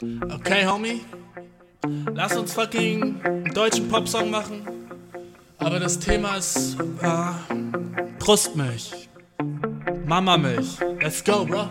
Okay, 0.00 0.64
Homie. 0.64 1.00
Lass 2.14 2.36
uns 2.36 2.52
fucking 2.52 3.20
einen 3.24 3.52
deutschen 3.52 3.88
Popsong 3.88 4.30
machen. 4.30 4.64
Aber 5.58 5.80
das 5.80 5.98
Thema 5.98 6.36
ist 6.36 6.76
äh, 7.02 8.04
Brustmilch. 8.20 9.08
Mamamilch. 10.06 10.78
Let's 11.02 11.24
go, 11.24 11.44
bro. 11.44 11.68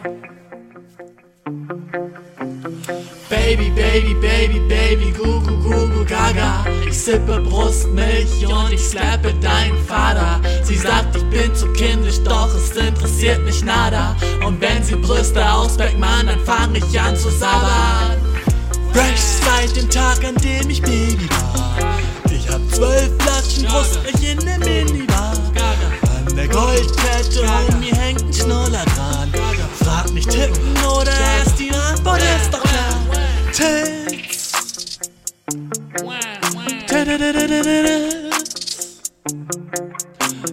Baby, 3.29 3.69
Baby, 3.69 4.13
Baby, 4.15 4.59
Baby, 4.67 5.13
Gugu, 5.13 5.61
Gugu, 5.61 6.05
Gaga. 6.05 6.65
Ich 6.85 6.99
sippe 6.99 7.39
Brustmilch 7.39 8.45
und 8.45 8.73
ich 8.73 8.81
slappe 8.81 9.33
deinen 9.35 9.77
Vater. 9.85 10.41
Sie 10.63 10.75
sagt, 10.75 11.15
ich 11.15 11.23
bin 11.29 11.55
zu 11.55 11.71
kindisch, 11.71 12.21
doch 12.25 12.53
es 12.53 12.75
interessiert 12.75 13.43
mich 13.45 13.63
nada. 13.63 14.17
Und 14.45 14.59
wenn 14.59 14.83
sie 14.83 14.95
Brüste 14.95 15.49
auspackt, 15.49 15.97
Mann, 15.97 16.27
dann 16.27 16.39
fang 16.41 16.75
ich 16.75 16.99
an 16.99 17.15
zu 17.15 17.29
sabbern. 17.29 18.16
Fresh 18.97 19.45
seit 19.45 19.75
dem 19.75 19.87
Tag, 19.91 20.25
an 20.25 20.33
dem 20.37 20.71
ich 20.71 20.81
Baby 20.81 21.29
war. 21.29 21.99
Ich 22.31 22.49
hab 22.49 22.59
zwölf 22.73 23.11
Flaschen 23.19 23.65
Brustmilch 23.65 24.31
in 24.31 24.39
der 24.39 24.57
Minibar. 24.57 25.33
An 26.25 26.35
der 26.35 26.47
Goldkette 26.47 27.45
mir 27.79 27.93
hängt 27.93 28.23
ein 28.23 28.33
Schnuller 28.33 28.83
dran. 28.95 29.31
Frag 29.83 30.11
mich 30.13 30.25
tippen 30.25 30.75
oder 30.83 31.11
erst 31.11 31.59
die 31.59 31.69
Antwort 31.69 32.23
ist 32.23 32.51
doch 32.51 32.63
klar. 32.63 32.99
Tits. 33.53 34.53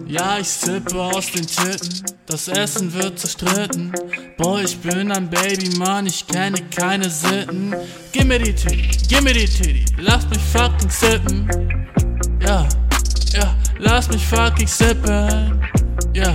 Ja, 0.05 0.37
ich 0.37 0.47
sippe 0.47 1.01
aus 1.01 1.31
den 1.31 1.47
Titten, 1.47 2.03
das 2.27 2.47
Essen 2.47 2.93
wird 2.93 3.17
zerstritten. 3.17 3.91
Boah, 4.37 4.59
ich 4.59 4.77
bin 4.79 5.13
ein 5.13 5.29
Baby, 5.29 5.69
Mann, 5.77 6.07
ich 6.07 6.27
kenne 6.27 6.57
keine 6.75 7.09
Sitten. 7.09 7.73
Gib 8.11 8.25
mir 8.25 8.37
die 8.37 8.53
Titty, 8.53 8.89
gib 9.07 9.21
mir 9.23 9.33
die 9.33 9.45
Titty, 9.45 9.85
lass 9.97 10.27
mich 10.27 10.39
fucking 10.39 10.89
sippen. 10.89 11.47
Ja, 12.41 12.67
ja, 13.33 13.55
lass 13.79 14.09
mich 14.09 14.25
fucking 14.25 14.67
sippen. 14.67 15.61
Ja, 16.13 16.33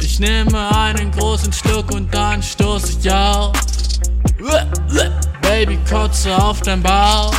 ich 0.00 0.20
nehme 0.20 0.76
einen 0.76 1.10
großen 1.10 1.52
Schluck 1.52 1.92
und 1.92 2.14
dann 2.14 2.40
stoß 2.40 2.98
ich 2.98 3.12
auf. 3.12 3.52
Baby, 5.42 5.78
kotze 5.90 6.36
auf 6.36 6.60
dein 6.60 6.80
Bauch 6.80 7.34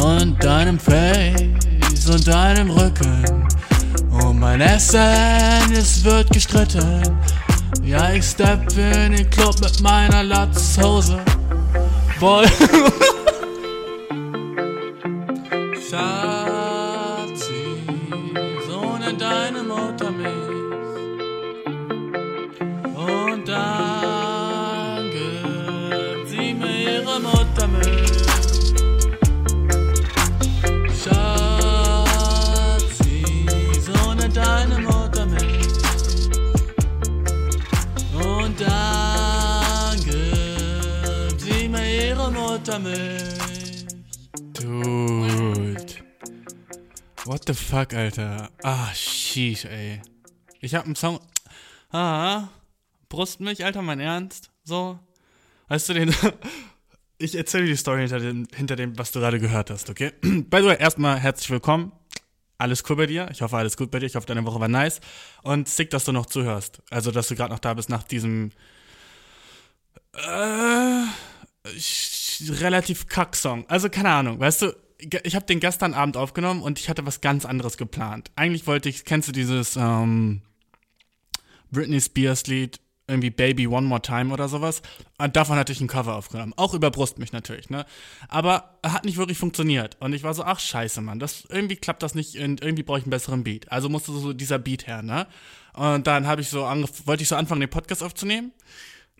und 0.00 0.42
deinem 0.42 0.78
Face 0.78 2.06
und 2.08 2.28
deinem 2.28 2.70
Rücken. 2.70 3.24
Um 4.10 4.38
mein 4.38 4.60
Essen, 4.60 5.72
es 5.72 6.04
wird 6.04 6.30
gestritten. 6.30 7.02
Ja, 7.84 8.10
ich 8.12 8.24
stepp 8.24 8.76
in 8.78 9.12
den 9.12 9.28
Club 9.28 9.60
mit 9.60 9.80
meiner 9.82 10.22
Latzhose. 10.22 11.18
Boy. 12.18 12.46
fuck, 47.84 47.94
Alter? 47.94 48.50
Ah, 48.62 48.92
sheesh, 48.94 49.66
ey. 49.66 50.00
Ich 50.60 50.74
hab 50.74 50.86
einen 50.86 50.96
Song. 50.96 51.20
Ah, 51.90 52.48
Brustmilch, 53.08 53.64
Alter, 53.64 53.82
mein 53.82 54.00
Ernst? 54.00 54.50
So? 54.64 54.98
Weißt 55.68 55.88
du 55.88 55.94
den. 55.94 56.14
Ich 57.16 57.36
erzähle 57.36 57.64
die 57.66 57.76
Story 57.76 58.00
hinter 58.00 58.18
dem, 58.18 58.48
hinter 58.54 58.74
dem, 58.74 58.98
was 58.98 59.12
du 59.12 59.20
gerade 59.20 59.38
gehört 59.38 59.70
hast, 59.70 59.88
okay? 59.88 60.12
By 60.20 60.58
the 60.58 60.64
way, 60.64 60.76
erstmal 60.78 61.18
herzlich 61.18 61.48
willkommen. 61.48 61.92
Alles 62.58 62.82
cool 62.90 62.96
bei 62.96 63.06
dir. 63.06 63.28
Ich 63.30 63.40
hoffe, 63.40 63.56
alles 63.56 63.76
gut 63.76 63.92
bei 63.92 64.00
dir. 64.00 64.06
Ich 64.06 64.16
hoffe, 64.16 64.26
deine 64.26 64.44
Woche 64.44 64.58
war 64.58 64.66
nice. 64.66 65.00
Und 65.44 65.68
sick, 65.68 65.90
dass 65.90 66.04
du 66.04 66.12
noch 66.12 66.26
zuhörst. 66.26 66.82
Also, 66.90 67.12
dass 67.12 67.28
du 67.28 67.36
gerade 67.36 67.52
noch 67.52 67.60
da 67.60 67.72
bist 67.72 67.88
nach 67.88 68.02
diesem. 68.02 68.50
Äh, 70.12 71.04
relativ 72.50 73.06
Kack-Song. 73.06 73.64
Also, 73.68 73.88
keine 73.88 74.10
Ahnung, 74.10 74.40
weißt 74.40 74.62
du, 74.62 74.83
ich 75.22 75.34
habe 75.34 75.46
den 75.46 75.60
gestern 75.60 75.94
Abend 75.94 76.16
aufgenommen 76.16 76.62
und 76.62 76.78
ich 76.78 76.88
hatte 76.88 77.06
was 77.06 77.20
ganz 77.20 77.44
anderes 77.44 77.76
geplant. 77.76 78.30
Eigentlich 78.36 78.66
wollte 78.66 78.88
ich, 78.88 79.04
kennst 79.04 79.28
du 79.28 79.32
dieses 79.32 79.76
ähm, 79.76 80.42
Britney 81.70 82.00
Spears 82.00 82.46
Lied, 82.46 82.80
irgendwie 83.06 83.30
Baby 83.30 83.66
One 83.66 83.86
More 83.86 84.00
Time 84.00 84.32
oder 84.32 84.48
sowas? 84.48 84.82
Und 85.18 85.36
davon 85.36 85.56
hatte 85.56 85.72
ich 85.72 85.80
ein 85.80 85.88
Cover 85.88 86.16
aufgenommen. 86.16 86.54
Auch 86.56 86.74
über 86.74 86.90
Brustmilch 86.90 87.32
natürlich, 87.32 87.70
ne? 87.70 87.84
Aber 88.28 88.78
hat 88.84 89.04
nicht 89.04 89.18
wirklich 89.18 89.38
funktioniert. 89.38 89.96
Und 90.00 90.14
ich 90.14 90.22
war 90.22 90.32
so, 90.34 90.44
ach 90.44 90.58
scheiße, 90.58 91.00
Mann, 91.00 91.18
das, 91.18 91.44
irgendwie 91.48 91.76
klappt 91.76 92.02
das 92.02 92.14
nicht 92.14 92.38
und 92.38 92.62
irgendwie 92.62 92.82
brauche 92.82 92.98
ich 92.98 93.04
einen 93.04 93.10
besseren 93.10 93.44
Beat. 93.44 93.70
Also 93.70 93.88
musste 93.88 94.12
so 94.12 94.32
dieser 94.32 94.58
Beat 94.58 94.86
her, 94.86 95.02
ne? 95.02 95.26
Und 95.74 96.06
dann 96.06 96.26
habe 96.26 96.40
ich 96.40 96.48
so 96.48 96.62
wollte 96.62 97.22
ich 97.22 97.28
so 97.28 97.36
anfangen, 97.36 97.60
den 97.60 97.70
Podcast 97.70 98.02
aufzunehmen, 98.02 98.52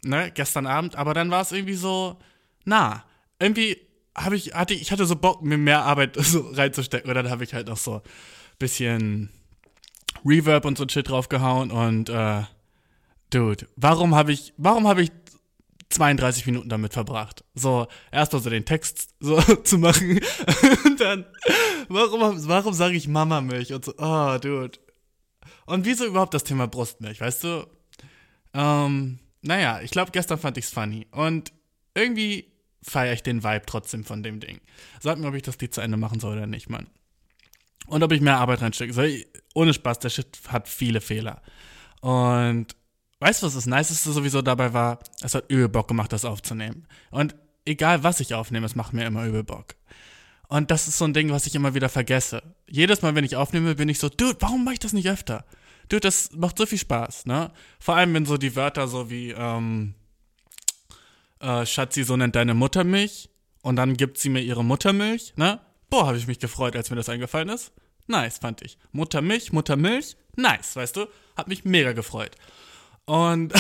ne, 0.05 0.31
gestern 0.33 0.67
Abend, 0.67 0.97
aber 0.97 1.13
dann 1.13 1.31
war 1.31 1.43
es 1.43 1.51
irgendwie 1.51 1.75
so, 1.75 2.19
na, 2.65 3.05
irgendwie 3.41 3.77
habe 4.17 4.37
ich, 4.37 4.55
hatte, 4.55 4.75
ich 4.75 4.93
hatte 4.93 5.07
so 5.07 5.17
Bock, 5.17 5.43
mir 5.43 5.59
mehr 5.59 5.85
Arbeit 5.85 6.17
so 6.19 6.49
reinzustecken. 6.53 7.09
Und 7.09 7.15
dann 7.15 7.31
habe 7.31 7.45
ich 7.45 7.55
halt 7.55 7.69
noch 7.69 7.77
so 7.77 8.03
bisschen 8.59 9.31
Reverb 10.25 10.65
und 10.65 10.79
so 10.79 10.87
Shit 10.89 11.09
draufgehauen 11.09 11.71
und 11.71 12.09
äh, 12.09 12.43
Dude, 13.31 13.67
warum 13.77 14.15
habe 14.15 14.33
ich, 14.33 14.55
warum 14.57 14.87
habe 14.87 15.03
ich 15.03 15.11
32 15.91 16.47
Minuten 16.47 16.69
damit 16.69 16.93
verbracht? 16.93 17.45
So, 17.55 17.89
erstmal 18.13 18.43
so 18.43 18.51
den 18.51 18.65
Text 18.65 19.15
so 19.21 19.41
zu 19.65 19.79
machen 19.79 20.21
und 20.85 21.01
dann, 21.01 21.27
warum, 21.89 22.49
warum 22.49 22.75
sage 22.75 22.97
ich 22.97 23.09
Mamamilch 23.09 23.73
und 23.73 23.85
so, 23.85 23.95
oh, 23.99 24.39
Dude. 24.39 24.79
Und 25.67 25.85
wieso 25.85 26.07
überhaupt 26.07 26.35
das 26.35 26.45
Thema 26.45 26.69
Brustmilch, 26.69 27.21
weißt 27.21 27.45
du? 27.45 27.67
Ähm, 28.55 29.19
naja, 29.43 29.81
ich 29.83 29.91
glaube, 29.91 30.13
gestern 30.13 30.39
fand 30.39 30.57
ich's 30.57 30.71
funny 30.71 31.07
und 31.11 31.53
irgendwie 31.95 32.54
feiere 32.85 33.15
ich 33.15 33.23
den 33.23 33.43
Vibe 33.43 33.65
trotzdem 33.67 34.05
von 34.05 34.23
dem 34.23 34.41
Ding. 34.41 34.61
Sag 35.01 35.19
mir, 35.19 35.29
ob 35.29 35.35
ich 35.35 35.43
das 35.43 35.59
Lied 35.59 35.75
zu 35.75 35.81
Ende 35.81 35.97
machen 35.97 36.21
soll 36.21 36.37
oder 36.37 36.47
nicht, 36.47 36.69
Mann. 36.69 36.87
Und 37.87 38.03
ob 38.03 38.13
ich 38.13 38.21
mehr 38.21 38.39
Arbeit 38.39 38.63
reinstecke. 38.63 39.25
Ohne 39.55 39.75
Spaß, 39.75 39.99
der 39.99 40.11
Shit 40.11 40.39
hat 40.49 40.69
viele 40.69 41.01
Fehler. 41.01 41.43
Und 42.01 42.77
weißt 43.21 43.43
du, 43.43 43.47
was 43.47 43.55
das 43.55 43.67
Niceste 43.67 44.13
sowieso 44.13 44.43
dabei 44.43 44.73
war? 44.73 44.99
Es 45.21 45.35
hat 45.35 45.51
übel 45.51 45.69
Bock 45.69 45.89
gemacht, 45.89 46.13
das 46.13 46.25
aufzunehmen. 46.25 46.87
Und 47.11 47.35
egal, 47.65 48.03
was 48.03 48.21
ich 48.21 48.35
aufnehme, 48.35 48.67
es 48.67 48.75
macht 48.75 48.93
mir 48.93 49.07
immer 49.07 49.27
übel 49.27 49.45
Bock. 49.45 49.75
Und 50.49 50.71
das 50.71 50.89
ist 50.89 50.99
so 50.99 51.05
ein 51.05 51.15
Ding, 51.15 51.31
was 51.31 51.47
ich 51.47 51.55
immer 51.55 51.75
wieder 51.75 51.89
vergesse. 51.89 52.43
Jedes 52.69 53.03
Mal, 53.03 53.15
wenn 53.15 53.25
ich 53.25 53.37
aufnehme, 53.37 53.75
bin 53.75 53.89
ich 53.89 53.99
so, 53.99 54.09
Dude, 54.09 54.37
warum 54.41 54.65
mache 54.65 54.75
ich 54.75 54.81
das 54.81 54.93
nicht 54.93 55.09
öfter? 55.09 55.45
Dude, 55.89 56.01
das 56.01 56.33
macht 56.33 56.59
so 56.59 56.67
viel 56.67 56.79
Spaß, 56.79 57.27
ne? 57.27 57.51
Vor 57.79 57.97
allem, 57.97 58.15
wenn 58.15 58.27
so 58.27 58.37
die 58.37 58.57
Wörter 58.57 58.89
so 58.89 59.11
wie, 59.11 59.31
ähm, 59.31 59.95
äh, 61.45 61.67
Schatzi, 61.67 62.05
so 62.05 62.17
nennt 62.17 62.35
deine 62.35 62.55
Mutter 62.55 62.85
mich. 62.85 63.31
Und 63.63 63.77
dann 63.77 63.97
gibt 63.97 64.19
sie 64.19 64.29
mir 64.29 64.43
ihre 64.43 64.65
Muttermilch, 64.65 65.35
ne? 65.37 65.61
Boah, 65.89 66.07
habe 66.07 66.19
ich 66.19 66.27
mich 66.27 66.39
gefreut, 66.39 66.77
als 66.77 66.91
mir 66.91 66.97
das 66.97 67.09
eingefallen 67.09 67.49
ist. 67.49 67.73
Nice, 68.07 68.39
fand 68.39 68.61
ich. 68.63 68.79
Muttermilch, 68.93 69.53
Muttermilch, 69.53 70.17
nice, 70.37 70.77
weißt 70.77 70.97
du? 70.97 71.07
Hat 71.37 71.49
mich 71.49 71.65
mega 71.65 71.93
gefreut. 71.93 72.33
Und, 73.07 73.55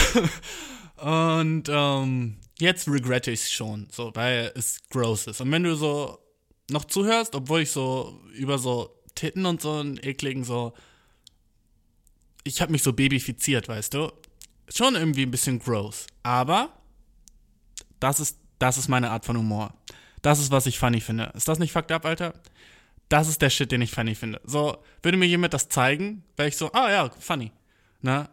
und 0.97 1.65
ähm, 1.69 2.37
jetzt 2.59 2.89
regrette 2.89 3.31
ich 3.31 3.41
es 3.45 3.53
schon, 3.53 3.89
so, 3.91 4.11
weil 4.15 4.53
es 4.55 4.83
gross 4.91 5.27
ist. 5.27 5.41
Und 5.41 5.51
wenn 5.53 5.63
du 5.63 5.75
so 5.75 6.19
noch 6.71 6.85
zuhörst, 6.85 7.35
obwohl 7.35 7.63
ich 7.63 7.71
so 7.71 8.21
über 8.35 8.59
so 8.59 8.95
Titten 9.15 9.47
und 9.47 9.63
so 9.63 9.73
einen 9.73 9.99
ekligen 10.03 10.45
so, 10.45 10.75
ich 12.43 12.61
habe 12.61 12.73
mich 12.73 12.83
so 12.83 12.93
babyfiziert, 12.93 13.69
weißt 13.69 13.95
du? 13.95 14.13
Schon 14.69 14.97
irgendwie 14.97 15.23
ein 15.23 15.31
bisschen 15.31 15.59
gross. 15.61 16.07
Aber 16.23 16.73
das 18.01 18.21
ist, 18.21 18.39
das 18.59 18.79
ist 18.79 18.89
meine 18.89 19.11
Art 19.11 19.25
von 19.25 19.37
Humor. 19.37 19.75
Das 20.23 20.39
ist, 20.39 20.51
was 20.51 20.67
ich 20.67 20.79
funny 20.79 21.01
finde. 21.01 21.33
Ist 21.35 21.49
das 21.49 21.59
nicht 21.59 21.73
fucked 21.73 21.93
up, 21.93 22.05
Alter? 22.07 22.35
Das 23.09 23.29
ist 23.29 23.43
der 23.43 23.51
Shit, 23.51 23.71
den 23.71 23.83
ich 23.83 23.91
funny 23.91 24.15
finde. 24.15 24.41
So, 24.45 24.79
würde 25.03 25.19
mir 25.19 25.27
jemand 25.27 25.55
das 25.55 25.69
zeigen, 25.69 26.25
wäre 26.37 26.49
ich 26.49 26.57
so, 26.57 26.73
ah 26.73 26.91
ja, 26.91 27.11
funny. 27.19 27.53
Ne? 28.01 28.29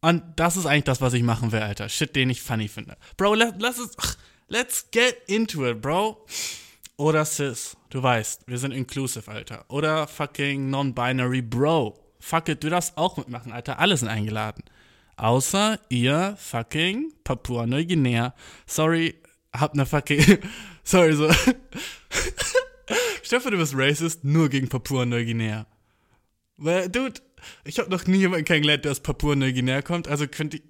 Und 0.00 0.22
das 0.36 0.56
ist 0.56 0.66
eigentlich 0.66 0.84
das, 0.84 1.00
was 1.00 1.14
ich 1.14 1.22
machen 1.22 1.52
will, 1.52 1.62
Alter. 1.62 1.88
Shit, 1.88 2.14
den 2.14 2.30
ich 2.30 2.42
funny 2.42 2.68
finde. 2.68 2.96
Bro, 3.16 3.34
lass 3.34 3.78
es, 3.78 3.96
let's 4.48 4.90
get 4.90 5.16
into 5.26 5.66
it, 5.66 5.80
bro. 5.80 6.26
Oder 6.96 7.24
cis, 7.24 7.76
du 7.90 8.02
weißt, 8.02 8.46
wir 8.46 8.58
sind 8.58 8.72
inclusive, 8.72 9.30
Alter. 9.30 9.64
Oder 9.68 10.06
fucking 10.06 10.70
non-binary, 10.70 11.42
bro. 11.42 11.98
Fuck 12.20 12.48
it, 12.50 12.62
du 12.62 12.70
darfst 12.70 12.96
auch 12.96 13.16
mitmachen, 13.16 13.52
Alter. 13.52 13.78
Alle 13.78 13.96
sind 13.96 14.08
eingeladen. 14.08 14.62
Außer 15.16 15.78
ihr 15.88 16.36
fucking 16.38 17.12
Papua-Neuguinea. 17.24 18.34
Sorry, 18.66 19.14
hab 19.52 19.74
ne 19.74 19.86
fucking. 19.86 20.38
Sorry, 20.84 21.14
so. 21.14 21.30
Stefan, 23.22 23.52
du 23.52 23.58
bist 23.58 23.74
racist 23.76 24.24
nur 24.24 24.48
gegen 24.48 24.68
Papua-Neuguinea. 24.68 25.66
Weil, 26.56 26.88
dude, 26.88 27.20
ich 27.64 27.78
hab 27.78 27.88
noch 27.88 28.06
nie 28.06 28.18
jemanden 28.18 28.44
kennengelernt, 28.44 28.84
der 28.84 28.92
aus 28.92 29.00
Papua-Neuguinea 29.00 29.82
kommt, 29.82 30.08
also 30.08 30.26
könnte 30.26 30.58
ich. 30.58 30.62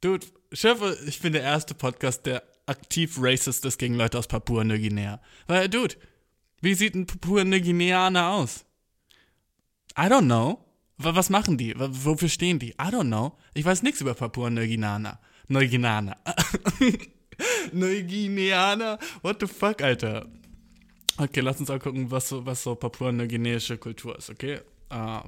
Dude, 0.00 0.26
Stefan, 0.52 0.96
ich 1.06 1.20
bin 1.20 1.32
der 1.32 1.42
erste 1.42 1.74
Podcast, 1.74 2.24
der 2.26 2.42
aktiv 2.66 3.16
racist 3.18 3.64
ist 3.64 3.78
gegen 3.78 3.94
Leute 3.94 4.18
aus 4.18 4.28
Papua-Neuguinea. 4.28 5.20
Weil, 5.46 5.68
dude, 5.68 5.96
wie 6.60 6.74
sieht 6.74 6.94
ein 6.94 7.06
Papua-Neuguineaner 7.06 8.30
aus? 8.30 8.64
I 9.96 10.02
don't 10.02 10.26
know. 10.26 10.64
Was 10.98 11.30
machen 11.30 11.56
die? 11.56 11.74
Wofür 11.78 12.28
stehen 12.28 12.58
die? 12.58 12.70
I 12.70 12.90
don't 12.90 13.06
know. 13.06 13.38
Ich 13.54 13.64
weiß 13.64 13.82
nichts 13.82 14.00
über 14.00 14.14
Papua-Neuguineaner. 14.14 15.20
Neuguineaner. 15.46 16.16
Neuguineaner? 17.72 18.98
What 19.22 19.40
the 19.40 19.46
fuck, 19.46 19.80
Alter? 19.80 20.26
Okay, 21.16 21.40
lass 21.40 21.60
uns 21.60 21.70
auch 21.70 21.78
gucken, 21.78 22.10
was 22.10 22.28
so, 22.28 22.44
was 22.44 22.62
so 22.62 22.74
Papua-Neuguineische 22.74 23.78
Kultur 23.78 24.18
ist, 24.18 24.30
okay? 24.30 24.60
Ah, 24.88 25.24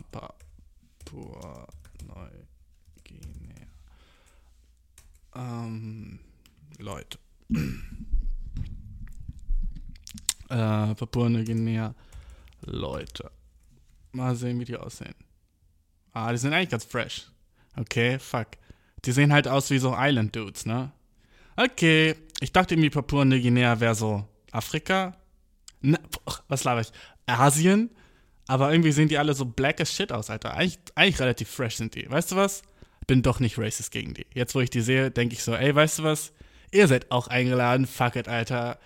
Papua-Neuguinea. 1.04 3.66
Ähm, 5.36 6.18
Leute. 6.78 7.18
äh, 10.48 10.94
Papua-Neuguinea. 10.94 11.94
Leute. 12.62 13.30
Mal 14.12 14.34
sehen, 14.34 14.58
wie 14.58 14.64
die 14.64 14.76
aussehen. 14.76 15.14
Ah, 16.12 16.32
die 16.32 16.38
sind 16.38 16.52
eigentlich 16.52 16.70
ganz 16.70 16.84
fresh. 16.84 17.26
Okay, 17.76 18.18
fuck. 18.18 18.48
Die 19.04 19.12
sehen 19.12 19.32
halt 19.32 19.48
aus 19.48 19.70
wie 19.70 19.78
so 19.78 19.94
Island 19.96 20.34
Dudes, 20.34 20.66
ne? 20.66 20.92
Okay, 21.56 22.16
ich 22.40 22.52
dachte 22.52 22.74
irgendwie 22.74 22.90
Papua-Neuguinea 22.90 23.80
wäre 23.80 23.94
so 23.94 24.26
Afrika. 24.50 25.16
Na, 25.80 25.98
was 26.48 26.64
laber 26.64 26.80
ich? 26.80 26.92
Asien? 27.26 27.90
Aber 28.46 28.72
irgendwie 28.72 28.92
sehen 28.92 29.08
die 29.08 29.18
alle 29.18 29.34
so 29.34 29.44
black 29.44 29.80
as 29.80 29.94
shit 29.94 30.12
aus, 30.12 30.28
Alter. 30.30 30.54
Eigentlich, 30.54 30.78
eigentlich 30.94 31.20
relativ 31.20 31.48
fresh 31.48 31.76
sind 31.76 31.94
die. 31.94 32.10
Weißt 32.10 32.32
du 32.32 32.36
was? 32.36 32.62
Bin 33.06 33.22
doch 33.22 33.40
nicht 33.40 33.58
racist 33.58 33.92
gegen 33.92 34.14
die. 34.14 34.26
Jetzt, 34.34 34.54
wo 34.54 34.60
ich 34.60 34.70
die 34.70 34.80
sehe, 34.80 35.10
denke 35.10 35.34
ich 35.34 35.42
so, 35.42 35.54
ey, 35.54 35.74
weißt 35.74 36.00
du 36.00 36.02
was? 36.02 36.32
Ihr 36.72 36.88
seid 36.88 37.10
auch 37.10 37.28
eingeladen, 37.28 37.86
fuck 37.86 38.16
it, 38.16 38.28
Alter. 38.28 38.78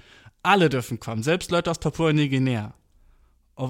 Alle 0.42 0.68
dürfen 0.68 1.00
kommen, 1.00 1.22
selbst 1.22 1.50
Leute 1.50 1.70
aus 1.70 1.78
Papua-Neuguinea 1.78 2.74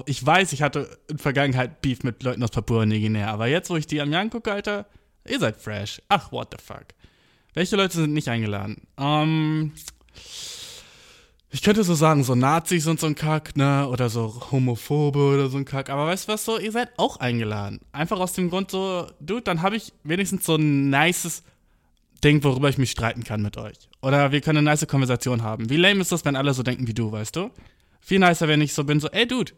ich 0.05 0.25
weiß, 0.25 0.53
ich 0.53 0.61
hatte 0.61 0.97
in 1.09 1.17
Vergangenheit 1.17 1.81
Beef 1.81 2.03
mit 2.03 2.23
Leuten 2.23 2.43
aus 2.43 2.51
Papua-Neuguinea, 2.51 3.27
aber 3.31 3.47
jetzt, 3.47 3.69
wo 3.69 3.75
ich 3.75 3.87
die 3.87 4.01
an 4.01 4.09
mir 4.09 4.19
angucke, 4.19 4.51
Alter, 4.51 4.85
ihr 5.27 5.39
seid 5.39 5.57
fresh. 5.57 6.01
Ach, 6.09 6.31
what 6.31 6.49
the 6.51 6.63
fuck. 6.63 6.85
Welche 7.53 7.75
Leute 7.75 7.95
sind 7.95 8.13
nicht 8.13 8.27
eingeladen? 8.27 8.87
Ähm, 8.97 9.73
ich 11.51 11.61
könnte 11.61 11.83
so 11.83 11.93
sagen, 11.93 12.23
so 12.23 12.35
Nazis 12.35 12.85
und 12.87 12.99
so 12.99 13.07
ein 13.07 13.15
Kack, 13.15 13.55
ne, 13.55 13.87
oder 13.87 14.09
so 14.09 14.51
Homophobe 14.51 15.19
oder 15.19 15.49
so 15.49 15.57
ein 15.57 15.65
Kack, 15.65 15.89
aber 15.89 16.07
weißt 16.07 16.27
du 16.27 16.33
was, 16.33 16.43
so, 16.43 16.59
ihr 16.59 16.71
seid 16.71 16.89
auch 16.97 17.17
eingeladen. 17.17 17.79
Einfach 17.93 18.19
aus 18.19 18.33
dem 18.33 18.49
Grund 18.49 18.71
so, 18.71 19.07
dude, 19.21 19.43
dann 19.43 19.61
habe 19.61 19.77
ich 19.77 19.93
wenigstens 20.03 20.45
so 20.45 20.55
ein 20.55 20.89
nices 20.89 21.43
Ding, 22.23 22.43
worüber 22.43 22.69
ich 22.69 22.77
mich 22.77 22.91
streiten 22.91 23.23
kann 23.23 23.41
mit 23.41 23.55
euch. 23.55 23.77
Oder 24.01 24.31
wir 24.31 24.41
können 24.41 24.57
eine 24.57 24.65
nice 24.71 24.85
Konversation 24.87 25.43
haben. 25.43 25.69
Wie 25.69 25.77
lame 25.77 26.01
ist 26.01 26.11
das, 26.11 26.25
wenn 26.25 26.35
alle 26.35 26.53
so 26.53 26.63
denken 26.63 26.87
wie 26.87 26.93
du, 26.93 27.11
weißt 27.11 27.35
du? 27.35 27.51
Viel 28.01 28.19
nicer, 28.19 28.47
wenn 28.47 28.61
ich 28.61 28.73
so 28.73 28.83
bin, 28.83 28.99
so, 28.99 29.07
ey, 29.09 29.27
Dude, 29.27 29.53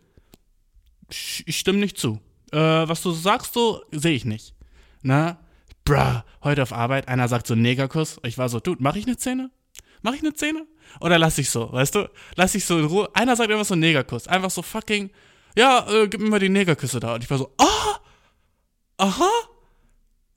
ich 1.10 1.58
stimme 1.58 1.80
nicht 1.80 1.98
zu. 1.98 2.20
Äh, 2.52 2.58
was 2.58 3.02
du 3.02 3.12
sagst, 3.12 3.54
so 3.54 3.82
sehe 3.92 4.16
ich 4.16 4.26
nicht. 4.26 4.54
Na, 5.02 5.40
bruh, 5.86 6.22
heute 6.44 6.64
auf 6.64 6.74
Arbeit, 6.74 7.08
einer 7.08 7.28
sagt 7.28 7.48
so 7.48 7.56
Negerkuss. 7.56 8.20
Ich 8.24 8.38
war 8.38 8.50
so, 8.50 8.60
dude, 8.60 8.82
mach 8.82 8.96
ich 8.96 9.06
eine 9.06 9.18
Szene? 9.18 9.52
Mach 10.02 10.14
ich 10.14 10.22
eine 10.22 10.34
Szene? 10.34 10.66
Oder 11.02 11.20
lass 11.20 11.38
ich 11.38 11.50
so, 11.50 11.72
weißt 11.72 11.96
du? 11.96 12.10
Lass 12.36 12.56
ich 12.56 12.66
so 12.66 12.78
in 12.78 12.86
Ruhe. 12.86 13.10
Einer 13.14 13.36
sagt 13.36 13.52
einfach 13.52 13.66
so 13.66 13.76
Negerkuss. 13.76 14.28
Einfach 14.28 14.52
so 14.52 14.62
fucking, 14.62 15.12
ja, 15.58 15.88
äh, 15.90 16.08
gib 16.08 16.22
mir 16.22 16.30
mal 16.30 16.40
die 16.40 16.50
Negerküsse 16.50 17.00
da. 17.00 17.16
Und 17.16 17.24
ich 17.24 17.30
war 17.30 17.38
so, 17.38 17.54
ah, 17.58 18.00
aha, 18.98 19.30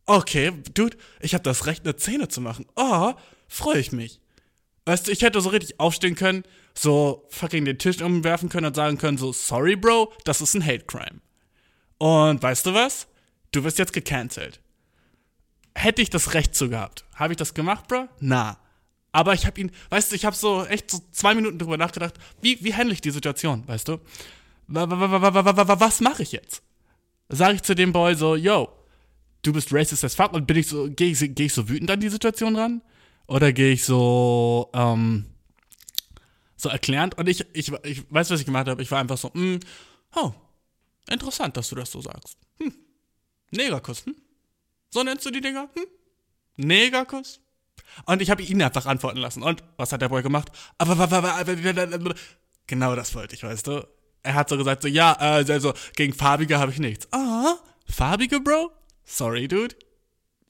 okay, 0.07 0.53
dude, 0.75 0.97
ich 1.21 1.35
habe 1.35 1.45
das 1.45 1.67
Recht, 1.67 1.85
eine 1.85 1.99
Szene 1.99 2.29
zu 2.29 2.41
machen. 2.41 2.67
Ah, 2.77 3.15
freue 3.49 3.79
ich 3.79 3.93
mich. 3.93 4.21
Weißt 4.87 5.07
du, 5.07 5.13
ich 5.13 5.23
hätte 5.23 5.41
so 5.41 5.51
richtig 5.51 5.79
aufstehen 5.79 6.15
können, 6.15 6.45
so 6.75 7.27
fucking 7.31 7.65
den 7.65 7.79
Tisch 7.79 8.01
umwerfen 8.01 8.49
können 8.49 8.67
und 8.67 8.77
sagen 8.77 8.99
können, 8.99 9.19
so, 9.19 9.33
sorry, 9.33 9.77
Bro, 9.77 10.13
das 10.25 10.41
ist 10.41 10.55
ein 10.55 10.65
Hate 10.65 10.85
Crime. 10.87 11.21
Und 11.99 12.43
weißt 12.43 12.67
du 12.67 12.75
was? 12.75 13.07
Du 13.53 13.63
wirst 13.65 13.79
jetzt 13.79 13.93
gecancelt. 13.93 14.61
Hätte 15.75 16.03
ich 16.03 16.11
das 16.11 16.35
Recht 16.35 16.55
zu 16.55 16.69
gehabt. 16.69 17.05
Habe 17.15 17.33
ich 17.33 17.37
das 17.37 17.55
gemacht, 17.55 17.89
Bro? 17.89 18.09
Na. 18.21 18.59
Aber 19.13 19.35
ich 19.35 19.45
habe 19.47 19.61
ihn, 19.61 19.71
weißt 19.91 20.13
du, 20.13 20.17
ich 20.17 20.25
habe 20.25 20.37
so 20.37 20.65
echt 20.67 20.91
so 20.91 21.01
zwei 21.11 21.35
Minuten 21.35 21.59
drüber 21.59 21.77
nachgedacht, 21.77 22.15
wie, 22.41 22.63
wie 22.63 22.75
handle 22.75 22.95
ich 22.95 23.01
die 23.01 23.11
Situation, 23.11 23.67
weißt 23.67 23.89
du? 23.89 23.99
Was 24.69 26.01
mache 26.01 26.23
ich 26.23 26.33
jetzt? 26.33 26.63
Sage 27.29 27.55
ich 27.55 27.63
zu 27.63 27.75
dem 27.75 27.93
Boy 27.93 28.15
so, 28.15 28.37
yo, 28.37 28.69
du 29.43 29.53
bist 29.53 29.73
racist 29.73 30.05
as 30.05 30.15
fuck 30.15 30.33
und 30.33 30.47
bin 30.47 30.57
ich 30.57 30.69
so, 30.69 30.89
gehe 30.89 31.11
ich, 31.11 31.35
geh 31.35 31.47
ich 31.47 31.55
so 31.55 31.69
wütend 31.69 31.91
an 31.91 32.01
die 32.01 32.09
Situation 32.09 32.57
ran? 32.57 32.83
Oder 33.31 33.53
gehe 33.53 33.71
ich 33.71 33.85
so, 33.85 34.71
ähm, 34.75 35.25
so 36.57 36.69
erklärend. 36.69 37.17
Und 37.17 37.29
ich, 37.29 37.47
ich, 37.53 37.73
ich 37.85 38.13
weiß, 38.13 38.29
was 38.31 38.41
ich 38.41 38.47
gemacht 38.47 38.67
habe. 38.67 38.83
Ich 38.83 38.91
war 38.91 38.99
einfach 38.99 39.17
so, 39.17 39.31
mh, 39.33 39.41
hm, 39.41 39.61
oh, 40.17 40.33
interessant, 41.09 41.57
dass 41.57 41.69
du 41.69 41.77
das 41.77 41.93
so 41.93 42.01
sagst. 42.01 42.37
Hm. 42.59 42.75
Negerkuss, 43.53 44.05
hm? 44.05 44.17
So 44.91 45.05
nennst 45.05 45.25
du 45.27 45.31
die 45.31 45.41
Dinger? 45.41 45.69
Hm? 45.75 45.87
Negerkuss? 46.57 47.39
Und 48.05 48.21
ich 48.21 48.31
habe 48.31 48.43
ihn 48.43 48.61
einfach 48.63 48.87
antworten 48.87 49.19
lassen. 49.19 49.45
Und 49.45 49.63
was 49.77 49.93
hat 49.93 50.03
der 50.03 50.09
Boy 50.09 50.25
gemacht? 50.25 50.51
Aber, 50.79 50.97
genau 52.67 52.97
das 52.97 53.15
wollte 53.15 53.37
ich, 53.37 53.45
weißt 53.45 53.69
du? 53.69 53.87
Er 54.25 54.35
hat 54.35 54.49
so 54.49 54.57
gesagt, 54.57 54.83
so, 54.83 54.89
ja, 54.89 55.17
äh, 55.21 55.53
also 55.53 55.73
gegen 55.95 56.15
Farbige 56.15 56.59
habe 56.59 56.73
ich 56.73 56.81
nichts. 56.81 57.07
Ah, 57.13 57.55
farbige, 57.87 58.41
Bro? 58.41 58.73
Sorry, 59.05 59.47
Dude. 59.47 59.77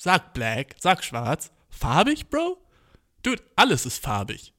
Sag 0.01 0.33
black, 0.33 0.77
sag 0.81 1.05
schwarz. 1.05 1.53
Farbig, 1.69 2.31
Bro? 2.31 2.57
Dude, 3.23 3.43
alles 3.57 3.87
ist 3.87 4.03
farbig. 4.03 4.53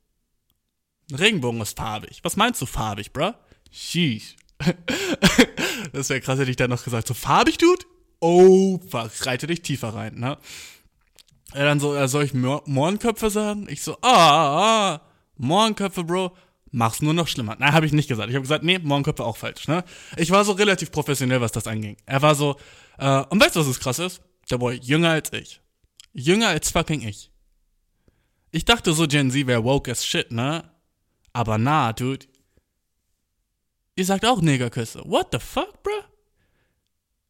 Ein 1.12 1.16
Regenbogen 1.16 1.62
ist 1.62 1.78
farbig. 1.78 2.20
Was 2.24 2.38
meinst 2.38 2.62
du 2.62 2.66
farbig, 2.66 3.12
bruh? 3.12 3.34
Sheesh. 3.72 4.36
das 5.94 6.10
wäre 6.10 6.22
krass, 6.22 6.40
hätte 6.40 6.52
ich 6.52 6.58
dann 6.58 6.70
noch 6.70 6.84
gesagt. 6.84 7.08
So 7.08 7.14
farbig, 7.14 7.58
Dude? 7.58 7.86
Oh, 8.20 8.80
fuck, 8.88 9.12
reite 9.26 9.48
dich 9.48 9.62
tiefer 9.62 9.94
rein, 9.96 10.16
ne? 10.16 10.38
Er 11.54 11.66
dann 11.66 11.80
so, 11.80 11.96
äh, 11.96 12.08
soll 12.08 12.24
ich 12.24 12.34
Mohrenköpfe 12.34 13.30
sagen? 13.30 13.68
Ich 13.70 13.84
so, 13.84 13.98
ah, 14.02 14.08
ah, 14.10 14.94
ah, 14.94 15.02
Mohrenköpfe, 15.38 16.04
Bro. 16.04 16.36
Mach's 16.74 17.02
nur 17.02 17.14
noch 17.14 17.28
schlimmer. 17.28 17.58
Nein, 17.60 17.74
habe 17.74 17.86
ich 17.86 17.92
nicht 17.92 18.08
gesagt. 18.08 18.30
Ich 18.30 18.36
habe 18.36 18.44
gesagt, 18.44 18.64
nee, 18.64 18.80
Mohrenköpfe 18.80 19.26
auch 19.26 19.36
falsch, 19.36 19.68
ne? 19.68 19.84
Ich 20.16 20.32
war 20.32 20.46
so 20.46 20.54
relativ 20.54 20.92
professionell, 20.92 21.42
was 21.42 21.52
das 21.52 21.68
anging. 21.68 21.98
Er 22.06 22.22
war 22.22 22.36
so, 22.36 22.56
äh, 22.98 23.24
und 23.26 23.42
weißt 23.42 23.56
du, 23.56 23.60
was 23.60 23.68
das 23.68 23.80
krass 23.80 24.00
ist? 24.00 24.22
Der 24.50 24.58
Boy, 24.58 24.80
jünger 24.82 25.10
als 25.10 25.34
ich. 25.34 25.60
Jünger 26.14 26.50
als 26.50 26.72
fucking 26.72 27.02
ich. 27.02 27.31
Ich 28.52 28.66
dachte 28.66 28.94
so, 28.94 29.08
Gen 29.08 29.32
Z 29.32 29.48
wäre 29.48 29.64
woke 29.64 29.90
as 29.90 30.06
shit, 30.06 30.32
ne? 30.32 30.70
Aber 31.34 31.58
na, 31.58 31.94
dude. 31.94 32.26
Ihr 33.96 34.06
sagt 34.06 34.26
auch 34.26 34.42
Negerküsse. 34.42 35.02
What 35.06 35.30
the 35.32 35.40
fuck, 35.40 35.82
bruh? 35.84 36.04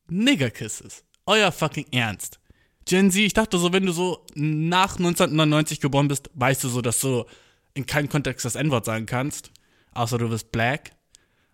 Negerkisses. 0.09 1.03
Euer 1.25 1.51
fucking 1.51 1.87
Ernst. 1.91 2.39
Gen 2.85 3.11
Z, 3.11 3.21
ich 3.21 3.33
dachte 3.33 3.57
so, 3.57 3.71
wenn 3.71 3.85
du 3.85 3.91
so 3.91 4.25
nach 4.33 4.97
1999 4.97 5.79
geboren 5.79 6.07
bist, 6.07 6.29
weißt 6.33 6.63
du 6.63 6.69
so, 6.69 6.81
dass 6.81 6.99
du 6.99 7.25
in 7.73 7.85
keinem 7.85 8.09
Kontext 8.09 8.43
das 8.43 8.55
N-Wort 8.55 8.85
sagen 8.85 9.05
kannst. 9.05 9.51
Außer 9.93 10.17
du 10.17 10.29
bist 10.29 10.51
black. 10.51 10.91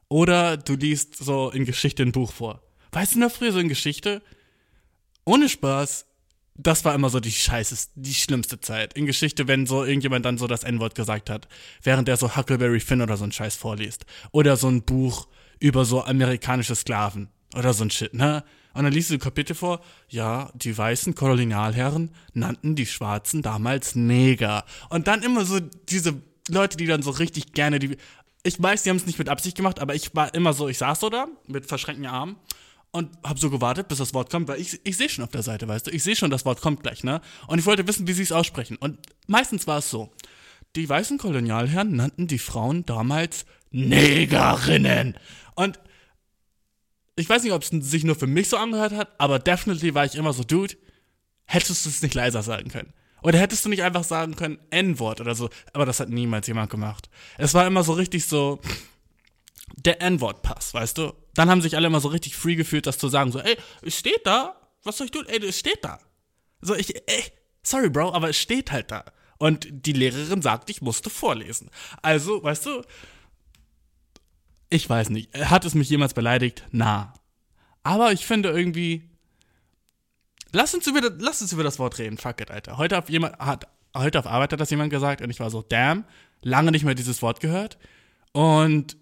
Oder 0.10 0.56
du 0.58 0.76
liest 0.76 1.18
so 1.18 1.50
in 1.52 1.66
Geschichte 1.66 2.04
ein 2.04 2.14
Buch 2.14 2.32
vor. 2.32 2.64
Weißt 2.92 3.16
du 3.16 3.20
noch 3.20 3.32
früher 3.32 3.52
so 3.52 3.60
in 3.60 3.68
Geschichte? 3.68 4.22
Ohne 5.26 5.50
Spaß, 5.50 6.07
das 6.58 6.84
war 6.84 6.96
immer 6.96 7.10
so 7.10 7.20
die 7.20 7.32
scheiße, 7.32 7.90
die 7.96 8.14
schlimmste 8.14 8.60
Zeit 8.60 8.94
in 8.94 9.06
Geschichte, 9.06 9.48
wenn 9.48 9.68
so 9.68 9.84
irgendjemand 9.84 10.26
dann 10.26 10.38
so 10.38 10.48
das 10.48 10.64
N-Wort 10.64 10.96
gesagt 10.96 11.30
hat, 11.30 11.48
während 11.84 12.10
er 12.10 12.18
so 12.18 12.36
Huckleberry 12.36 12.80
Finn 12.80 13.02
oder 13.02 13.16
so 13.16 13.24
ein 13.24 13.32
Scheiß 13.32 13.56
vorliest. 13.56 14.06
Oder 14.32 14.58
so 14.58 14.68
ein 14.68 14.82
Buch 14.82 15.28
über 15.60 15.86
so 15.86 16.04
amerikanische 16.04 16.76
Sklaven 16.76 17.30
oder 17.56 17.74
so 17.74 17.84
ein 17.84 17.92
Shit, 17.92 18.14
ne? 18.14 18.44
Und 18.74 18.84
dann 18.84 18.94
liest 18.94 19.10
du 19.10 19.18
Kapitel 19.18 19.56
vor, 19.56 19.82
ja, 20.08 20.52
die 20.54 20.78
weißen 20.78 21.16
Kolonialherren 21.16 22.12
nannten 22.34 22.76
die 22.76 22.86
Schwarzen 22.86 23.42
damals 23.42 23.96
Neger. 23.96 24.66
Und 24.90 25.08
dann 25.08 25.24
immer 25.24 25.46
so 25.46 25.60
diese 25.60 26.22
Leute, 26.48 26.78
die 26.78 26.86
dann 26.86 27.02
so 27.02 27.10
richtig 27.10 27.54
gerne 27.54 27.80
die. 27.80 27.98
Ich 28.44 28.62
weiß, 28.62 28.84
die 28.84 28.92
haben 28.92 28.98
es 28.98 29.08
nicht 29.08 29.18
mit 29.18 29.30
Absicht 29.30 29.58
gemacht, 29.58 29.80
aber 29.80 29.96
ich 29.96 30.14
war 30.16 30.32
immer 30.36 30.54
so, 30.54 30.68
ich 30.68 30.78
saß 30.78 31.00
so 31.00 31.10
da 31.10 31.28
mit 31.48 31.66
verschränkten 31.66 32.06
Armen 32.06 32.36
und 32.98 33.16
habe 33.24 33.40
so 33.40 33.50
gewartet, 33.50 33.88
bis 33.88 34.00
das 34.00 34.14
Wort 34.14 34.32
kommt, 34.32 34.48
weil 34.48 34.60
ich, 34.60 34.80
ich 34.84 34.98
sehe 34.98 35.08
schon 35.08 35.24
auf 35.24 35.32
der 35.32 35.44
Seite, 35.44 35.68
weißt 35.68 35.88
du, 35.88 35.92
ich 35.92 36.04
sehe 36.04 36.16
schon, 36.16 36.32
das 36.32 36.46
Wort 36.46 36.62
kommt 36.62 36.82
gleich, 36.82 37.04
ne? 37.04 37.22
Und 37.48 37.60
ich 37.60 37.66
wollte 37.66 37.88
wissen, 37.88 38.08
wie 38.08 38.14
sie 38.14 38.24
es 38.24 38.32
aussprechen. 38.32 38.76
Und 38.78 39.00
meistens 39.28 39.68
war 39.68 39.78
es 39.78 39.90
so. 39.90 40.12
Die 40.76 40.90
weißen 40.90 41.18
Kolonialherren 41.18 41.96
nannten 41.96 42.28
die 42.28 42.40
Frauen 42.40 42.86
damals 42.86 43.46
Negerinnen. 43.72 45.18
Und 45.56 45.80
ich 47.16 47.30
weiß 47.30 47.44
nicht, 47.44 47.54
ob 47.54 47.62
es 47.62 47.70
sich 47.70 48.04
nur 48.04 48.16
für 48.16 48.28
mich 48.28 48.50
so 48.50 48.58
angehört 48.58 48.94
hat, 48.94 49.10
aber 49.20 49.40
definitely 49.40 49.94
war 49.94 50.06
ich 50.06 50.16
immer 50.16 50.34
so, 50.34 50.44
Dude, 50.44 50.76
hättest 51.46 51.86
du 51.86 51.90
es 51.90 52.02
nicht 52.02 52.16
leiser 52.16 52.44
sagen 52.44 52.70
können. 52.70 52.94
Oder 53.22 53.40
hättest 53.40 53.66
du 53.66 53.70
nicht 53.70 53.84
einfach 53.84 54.04
sagen 54.04 54.36
können, 54.36 54.60
N-Wort 54.70 55.22
oder 55.22 55.36
so. 55.36 55.50
Aber 55.74 55.86
das 55.86 56.00
hat 56.00 56.10
niemals 56.10 56.48
jemand 56.48 56.70
gemacht. 56.70 57.10
Es 57.38 57.54
war 57.54 57.66
immer 57.66 57.84
so 57.84 57.94
richtig 57.94 58.26
so, 58.26 58.60
der 59.76 60.02
N-Wort-Pass, 60.02 60.74
weißt 60.74 60.98
du? 60.98 61.14
Dann 61.34 61.50
haben 61.50 61.62
sich 61.62 61.76
alle 61.76 61.88
immer 61.88 62.00
so 62.00 62.08
richtig 62.08 62.36
free 62.36 62.56
gefühlt, 62.56 62.88
das 62.88 62.98
zu 62.98 63.10
sagen, 63.10 63.32
so, 63.32 63.40
ey, 63.40 63.58
es 63.82 63.98
steht 63.98 64.26
da, 64.26 64.56
was 64.84 64.98
soll 64.98 65.06
ich 65.06 65.12
tun? 65.12 65.26
Ey, 65.28 65.44
es 65.46 65.60
steht 65.60 65.84
da. 65.84 66.00
So, 66.62 66.76
ich, 66.76 66.96
ey, 66.96 67.24
sorry, 67.64 67.90
Bro, 67.90 68.14
aber 68.14 68.30
es 68.30 68.38
steht 68.38 68.72
halt 68.72 68.92
da. 68.92 69.06
Und 69.38 69.68
die 69.70 69.94
Lehrerin 69.94 70.42
sagt, 70.42 70.70
ich 70.70 70.82
musste 70.82 71.10
vorlesen. 71.10 71.70
Also, 72.02 72.44
weißt 72.44 72.66
du, 72.66 72.82
ich 74.70 74.90
weiß 74.90 75.10
nicht, 75.10 75.34
hat 75.36 75.66
es 75.66 75.76
mich 75.76 75.90
jemals 75.90 76.14
beleidigt? 76.14 76.64
Na. 76.72 77.14
Aber 77.84 78.12
ich 78.12 78.26
finde 78.26 78.50
irgendwie, 78.50 79.10
lass 80.52 80.74
uns 80.74 80.88
über, 80.88 81.02
lass 81.20 81.42
uns 81.42 81.54
über 81.54 81.64
das 81.64 81.80
Wort 81.80 82.00
reden, 82.00 82.18
fuck 82.18 82.42
it, 82.42 82.52
Alter. 82.52 82.78
Heute 82.78 82.98
auf, 82.98 83.10
jemand, 83.10 83.38
hat, 83.38 83.68
heute 83.96 84.20
auf 84.20 84.28
Arbeit 84.28 84.54
hat 84.54 84.60
das 84.60 84.72
jemand 84.72 84.90
gesagt 84.90 85.22
und 85.22 85.30
ich 85.30 85.40
war 85.40 85.50
so, 85.50 85.62
damn, 85.62 86.06
lange 86.42 86.72
nicht 86.72 86.84
mehr 86.84 86.96
dieses 86.96 87.22
Wort 87.22 87.40
gehört. 87.40 87.78
Und 88.34 88.98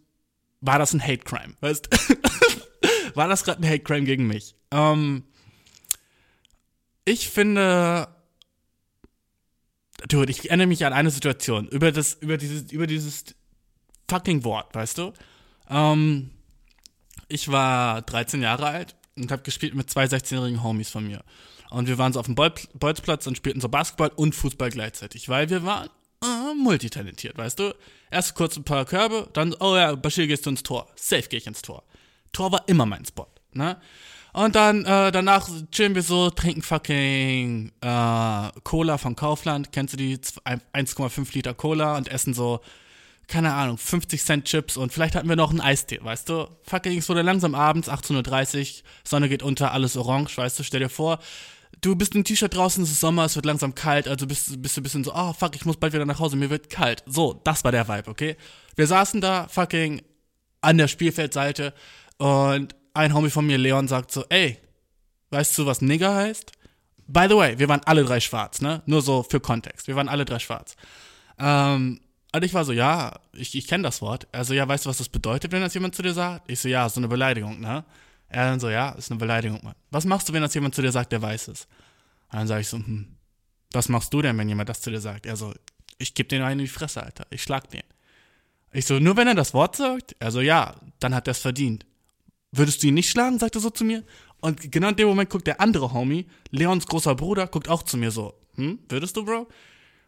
war 0.66 0.80
das 0.80 0.94
ein 0.94 1.02
Hate 1.02 1.24
Crime, 1.24 1.54
weißt 1.62 1.90
War 3.16 3.30
das 3.30 3.44
gerade 3.44 3.62
ein 3.62 3.70
Hate 3.70 3.84
Crime 3.84 4.06
gegen 4.06 4.28
mich? 4.28 4.56
Ähm, 4.72 5.24
ich 7.06 7.30
finde, 7.30 8.08
dude, 10.08 10.32
ich 10.32 10.50
erinnere 10.50 10.68
mich 10.68 10.86
an 10.86 10.94
eine 10.94 11.12
Situation 11.12 11.68
über 11.68 11.92
das, 11.92 12.16
über 12.16 12.38
dieses, 12.38 12.72
über 12.72 12.88
dieses 12.88 13.24
fucking 14.10 14.44
Wort, 14.44 14.76
weißt 14.76 14.98
du? 14.98 15.14
Ähm, 15.70 16.32
ich 17.28 17.50
war 17.52 18.02
13 18.02 18.42
Jahre 18.42 18.68
alt 18.68 18.96
und 19.16 19.32
habe 19.32 19.44
gespielt 19.44 19.76
mit 19.76 19.90
zwei 19.90 20.06
16-jährigen 20.06 20.62
Homies 20.62 20.90
von 20.90 21.08
mir. 21.08 21.24
Und 21.70 21.88
wir 21.88 21.98
waren 21.98 22.14
so 22.14 22.20
auf 22.20 22.28
dem 22.28 22.36
Bolzplatz 22.36 23.28
und 23.28 23.38
spielten 23.38 23.62
so 23.62 23.70
Basketball 23.70 24.12
und 24.16 24.36
Fußball 24.36 24.70
gleichzeitig, 24.70 25.30
weil 25.30 25.50
wir 25.50 25.64
waren 25.64 25.90
äh, 26.24 26.54
multitalentiert, 26.56 27.38
weißt 27.38 27.60
du? 27.60 27.74
Erst 28.12 28.36
kurz 28.36 28.56
ein 28.58 28.64
paar 28.64 28.86
Körbe, 28.86 29.30
dann, 29.34 29.54
oh 29.60 29.76
ja, 29.76 29.96
Bashir 29.96 30.28
gehst 30.28 30.46
du 30.46 30.52
ins 30.52 30.64
Tor. 30.64 30.88
Safe 30.96 31.24
gehe 31.24 31.40
ich 31.40 31.48
ins 31.48 31.62
Tor. 31.62 31.84
Tor 32.32 32.52
war 32.52 32.64
immer 32.68 32.86
mein 32.86 33.06
Spot, 33.06 33.28
ne? 33.54 33.78
Und 34.34 34.56
dann, 34.56 34.84
äh, 34.84 35.14
danach 35.14 35.48
chillen 35.72 35.96
wir 35.96 36.02
so, 36.02 36.30
trinken 36.30 36.62
fucking 36.62 37.72
äh, 37.80 38.50
Cola 38.66 38.98
von 38.98 39.16
Kaufland. 39.16 39.72
Kennst 39.72 39.94
du 39.94 39.98
die 39.98 40.18
1,5 40.18 41.34
Liter 41.34 41.54
Cola 41.54 41.96
und 41.96 42.10
essen 42.10 42.34
so, 42.34 42.60
keine 43.28 43.54
Ahnung, 43.54 43.78
50 43.78 44.22
Cent 44.22 44.46
Chips 44.46 44.76
und 44.76 44.92
vielleicht 44.92 45.16
hatten 45.16 45.30
wir 45.30 45.38
noch 45.38 45.52
einen 45.52 45.62
Eistee, 45.62 46.00
weißt 46.04 46.28
du? 46.28 46.48
Fucking, 46.64 46.98
es 46.98 47.08
wurde 47.08 47.22
langsam 47.22 47.56
abends, 47.56 47.90
18.30 47.90 48.60
Uhr, 48.60 48.84
Sonne 49.06 49.30
geht 49.30 49.42
unter, 49.42 49.72
alles 49.72 49.96
orange, 49.96 50.38
weißt 50.38 50.60
du? 50.60 50.64
Stell 50.64 50.82
dir 50.82 50.90
vor, 50.90 51.20
du 51.86 51.96
bist 51.96 52.16
im 52.16 52.24
T-Shirt 52.24 52.54
draußen, 52.54 52.84
es 52.84 52.92
ist 52.92 53.00
Sommer, 53.00 53.26
es 53.26 53.36
wird 53.36 53.46
langsam 53.46 53.76
kalt, 53.76 54.08
also 54.08 54.26
bist, 54.26 54.62
bist 54.62 54.76
du 54.76 54.82
ein 54.82 54.84
bisschen 54.84 55.04
so, 55.04 55.14
oh 55.14 55.34
fuck, 55.34 55.56
ich 55.56 55.66
muss 55.66 55.78
bald 55.78 55.94
wieder 55.94 56.06
nach 56.06 56.20
Hause, 56.20 56.36
mir 56.36 56.50
wird 56.50 56.70
kalt. 56.70 57.04
So, 57.06 57.40
das 57.44 57.64
war 57.64 57.72
der 57.72 57.88
Vibe, 57.88 58.10
okay? 58.10 58.36
Wir 58.76 58.88
saßen 58.88 59.22
da 59.22 59.48
fucking 59.48 60.02
an 60.62 60.78
der 60.78 60.88
Spielfeldseite 60.88 61.74
und 62.18 62.76
ein 62.94 63.14
Homie 63.14 63.30
von 63.30 63.46
mir, 63.46 63.58
Leon, 63.58 63.88
sagt 63.88 64.12
so, 64.12 64.26
ey, 64.30 64.58
weißt 65.30 65.58
du, 65.58 65.66
was 65.66 65.82
Nigger 65.82 66.16
heißt? 66.16 66.52
By 67.08 67.28
the 67.30 67.36
way, 67.36 67.60
wir 67.60 67.70
waren 67.70 67.82
alle 67.86 68.04
drei 68.04 68.20
schwarz, 68.20 68.62
ne? 68.62 68.82
Nur 68.88 69.02
so 69.02 69.22
für 69.22 69.40
Kontext. 69.40 69.88
Wir 69.88 69.96
waren 69.96 70.10
alle 70.10 70.26
drei 70.26 70.40
schwarz. 70.40 70.76
Ähm, 71.38 72.00
und 72.34 72.44
ich 72.44 72.54
war 72.56 72.66
so, 72.66 72.72
ja, 72.72 73.20
ich, 73.34 73.56
ich 73.56 73.68
kenne 73.68 73.84
das 73.84 74.02
Wort. 74.02 74.28
Also, 74.32 74.56
ja, 74.56 74.68
weißt 74.68 74.86
du, 74.86 74.90
was 74.90 74.98
das 74.98 75.10
bedeutet, 75.10 75.52
wenn 75.52 75.62
das 75.62 75.74
jemand 75.76 75.94
zu 75.94 76.02
dir 76.02 76.14
sagt? 76.14 76.50
Ich 76.50 76.60
so, 76.60 76.68
ja, 76.68 76.90
so 76.90 77.00
eine 77.00 77.08
Beleidigung, 77.08 77.60
ne? 77.60 77.86
Er 78.36 78.50
dann 78.50 78.60
so, 78.60 78.70
ja, 78.70 78.90
ist 78.92 79.12
eine 79.12 79.20
Beleidigung, 79.20 79.60
Mann. 79.64 79.76
Was 79.92 80.06
machst 80.06 80.28
du, 80.28 80.34
wenn 80.34 80.42
das 80.42 80.54
jemand 80.54 80.76
zu 80.76 80.82
dir 80.82 80.92
sagt, 80.92 81.12
der 81.12 81.22
weiß 81.22 81.48
es? 81.48 81.68
Und 82.32 82.40
dann 82.40 82.48
sage 82.48 82.62
ich 82.62 82.68
so, 82.68 82.78
hm, 82.78 83.16
was 83.72 83.90
machst 83.90 84.14
du 84.14 84.22
denn, 84.22 84.38
wenn 84.38 84.50
jemand 84.50 84.70
das 84.70 84.82
zu 84.82 84.90
dir 84.90 85.02
sagt? 85.02 85.26
Er 85.26 85.36
so, 85.36 85.54
ich 85.98 86.14
geb 86.14 86.30
den 86.30 86.42
einen 86.42 86.60
in 86.60 86.66
die 86.66 86.72
Fresse, 86.72 87.02
Alter. 87.04 87.26
Ich 87.30 87.44
schlag 87.44 87.70
den. 87.70 87.84
Ich 88.74 88.86
so, 88.86 89.00
nur 89.00 89.16
wenn 89.16 89.28
er 89.28 89.36
das 89.36 89.54
Wort 89.54 89.76
sagt? 89.78 90.16
Er 90.20 90.32
so, 90.32 90.42
ja, 90.42 90.76
dann 91.00 91.16
hat 91.16 91.28
er 91.28 91.32
es 91.32 91.40
verdient 91.40 91.86
würdest 92.58 92.84
du 92.84 92.88
ihn 92.88 92.94
nicht 92.94 93.10
schlagen? 93.10 93.40
sagt 93.40 93.56
er 93.56 93.62
so 93.62 93.70
zu 93.70 93.84
mir. 93.84 94.04
Und 94.42 94.72
genau 94.72 94.90
in 94.90 94.96
dem 94.96 95.08
Moment 95.08 95.30
guckt 95.30 95.48
der 95.48 95.62
andere 95.62 95.94
Homie, 95.94 96.28
Leons 96.52 96.86
großer 96.86 97.16
Bruder, 97.16 97.48
guckt 97.48 97.70
auch 97.70 97.84
zu 97.84 97.98
mir 97.98 98.12
so, 98.12 98.34
hm, 98.56 98.80
würdest 98.90 99.18
du, 99.18 99.26
Bro? 99.26 99.48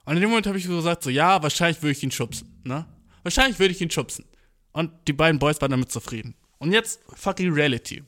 Und 0.05 0.15
in 0.15 0.21
dem 0.21 0.29
Moment 0.29 0.47
habe 0.47 0.57
ich 0.57 0.65
so 0.65 0.75
gesagt, 0.75 1.03
so, 1.03 1.09
ja, 1.09 1.41
wahrscheinlich 1.41 1.81
würde 1.81 1.91
ich 1.91 2.03
ihn 2.03 2.11
schubsen, 2.11 2.61
ne? 2.63 2.85
Wahrscheinlich 3.23 3.59
würde 3.59 3.73
ich 3.73 3.81
ihn 3.81 3.91
schubsen. 3.91 4.25
Und 4.71 4.91
die 5.07 5.13
beiden 5.13 5.39
Boys 5.39 5.59
waren 5.59 5.71
damit 5.71 5.91
zufrieden. 5.91 6.35
Und 6.59 6.71
jetzt 6.71 7.01
fucking 7.13 7.51
Reality. 7.51 8.03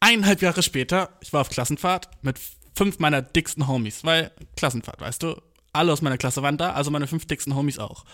Eineinhalb 0.00 0.42
Jahre 0.42 0.62
später, 0.62 1.10
ich 1.20 1.32
war 1.32 1.40
auf 1.40 1.50
Klassenfahrt 1.50 2.08
mit 2.22 2.38
fünf 2.74 2.98
meiner 2.98 3.22
dicksten 3.22 3.66
Homies, 3.66 4.04
weil 4.04 4.30
Klassenfahrt, 4.56 5.00
weißt 5.00 5.22
du? 5.22 5.40
Alle 5.72 5.92
aus 5.92 6.02
meiner 6.02 6.18
Klasse 6.18 6.42
waren 6.42 6.56
da, 6.56 6.72
also 6.72 6.90
meine 6.90 7.06
fünf 7.06 7.26
dicksten 7.26 7.54
Homies 7.54 7.78
auch. 7.78 8.04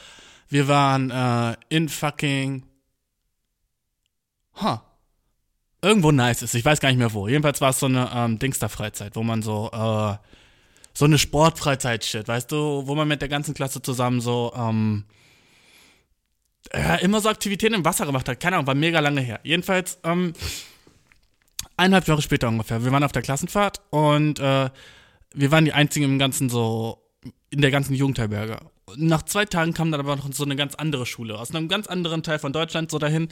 Wir 0.48 0.68
waren 0.68 1.10
äh, 1.10 1.56
in 1.68 1.88
fucking 1.88 2.64
huh, 4.60 4.78
irgendwo 5.82 6.10
nice 6.10 6.42
ist. 6.42 6.54
Ich 6.54 6.64
weiß 6.64 6.80
gar 6.80 6.88
nicht 6.88 6.98
mehr 6.98 7.12
wo. 7.12 7.28
Jedenfalls 7.28 7.60
war 7.60 7.70
es 7.70 7.78
so 7.78 7.86
eine 7.86 8.10
ähm, 8.14 8.38
Dingster-Freizeit, 8.38 9.16
wo 9.16 9.22
man 9.22 9.42
so, 9.42 9.70
äh, 9.72 10.16
so 10.94 11.04
eine 11.04 11.18
Sportfreizeit-Shit, 11.18 12.28
weißt 12.28 12.50
du, 12.50 12.86
wo 12.86 12.94
man 12.94 13.08
mit 13.08 13.20
der 13.20 13.28
ganzen 13.28 13.54
Klasse 13.54 13.82
zusammen 13.82 14.20
so, 14.20 14.52
ähm, 14.56 15.04
ja, 16.72 16.96
immer 16.96 17.20
so 17.20 17.28
Aktivitäten 17.28 17.74
im 17.74 17.84
Wasser 17.84 18.06
gemacht 18.06 18.28
hat. 18.28 18.40
Keine 18.40 18.56
Ahnung, 18.56 18.66
war 18.66 18.74
mega 18.74 19.00
lange 19.00 19.20
her. 19.20 19.40
Jedenfalls, 19.42 19.98
ähm, 20.02 20.32
eineinhalb 21.76 22.06
Jahre 22.06 22.22
später 22.22 22.48
ungefähr. 22.48 22.84
Wir 22.84 22.92
waren 22.92 23.04
auf 23.04 23.12
der 23.12 23.22
Klassenfahrt 23.22 23.80
und 23.90 24.38
äh, 24.38 24.70
wir 25.34 25.50
waren 25.50 25.64
die 25.64 25.72
einzigen 25.72 26.04
im 26.04 26.18
ganzen 26.18 26.48
so, 26.48 27.02
in 27.50 27.60
der 27.60 27.70
ganzen 27.70 27.94
Jugendherberge. 27.94 28.58
Nach 28.96 29.22
zwei 29.22 29.44
Tagen 29.44 29.74
kam 29.74 29.90
dann 29.90 30.00
aber 30.00 30.16
noch 30.16 30.32
so 30.32 30.44
eine 30.44 30.56
ganz 30.56 30.74
andere 30.74 31.06
Schule 31.06 31.38
aus 31.38 31.54
einem 31.54 31.68
ganz 31.68 31.86
anderen 31.86 32.22
Teil 32.22 32.38
von 32.38 32.52
Deutschland 32.52 32.90
so 32.90 32.98
dahin 32.98 33.28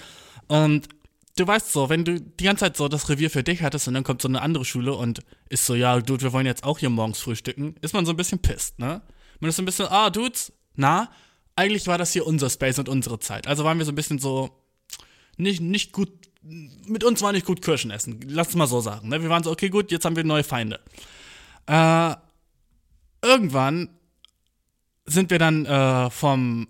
und 0.49 0.89
du 1.37 1.47
weißt 1.47 1.73
so, 1.73 1.89
wenn 1.89 2.05
du 2.05 2.21
die 2.21 2.45
ganze 2.45 2.65
Zeit 2.65 2.77
so 2.77 2.89
das 2.89 3.09
Revier 3.09 3.31
für 3.31 3.43
dich 3.43 3.63
hattest 3.63 3.89
und 3.89 3.95
dann 3.95 4.05
kommt 4.05 4.23
so 4.23 4.29
eine 4.29 4.43
andere 4.43 4.65
Schule 4.65 4.95
und 4.95 5.21
ist 5.49 5.67
so, 5.67 5.75
ja, 5.75 6.01
Dude, 6.01 6.23
wir 6.23 6.33
wollen 6.33 6.47
jetzt 6.47 6.65
auch 6.65 6.79
hier 6.79 6.91
morgens 6.91 7.21
frühstücken, 7.21 7.77
ist 7.81 7.95
man 7.95 8.07
so 8.07 8.13
ein 8.13 8.17
bisschen 8.17 8.41
pisst, 8.41 8.79
ne? 8.79 9.03
Man 9.41 9.49
ist 9.49 9.57
so 9.57 9.63
ein 9.63 9.67
bisschen, 9.67 9.87
ah, 9.87 10.11
Dudes, 10.11 10.53
na, 10.75 11.11
eigentlich 11.57 11.87
war 11.87 11.99
das 11.99 12.13
hier 12.13 12.27
unser 12.27 12.49
Space 12.49 12.79
und 12.79 12.89
unsere 12.89 13.19
Zeit. 13.19 13.47
Also 13.47 13.65
waren 13.65 13.79
wir 13.79 13.85
so 13.85 13.93
ein 13.93 13.97
bisschen 13.97 14.19
so, 14.19 14.51
nicht, 15.37 15.61
nicht 15.61 15.93
gut, 15.93 16.11
mit 16.43 17.05
uns 17.05 17.23
war 17.23 17.33
nicht 17.33 17.47
gut 17.47 17.63
Kirschen 17.63 17.91
essen, 17.91 18.21
lass 18.27 18.49
es 18.49 18.55
mal 18.57 18.67
so 18.67 18.81
sagen, 18.81 19.09
ne? 19.09 19.23
Wir 19.23 19.31
waren 19.31 19.43
so, 19.43 19.51
okay, 19.51 19.69
gut, 19.69 19.91
jetzt 19.91 20.05
haben 20.05 20.17
wir 20.17 20.25
neue 20.25 20.45
Feinde. 20.45 20.81
Äh, 21.67 22.15
irgendwann 23.23 23.91
sind 25.07 25.31
wir 25.31 25.39
dann 25.39 25.67
äh, 25.67 26.11
vom, 26.11 26.69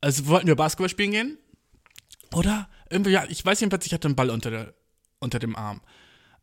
also 0.00 0.26
wollten 0.26 0.46
wir 0.46 0.56
Basketball 0.56 0.88
spielen 0.88 1.12
gehen, 1.12 1.38
oder? 2.34 2.68
irgendwie, 2.92 3.10
ja, 3.10 3.24
ich 3.28 3.44
weiß 3.44 3.58
jedenfalls, 3.60 3.86
ich 3.86 3.94
hatte 3.94 4.06
einen 4.06 4.14
Ball 4.14 4.30
unter, 4.30 4.50
der, 4.50 4.74
unter 5.18 5.38
dem 5.38 5.56
Arm. 5.56 5.80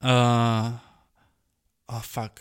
Äh, 0.02 0.78
oh, 1.88 2.02
fuck. 2.02 2.32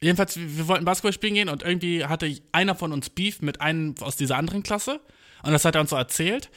Jedenfalls, 0.00 0.38
wir, 0.38 0.68
wollten 0.68 0.84
Basketball 0.84 1.12
spielen 1.12 1.34
gehen 1.34 1.48
und 1.48 1.62
irgendwie 1.62 2.04
hatte 2.04 2.32
einer 2.52 2.74
von 2.74 2.92
uns 2.92 3.10
Beef 3.10 3.42
mit 3.42 3.60
einem 3.60 3.94
aus 4.00 4.16
dieser 4.16 4.36
anderen 4.36 4.62
Klasse. 4.62 5.00
Und 5.42 5.52
das 5.52 5.64
hat 5.64 5.74
er 5.74 5.80
uns 5.80 5.90
so 5.90 5.96
erzählt. 5.96 6.50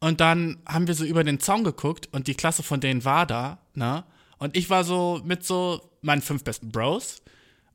Und 0.00 0.20
dann 0.20 0.58
haben 0.66 0.86
wir 0.86 0.94
so 0.94 1.04
über 1.04 1.24
den 1.24 1.40
Zaun 1.40 1.64
geguckt 1.64 2.08
und 2.12 2.26
die 2.26 2.34
Klasse 2.34 2.62
von 2.62 2.80
denen 2.80 3.04
war 3.04 3.26
da, 3.26 3.58
ne? 3.74 4.04
Und 4.38 4.56
ich 4.56 4.68
war 4.68 4.84
so 4.84 5.20
mit 5.24 5.44
so 5.44 5.80
meinen 6.02 6.20
fünf 6.20 6.44
besten 6.44 6.70
Bros. 6.70 7.22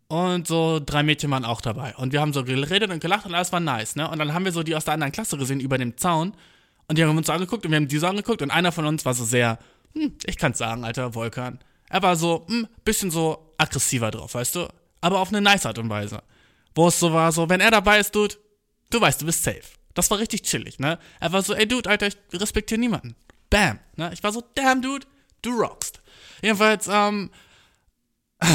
Und 0.08 0.46
so 0.46 0.82
drei 0.86 1.04
Mädchen 1.04 1.32
waren 1.32 1.46
auch 1.46 1.62
dabei. 1.62 1.96
Und 1.96 2.12
wir 2.12 2.20
haben 2.22 2.34
so 2.34 2.44
geredet 2.44 2.92
und 2.92 3.00
gelacht 3.00 3.26
und 3.26 3.34
alles 3.34 3.52
war 3.52 3.62
nice, 3.62 3.96
ne? 3.96 4.10
Und 4.10 4.20
dann 4.20 4.34
haben 4.34 4.46
wir 4.46 4.52
so 4.52 4.62
die 4.62 4.76
aus 4.76 4.86
der 4.86 4.94
anderen 4.96 5.12
Klasse 5.14 5.38
gesehen 5.38 5.60
über 5.60 5.78
dem 5.78 5.98
Zaun. 5.98 6.34
Und 6.88 6.98
die 6.98 7.04
haben 7.06 7.18
uns 7.18 7.30
angeguckt 7.30 7.66
und 7.66 7.72
wir 7.72 7.78
haben 7.78 7.88
diese 7.88 8.08
angeguckt 8.08 8.42
und 8.42 8.52
einer 8.52 8.72
von 8.74 8.86
uns 8.86 9.06
war 9.06 9.14
so 9.14 9.24
sehr, 9.24 9.58
hm, 9.96 10.14
ich 10.26 10.38
kann's 10.38 10.58
sagen, 10.58 10.84
alter 10.84 11.16
Volkan. 11.16 11.60
Er 11.90 12.04
war 12.04 12.16
so, 12.18 12.46
hm, 12.50 12.68
bisschen 12.84 13.10
so 13.10 13.54
aggressiver 13.58 14.12
drauf, 14.12 14.34
weißt 14.34 14.56
du? 14.56 14.68
Aber 15.00 15.20
auf 15.20 15.30
eine 15.30 15.42
nice 15.42 15.66
Art 15.66 15.78
und 15.80 15.90
Weise. 15.90 16.22
Wo 16.76 16.90
es 16.90 17.00
so 17.00 17.14
war, 17.14 17.32
so, 17.32 17.50
wenn 17.50 17.62
er 17.62 17.72
dabei 17.72 18.00
ist, 18.00 18.14
Dude, 18.14 18.36
du 18.90 19.00
weißt, 19.00 19.22
du 19.22 19.26
bist 19.26 19.44
safe. 19.44 19.62
Das 19.94 20.10
war 20.12 20.20
richtig 20.20 20.44
chillig, 20.44 20.80
ne? 20.80 21.00
Er 21.20 21.34
war 21.34 21.42
so, 21.42 21.54
ey, 21.54 21.68
Dude, 21.68 21.90
Alter, 21.90 22.08
ich 22.08 22.18
respektiere 22.34 22.80
niemanden. 22.80 23.16
Bam, 23.50 23.80
ne? 23.96 24.12
Ich 24.14 24.24
war 24.24 24.32
so, 24.32 24.44
damn, 24.56 24.82
Dude, 24.82 25.06
du 25.42 25.52
rockst. 25.52 26.02
Jedenfalls, 26.42 26.88
ähm, 26.92 27.30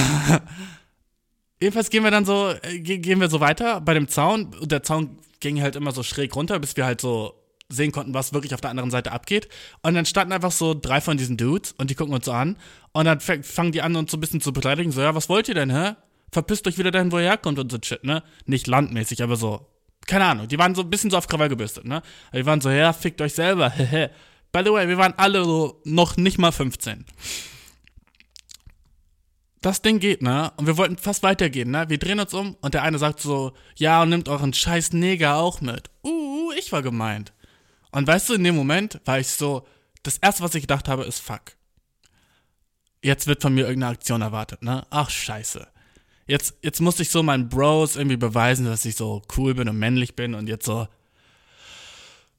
jedenfalls 1.61 1.91
gehen 1.91 2.05
wir 2.05 2.11
dann 2.11 2.25
so, 2.25 2.55
äh, 2.63 2.79
gehen 2.81 3.21
wir 3.21 3.29
so 3.29 3.41
weiter 3.41 3.81
bei 3.81 3.95
dem 3.95 4.09
Zaun. 4.09 4.55
Der 4.63 4.83
Zaun 4.83 5.19
ging 5.41 5.61
halt 5.61 5.77
immer 5.77 5.93
so 5.93 6.03
schräg 6.03 6.35
runter, 6.35 6.59
bis 6.59 6.77
wir 6.77 6.85
halt 6.85 7.01
so 7.01 7.35
sehen 7.69 7.93
konnten, 7.93 8.15
was 8.15 8.33
wirklich 8.33 8.55
auf 8.55 8.61
der 8.61 8.71
anderen 8.71 8.91
Seite 8.91 9.13
abgeht. 9.13 9.49
Und 9.83 9.95
dann 9.95 10.07
standen 10.07 10.33
einfach 10.33 10.53
so 10.53 10.75
drei 10.75 11.01
von 11.01 11.17
diesen 11.17 11.37
Dudes 11.37 11.73
und 11.73 11.91
die 11.91 11.95
gucken 11.95 12.15
uns 12.15 12.25
so 12.25 12.33
an. 12.33 12.57
Und 12.93 13.05
dann 13.05 13.21
fangen 13.21 13.73
die 13.73 13.83
an, 13.83 13.97
uns 13.97 14.11
so 14.11 14.17
ein 14.17 14.21
bisschen 14.21 14.41
zu 14.41 14.53
beleidigen. 14.53 14.93
So, 14.93 15.01
ja, 15.01 15.15
was 15.15 15.29
wollt 15.29 15.49
ihr 15.49 15.55
denn, 15.55 15.71
hä? 15.71 15.95
Verpisst 16.33 16.67
euch 16.67 16.79
wieder 16.79 16.91
dahin, 16.91 17.13
wo 17.13 17.19
ihr 17.19 17.25
herkommt 17.25 17.59
und 17.59 17.71
so 17.71 17.79
shit, 17.83 18.05
ne? 18.05 18.23
Nicht 18.47 18.67
landmäßig, 18.67 19.23
aber 19.23 19.37
so. 19.37 19.67
Keine 20.07 20.25
Ahnung, 20.25 20.49
die 20.49 20.59
waren 20.59 20.75
so 20.75 20.83
ein 20.83 20.91
bisschen 20.91 21.11
so 21.11 21.17
auf 21.17 21.27
Krawall 21.27 21.49
gebürstet, 21.49 21.85
ne? 21.85 22.03
Die 22.33 22.47
waren 22.47 22.61
so, 22.61 22.71
ja, 22.71 22.93
fickt 22.93 23.21
euch 23.21 23.35
selber, 23.35 23.71
hehe. 23.77 24.11
By 24.53 24.63
the 24.65 24.73
way, 24.73 24.89
wir 24.89 24.99
waren 24.99 25.15
alle 25.17 25.45
so 25.45 25.81
noch 25.85 26.17
nicht 26.17 26.39
mal 26.39 26.53
15. 26.53 27.05
das 29.61 29.83
Ding 29.83 29.99
geht, 29.99 30.23
ne? 30.23 30.53
Und 30.57 30.67
wir 30.67 30.77
wollten 30.77 30.97
fast 30.97 31.25
weitergehen, 31.25 31.73
ne? 31.73 31.89
Wir 31.89 31.99
drehen 31.99 32.21
uns 32.21 32.33
um 32.33 32.57
und 32.61 32.75
der 32.75 32.83
eine 32.83 32.99
sagt 32.99 33.21
so, 33.21 33.53
ja, 33.77 34.03
und 34.03 34.11
nimmt 34.11 34.29
euren 34.29 34.53
scheiß 34.53 34.93
Neger 34.93 35.37
auch 35.37 35.61
mit. 35.61 35.91
Uh, 36.05 36.53
ich 36.57 36.71
war 36.71 36.83
gemeint. 36.83 37.33
Und 37.91 38.07
weißt 38.07 38.29
du, 38.29 38.35
in 38.35 38.45
dem 38.45 38.55
Moment 38.55 39.01
war 39.05 39.19
ich 39.19 39.29
so, 39.29 39.67
das 40.05 40.19
erste, 40.19 40.45
was 40.45 40.55
ich 40.55 40.63
gedacht 40.63 40.89
habe, 40.89 41.05
ist 41.05 41.19
fuck. 41.19 41.57
Jetzt 43.03 43.27
wird 43.27 43.43
von 43.43 43.55
mir 43.55 43.63
irgendeine 43.63 43.93
Aktion 43.93 44.23
erwartet, 44.23 44.63
ne? 44.63 44.87
Ach, 44.91 45.11
scheiße. 45.11 45.67
Jetzt, 46.27 46.55
jetzt 46.63 46.81
musste 46.81 47.03
ich 47.03 47.11
so 47.11 47.23
meinen 47.23 47.49
Bros 47.49 47.97
irgendwie 47.97 48.17
beweisen, 48.17 48.67
dass 48.67 48.85
ich 48.85 48.97
so 48.97 49.23
cool 49.37 49.55
bin 49.55 49.69
und 49.69 49.79
männlich 49.79 50.17
bin 50.17 50.35
und 50.35 50.49
jetzt 50.49 50.67
so, 50.67 50.89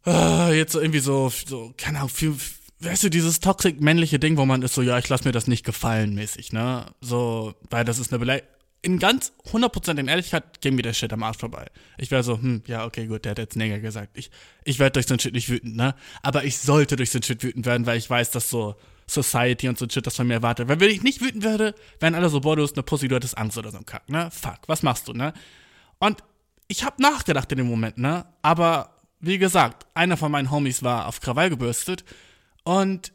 uh, 0.06 0.52
jetzt 0.52 0.74
so 0.74 0.82
irgendwie 0.82 1.00
so, 1.00 1.32
so, 1.46 1.74
keine 1.78 2.00
Ahnung, 2.00 2.10
viel, 2.10 2.36
weißt 2.82 3.04
du, 3.04 3.10
dieses 3.10 3.40
toxic 3.40 3.80
männliche 3.80 4.20
Ding, 4.20 4.36
wo 4.36 4.46
man 4.46 4.62
ist 4.62 4.74
so, 4.74 4.82
ja, 4.82 4.98
ich 4.98 5.08
lass 5.08 5.24
mir 5.24 5.32
das 5.32 5.48
nicht 5.48 5.66
gefallen 5.66 6.14
mäßig, 6.16 6.52
ne? 6.52 6.86
So, 7.00 7.56
weil 7.70 7.86
das 7.86 8.00
ist 8.00 8.12
eine 8.12 8.20
Beleidigung. 8.20 8.52
In 8.84 9.00
ganz 9.00 9.34
100% 9.52 9.98
in 9.98 10.08
Ehrlichkeit 10.08 10.62
ging 10.62 10.76
mir 10.76 10.84
der 10.84 10.94
Shit 10.94 11.12
am 11.12 11.24
Arsch 11.24 11.40
vorbei. 11.40 11.66
Ich 11.98 12.12
wäre 12.12 12.24
so, 12.24 12.38
hm, 12.38 12.62
ja, 12.68 12.86
okay, 12.86 13.08
gut, 13.08 13.26
der 13.26 13.32
hat 13.32 13.40
jetzt 13.40 13.56
Neger 13.56 13.80
gesagt. 13.80 14.18
Ich, 14.18 14.30
ich 14.66 14.80
werde 14.80 14.94
durch 14.94 15.08
so 15.08 15.16
ein 15.16 15.20
Shit 15.20 15.34
nicht 15.34 15.50
wütend, 15.50 15.76
ne? 15.76 15.96
Aber 16.22 16.44
ich 16.44 16.58
sollte 16.58 16.96
durch 16.96 17.10
so 17.10 17.20
ein 17.20 17.24
Shit 17.24 17.42
wütend 17.42 17.66
werden, 17.66 17.86
weil 17.86 17.98
ich 17.98 18.10
weiß, 18.10 18.32
dass 18.32 18.50
so 18.50 18.76
Society 19.10 19.70
und 19.70 19.78
so 19.78 19.88
Shit 19.90 20.06
das 20.06 20.16
von 20.16 20.28
mir 20.28 20.36
erwartet. 20.36 20.68
Weil 20.68 20.80
wenn 20.80 20.90
ich 20.90 21.04
nicht 21.04 21.22
wütend 21.22 21.44
werde, 21.44 21.74
wären 22.00 22.16
alle 22.16 22.30
so, 22.30 22.42
boah, 22.42 22.56
du 22.56 22.62
bist 22.62 22.76
eine 22.76 22.84
Pussy, 22.84 23.08
du 23.08 23.16
hattest 23.16 23.38
Angst 23.38 23.58
oder 23.58 23.72
so 23.72 23.78
ein 23.78 23.86
Kack, 23.86 24.10
ne? 24.10 24.30
Fuck, 24.32 24.60
was 24.68 24.84
machst 24.84 25.08
du, 25.08 25.14
ne? 25.14 25.34
Und 26.00 26.24
ich 26.68 26.84
hab 26.84 27.00
nachgedacht 27.00 27.52
in 27.52 27.60
dem 27.60 27.68
Moment, 27.68 27.98
ne? 27.98 28.26
Aber 28.42 28.98
wie 29.20 29.38
gesagt, 29.38 29.88
einer 29.94 30.18
von 30.18 30.32
meinen 30.32 30.52
Homies 30.52 30.84
war 30.84 31.08
auf 31.08 31.22
Krawall 31.22 31.50
gebürstet 31.50 32.04
und 32.64 33.14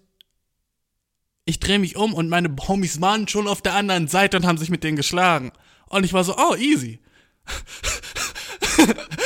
ich 1.44 1.60
drehe 1.60 1.78
mich 1.78 1.96
um 1.96 2.14
und 2.14 2.28
meine 2.28 2.54
Homies 2.68 3.00
waren 3.00 3.28
schon 3.28 3.48
auf 3.48 3.62
der 3.62 3.74
anderen 3.74 4.08
Seite 4.08 4.36
und 4.36 4.46
haben 4.46 4.58
sich 4.58 4.70
mit 4.70 4.84
denen 4.84 4.96
geschlagen. 4.96 5.52
Und 5.88 6.04
ich 6.04 6.12
war 6.12 6.24
so, 6.24 6.36
oh, 6.36 6.54
easy. 6.56 7.00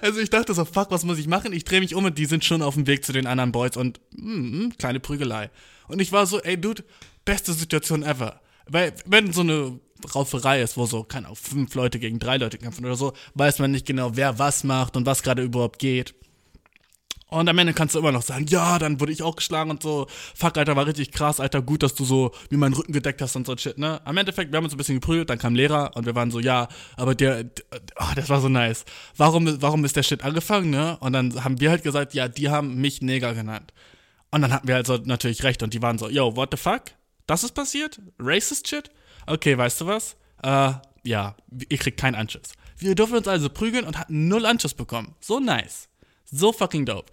also 0.00 0.20
ich 0.20 0.30
dachte 0.30 0.54
so, 0.54 0.64
fuck, 0.64 0.90
was 0.90 1.04
muss 1.04 1.18
ich 1.18 1.26
machen? 1.26 1.52
Ich 1.52 1.64
drehe 1.64 1.80
mich 1.80 1.94
um 1.94 2.04
und 2.04 2.18
die 2.18 2.26
sind 2.26 2.44
schon 2.44 2.62
auf 2.62 2.74
dem 2.74 2.86
Weg 2.86 3.04
zu 3.04 3.12
den 3.12 3.26
anderen 3.26 3.52
Boys 3.52 3.76
und 3.76 4.00
mm, 4.16 4.64
mm, 4.64 4.72
kleine 4.78 5.00
Prügelei. 5.00 5.50
Und 5.88 6.00
ich 6.00 6.12
war 6.12 6.26
so, 6.26 6.40
ey, 6.40 6.60
Dude, 6.60 6.84
beste 7.24 7.52
Situation 7.52 8.02
ever. 8.02 8.40
Weil, 8.66 8.92
wenn 9.06 9.32
so 9.32 9.40
eine 9.42 9.78
Rauferei 10.14 10.62
ist, 10.62 10.76
wo 10.76 10.86
so, 10.86 11.04
keine 11.04 11.26
Ahnung, 11.26 11.36
fünf 11.36 11.74
Leute 11.74 11.98
gegen 11.98 12.18
drei 12.18 12.36
Leute 12.36 12.58
kämpfen 12.58 12.84
oder 12.84 12.96
so, 12.96 13.12
weiß 13.34 13.58
man 13.58 13.70
nicht 13.70 13.86
genau, 13.86 14.16
wer 14.16 14.38
was 14.38 14.64
macht 14.64 14.96
und 14.96 15.06
was 15.06 15.22
gerade 15.22 15.42
überhaupt 15.42 15.78
geht. 15.78 16.14
Und 17.32 17.48
am 17.48 17.56
Ende 17.56 17.72
kannst 17.72 17.94
du 17.94 17.98
immer 17.98 18.12
noch 18.12 18.20
sagen, 18.20 18.44
ja, 18.48 18.78
dann 18.78 19.00
wurde 19.00 19.10
ich 19.10 19.22
auch 19.22 19.36
geschlagen 19.36 19.70
und 19.70 19.82
so. 19.82 20.06
Fuck, 20.34 20.58
Alter, 20.58 20.76
war 20.76 20.86
richtig 20.86 21.12
krass, 21.12 21.40
Alter, 21.40 21.62
gut, 21.62 21.82
dass 21.82 21.94
du 21.94 22.04
so 22.04 22.32
wie 22.50 22.58
meinen 22.58 22.74
Rücken 22.74 22.92
gedeckt 22.92 23.22
hast 23.22 23.36
und 23.36 23.46
so 23.46 23.56
shit, 23.56 23.78
ne? 23.78 24.02
Am 24.04 24.18
Endeffekt, 24.18 24.52
wir 24.52 24.58
haben 24.58 24.64
uns 24.64 24.74
ein 24.74 24.76
bisschen 24.76 24.96
geprügelt, 24.96 25.30
dann 25.30 25.38
kam 25.38 25.54
Lehrer 25.54 25.92
und 25.94 26.04
wir 26.04 26.14
waren 26.14 26.30
so, 26.30 26.40
ja, 26.40 26.68
aber 26.94 27.14
der, 27.14 27.46
oh, 27.96 28.12
das 28.14 28.28
war 28.28 28.42
so 28.42 28.50
nice. 28.50 28.84
Warum, 29.16 29.62
warum 29.62 29.82
ist 29.86 29.96
der 29.96 30.02
Shit 30.02 30.22
angefangen, 30.22 30.68
ne? 30.68 30.98
Und 31.00 31.14
dann 31.14 31.42
haben 31.42 31.58
wir 31.58 31.70
halt 31.70 31.82
gesagt, 31.82 32.12
ja, 32.12 32.28
die 32.28 32.50
haben 32.50 32.74
mich 32.76 33.00
Neger 33.00 33.32
genannt. 33.32 33.72
Und 34.30 34.42
dann 34.42 34.52
hatten 34.52 34.68
wir 34.68 34.76
also 34.76 34.98
natürlich 35.02 35.42
recht 35.42 35.62
und 35.62 35.72
die 35.72 35.80
waren 35.80 35.96
so, 35.96 36.10
yo, 36.10 36.36
what 36.36 36.50
the 36.50 36.58
fuck? 36.58 36.82
Das 37.26 37.44
ist 37.44 37.52
passiert? 37.52 37.98
Racist 38.18 38.68
Shit? 38.68 38.90
Okay, 39.26 39.56
weißt 39.56 39.80
du 39.80 39.86
was? 39.86 40.16
Äh, 40.42 40.72
ja, 41.02 41.34
ihr 41.70 41.78
kriegt 41.78 41.98
keinen 41.98 42.14
Anschiss. 42.14 42.52
Wir 42.76 42.94
durften 42.94 43.16
uns 43.16 43.28
also 43.28 43.48
prügeln 43.48 43.86
und 43.86 43.98
hatten 43.98 44.28
null 44.28 44.44
Anschiss 44.44 44.74
bekommen. 44.74 45.14
So 45.20 45.40
nice. 45.40 45.88
So 46.32 46.52
fucking 46.52 46.86
dope. 46.86 47.10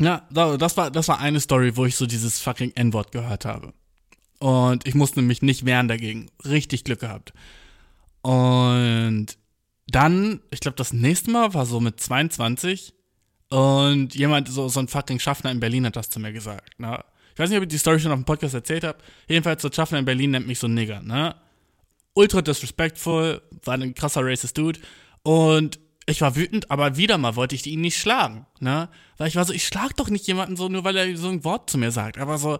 Ja, 0.00 0.26
das 0.30 0.76
war, 0.76 0.90
das 0.90 1.08
war 1.08 1.18
eine 1.18 1.40
Story, 1.40 1.76
wo 1.76 1.84
ich 1.84 1.96
so 1.96 2.06
dieses 2.06 2.40
fucking 2.40 2.72
N-Wort 2.74 3.12
gehört 3.12 3.44
habe. 3.44 3.74
Und 4.38 4.86
ich 4.86 4.94
musste 4.94 5.20
mich 5.20 5.42
nicht 5.42 5.64
wehren 5.66 5.88
dagegen. 5.88 6.30
Richtig 6.44 6.84
Glück 6.84 7.00
gehabt. 7.00 7.32
Und 8.22 9.36
dann, 9.88 10.40
ich 10.50 10.60
glaube, 10.60 10.76
das 10.76 10.92
nächste 10.92 11.30
Mal 11.30 11.54
war 11.54 11.66
so 11.66 11.80
mit 11.80 12.00
22 12.00 12.94
und 13.50 14.14
jemand, 14.14 14.48
so, 14.48 14.68
so 14.68 14.80
ein 14.80 14.88
fucking 14.88 15.18
Schaffner 15.18 15.50
in 15.50 15.60
Berlin 15.60 15.84
hat 15.84 15.96
das 15.96 16.08
zu 16.08 16.18
mir 16.18 16.32
gesagt. 16.32 16.78
Ne? 16.80 17.04
Ich 17.34 17.38
weiß 17.38 17.50
nicht, 17.50 17.58
ob 17.58 17.64
ich 17.64 17.68
die 17.68 17.78
Story 17.78 18.00
schon 18.00 18.12
auf 18.12 18.18
dem 18.18 18.24
Podcast 18.24 18.54
erzählt 18.54 18.84
habe. 18.84 18.98
Jedenfalls, 19.28 19.62
so 19.62 19.68
ein 19.68 19.72
Schaffner 19.72 19.98
in 19.98 20.04
Berlin 20.04 20.30
nennt 20.30 20.46
mich 20.46 20.58
so 20.58 20.68
ein 20.68 20.74
Nigger, 20.74 21.02
ne? 21.02 21.34
Ultra 22.14 22.42
disrespectful, 22.42 23.42
war 23.64 23.74
ein 23.74 23.94
krasser 23.94 24.24
racist 24.24 24.56
Dude. 24.56 24.80
Und 25.22 25.78
ich 26.06 26.20
war 26.20 26.36
wütend, 26.36 26.70
aber 26.70 26.96
wieder 26.96 27.18
mal 27.18 27.36
wollte 27.36 27.54
ich 27.54 27.66
ihn 27.66 27.80
nicht 27.80 27.98
schlagen, 27.98 28.46
ne? 28.60 28.88
Weil 29.18 29.28
ich 29.28 29.36
war 29.36 29.44
so, 29.44 29.52
ich 29.52 29.66
schlag 29.66 29.96
doch 29.96 30.08
nicht 30.08 30.26
jemanden 30.26 30.56
so, 30.56 30.68
nur 30.68 30.84
weil 30.84 30.96
er 30.96 31.16
so 31.16 31.28
ein 31.28 31.44
Wort 31.44 31.70
zu 31.70 31.78
mir 31.78 31.92
sagt. 31.92 32.18
Aber 32.18 32.38
so, 32.38 32.58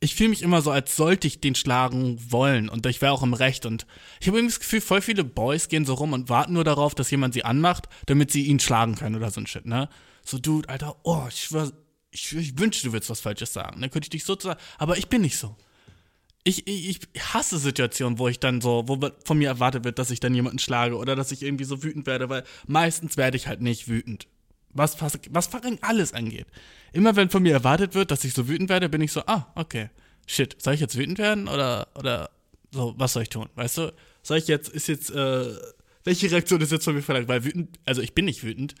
ich 0.00 0.16
fühle 0.16 0.30
mich 0.30 0.42
immer 0.42 0.62
so, 0.62 0.72
als 0.72 0.96
sollte 0.96 1.28
ich 1.28 1.40
den 1.40 1.54
schlagen 1.54 2.18
wollen 2.30 2.68
und 2.68 2.84
ich 2.86 3.00
wäre 3.00 3.12
auch 3.12 3.22
im 3.22 3.34
Recht. 3.34 3.66
Und 3.66 3.86
ich 4.20 4.26
habe 4.26 4.38
irgendwie 4.38 4.52
das 4.52 4.60
Gefühl, 4.60 4.80
voll 4.80 5.00
viele 5.00 5.22
Boys 5.22 5.68
gehen 5.68 5.84
so 5.84 5.94
rum 5.94 6.12
und 6.12 6.28
warten 6.28 6.54
nur 6.54 6.64
darauf, 6.64 6.94
dass 6.94 7.10
jemand 7.10 7.34
sie 7.34 7.44
anmacht, 7.44 7.88
damit 8.06 8.32
sie 8.32 8.46
ihn 8.46 8.58
schlagen 8.58 8.96
können 8.96 9.14
oder 9.14 9.30
so 9.30 9.40
ein 9.40 9.46
Shit, 9.46 9.66
ne? 9.66 9.88
So, 10.24 10.38
Dude, 10.38 10.68
Alter, 10.68 10.96
oh, 11.04 11.24
ich, 11.28 11.44
schwör, 11.44 11.72
ich, 12.10 12.36
ich 12.36 12.58
wünschte, 12.58 12.88
du 12.88 12.92
würdest 12.92 13.10
was 13.10 13.20
Falsches 13.20 13.52
sagen. 13.52 13.80
Dann 13.80 13.90
könnte 13.90 14.06
ich 14.06 14.10
dich 14.10 14.24
so 14.24 14.36
sagen, 14.38 14.60
aber 14.78 14.98
ich 14.98 15.08
bin 15.08 15.22
nicht 15.22 15.36
so 15.36 15.56
ich, 16.44 16.66
ich, 16.66 17.00
ich 17.12 17.34
hasse 17.34 17.58
Situationen, 17.58 18.18
wo 18.18 18.28
ich 18.28 18.40
dann 18.40 18.60
so, 18.60 18.84
wo 18.86 18.98
von 19.24 19.38
mir 19.38 19.48
erwartet 19.48 19.84
wird, 19.84 19.98
dass 19.98 20.10
ich 20.10 20.20
dann 20.20 20.34
jemanden 20.34 20.58
schlage 20.58 20.96
oder 20.96 21.14
dass 21.14 21.30
ich 21.30 21.42
irgendwie 21.42 21.64
so 21.64 21.82
wütend 21.82 22.06
werde, 22.06 22.28
weil 22.28 22.44
meistens 22.66 23.16
werde 23.16 23.36
ich 23.36 23.46
halt 23.46 23.60
nicht 23.60 23.88
wütend. 23.88 24.26
Was, 24.70 25.00
was, 25.00 25.18
was 25.30 25.46
fucking 25.46 25.78
alles 25.82 26.12
angeht. 26.14 26.46
Immer 26.92 27.14
wenn 27.14 27.30
von 27.30 27.42
mir 27.42 27.52
erwartet 27.52 27.94
wird, 27.94 28.10
dass 28.10 28.24
ich 28.24 28.34
so 28.34 28.48
wütend 28.48 28.70
werde, 28.70 28.88
bin 28.88 29.02
ich 29.02 29.12
so, 29.12 29.22
ah, 29.26 29.52
okay. 29.54 29.90
Shit, 30.26 30.60
soll 30.60 30.74
ich 30.74 30.80
jetzt 30.80 30.96
wütend 30.96 31.18
werden 31.18 31.46
oder, 31.46 31.88
oder 31.94 32.30
so, 32.70 32.94
was 32.96 33.12
soll 33.12 33.24
ich 33.24 33.28
tun? 33.28 33.48
Weißt 33.54 33.78
du? 33.78 33.92
Soll 34.22 34.38
ich 34.38 34.48
jetzt, 34.48 34.68
ist 34.68 34.88
jetzt, 34.88 35.10
äh, 35.10 35.54
welche 36.04 36.30
Reaktion 36.30 36.60
ist 36.60 36.72
jetzt 36.72 36.84
von 36.84 36.94
mir 36.94 37.02
verlangt? 37.02 37.28
Weil 37.28 37.44
wütend, 37.44 37.78
also 37.84 38.02
ich 38.02 38.14
bin 38.14 38.24
nicht 38.24 38.42
wütend, 38.42 38.74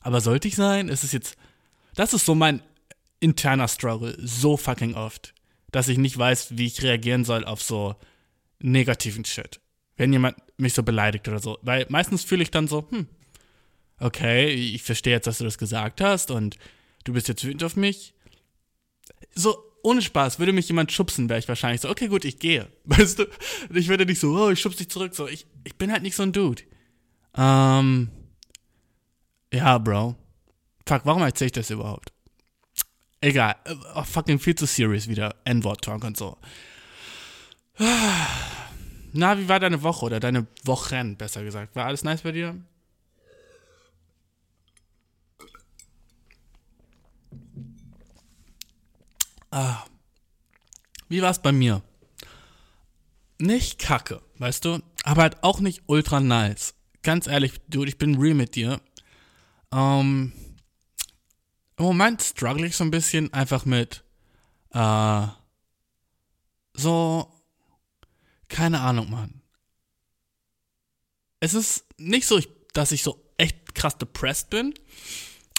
aber 0.00 0.20
sollte 0.20 0.48
ich 0.48 0.56
sein? 0.56 0.88
Ist 0.88 1.04
es 1.04 1.12
jetzt, 1.12 1.36
das 1.94 2.12
ist 2.14 2.26
so 2.26 2.34
mein 2.34 2.62
interner 3.20 3.68
Struggle, 3.68 4.16
so 4.20 4.56
fucking 4.56 4.94
oft 4.94 5.34
dass 5.74 5.88
ich 5.88 5.98
nicht 5.98 6.16
weiß, 6.16 6.56
wie 6.56 6.66
ich 6.66 6.84
reagieren 6.84 7.24
soll 7.24 7.44
auf 7.44 7.60
so 7.60 7.96
negativen 8.60 9.24
Shit. 9.24 9.60
Wenn 9.96 10.12
jemand 10.12 10.36
mich 10.56 10.72
so 10.72 10.84
beleidigt 10.84 11.26
oder 11.26 11.40
so. 11.40 11.58
Weil 11.62 11.86
meistens 11.88 12.22
fühle 12.22 12.44
ich 12.44 12.52
dann 12.52 12.68
so, 12.68 12.86
hm, 12.88 13.08
okay, 13.98 14.50
ich 14.50 14.84
verstehe 14.84 15.14
jetzt, 15.14 15.26
dass 15.26 15.38
du 15.38 15.44
das 15.44 15.58
gesagt 15.58 16.00
hast 16.00 16.30
und 16.30 16.58
du 17.02 17.12
bist 17.12 17.26
jetzt 17.26 17.44
wütend 17.44 17.64
auf 17.64 17.74
mich. 17.74 18.14
So, 19.34 19.58
ohne 19.82 20.00
Spaß, 20.00 20.38
würde 20.38 20.52
mich 20.52 20.68
jemand 20.68 20.92
schubsen, 20.92 21.28
wäre 21.28 21.40
ich 21.40 21.48
wahrscheinlich 21.48 21.80
so, 21.80 21.90
okay, 21.90 22.06
gut, 22.06 22.24
ich 22.24 22.38
gehe. 22.38 22.68
Weißt 22.84 23.18
du? 23.18 23.26
Ich 23.74 23.88
würde 23.88 24.06
nicht 24.06 24.20
so, 24.20 24.32
oh, 24.32 24.50
ich 24.50 24.60
schubse 24.60 24.78
dich 24.78 24.90
zurück. 24.90 25.12
So, 25.16 25.26
ich, 25.26 25.44
ich 25.64 25.74
bin 25.74 25.90
halt 25.90 26.04
nicht 26.04 26.14
so 26.14 26.22
ein 26.22 26.32
Dude. 26.32 26.62
Ähm, 27.36 28.10
ja, 29.52 29.78
Bro. 29.78 30.14
Fuck, 30.86 31.00
warum 31.02 31.22
erzähle 31.22 31.46
ich 31.46 31.52
das 31.52 31.70
überhaupt? 31.70 32.13
Egal. 33.24 33.56
Oh, 33.94 34.04
fucking 34.04 34.38
viel 34.38 34.54
zu 34.54 34.66
serious 34.66 35.08
wieder. 35.08 35.34
N-Wort-Talk 35.44 36.04
und 36.04 36.14
so. 36.14 36.36
Na, 39.14 39.38
wie 39.38 39.48
war 39.48 39.58
deine 39.58 39.82
Woche 39.82 40.04
oder 40.04 40.20
deine 40.20 40.46
Wochen, 40.64 41.16
besser 41.16 41.42
gesagt? 41.42 41.74
War 41.74 41.86
alles 41.86 42.04
nice 42.04 42.20
bei 42.20 42.32
dir? 42.32 42.54
Ah. 49.50 49.84
Wie 51.08 51.22
war 51.22 51.30
es 51.30 51.38
bei 51.38 51.52
mir? 51.52 51.80
Nicht 53.38 53.78
kacke, 53.78 54.20
weißt 54.36 54.66
du? 54.66 54.80
Aber 55.02 55.22
halt 55.22 55.42
auch 55.42 55.60
nicht 55.60 55.84
ultra 55.86 56.20
nice. 56.20 56.74
Ganz 57.02 57.26
ehrlich, 57.26 57.58
du, 57.68 57.84
ich 57.84 57.96
bin 57.96 58.20
real 58.20 58.34
mit 58.34 58.54
dir. 58.54 58.82
Ähm, 59.72 60.34
im 61.76 61.84
Moment 61.84 62.22
struggle 62.22 62.66
ich 62.66 62.76
so 62.76 62.84
ein 62.84 62.90
bisschen 62.90 63.32
einfach 63.32 63.64
mit, 63.64 64.04
äh, 64.72 65.26
so, 66.74 67.32
keine 68.48 68.80
Ahnung, 68.80 69.10
Mann. 69.10 69.42
Es 71.40 71.54
ist 71.54 71.84
nicht 71.98 72.26
so, 72.26 72.40
dass 72.72 72.92
ich 72.92 73.02
so 73.02 73.20
echt 73.38 73.74
krass 73.74 73.98
depressed 73.98 74.50
bin, 74.50 74.74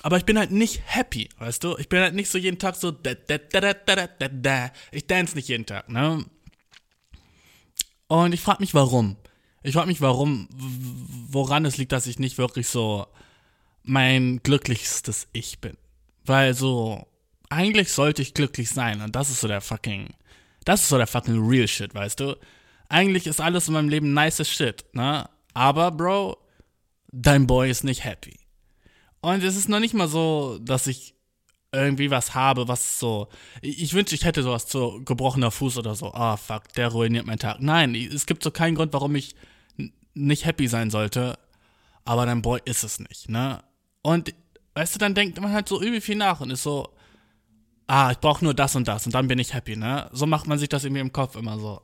aber 0.02 0.18
ich 0.18 0.26
bin 0.26 0.38
halt 0.38 0.52
nicht 0.52 0.82
happy, 0.86 1.30
weißt 1.38 1.64
du? 1.64 1.78
Ich 1.78 1.90
bin 1.90 2.00
halt 2.00 2.16
nicht 2.16 2.30
so 2.30 2.38
jeden 2.38 2.60
Tag 2.60 2.76
so, 2.76 2.92
da, 2.92 3.14
da, 3.14 3.38
da, 3.38 3.60
da, 3.60 3.74
da, 3.74 4.08
da, 4.08 4.28
da. 4.28 4.72
ich 4.92 5.08
dance 5.08 5.36
nicht 5.36 5.48
jeden 5.48 5.66
Tag, 5.66 5.90
ne? 5.90 6.26
Und 8.08 8.34
ich 8.34 8.42
frage 8.42 8.62
mich, 8.62 8.74
warum. 8.74 9.18
Ich 9.64 9.74
frage 9.74 9.88
mich, 9.88 10.02
warum, 10.02 10.48
woran 10.52 11.66
es 11.66 11.78
liegt, 11.78 11.92
dass 11.92 12.06
ich 12.06 12.20
nicht 12.20 12.38
wirklich 12.38 12.68
so 12.68 13.08
mein 13.84 14.42
glücklichstes 14.44 15.28
Ich 15.34 15.60
bin. 15.60 15.76
Weil 16.26 16.54
so, 16.54 17.08
eigentlich 17.50 17.92
sollte 17.92 18.22
ich 18.22 18.34
glücklich 18.34 18.70
sein 18.70 19.02
und 19.02 19.16
das 19.16 19.30
ist 19.30 19.42
so 19.42 19.48
der 19.48 19.62
fucking, 19.62 20.10
das 20.64 20.84
ist 20.84 20.90
so 20.90 20.98
der 20.98 21.08
fucking 21.08 21.48
real 21.48 21.68
shit, 21.68 21.94
weißt 21.94 22.20
du? 22.20 22.36
Eigentlich 22.90 23.28
ist 23.28 23.42
alles 23.42 23.68
in 23.68 23.74
meinem 23.74 23.90
Leben 23.90 24.14
nice 24.14 24.48
shit, 24.48 24.86
ne? 24.94 25.30
Aber, 25.54 25.92
Bro, 25.92 26.38
dein 27.12 27.48
Boy 27.48 27.70
ist 27.70 27.84
nicht 27.84 28.04
happy. 28.04 28.40
Und 29.22 29.44
es 29.44 29.56
ist 29.56 29.70
noch 29.70 29.80
nicht 29.80 29.94
mal 29.94 30.08
so, 30.08 30.60
dass 30.62 30.88
ich 30.88 31.16
irgendwie 31.72 32.12
was 32.12 32.36
habe, 32.36 32.68
was 32.68 33.00
so. 33.00 33.28
Ich, 33.62 33.94
wünschte, 33.94 34.16
ich 34.16 34.26
hätte 34.26 34.44
sowas 34.44 34.70
so 34.70 35.02
gebrochener 35.04 35.52
Fuß 35.52 35.78
oder 35.78 35.96
so. 35.96 36.14
Ah, 36.14 36.34
oh, 36.34 36.38
fuck, 36.38 36.72
der 36.74 36.90
ruiniert 36.90 37.26
meinen 37.26 37.40
Tag. 37.40 37.60
Nein, 37.60 37.96
es 37.96 38.26
gibt 38.26 38.44
so 38.44 38.52
keinen 38.52 38.76
Grund, 38.76 38.94
warum 38.94 39.16
ich 39.16 39.36
nicht 40.14 40.46
happy 40.46 40.68
sein 40.68 40.90
sollte. 40.90 41.38
Aber 42.06 42.26
dein 42.26 42.42
Boy 42.42 42.62
ist 42.66 42.84
es 42.84 43.00
nicht, 43.00 43.30
ne? 43.30 43.64
Und 44.04 44.34
weißt 44.76 44.96
du, 44.96 45.00
dann 45.00 45.16
denkt 45.16 45.40
man 45.42 45.52
halt 45.52 45.68
so 45.68 45.82
übel 45.82 46.02
viel 46.02 46.16
nach 46.16 46.42
und 46.42 46.52
ist 46.52 46.64
so, 46.64 46.90
ah, 47.88 48.12
ich 48.12 48.20
brauche 48.20 48.44
nur 48.44 48.54
das 48.54 48.76
und 48.76 48.88
das 48.88 49.06
und 49.06 49.16
dann 49.16 49.28
bin 49.28 49.40
ich 49.40 49.54
happy, 49.54 49.76
ne? 49.76 50.10
So 50.12 50.26
macht 50.26 50.48
man 50.48 50.60
sich 50.60 50.70
das 50.70 50.84
irgendwie 50.84 51.02
im 51.02 51.12
Kopf 51.12 51.36
immer 51.36 51.58
so. 51.58 51.82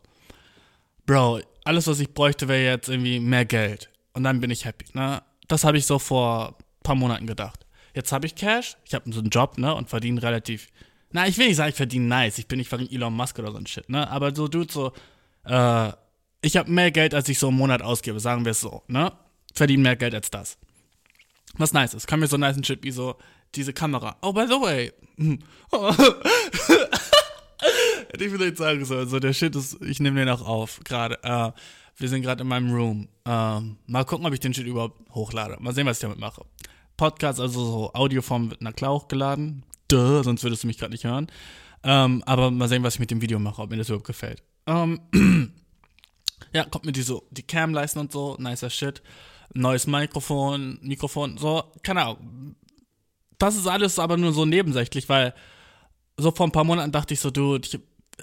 Bro, 1.06 1.42
alles, 1.64 1.88
was 1.88 2.00
ich 2.00 2.14
bräuchte, 2.14 2.48
wäre 2.48 2.64
jetzt 2.64 2.90
irgendwie 2.90 3.20
mehr 3.20 3.46
Geld. 3.46 3.90
Und 4.14 4.24
dann 4.24 4.40
bin 4.40 4.52
ich 4.52 4.66
happy, 4.66 4.86
ne? 4.94 5.24
Das 5.48 5.64
habe 5.64 5.78
ich 5.78 5.86
so 5.86 6.00
vor 6.00 6.50
ein 6.50 6.84
paar 6.84 6.96
Monaten 6.96 7.28
gedacht. 7.28 7.66
Jetzt 7.94 8.12
habe 8.12 8.26
ich 8.26 8.36
Cash, 8.36 8.78
ich 8.86 8.94
habe 8.94 9.12
so 9.12 9.20
einen 9.20 9.30
Job, 9.30 9.58
ne? 9.58 9.74
Und 9.74 9.90
verdiene 9.90 10.22
relativ. 10.22 10.68
Na, 11.12 11.28
ich 11.28 11.38
will 11.38 11.48
nicht 11.48 11.58
sagen, 11.58 11.70
ich 11.70 11.76
verdiene 11.76 12.06
nice. 12.06 12.38
Ich 12.38 12.48
bin 12.48 12.58
nicht 12.58 12.70
fucking 12.70 12.90
Elon 12.90 13.14
Musk 13.14 13.38
oder 13.40 13.52
so 13.52 13.58
ein 13.58 13.68
Shit, 13.68 13.90
ne? 13.90 14.10
Aber 14.10 14.34
so, 14.34 14.48
Dude, 14.48 14.72
so, 14.72 14.94
äh, 15.46 15.92
ich 16.42 16.58
habe 16.58 16.72
mehr 16.72 16.92
Geld, 16.92 17.14
als 17.14 17.30
ich 17.30 17.38
so 17.38 17.50
im 17.50 17.56
Monat 17.56 17.82
ausgebe, 17.82 18.20
sagen 18.20 18.46
wir 18.46 18.52
es 18.52 18.62
so, 18.62 18.84
ne? 18.88 19.12
Verdiene 19.54 19.84
mehr 19.84 19.96
Geld 19.96 20.16
als 20.16 20.32
das. 20.32 20.58
Was 21.58 21.74
nice 21.74 21.94
ist. 21.94 22.08
Kann 22.08 22.20
mir 22.20 22.28
so 22.28 22.38
nice 22.38 22.58
ein 22.58 22.64
Shit 22.64 22.84
wie 22.84 22.92
so 22.92 23.16
diese 23.56 23.74
Kamera. 23.74 24.18
Oh, 24.22 24.34
by 24.34 24.46
the 24.48 24.54
way. 24.54 24.92
Hätte 28.12 28.26
ich 28.26 28.32
vielleicht 28.32 28.58
sagen 28.58 28.86
sollen, 28.86 29.08
so 29.08 29.20
der 29.20 29.34
Shit 29.34 29.56
ist, 29.56 29.82
ich 29.82 30.00
nehme 30.00 30.20
den 30.20 30.30
auch 30.30 30.46
auf, 30.46 30.80
gerade. 30.84 31.20
Uh, 31.26 31.52
wir 31.98 32.10
sind 32.10 32.22
gerade 32.24 32.42
in 32.42 32.48
meinem 32.48 32.74
Room. 32.74 33.08
Uh, 33.28 33.62
mal 33.88 34.06
gucken, 34.06 34.26
ob 34.26 34.34
ich 34.34 34.40
den 34.40 34.54
Shit 34.54 34.66
überhaupt 34.66 35.10
hochlade. 35.14 35.58
Mal 35.60 35.74
sehen, 35.74 35.86
was 35.86 35.98
ich 35.98 36.02
damit 36.02 36.20
mache. 36.20 36.44
Podcast, 36.98 37.40
also 37.40 37.64
so 37.64 37.94
Audioform 37.94 38.50
wird 38.50 38.62
nach 38.62 38.74
klar 38.74 38.94
hochgeladen. 38.94 39.64
Duh, 39.88 40.24
sonst 40.24 40.44
würdest 40.44 40.64
du 40.64 40.68
mich 40.68 40.78
gerade 40.78 40.92
nicht 40.92 41.04
hören. 41.04 41.28
Um, 41.84 41.90
ähm, 41.92 42.24
aber 42.28 42.52
mal 42.52 42.70
sehen, 42.70 42.84
was 42.84 42.96
ich 42.96 43.00
mit 43.00 43.10
dem 43.12 43.22
Video 43.22 43.40
mache, 43.40 43.62
ob 43.62 43.72
mir 43.72 43.78
das 43.78 43.90
überhaupt 43.90 44.06
gefällt. 44.06 44.44
Um, 44.66 45.00
ja, 46.54 46.64
kommt 46.66 46.86
mir 46.86 46.92
die 46.92 47.02
so, 47.02 47.24
die 47.32 47.42
Cam 47.44 47.74
leisten 47.74 48.00
und 48.00 48.12
so, 48.12 48.38
nicer 48.40 48.70
Shit. 48.70 49.02
Neues 49.54 49.88
Mikrofon, 49.88 50.80
Mikrofon, 50.82 51.38
so, 51.38 51.64
keine 51.84 52.04
Ahnung. 52.04 52.56
Das 53.38 53.56
ist 53.56 53.68
alles 53.68 54.00
aber 54.00 54.18
nur 54.18 54.34
so 54.34 54.46
nebensächlich, 54.46 55.10
weil 55.10 55.34
so 56.18 56.32
vor 56.32 56.48
ein 56.48 56.52
paar 56.52 56.64
Monaten 56.64 56.92
dachte 56.92 57.14
ich 57.14 57.20
so, 57.20 57.32
du, 57.32 57.58
ich, 57.58 57.78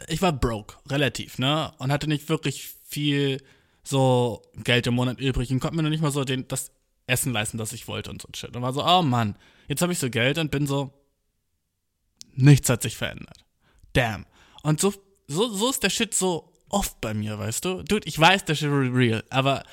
ich 0.07 0.23
war 0.23 0.33
broke, 0.33 0.77
relativ, 0.89 1.39
ne? 1.39 1.73
Und 1.79 1.93
hatte 1.93 2.09
nicht 2.09 2.29
wirklich 2.29 2.71
viel 2.85 3.43
so 3.83 4.43
Geld 4.65 4.87
im 4.87 4.95
Monat 4.95 5.21
übrig 5.21 5.51
und 5.51 5.61
konnte 5.61 5.77
mir 5.77 5.83
noch 5.83 5.91
nicht 5.91 6.03
mal 6.03 6.11
so 6.11 6.25
den, 6.25 6.47
das 6.49 6.73
Essen 7.07 7.33
leisten, 7.33 7.59
das 7.59 7.73
ich 7.73 7.89
wollte 7.89 8.11
und 8.11 8.23
so 8.23 8.29
shit. 8.35 8.55
Und 8.55 8.63
war 8.63 8.73
so, 8.73 8.85
oh 8.85 9.03
Mann, 9.03 9.37
jetzt 9.67 9.83
habe 9.83 9.93
ich 9.93 9.99
so 9.99 10.11
Geld 10.11 10.39
und 10.39 10.51
bin 10.51 10.67
so, 10.67 10.93
nichts 12.35 12.69
hat 12.69 12.83
sich 12.83 12.97
verändert. 12.97 13.45
Damn. 13.95 14.27
Und 14.63 14.81
so, 14.81 14.95
so, 15.27 15.49
so 15.49 15.71
ist 15.71 15.83
der 15.83 15.91
Shit 15.91 16.15
so 16.15 16.53
oft 16.69 17.01
bei 17.01 17.15
mir, 17.15 17.39
weißt 17.39 17.65
du? 17.65 17.83
Dude, 17.83 18.07
ich 18.07 18.19
weiß, 18.19 18.45
der 18.45 18.55
Shit 18.55 18.71
real, 18.71 19.25
aber 19.31 19.65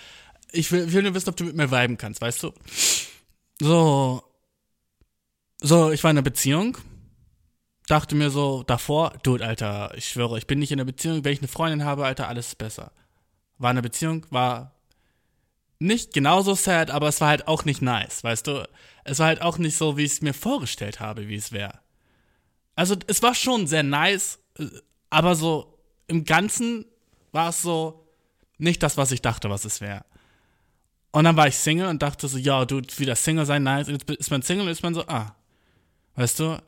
ich 0.56 0.72
will, 0.72 0.92
will 0.92 1.04
nur 1.04 1.14
wissen, 1.14 1.30
ob 1.30 1.36
du 1.36 1.44
mit 1.44 1.56
mir 1.56 1.72
viben 1.72 1.98
kannst, 1.98 2.22
weißt 2.22 2.44
du? 2.44 2.54
So, 3.60 4.24
so, 5.62 5.92
ich 5.92 6.04
war 6.04 6.12
in 6.12 6.18
einer 6.18 6.24
Beziehung, 6.24 6.78
dachte 7.88 8.16
mir 8.16 8.30
so 8.30 8.64
davor, 8.64 9.14
dude, 9.24 9.46
Alter, 9.46 9.94
ich 9.96 10.10
schwöre, 10.10 10.38
ich 10.38 10.48
bin 10.48 10.60
nicht 10.60 10.72
in 10.72 10.80
einer 10.80 10.86
Beziehung, 10.86 11.24
wenn 11.24 11.34
ich 11.34 11.40
eine 11.40 11.48
Freundin 11.48 11.86
habe, 11.86 12.06
Alter, 12.06 12.28
alles 12.28 12.50
ist 12.50 12.58
besser. 12.58 12.92
War 13.58 13.70
eine 13.70 13.82
Beziehung, 13.82 14.26
war 14.30 14.76
nicht 15.80 16.14
genauso 16.14 16.56
sad, 16.56 16.92
aber 16.92 17.08
es 17.08 17.22
war 17.22 17.30
halt 17.30 17.48
auch 17.48 17.66
nicht 17.66 17.82
nice, 17.82 18.24
weißt 18.24 18.48
du? 18.48 18.68
Es 19.04 19.20
war 19.20 19.28
halt 19.28 19.42
auch 19.42 19.58
nicht 19.58 19.78
so, 19.78 19.98
wie 19.98 20.04
ich 20.04 20.14
es 20.14 20.22
mir 20.22 20.34
vorgestellt 20.34 21.00
habe, 21.00 21.28
wie 21.28 21.36
es 21.36 21.52
wäre. 21.52 21.80
Also, 22.76 22.96
es 23.08 23.24
war 23.24 23.36
schon 23.36 23.68
sehr 23.68 23.84
nice, 23.84 24.40
aber 25.10 25.36
so 25.36 25.80
im 26.08 26.26
Ganzen 26.26 26.86
war 27.32 27.50
es 27.50 27.62
so 27.62 28.08
nicht 28.58 28.84
das, 28.84 28.98
was 28.98 29.12
ich 29.12 29.22
dachte, 29.22 29.50
was 29.50 29.66
es 29.66 29.82
wäre. 29.82 30.06
Und 31.16 31.24
dann 31.24 31.38
war 31.38 31.48
ich 31.48 31.56
Single 31.56 31.88
und 31.88 32.02
dachte 32.02 32.28
so, 32.28 32.38
ja, 32.38 32.66
du, 32.66 32.82
wieder 32.98 33.16
Single 33.16 33.46
sein, 33.46 33.64
nice. 33.64 33.88
Und 33.88 33.94
jetzt 33.94 34.10
ist 34.10 34.32
man 34.32 34.42
Single 34.42 34.66
und 34.66 34.72
ist 34.72 34.84
man 34.84 34.94
so, 34.94 35.08
ah. 35.08 35.34
Weißt 36.16 36.40
du? 36.40 36.62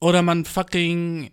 Oder 0.00 0.20
man 0.20 0.44
fucking. 0.44 1.30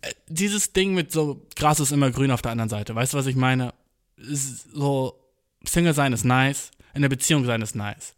Äh, 0.00 0.14
dieses 0.28 0.72
Ding 0.72 0.94
mit 0.94 1.12
so, 1.12 1.46
Gras 1.56 1.78
ist 1.78 1.92
immer 1.92 2.10
grün 2.10 2.30
auf 2.30 2.40
der 2.40 2.52
anderen 2.52 2.70
Seite. 2.70 2.94
Weißt 2.94 3.12
du, 3.12 3.18
was 3.18 3.26
ich 3.26 3.36
meine? 3.36 3.74
So, 4.16 5.22
Single 5.62 5.92
sein 5.92 6.14
ist 6.14 6.24
nice, 6.24 6.70
in 6.94 7.02
der 7.02 7.10
Beziehung 7.10 7.44
sein 7.44 7.60
ist 7.60 7.76
nice. 7.76 8.14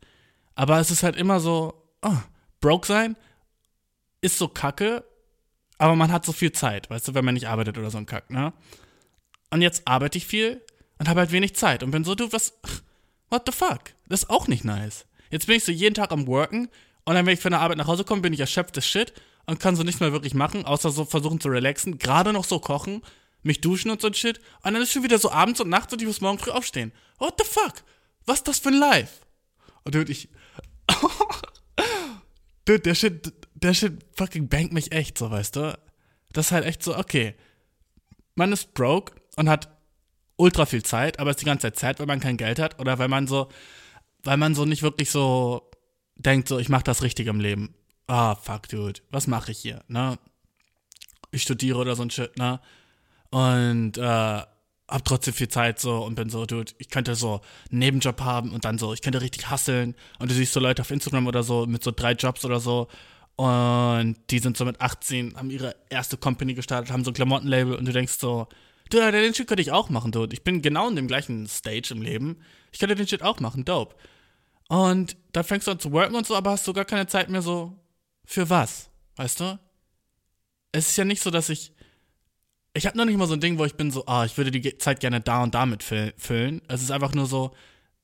Aber 0.55 0.79
es 0.79 0.93
ist 0.93 1.03
halt 1.03 1.17
immer 1.17 1.41
so, 1.41 1.75
oh, 2.03 2.19
broke 2.61 2.87
sein 2.87 3.17
ist 4.21 4.39
so 4.39 4.47
kacke, 4.47 5.03
aber 5.79 5.97
man 5.97 6.13
hat 6.13 6.25
so 6.25 6.33
viel 6.33 6.53
Zeit, 6.53 6.89
weißt 6.89 7.09
du, 7.09 7.15
wenn 7.15 7.25
man 7.25 7.35
nicht 7.35 7.49
arbeitet 7.49 7.79
oder 7.79 7.91
so 7.91 7.99
ein 7.99 8.07
Kack, 8.07 8.31
ne? 8.31 8.53
Und 9.51 9.63
jetzt 9.63 9.89
arbeite 9.89 10.19
ich 10.19 10.27
viel 10.27 10.63
und 10.99 11.09
habe 11.09 11.21
halt 11.21 11.33
wenig 11.33 11.57
Zeit 11.57 11.83
und 11.83 11.91
bin 11.91 12.05
so, 12.05 12.15
du, 12.15 12.33
was, 12.33 12.53
what 13.31 13.43
the 13.47 13.53
fuck? 13.53 13.95
Das 14.09 14.25
ist 14.25 14.31
auch 14.31 14.49
nicht 14.49 14.65
nice. 14.65 15.07
Jetzt 15.31 15.47
bin 15.47 15.57
ich 15.57 15.65
so 15.65 15.73
jeden 15.73 15.95
Tag 15.95 16.13
am 16.13 16.27
Worken 16.27 16.69
und 17.05 17.15
dann, 17.15 17.27
wenn 17.27 17.35
ich 17.35 17.41
von 17.41 17.53
der 17.53 17.61
Arbeit 17.61 17.79
nach 17.79 17.87
Hause 17.87 18.05
komme, 18.05 18.23
bin 18.23 18.33
ich 18.33 18.41
erschöpft 18.41 18.77
as 18.77 18.87
Shit 18.87 19.13
und 19.47 19.61
kann 19.61 19.77
so 19.77 19.83
nichts 19.83 20.01
mehr 20.01 20.13
wirklich 20.13 20.35
machen, 20.35 20.65
außer 20.65 20.91
so 20.91 21.05
versuchen 21.05 21.41
zu 21.41 21.49
relaxen, 21.49 21.99
gerade 21.99 22.33
noch 22.33 22.45
so 22.45 22.59
kochen, 22.59 23.03
mich 23.43 23.61
duschen 23.61 23.91
und 23.91 24.01
so 24.01 24.09
ein 24.09 24.15
Shit. 24.15 24.39
Und 24.63 24.75
dann 24.75 24.83
ist 24.83 24.93
schon 24.93 25.03
wieder 25.03 25.19
so 25.19 25.31
abends 25.31 25.61
und 25.61 25.69
nachts 25.69 25.93
und 25.93 26.03
ich 26.03 26.07
muss 26.07 26.21
morgen 26.21 26.39
früh 26.39 26.51
aufstehen. 26.51 26.93
What 27.19 27.35
the 27.39 27.45
fuck? 27.45 27.83
Was 28.27 28.39
ist 28.39 28.49
das 28.49 28.59
für 28.59 28.69
ein 28.69 28.79
Life? 28.79 29.21
Und 29.85 29.95
dude, 29.95 30.13
ich. 30.13 30.29
dude, 32.65 32.81
der 32.81 32.95
Shit, 32.95 33.33
der 33.55 33.75
Shit 33.75 34.05
fucking 34.17 34.49
bankt 34.49 34.73
mich 34.73 34.93
echt, 34.93 35.17
so 35.17 35.31
weißt 35.31 35.57
du? 35.57 35.79
Das 36.33 36.47
ist 36.47 36.53
halt 36.53 36.65
echt 36.65 36.83
so, 36.83 36.97
okay. 36.97 37.35
Man 38.35 38.53
ist 38.53 38.75
broke 38.75 39.15
und 39.37 39.49
hat 39.49 39.69
ultra 40.41 40.67
viel 40.67 40.83
Zeit, 40.83 41.19
aber 41.19 41.31
ist 41.31 41.41
die 41.41 41.45
ganze 41.45 41.69
Zeit 41.69 41.77
Zeit, 41.79 42.01
weil 42.01 42.07
man 42.07 42.21
kein 42.21 42.37
Geld 42.37 42.59
hat 42.59 42.81
oder 42.81 42.99
weil 42.99 43.09
man 43.09 43.27
so, 43.27 43.49
weil 44.25 44.37
man 44.37 44.55
so 44.55 44.65
nicht 44.65 44.83
wirklich 44.83 45.11
so 45.11 45.71
denkt, 46.17 46.49
so, 46.49 46.59
ich 46.59 46.69
mach 46.69 46.83
das 46.83 47.03
richtig 47.03 47.27
im 47.27 47.41
Leben. 47.41 47.75
Ah, 48.07 48.33
oh, 48.33 48.35
fuck, 48.35 48.69
dude, 48.69 49.01
was 49.11 49.27
mache 49.27 49.53
ich 49.53 49.59
hier, 49.59 49.83
ne? 49.89 50.19
Ich 51.31 51.43
studiere 51.43 51.79
oder 51.79 51.95
so 51.95 52.03
ein 52.03 52.11
Shit, 52.11 52.37
ne? 52.39 52.61
Und, 53.31 53.99
äh, 53.99 54.43
hab 54.91 55.05
trotzdem 55.05 55.35
viel 55.35 55.49
Zeit 55.49 55.79
so 55.79 56.05
und 56.05 56.17
bin 56.17 56.31
so, 56.31 56.47
dude, 56.47 56.73
ich 56.79 56.89
könnte 56.89 57.15
so 57.15 57.43
einen 57.71 57.79
Nebenjob 57.79 58.21
haben 58.23 58.53
und 58.53 58.65
dann 58.65 58.77
so, 58.77 58.93
ich 58.93 59.03
könnte 59.03 59.21
richtig 59.21 59.49
hasseln 59.49 59.95
und 60.19 60.31
du 60.31 60.35
siehst 60.35 60.53
so 60.53 60.59
Leute 60.59 60.83
auf 60.83 60.91
Instagram 60.91 61.29
oder 61.29 61.45
so 61.45 61.65
mit 61.67 61.85
so 61.85 61.93
drei 61.93 62.13
Jobs 62.13 62.45
oder 62.45 62.59
so 62.59 62.89
und 63.37 64.17
die 64.31 64.41
sind 64.41 64.57
so 64.57 64.65
mit 64.65 64.81
18, 64.81 65.37
haben 65.37 65.51
ihre 65.51 65.77
erste 65.89 66.17
Company 66.17 66.55
gestartet, 66.55 66.93
haben 66.93 67.05
so 67.05 67.13
ein 67.13 67.15
Klamottenlabel 67.15 67.75
und 67.77 67.87
du 67.87 67.93
denkst 67.93 68.15
so, 68.19 68.49
dude, 68.91 69.13
den 69.13 69.35
Shit 69.35 69.47
könnte 69.47 69.63
ich 69.63 69.73
auch 69.73 69.89
machen, 69.89 70.13
dude. 70.13 70.35
Ich 70.35 70.45
bin 70.45 70.63
genau 70.63 70.89
in 70.89 70.97
dem 70.97 71.07
gleichen 71.07 71.47
Stage 71.47 71.89
im 71.93 72.03
Leben. 72.03 72.39
Ich 72.73 72.79
könnte 72.79 72.95
den 72.95 73.09
Shit 73.09 73.23
auch 73.23 73.41
machen, 73.41 73.65
dope. 73.65 73.97
Und 74.69 75.17
da 75.33 75.43
fängst 75.43 75.67
du 75.67 75.73
an 75.73 75.81
zu 75.81 75.93
worken 75.93 76.15
und 76.15 76.27
so, 76.27 76.37
aber 76.37 76.51
hast 76.51 76.67
du 76.67 76.73
gar 76.73 76.85
keine 76.85 77.07
Zeit 77.07 77.29
mehr 77.29 77.43
so 77.43 77.77
für 78.25 78.51
was, 78.51 78.91
weißt 79.17 79.41
du? 79.41 79.59
Es 80.73 80.89
ist 80.89 80.97
ja 80.97 81.05
nicht 81.05 81.23
so, 81.23 81.31
dass 81.31 81.49
ich 81.49 81.73
ich 82.73 82.87
habe 82.87 82.97
noch 82.97 83.05
nicht 83.05 83.17
mal 83.17 83.27
so 83.27 83.35
ein 83.35 83.41
Ding, 83.41 83.59
wo 83.59 83.65
ich 83.65 83.75
bin 83.75 83.91
so, 83.91 84.07
ah, 84.07 84.25
ich 84.25 84.37
würde 84.37 84.51
die 84.51 84.79
Zeit 84.79 85.01
gerne 85.01 85.21
da 85.21 85.43
und 85.43 85.55
damit 85.55 85.83
füllen. 85.83 86.63
Es 86.69 86.83
ist 86.83 86.91
einfach 86.91 87.15
nur 87.15 87.27
so, 87.27 87.53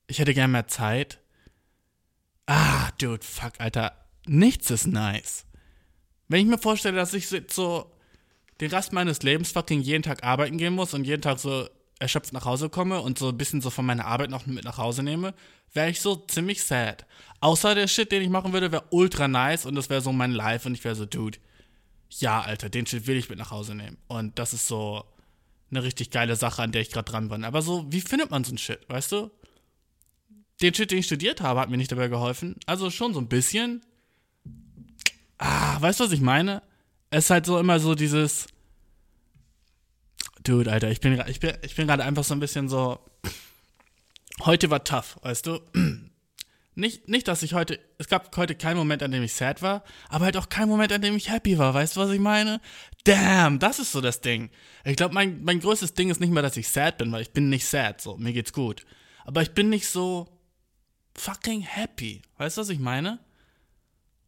ich 0.07 0.19
hätte 0.19 0.33
gerne 0.33 0.51
mehr 0.51 0.67
Zeit. 0.67 1.19
Ah, 2.47 2.89
dude, 2.97 3.25
fuck, 3.25 3.53
Alter. 3.59 3.93
Nichts 4.25 4.69
ist 4.69 4.87
nice. 4.87 5.45
Wenn 6.27 6.41
ich 6.41 6.47
mir 6.47 6.57
vorstelle, 6.57 6.97
dass 6.97 7.13
ich 7.13 7.29
so 7.29 7.91
den 8.59 8.71
Rest 8.71 8.93
meines 8.93 9.21
Lebens 9.23 9.51
fucking 9.51 9.81
jeden 9.81 10.03
Tag 10.03 10.23
arbeiten 10.23 10.57
gehen 10.57 10.73
muss 10.73 10.93
und 10.93 11.05
jeden 11.05 11.21
Tag 11.21 11.39
so 11.39 11.67
erschöpft 11.99 12.33
nach 12.33 12.45
Hause 12.45 12.69
komme 12.69 13.01
und 13.01 13.17
so 13.17 13.29
ein 13.29 13.37
bisschen 13.37 13.61
so 13.61 13.69
von 13.69 13.85
meiner 13.85 14.05
Arbeit 14.05 14.29
noch 14.29 14.45
mit 14.45 14.63
nach 14.63 14.77
Hause 14.77 15.03
nehme, 15.03 15.33
wäre 15.73 15.89
ich 15.89 16.01
so 16.01 16.15
ziemlich 16.15 16.63
sad. 16.63 17.05
Außer 17.39 17.75
der 17.75 17.87
Shit, 17.87 18.11
den 18.11 18.21
ich 18.21 18.29
machen 18.29 18.53
würde, 18.53 18.71
wäre 18.71 18.85
ultra 18.91 19.27
nice 19.27 19.65
und 19.65 19.75
das 19.75 19.89
wäre 19.89 20.01
so 20.01 20.11
mein 20.11 20.31
Life 20.31 20.67
und 20.67 20.75
ich 20.75 20.83
wäre 20.83 20.95
so, 20.95 21.05
dude, 21.05 21.39
ja, 22.09 22.41
Alter, 22.41 22.69
den 22.69 22.85
Shit 22.85 23.07
will 23.07 23.17
ich 23.17 23.29
mit 23.29 23.39
nach 23.39 23.51
Hause 23.51 23.75
nehmen. 23.75 23.97
Und 24.07 24.39
das 24.39 24.53
ist 24.53 24.67
so 24.67 25.03
eine 25.69 25.83
richtig 25.83 26.11
geile 26.11 26.35
Sache, 26.35 26.61
an 26.61 26.71
der 26.71 26.81
ich 26.81 26.91
gerade 26.91 27.09
dran 27.09 27.29
bin. 27.29 27.43
Aber 27.43 27.61
so, 27.61 27.85
wie 27.91 28.01
findet 28.01 28.31
man 28.31 28.43
so 28.43 28.53
ein 28.53 28.57
Shit, 28.57 28.87
weißt 28.89 29.11
du? 29.11 29.31
Den 30.61 30.73
Shit, 30.73 30.91
den 30.91 30.99
ich 30.99 31.05
studiert 31.05 31.41
habe, 31.41 31.59
hat 31.59 31.69
mir 31.69 31.77
nicht 31.77 31.91
dabei 31.91 32.07
geholfen. 32.07 32.55
Also 32.65 32.89
schon 32.89 33.13
so 33.13 33.19
ein 33.19 33.27
bisschen. 33.27 33.85
Ah, 35.37 35.79
weißt 35.81 35.99
du, 35.99 36.05
was 36.05 36.11
ich 36.11 36.21
meine? 36.21 36.63
Es 37.09 37.25
ist 37.25 37.29
halt 37.29 37.45
so 37.45 37.57
immer 37.59 37.79
so 37.79 37.95
dieses. 37.95 38.47
Dude, 40.43 40.71
Alter, 40.71 40.89
ich 40.89 41.01
bin, 41.01 41.21
ich 41.27 41.39
bin, 41.39 41.57
ich 41.61 41.75
bin 41.75 41.87
gerade 41.87 42.03
einfach 42.03 42.23
so 42.23 42.33
ein 42.33 42.39
bisschen 42.39 42.69
so. 42.69 42.99
Heute 44.41 44.69
war 44.69 44.83
tough, 44.83 45.17
weißt 45.23 45.47
du? 45.47 45.59
nicht, 46.75 47.07
nicht, 47.07 47.27
dass 47.27 47.41
ich 47.41 47.53
heute, 47.53 47.79
es 47.97 48.07
gab 48.07 48.35
heute 48.37 48.53
keinen 48.55 48.77
Moment, 48.77 49.01
an 49.01 49.11
dem 49.11 49.23
ich 49.23 49.33
sad 49.33 49.61
war, 49.61 49.83
aber 50.09 50.25
halt 50.25 50.37
auch 50.37 50.47
keinen 50.47 50.69
Moment, 50.69 50.91
an 50.91 51.01
dem 51.01 51.15
ich 51.15 51.31
happy 51.31 51.57
war. 51.57 51.73
Weißt 51.73 51.95
du, 51.95 52.01
was 52.01 52.11
ich 52.11 52.19
meine? 52.19 52.61
Damn, 53.03 53.57
das 53.57 53.79
ist 53.79 53.91
so 53.91 53.99
das 53.99 54.21
Ding. 54.21 54.51
Ich 54.85 54.95
glaube, 54.95 55.15
mein, 55.15 55.43
mein 55.43 55.59
größtes 55.59 55.95
Ding 55.95 56.09
ist 56.09 56.19
nicht 56.19 56.31
mal, 56.31 56.43
dass 56.43 56.55
ich 56.55 56.69
sad 56.69 56.97
bin, 56.99 57.11
weil 57.11 57.23
ich 57.23 57.31
bin 57.31 57.49
nicht 57.49 57.65
sad, 57.65 57.99
so, 57.99 58.17
mir 58.17 58.31
geht's 58.31 58.53
gut. 58.53 58.85
Aber 59.25 59.41
ich 59.41 59.51
bin 59.51 59.69
nicht 59.69 59.87
so 59.87 60.39
fucking 61.15 61.61
happy. 61.61 62.21
Weißt 62.37 62.57
du, 62.57 62.61
was 62.61 62.69
ich 62.69 62.79
meine? 62.79 63.19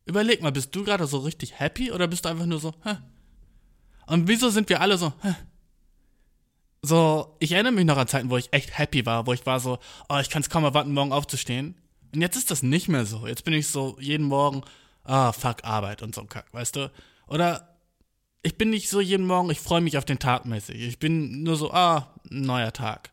Überleg 0.09 0.41
mal, 0.41 0.51
bist 0.51 0.75
du 0.75 0.83
gerade 0.83 1.05
so 1.05 1.19
richtig 1.19 1.59
happy 1.59 1.91
oder 1.91 2.07
bist 2.07 2.25
du 2.25 2.29
einfach 2.29 2.47
nur 2.47 2.59
so, 2.59 2.73
hä? 2.83 2.97
Und 4.07 4.27
wieso 4.27 4.49
sind 4.49 4.67
wir 4.67 4.81
alle 4.81 4.97
so, 4.97 5.13
hä? 5.21 5.35
So, 6.81 7.35
ich 7.39 7.51
erinnere 7.51 7.73
mich 7.73 7.85
noch 7.85 7.97
an 7.97 8.07
Zeiten, 8.07 8.31
wo 8.31 8.37
ich 8.37 8.51
echt 8.51 8.75
happy 8.75 9.05
war, 9.05 9.27
wo 9.27 9.33
ich 9.33 9.45
war 9.45 9.59
so, 9.59 9.77
oh, 10.09 10.17
ich 10.17 10.31
kann 10.31 10.41
es 10.41 10.49
kaum 10.49 10.63
erwarten, 10.63 10.93
morgen 10.93 11.11
aufzustehen. 11.11 11.75
Und 12.11 12.21
jetzt 12.21 12.37
ist 12.37 12.49
das 12.49 12.63
nicht 12.63 12.87
mehr 12.87 13.05
so. 13.05 13.27
Jetzt 13.27 13.43
bin 13.43 13.53
ich 13.53 13.67
so 13.67 13.97
jeden 13.99 14.25
Morgen, 14.25 14.63
ah, 15.03 15.31
fuck, 15.31 15.63
Arbeit 15.63 16.01
und 16.01 16.15
so 16.15 16.23
Kack, 16.23 16.51
weißt 16.55 16.77
du? 16.77 16.91
Oder 17.27 17.77
ich 18.41 18.57
bin 18.57 18.71
nicht 18.71 18.89
so 18.89 19.01
jeden 19.01 19.27
Morgen, 19.27 19.51
ich 19.51 19.59
freue 19.59 19.81
mich 19.81 19.95
auf 19.95 20.05
den 20.05 20.17
Tag 20.17 20.45
mäßig. 20.45 20.81
Ich 20.81 20.97
bin 20.97 21.43
nur 21.43 21.55
so, 21.55 21.71
ah, 21.71 22.15
neuer 22.23 22.73
Tag. 22.73 23.11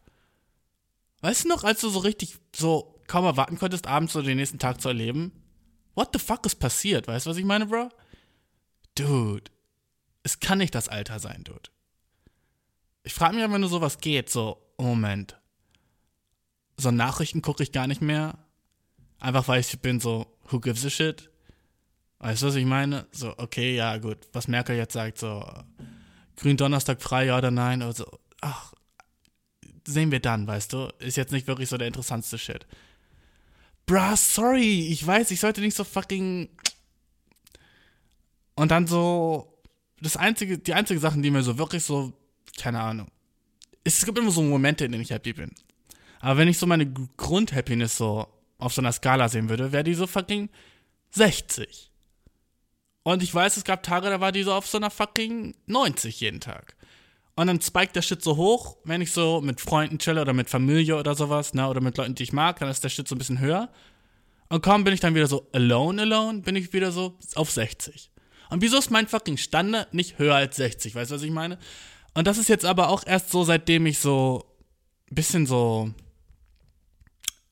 Weißt 1.20 1.44
du 1.44 1.48
noch, 1.48 1.62
als 1.62 1.82
du 1.82 1.90
so 1.90 1.98
richtig 1.98 2.38
so 2.54 3.02
kaum 3.06 3.26
erwarten 3.26 3.58
konntest, 3.58 3.86
abends 3.86 4.14
so 4.14 4.22
den 4.22 4.38
nächsten 4.38 4.58
Tag 4.58 4.80
zu 4.80 4.88
erleben? 4.88 5.32
What 5.96 6.10
the 6.12 6.18
fuck 6.20 6.46
ist 6.46 6.56
passiert? 6.56 7.08
Weißt 7.08 7.26
du, 7.26 7.30
was 7.30 7.38
ich 7.38 7.44
meine, 7.44 7.66
Bro? 7.66 7.88
Dude, 8.94 9.50
es 10.22 10.38
kann 10.38 10.58
nicht 10.58 10.74
das 10.74 10.88
Alter 10.88 11.18
sein, 11.18 11.42
Dude. 11.42 11.70
Ich 13.02 13.14
frage 13.14 13.36
mich, 13.36 13.50
wenn 13.50 13.60
nur 13.60 13.70
sowas 13.70 13.98
geht, 13.98 14.30
so, 14.30 14.62
Moment. 14.78 15.36
So 16.76 16.90
Nachrichten 16.90 17.40
gucke 17.40 17.62
ich 17.62 17.72
gar 17.72 17.86
nicht 17.86 18.02
mehr. 18.02 18.38
Einfach 19.18 19.48
weil 19.48 19.60
ich 19.60 19.80
bin 19.80 19.98
so, 19.98 20.26
who 20.50 20.60
gives 20.60 20.84
a 20.84 20.90
shit? 20.90 21.30
Weißt 22.18 22.42
du, 22.42 22.46
was 22.48 22.54
ich 22.56 22.66
meine? 22.66 23.06
So, 23.12 23.36
okay, 23.38 23.74
ja, 23.74 23.96
gut. 23.96 24.18
Was 24.32 24.48
Merkel 24.48 24.76
jetzt 24.76 24.92
sagt, 24.92 25.18
so, 25.18 25.48
Gründonnerstag 26.36 27.00
frei, 27.00 27.26
ja 27.26 27.38
oder 27.38 27.50
nein? 27.50 27.80
Also, 27.80 28.04
ach, 28.42 28.74
sehen 29.86 30.10
wir 30.10 30.20
dann, 30.20 30.46
weißt 30.46 30.74
du? 30.74 30.92
Ist 30.98 31.16
jetzt 31.16 31.32
nicht 31.32 31.46
wirklich 31.46 31.70
so 31.70 31.78
der 31.78 31.86
interessantste 31.86 32.36
Shit. 32.36 32.66
Bruh, 33.86 34.16
sorry, 34.16 34.88
ich 34.88 35.06
weiß, 35.06 35.30
ich 35.30 35.40
sollte 35.40 35.60
nicht 35.60 35.76
so 35.76 35.84
fucking. 35.84 36.48
Und 38.56 38.70
dann 38.70 38.86
so, 38.86 39.60
das 40.00 40.16
einzige, 40.16 40.58
die 40.58 40.74
einzige 40.74 41.00
Sachen, 41.00 41.22
die 41.22 41.30
mir 41.30 41.42
so 41.42 41.56
wirklich 41.58 41.84
so, 41.84 42.12
keine 42.58 42.80
Ahnung. 42.80 43.08
Es 43.84 44.04
gibt 44.04 44.18
immer 44.18 44.30
so 44.32 44.42
Momente, 44.42 44.84
in 44.84 44.92
denen 44.92 45.02
ich 45.02 45.10
happy 45.10 45.32
bin. 45.32 45.52
Aber 46.20 46.38
wenn 46.38 46.48
ich 46.48 46.58
so 46.58 46.66
meine 46.66 46.92
Grundhappiness 47.16 47.96
so 47.96 48.26
auf 48.58 48.74
so 48.74 48.80
einer 48.80 48.92
Skala 48.92 49.28
sehen 49.28 49.48
würde, 49.48 49.70
wäre 49.70 49.84
die 49.84 49.94
so 49.94 50.06
fucking 50.06 50.48
60. 51.10 51.90
Und 53.04 53.22
ich 53.22 53.32
weiß, 53.32 53.56
es 53.56 53.64
gab 53.64 53.84
Tage, 53.84 54.10
da 54.10 54.20
war 54.20 54.32
die 54.32 54.42
so 54.42 54.52
auf 54.52 54.66
so 54.66 54.78
einer 54.78 54.90
fucking 54.90 55.54
90 55.66 56.20
jeden 56.20 56.40
Tag. 56.40 56.74
Und 57.36 57.48
dann 57.48 57.60
spiked 57.60 57.94
der 57.94 58.02
Shit 58.02 58.22
so 58.22 58.36
hoch, 58.36 58.78
wenn 58.84 59.02
ich 59.02 59.12
so 59.12 59.42
mit 59.42 59.60
Freunden 59.60 59.98
chille 59.98 60.22
oder 60.22 60.32
mit 60.32 60.48
Familie 60.48 60.96
oder 60.96 61.14
sowas, 61.14 61.52
ne, 61.52 61.68
oder 61.68 61.82
mit 61.82 61.98
Leuten, 61.98 62.14
die 62.14 62.22
ich 62.22 62.32
mag, 62.32 62.58
dann 62.58 62.70
ist 62.70 62.82
der 62.82 62.88
Shit 62.88 63.06
so 63.06 63.14
ein 63.14 63.18
bisschen 63.18 63.40
höher. 63.40 63.68
Und 64.48 64.62
kaum 64.62 64.84
bin 64.84 64.94
ich 64.94 65.00
dann 65.00 65.14
wieder 65.14 65.26
so 65.26 65.46
alone, 65.52 66.02
alone, 66.02 66.40
bin 66.40 66.56
ich 66.56 66.72
wieder 66.72 66.92
so 66.92 67.18
auf 67.34 67.50
60. 67.50 68.10
Und 68.48 68.62
wieso 68.62 68.78
ist 68.78 68.90
mein 68.90 69.06
fucking 69.06 69.36
Standard 69.36 69.92
nicht 69.92 70.18
höher 70.18 70.34
als 70.34 70.56
60? 70.56 70.94
Weißt 70.94 71.10
du, 71.10 71.16
was 71.16 71.22
ich 71.22 71.30
meine? 71.30 71.58
Und 72.14 72.26
das 72.26 72.38
ist 72.38 72.48
jetzt 72.48 72.64
aber 72.64 72.88
auch 72.88 73.04
erst 73.06 73.30
so, 73.30 73.44
seitdem 73.44 73.84
ich 73.84 73.98
so 73.98 74.56
ein 75.10 75.14
bisschen 75.14 75.46
so 75.46 75.92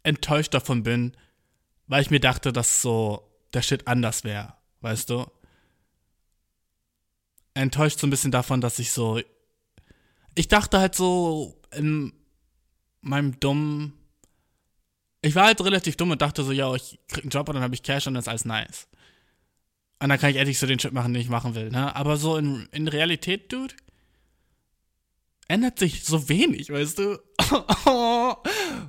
enttäuscht 0.03 0.55
davon 0.55 0.83
bin, 0.83 1.14
weil 1.88 2.01
ich 2.01 2.11
mir 2.11 2.20
dachte, 2.20 2.55
dass 2.55 2.81
so 2.81 3.31
der 3.53 3.61
Shit 3.61 3.87
anders 3.87 4.25
wäre, 4.25 4.55
weißt 4.81 5.11
du? 5.11 5.27
Enttäuscht 7.53 7.99
so 7.99 8.07
ein 8.07 8.11
bisschen 8.11 8.33
davon, 8.33 8.62
dass 8.62 8.79
ich 8.79 8.90
so 8.92 9.20
ich 10.35 10.49
dachte 10.49 10.79
halt 10.79 10.94
so 10.94 11.61
in 11.75 12.12
meinem 13.01 13.38
dummen. 13.40 13.92
Ich 15.23 15.35
war 15.35 15.47
halt 15.47 15.61
relativ 15.62 15.97
dumm 15.97 16.11
und 16.11 16.23
dachte 16.23 16.44
so, 16.44 16.53
ja, 16.53 16.75
ich 16.75 16.99
krieg 17.09 17.25
einen 17.25 17.31
Job 17.31 17.49
und 17.49 17.55
dann 17.55 17.62
habe 17.62 17.75
ich 17.75 17.83
Cash 17.83 18.07
und 18.07 18.14
dann 18.14 18.20
ist 18.20 18.29
alles 18.29 18.44
nice. 18.44 18.88
Und 20.01 20.09
dann 20.11 20.18
kann 20.18 20.31
ich 20.31 20.37
endlich 20.37 20.59
so 20.59 20.66
den 20.66 20.79
Shit 20.79 20.92
machen, 20.92 21.14
den 21.14 21.23
ich 21.23 21.29
machen 21.29 21.55
will, 21.55 21.70
ne? 21.70 21.94
Aber 21.97 22.16
so 22.16 22.37
in, 22.37 22.68
in 22.73 22.88
Realität, 22.88 23.51
Dude, 23.53 23.75
ändert 25.49 25.79
sich 25.79 26.05
so 26.05 26.29
wenig, 26.29 26.70
weißt 26.70 26.99
du? 26.99 27.18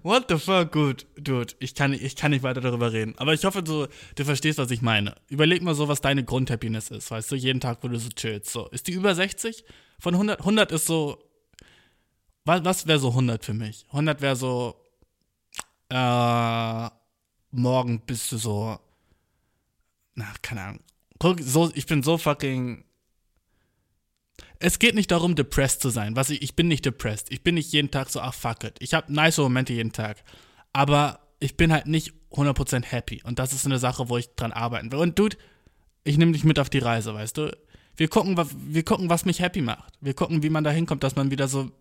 What 0.03 0.25
the 0.29 0.38
fuck, 0.38 0.71
gut, 0.71 1.05
dude, 1.17 1.53
ich 1.60 1.75
kann, 1.75 1.93
ich 1.93 2.15
kann 2.15 2.31
nicht 2.31 2.43
weiter 2.43 2.62
darüber 2.62 2.91
reden. 2.91 3.13
Aber 3.17 3.34
ich 3.34 3.43
hoffe, 3.45 3.63
du, 3.63 3.88
du 4.15 4.25
verstehst, 4.25 4.58
was 4.58 4.71
ich 4.71 4.81
meine. 4.81 5.15
Überleg 5.29 5.62
mal 5.62 5.75
so, 5.75 5.88
was 5.88 6.01
deine 6.01 6.23
Grundhappiness 6.23 6.89
ist, 6.91 7.12
weißt 7.12 7.31
du? 7.31 7.36
Jeden 7.36 7.60
Tag, 7.60 7.79
wo 7.81 7.88
du 7.88 7.99
so 7.99 8.10
chillst. 8.10 8.51
So, 8.51 8.67
ist 8.69 8.88
die 8.88 8.93
über 8.93 9.15
60? 9.15 9.63
Von 9.99 10.13
100, 10.13 10.39
100 10.39 10.71
ist 10.71 10.86
so 10.86 11.19
was, 12.45 12.63
was 12.63 12.88
wäre 12.88 12.99
so 12.99 13.10
100 13.10 13.43
für 13.43 13.53
mich? 13.53 13.86
100 13.89 14.21
wäre 14.21 14.36
so, 14.36 14.75
äh, 15.89 16.89
morgen 17.51 18.01
bist 18.05 18.31
du 18.31 18.38
so, 18.38 18.79
na, 20.15 20.25
keine 20.41 20.62
Ahnung. 20.62 20.79
Guck, 21.19 21.41
so, 21.41 21.71
ich 21.73 21.86
bin 21.86 22.03
so 22.03 22.17
fucking. 22.17 22.84
Es 24.60 24.79
geht 24.79 24.95
nicht 24.95 25.12
darum, 25.12 25.36
depressed 25.36 25.81
zu 25.81 25.89
sein. 25.89 26.15
Was 26.15 26.29
ich, 26.29 26.41
ich 26.41 26.55
bin 26.55 26.67
nicht 26.67 26.86
depressed. 26.86 27.31
Ich 27.31 27.43
bin 27.43 27.55
nicht 27.55 27.71
jeden 27.73 27.91
Tag 27.91 28.10
so, 28.10 28.21
ach 28.21 28.34
fuck 28.34 28.63
it. 28.63 28.77
Ich 28.79 28.93
habe 28.93 29.12
nice 29.12 29.38
Momente 29.38 29.73
jeden 29.73 29.91
Tag. 29.91 30.23
Aber 30.71 31.19
ich 31.39 31.58
bin 31.58 31.71
halt 31.71 31.88
nicht 31.88 32.13
100% 32.31 32.86
happy. 32.86 33.21
Und 33.23 33.39
das 33.39 33.53
ist 33.53 33.65
eine 33.65 33.79
Sache, 33.79 34.10
wo 34.10 34.17
ich 34.17 34.34
dran 34.36 34.51
arbeiten 34.51 34.91
will. 34.91 34.99
Und 34.99 35.19
Dude, 35.19 35.38
ich 36.03 36.17
nehme 36.17 36.31
dich 36.31 36.43
mit 36.43 36.60
auf 36.60 36.69
die 36.69 36.79
Reise, 36.79 37.13
weißt 37.13 37.38
du? 37.38 37.58
Wir 37.97 38.08
gucken, 38.10 38.38
wir 38.38 38.84
gucken, 38.84 39.10
was 39.10 39.25
mich 39.25 39.39
happy 39.39 39.62
macht. 39.62 39.93
Wir 40.01 40.13
gucken, 40.13 40.43
wie 40.43 40.49
man 40.49 40.63
da 40.63 40.71
hinkommt, 40.71 41.03
dass 41.03 41.15
man 41.15 41.31
wieder 41.31 41.47
so 41.47 41.71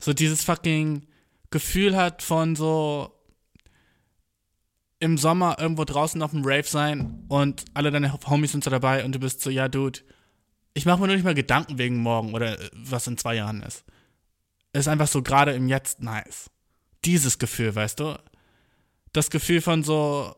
so 0.00 0.12
dieses 0.12 0.42
fucking 0.44 1.06
Gefühl 1.50 1.96
hat 1.96 2.22
von 2.22 2.56
so 2.56 3.12
im 4.98 5.16
Sommer 5.16 5.56
irgendwo 5.58 5.84
draußen 5.84 6.22
auf 6.22 6.30
dem 6.32 6.44
Rave 6.44 6.66
sein 6.66 7.24
und 7.28 7.64
alle 7.74 7.90
deine 7.90 8.12
Homies 8.12 8.52
sind 8.52 8.64
so 8.64 8.70
dabei 8.70 9.04
und 9.04 9.14
du 9.14 9.18
bist 9.18 9.40
so, 9.40 9.50
ja, 9.50 9.68
Dude, 9.68 10.00
ich 10.74 10.86
mache 10.86 11.00
mir 11.00 11.06
nur 11.06 11.16
nicht 11.16 11.24
mal 11.24 11.34
Gedanken 11.34 11.78
wegen 11.78 11.98
morgen 11.98 12.34
oder 12.34 12.58
was 12.74 13.06
in 13.06 13.18
zwei 13.18 13.34
Jahren 13.34 13.62
ist. 13.62 13.84
Ist 14.72 14.88
einfach 14.88 15.08
so 15.08 15.22
gerade 15.22 15.52
im 15.52 15.68
Jetzt 15.68 16.00
nice. 16.02 16.50
Dieses 17.04 17.38
Gefühl, 17.38 17.74
weißt 17.74 18.00
du? 18.00 18.18
Das 19.12 19.30
Gefühl 19.30 19.62
von 19.62 19.82
so 19.82 20.36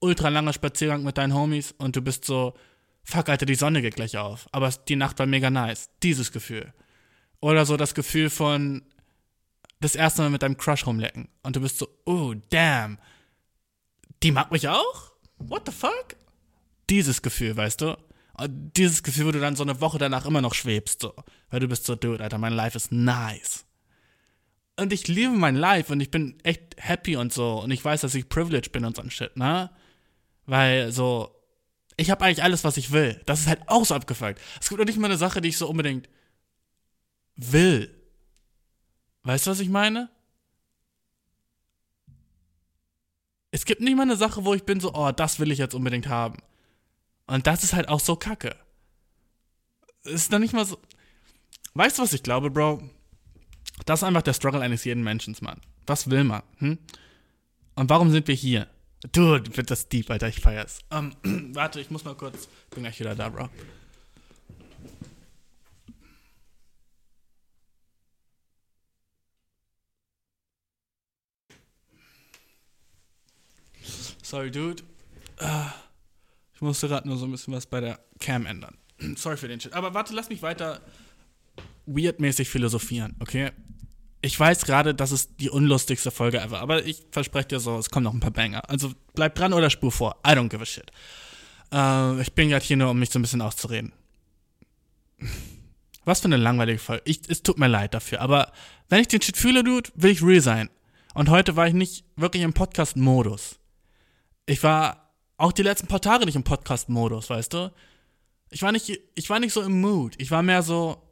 ultra 0.00 0.28
langer 0.28 0.52
Spaziergang 0.52 1.02
mit 1.02 1.18
deinen 1.18 1.34
Homies 1.34 1.74
und 1.78 1.96
du 1.96 2.02
bist 2.02 2.24
so, 2.24 2.54
fuck, 3.02 3.28
Alter, 3.28 3.46
die 3.46 3.56
Sonne 3.56 3.82
geht 3.82 3.96
gleich 3.96 4.16
auf. 4.18 4.46
Aber 4.52 4.70
die 4.70 4.96
Nacht 4.96 5.18
war 5.18 5.26
mega 5.26 5.50
nice. 5.50 5.90
Dieses 6.02 6.30
Gefühl. 6.30 6.72
Oder 7.40 7.66
so 7.66 7.76
das 7.76 7.94
Gefühl 7.94 8.30
von 8.30 8.82
das 9.80 9.94
erste 9.94 10.22
Mal 10.22 10.30
mit 10.30 10.42
deinem 10.42 10.56
Crush 10.56 10.86
rumlecken. 10.86 11.28
Und 11.42 11.56
du 11.56 11.60
bist 11.60 11.78
so, 11.78 11.88
oh, 12.04 12.34
damn. 12.50 12.98
Die 14.22 14.32
mag 14.32 14.50
mich 14.50 14.68
auch? 14.68 15.12
What 15.38 15.62
the 15.66 15.72
fuck? 15.72 16.16
Dieses 16.90 17.22
Gefühl, 17.22 17.56
weißt 17.56 17.80
du? 17.80 17.96
Dieses 18.48 19.02
Gefühl, 19.02 19.26
wo 19.26 19.32
du 19.32 19.40
dann 19.40 19.56
so 19.56 19.62
eine 19.62 19.80
Woche 19.80 19.98
danach 19.98 20.26
immer 20.26 20.40
noch 20.40 20.54
schwebst, 20.54 21.02
so. 21.02 21.14
Weil 21.50 21.60
du 21.60 21.68
bist 21.68 21.84
so, 21.84 21.94
dude, 21.94 22.22
Alter, 22.22 22.38
mein 22.38 22.52
Life 22.52 22.76
ist 22.76 22.92
nice. 22.92 23.64
Und 24.76 24.92
ich 24.92 25.08
liebe 25.08 25.32
mein 25.32 25.56
Life 25.56 25.92
und 25.92 26.00
ich 26.00 26.10
bin 26.10 26.38
echt 26.44 26.76
happy 26.76 27.16
und 27.16 27.32
so. 27.32 27.60
Und 27.60 27.70
ich 27.70 27.84
weiß, 27.84 28.00
dass 28.00 28.14
ich 28.14 28.28
privileged 28.28 28.72
bin 28.72 28.84
und 28.84 28.96
so 28.96 29.02
ein 29.02 29.10
Shit, 29.10 29.36
ne? 29.36 29.70
Weil 30.46 30.92
so, 30.92 31.34
ich 31.96 32.10
habe 32.10 32.24
eigentlich 32.24 32.44
alles, 32.44 32.62
was 32.62 32.76
ich 32.76 32.92
will. 32.92 33.20
Das 33.26 33.40
ist 33.40 33.48
halt 33.48 33.62
auch 33.66 33.84
so 33.84 33.94
abgefuckt. 33.94 34.40
Es 34.60 34.68
gibt 34.68 34.80
doch 34.80 34.86
nicht 34.86 34.98
mal 34.98 35.06
eine 35.06 35.16
Sache, 35.18 35.40
die 35.40 35.48
ich 35.48 35.58
so 35.58 35.68
unbedingt 35.68 36.08
will. 37.38 37.94
Weißt 39.22 39.46
du, 39.46 39.50
was 39.50 39.60
ich 39.60 39.70
meine? 39.70 40.10
Es 43.50 43.64
gibt 43.64 43.80
nicht 43.80 43.96
mal 43.96 44.02
eine 44.02 44.16
Sache, 44.16 44.44
wo 44.44 44.52
ich 44.52 44.64
bin 44.64 44.80
so, 44.80 44.92
oh, 44.94 45.10
das 45.10 45.40
will 45.40 45.50
ich 45.50 45.58
jetzt 45.58 45.74
unbedingt 45.74 46.08
haben. 46.08 46.36
Und 47.26 47.46
das 47.46 47.64
ist 47.64 47.72
halt 47.72 47.88
auch 47.88 48.00
so 48.00 48.16
kacke. 48.16 48.54
Es 50.04 50.12
ist 50.12 50.32
dann 50.32 50.42
nicht 50.42 50.52
mal 50.52 50.64
so. 50.64 50.78
Weißt 51.74 51.98
du, 51.98 52.02
was 52.02 52.12
ich 52.12 52.22
glaube, 52.22 52.50
Bro? 52.50 52.82
Das 53.86 54.00
ist 54.00 54.04
einfach 54.04 54.22
der 54.22 54.32
Struggle 54.34 54.60
eines 54.60 54.84
jeden 54.84 55.02
Menschen, 55.02 55.36
Mann. 55.40 55.60
Was 55.86 56.10
will 56.10 56.24
man? 56.24 56.42
Hm? 56.58 56.78
Und 57.74 57.90
warum 57.90 58.10
sind 58.10 58.28
wir 58.28 58.34
hier? 58.34 58.68
Dude, 59.12 59.56
wird 59.56 59.70
das 59.70 59.88
deep, 59.88 60.10
Alter, 60.10 60.28
ich 60.28 60.40
feier's. 60.40 60.80
Ähm, 60.90 61.14
warte, 61.54 61.80
ich 61.80 61.90
muss 61.90 62.04
mal 62.04 62.14
kurz. 62.14 62.48
Bin 62.70 62.82
gleich 62.82 62.98
wieder 62.98 63.14
da, 63.14 63.28
Bro. 63.28 63.48
Sorry, 74.28 74.50
Dude. 74.50 74.82
Ah, 75.38 75.72
ich 76.54 76.60
musste 76.60 76.86
gerade 76.86 77.08
nur 77.08 77.16
so 77.16 77.24
ein 77.24 77.30
bisschen 77.30 77.54
was 77.54 77.64
bei 77.64 77.80
der 77.80 77.98
Cam 78.20 78.44
ändern. 78.44 78.76
Sorry 79.16 79.38
für 79.38 79.48
den 79.48 79.58
Shit. 79.58 79.72
Aber 79.72 79.94
warte, 79.94 80.12
lass 80.12 80.28
mich 80.28 80.42
weiter 80.42 80.82
weirdmäßig 81.86 82.50
philosophieren, 82.50 83.16
okay? 83.20 83.52
Ich 84.20 84.38
weiß 84.38 84.66
gerade, 84.66 84.94
das 84.94 85.12
ist 85.12 85.40
die 85.40 85.48
unlustigste 85.48 86.10
Folge 86.10 86.42
ever, 86.42 86.60
aber 86.60 86.84
ich 86.84 87.06
verspreche 87.10 87.48
dir 87.48 87.60
so, 87.60 87.78
es 87.78 87.88
kommen 87.88 88.04
noch 88.04 88.12
ein 88.12 88.20
paar 88.20 88.30
Banger. 88.30 88.68
Also 88.68 88.92
bleib 89.14 89.34
dran 89.34 89.54
oder 89.54 89.70
spur 89.70 89.90
vor. 89.90 90.16
I 90.26 90.32
don't 90.32 90.50
give 90.50 90.60
a 90.60 90.66
shit. 90.66 90.90
Äh, 91.72 92.20
ich 92.20 92.34
bin 92.34 92.50
gerade 92.50 92.66
hier 92.66 92.76
nur, 92.76 92.90
um 92.90 92.98
mich 92.98 93.08
so 93.08 93.18
ein 93.18 93.22
bisschen 93.22 93.40
auszureden. 93.40 93.94
Was 96.04 96.20
für 96.20 96.26
eine 96.26 96.36
langweilige 96.36 96.80
Folge. 96.80 97.02
Ich, 97.06 97.22
es 97.28 97.42
tut 97.42 97.58
mir 97.58 97.68
leid 97.68 97.94
dafür, 97.94 98.20
aber 98.20 98.52
wenn 98.90 99.00
ich 99.00 99.08
den 99.08 99.22
Shit 99.22 99.38
fühle, 99.38 99.64
Dude, 99.64 99.88
will 99.94 100.10
ich 100.10 100.22
real 100.22 100.42
sein. 100.42 100.68
Und 101.14 101.30
heute 101.30 101.56
war 101.56 101.66
ich 101.66 101.72
nicht 101.72 102.04
wirklich 102.16 102.42
im 102.42 102.52
Podcast-Modus 102.52 103.58
ich 104.48 104.62
war 104.62 105.12
Auch 105.36 105.52
die 105.52 105.62
letzten 105.62 105.86
paar 105.86 106.00
Tage 106.00 106.26
nicht 106.26 106.34
im 106.34 106.42
Podcast-Modus, 106.42 107.30
weißt 107.30 107.54
du? 107.54 107.72
Ich 108.50 108.62
war 108.62 108.72
nicht, 108.72 108.90
ich 109.14 109.30
war 109.30 109.38
nicht 109.38 109.52
so 109.52 109.62
im 109.62 109.80
Mood. 109.80 110.14
Ich 110.18 110.32
war 110.32 110.42
mehr 110.42 110.62
so, 110.62 111.08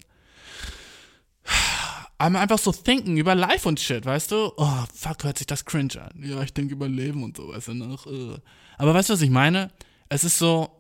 einfach 2.18 2.58
so 2.58 2.72
thinken 2.72 3.16
über 3.16 3.36
Life 3.36 3.68
und 3.68 3.78
Shit, 3.78 4.04
weißt 4.04 4.32
du? 4.32 4.52
Oh, 4.56 4.84
fuck, 4.92 5.22
hört 5.22 5.38
sich 5.38 5.46
das 5.46 5.64
cringe 5.64 6.00
an. 6.00 6.22
Ja, 6.22 6.42
ich 6.42 6.52
denke 6.52 6.74
über 6.74 6.88
Leben 6.88 7.22
und 7.22 7.36
so, 7.36 7.48
weißt 7.48 7.68
du 7.68 7.74
noch. 7.74 8.06
Uh. 8.06 8.38
Aber 8.78 8.94
weißt 8.94 9.10
du, 9.10 9.12
was 9.12 9.22
ich 9.22 9.30
meine? 9.30 9.70
Es 10.08 10.24
ist 10.24 10.38
so, 10.38 10.70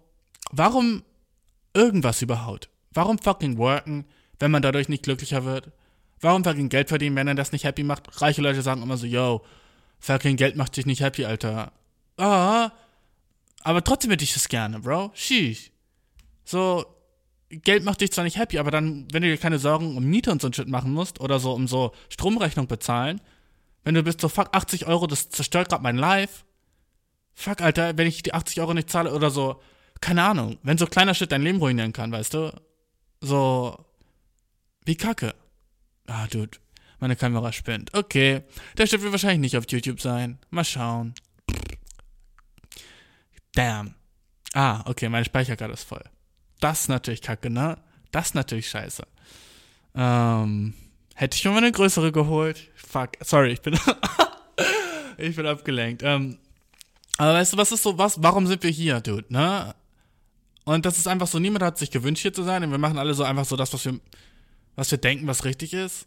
warum 0.50 1.04
irgendwas 1.72 2.22
überhaupt? 2.22 2.68
Warum 2.92 3.18
fucking 3.18 3.58
worken, 3.58 4.06
wenn 4.40 4.50
man 4.50 4.62
dadurch 4.62 4.88
nicht 4.88 5.04
glücklicher 5.04 5.44
wird? 5.44 5.70
Warum 6.20 6.42
fucking 6.42 6.70
Geld 6.70 6.88
verdienen, 6.88 7.14
wenn 7.14 7.28
er 7.28 7.34
das 7.36 7.52
nicht 7.52 7.64
happy 7.64 7.84
macht? 7.84 8.20
Reiche 8.20 8.42
Leute 8.42 8.62
sagen 8.62 8.82
immer 8.82 8.96
so, 8.96 9.06
yo, 9.06 9.44
fucking 10.00 10.36
Geld 10.36 10.56
macht 10.56 10.76
dich 10.76 10.86
nicht 10.86 11.00
happy, 11.00 11.26
Alter. 11.26 11.72
Ah, 12.16 12.72
aber 13.62 13.82
trotzdem 13.82 14.10
hätte 14.10 14.24
ich 14.24 14.34
das 14.34 14.48
gerne, 14.48 14.80
Bro. 14.80 15.10
Sheesh. 15.14 15.70
So, 16.44 16.86
Geld 17.48 17.84
macht 17.84 18.00
dich 18.00 18.12
zwar 18.12 18.24
nicht 18.24 18.38
happy, 18.38 18.58
aber 18.58 18.70
dann, 18.70 19.06
wenn 19.12 19.22
du 19.22 19.28
dir 19.28 19.36
keine 19.36 19.58
Sorgen 19.58 19.96
um 19.96 20.04
Miete 20.04 20.30
und 20.32 20.40
so 20.40 20.48
ein 20.48 20.52
Shit 20.52 20.68
machen 20.68 20.92
musst 20.92 21.20
oder 21.20 21.38
so 21.38 21.52
um 21.52 21.68
so 21.68 21.92
Stromrechnung 22.08 22.66
bezahlen, 22.66 23.20
wenn 23.84 23.94
du 23.94 24.02
bist 24.02 24.20
so, 24.20 24.28
fuck, 24.28 24.48
80 24.52 24.86
Euro, 24.86 25.06
das 25.06 25.30
zerstört 25.30 25.68
gerade 25.68 25.82
mein 25.82 25.96
Life. 25.96 26.44
Fuck, 27.34 27.60
Alter, 27.60 27.96
wenn 27.96 28.06
ich 28.06 28.22
die 28.22 28.34
80 28.34 28.60
Euro 28.60 28.74
nicht 28.74 28.90
zahle 28.90 29.12
oder 29.14 29.30
so, 29.30 29.60
keine 30.00 30.24
Ahnung, 30.24 30.58
wenn 30.62 30.78
so 30.78 30.86
kleiner 30.86 31.14
Shit 31.14 31.30
dein 31.30 31.42
Leben 31.42 31.58
ruinieren 31.58 31.92
kann, 31.92 32.10
weißt 32.10 32.34
du? 32.34 32.52
So, 33.20 33.84
wie 34.84 34.96
kacke. 34.96 35.34
Ah, 36.06 36.26
Dude, 36.26 36.58
meine 36.98 37.16
Kamera 37.16 37.52
spinnt. 37.52 37.94
Okay, 37.94 38.42
der 38.76 38.86
Shit 38.86 39.02
wird 39.02 39.12
wahrscheinlich 39.12 39.40
nicht 39.40 39.56
auf 39.56 39.70
YouTube 39.70 40.00
sein. 40.00 40.38
Mal 40.50 40.64
schauen. 40.64 41.14
Damn. 43.56 43.94
Ah, 44.52 44.82
okay, 44.84 45.08
meine 45.08 45.24
Speicherkarte 45.24 45.72
ist 45.72 45.84
voll. 45.84 46.04
Das 46.60 46.82
ist 46.82 46.88
natürlich 46.88 47.22
kacke, 47.22 47.50
ne? 47.50 47.78
Das 48.12 48.26
ist 48.26 48.34
natürlich 48.34 48.68
scheiße. 48.68 49.02
Ähm, 49.94 50.74
hätte 51.14 51.36
ich 51.36 51.44
mir 51.44 51.50
mal 51.50 51.58
eine 51.58 51.72
größere 51.72 52.12
geholt. 52.12 52.70
Fuck, 52.76 53.12
sorry, 53.22 53.52
ich 53.52 53.62
bin, 53.62 53.78
ich 55.18 55.34
bin 55.34 55.46
abgelenkt. 55.46 56.02
Ähm, 56.04 56.38
aber 57.16 57.32
weißt 57.34 57.54
du, 57.54 57.56
was 57.56 57.72
ist 57.72 57.82
so, 57.82 57.96
was, 57.96 58.22
warum 58.22 58.46
sind 58.46 58.62
wir 58.62 58.70
hier, 58.70 59.00
Dude, 59.00 59.24
ne? 59.30 59.74
Und 60.64 60.84
das 60.84 60.98
ist 60.98 61.08
einfach 61.08 61.26
so, 61.26 61.38
niemand 61.38 61.64
hat 61.64 61.78
sich 61.78 61.90
gewünscht, 61.90 62.22
hier 62.22 62.32
zu 62.34 62.42
sein. 62.42 62.62
Und 62.62 62.72
wir 62.72 62.78
machen 62.78 62.98
alle 62.98 63.14
so 63.14 63.24
einfach 63.24 63.46
so 63.46 63.56
das, 63.56 63.72
was 63.72 63.84
wir, 63.86 63.98
was 64.74 64.90
wir 64.90 64.98
denken, 64.98 65.26
was 65.26 65.44
richtig 65.44 65.72
ist. 65.72 66.06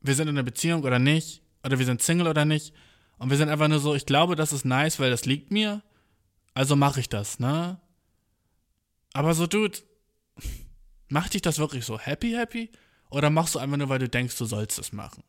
Wir 0.00 0.14
sind 0.14 0.28
in 0.28 0.36
einer 0.36 0.44
Beziehung 0.44 0.84
oder 0.84 0.98
nicht. 0.98 1.42
Oder 1.62 1.78
wir 1.78 1.84
sind 1.84 2.00
Single 2.00 2.28
oder 2.28 2.44
nicht. 2.44 2.72
Und 3.18 3.28
wir 3.30 3.36
sind 3.36 3.48
einfach 3.50 3.68
nur 3.68 3.80
so, 3.80 3.94
ich 3.94 4.06
glaube, 4.06 4.36
das 4.36 4.52
ist 4.52 4.64
nice, 4.64 4.98
weil 5.00 5.10
das 5.10 5.26
liegt 5.26 5.50
mir. 5.50 5.82
Also 6.56 6.74
mache 6.74 7.00
ich 7.00 7.10
das, 7.10 7.38
ne? 7.38 7.78
Aber 9.12 9.34
so, 9.34 9.46
Dude, 9.46 9.78
macht 11.10 11.34
dich 11.34 11.42
das 11.42 11.58
wirklich 11.58 11.84
so 11.84 11.98
happy, 11.98 12.30
happy? 12.30 12.70
Oder 13.10 13.28
machst 13.28 13.54
du 13.54 13.58
einfach 13.58 13.76
nur, 13.76 13.90
weil 13.90 13.98
du 13.98 14.08
denkst, 14.08 14.38
du 14.38 14.46
sollst 14.46 14.78
es 14.78 14.90
machen? 14.90 15.22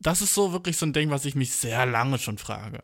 Das 0.00 0.22
ist 0.22 0.32
so 0.32 0.52
wirklich 0.52 0.78
so 0.78 0.86
ein 0.86 0.94
Ding, 0.94 1.10
was 1.10 1.26
ich 1.26 1.34
mich 1.34 1.52
sehr 1.52 1.84
lange 1.84 2.18
schon 2.18 2.38
frage. 2.38 2.82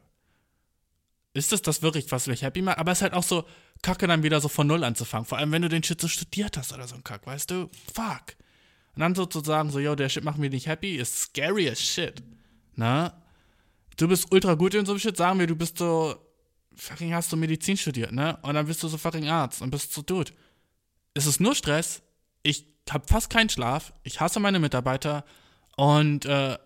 Ist 1.33 1.55
es 1.55 1.63
das 1.63 1.81
wirklich, 1.81 2.13
was 2.13 2.27
mich 2.27 2.43
happy 2.43 2.61
macht? 2.61 2.77
Aber 2.77 2.93
es 2.93 2.99
ist 2.99 3.03
halt 3.03 3.15
auch 3.15 3.23
so, 3.23 3.47
Kacke 3.81 4.07
dann 4.07 4.23
wieder 4.23 4.43
so 4.43 4.49
von 4.49 4.67
Null 4.67 4.85
anzufangen. 4.85 5.25
Vor 5.25 5.39
allem, 5.39 5.51
wenn 5.51 5.63
du 5.63 5.71
den 5.71 5.83
Shit 5.83 5.99
so 5.99 6.09
studiert 6.09 6.59
hast 6.59 6.75
oder 6.75 6.87
so 6.87 6.95
ein 6.95 7.05
Kack, 7.05 7.27
weißt 7.27 7.51
du? 7.51 7.71
Fuck. 7.95 8.37
Und 8.95 9.01
dann 9.01 9.15
sozusagen 9.15 9.71
so, 9.71 9.79
yo, 9.79 9.95
der 9.95 10.11
Shit 10.11 10.25
macht 10.25 10.37
mich 10.37 10.51
nicht 10.51 10.67
happy, 10.67 10.97
ist 10.97 11.19
scary 11.19 11.71
as 11.71 11.81
shit. 11.81 12.23
Na? 12.75 13.23
Du 13.97 14.09
bist 14.09 14.31
ultra 14.31 14.53
gut 14.57 14.75
in 14.75 14.85
so 14.85 14.93
einem 14.93 14.99
Shit, 14.99 15.17
sagen 15.17 15.39
wir, 15.39 15.47
du 15.47 15.57
bist 15.57 15.79
so 15.79 16.30
fucking 16.75 17.15
hast 17.15 17.33
du 17.33 17.37
Medizin 17.37 17.77
studiert, 17.77 18.13
ne? 18.13 18.39
Und 18.43 18.55
dann 18.55 18.67
bist 18.67 18.83
du 18.83 18.89
so 18.89 18.99
fucking 18.99 19.29
Arzt 19.29 19.63
und 19.63 19.71
bist 19.71 19.93
so, 19.93 20.03
Dude, 20.03 20.33
es 21.15 21.27
ist 21.27 21.41
nur 21.41 21.55
Stress, 21.55 22.03
ich 22.43 22.67
habe 22.89 23.07
fast 23.07 23.31
keinen 23.31 23.49
Schlaf, 23.49 23.93
ich 24.03 24.21
hasse 24.21 24.41
meine 24.41 24.59
Mitarbeiter 24.59 25.25
und 25.77 26.25
äh, 26.25 26.59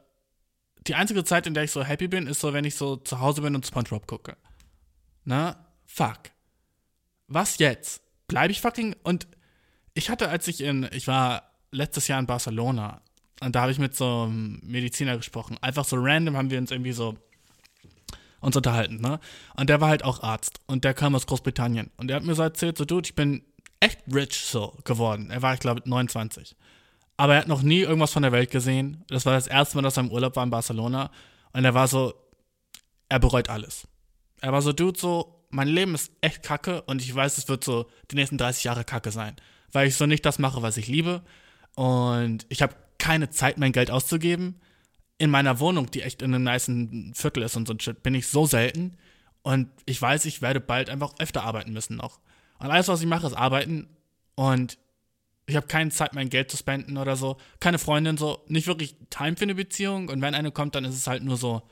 die 0.86 0.94
einzige 0.94 1.24
Zeit, 1.24 1.46
in 1.46 1.54
der 1.54 1.64
ich 1.64 1.70
so 1.70 1.82
happy 1.82 2.08
bin, 2.08 2.26
ist 2.26 2.40
so, 2.40 2.52
wenn 2.52 2.64
ich 2.64 2.76
so 2.76 2.96
zu 2.96 3.20
Hause 3.20 3.42
bin 3.42 3.54
und 3.54 3.66
SpongeBob 3.66 4.06
gucke. 4.06 4.36
Ne? 5.24 5.56
Fuck. 5.86 6.30
Was 7.26 7.58
jetzt? 7.58 8.02
Bleibe 8.28 8.52
ich 8.52 8.60
fucking 8.60 8.94
und 9.02 9.26
ich 9.94 10.10
hatte, 10.10 10.28
als 10.28 10.46
ich 10.48 10.60
in, 10.60 10.88
ich 10.92 11.06
war 11.06 11.50
letztes 11.70 12.08
Jahr 12.08 12.20
in 12.20 12.26
Barcelona 12.26 13.00
und 13.40 13.54
da 13.54 13.62
habe 13.62 13.72
ich 13.72 13.78
mit 13.78 13.94
so 13.94 14.24
einem 14.24 14.60
Mediziner 14.62 15.16
gesprochen. 15.16 15.58
Einfach 15.60 15.84
so 15.84 15.96
random 15.98 16.36
haben 16.36 16.50
wir 16.50 16.58
uns 16.58 16.70
irgendwie 16.70 16.92
so 16.92 17.16
uns 18.44 18.56
unterhalten, 18.56 19.00
ne? 19.00 19.18
Und 19.56 19.70
der 19.70 19.80
war 19.80 19.88
halt 19.88 20.04
auch 20.04 20.22
Arzt 20.22 20.60
und 20.66 20.84
der 20.84 20.94
kam 20.94 21.14
aus 21.14 21.26
Großbritannien. 21.26 21.90
Und 21.96 22.08
der 22.08 22.16
hat 22.16 22.24
mir 22.24 22.34
so 22.34 22.42
erzählt, 22.42 22.78
so, 22.78 22.84
Dude, 22.84 23.06
ich 23.06 23.14
bin 23.14 23.42
echt 23.80 24.00
rich 24.12 24.38
so 24.38 24.76
geworden. 24.84 25.30
Er 25.30 25.42
war, 25.42 25.54
ich 25.54 25.60
glaube, 25.60 25.82
29. 25.84 26.54
Aber 27.16 27.34
er 27.34 27.40
hat 27.40 27.48
noch 27.48 27.62
nie 27.62 27.80
irgendwas 27.80 28.12
von 28.12 28.22
der 28.22 28.32
Welt 28.32 28.50
gesehen. 28.50 29.04
Das 29.08 29.26
war 29.26 29.34
das 29.34 29.46
erste 29.46 29.76
Mal, 29.76 29.82
dass 29.82 29.96
er 29.96 30.04
im 30.04 30.10
Urlaub 30.10 30.36
war 30.36 30.44
in 30.44 30.50
Barcelona. 30.50 31.10
Und 31.52 31.64
er 31.64 31.74
war 31.74 31.88
so, 31.88 32.14
er 33.08 33.20
bereut 33.20 33.48
alles. 33.48 33.86
Er 34.40 34.52
war 34.52 34.62
so, 34.62 34.72
Dude, 34.72 34.98
so, 34.98 35.46
mein 35.50 35.68
Leben 35.68 35.94
ist 35.94 36.12
echt 36.20 36.42
kacke 36.42 36.82
und 36.82 37.00
ich 37.00 37.14
weiß, 37.14 37.38
es 37.38 37.48
wird 37.48 37.62
so 37.62 37.86
die 38.10 38.16
nächsten 38.16 38.38
30 38.38 38.64
Jahre 38.64 38.84
kacke 38.84 39.10
sein. 39.10 39.36
Weil 39.72 39.88
ich 39.88 39.96
so 39.96 40.06
nicht 40.06 40.26
das 40.26 40.38
mache, 40.38 40.62
was 40.62 40.76
ich 40.76 40.88
liebe. 40.88 41.22
Und 41.76 42.46
ich 42.48 42.62
habe 42.62 42.74
keine 42.98 43.30
Zeit, 43.30 43.58
mein 43.58 43.72
Geld 43.72 43.90
auszugeben 43.90 44.60
in 45.24 45.30
meiner 45.30 45.58
Wohnung, 45.58 45.90
die 45.90 46.02
echt 46.02 46.20
in 46.20 46.34
einem 46.34 46.44
nice 46.44 46.70
Viertel 47.14 47.42
ist 47.42 47.56
und 47.56 47.66
so 47.66 47.72
ein 47.72 47.80
Shit, 47.80 48.02
bin 48.02 48.14
ich 48.14 48.28
so 48.28 48.44
selten. 48.44 48.98
Und 49.42 49.68
ich 49.86 50.00
weiß, 50.00 50.26
ich 50.26 50.42
werde 50.42 50.60
bald 50.60 50.90
einfach 50.90 51.14
öfter 51.18 51.44
arbeiten 51.44 51.72
müssen 51.72 51.96
noch. 51.96 52.20
Und 52.58 52.70
alles, 52.70 52.88
was 52.88 53.00
ich 53.00 53.06
mache, 53.06 53.26
ist 53.26 53.32
arbeiten. 53.32 53.88
Und 54.34 54.78
ich 55.46 55.56
habe 55.56 55.66
keine 55.66 55.90
Zeit, 55.90 56.14
mein 56.14 56.28
Geld 56.28 56.50
zu 56.50 56.58
spenden 56.58 56.98
oder 56.98 57.16
so. 57.16 57.38
Keine 57.58 57.78
Freundin, 57.78 58.18
so. 58.18 58.44
Nicht 58.48 58.66
wirklich 58.66 58.96
Time 59.08 59.36
für 59.36 59.44
eine 59.44 59.54
Beziehung. 59.54 60.10
Und 60.10 60.20
wenn 60.20 60.34
eine 60.34 60.50
kommt, 60.50 60.74
dann 60.74 60.84
ist 60.84 60.94
es 60.94 61.06
halt 61.06 61.22
nur 61.22 61.38
so, 61.38 61.62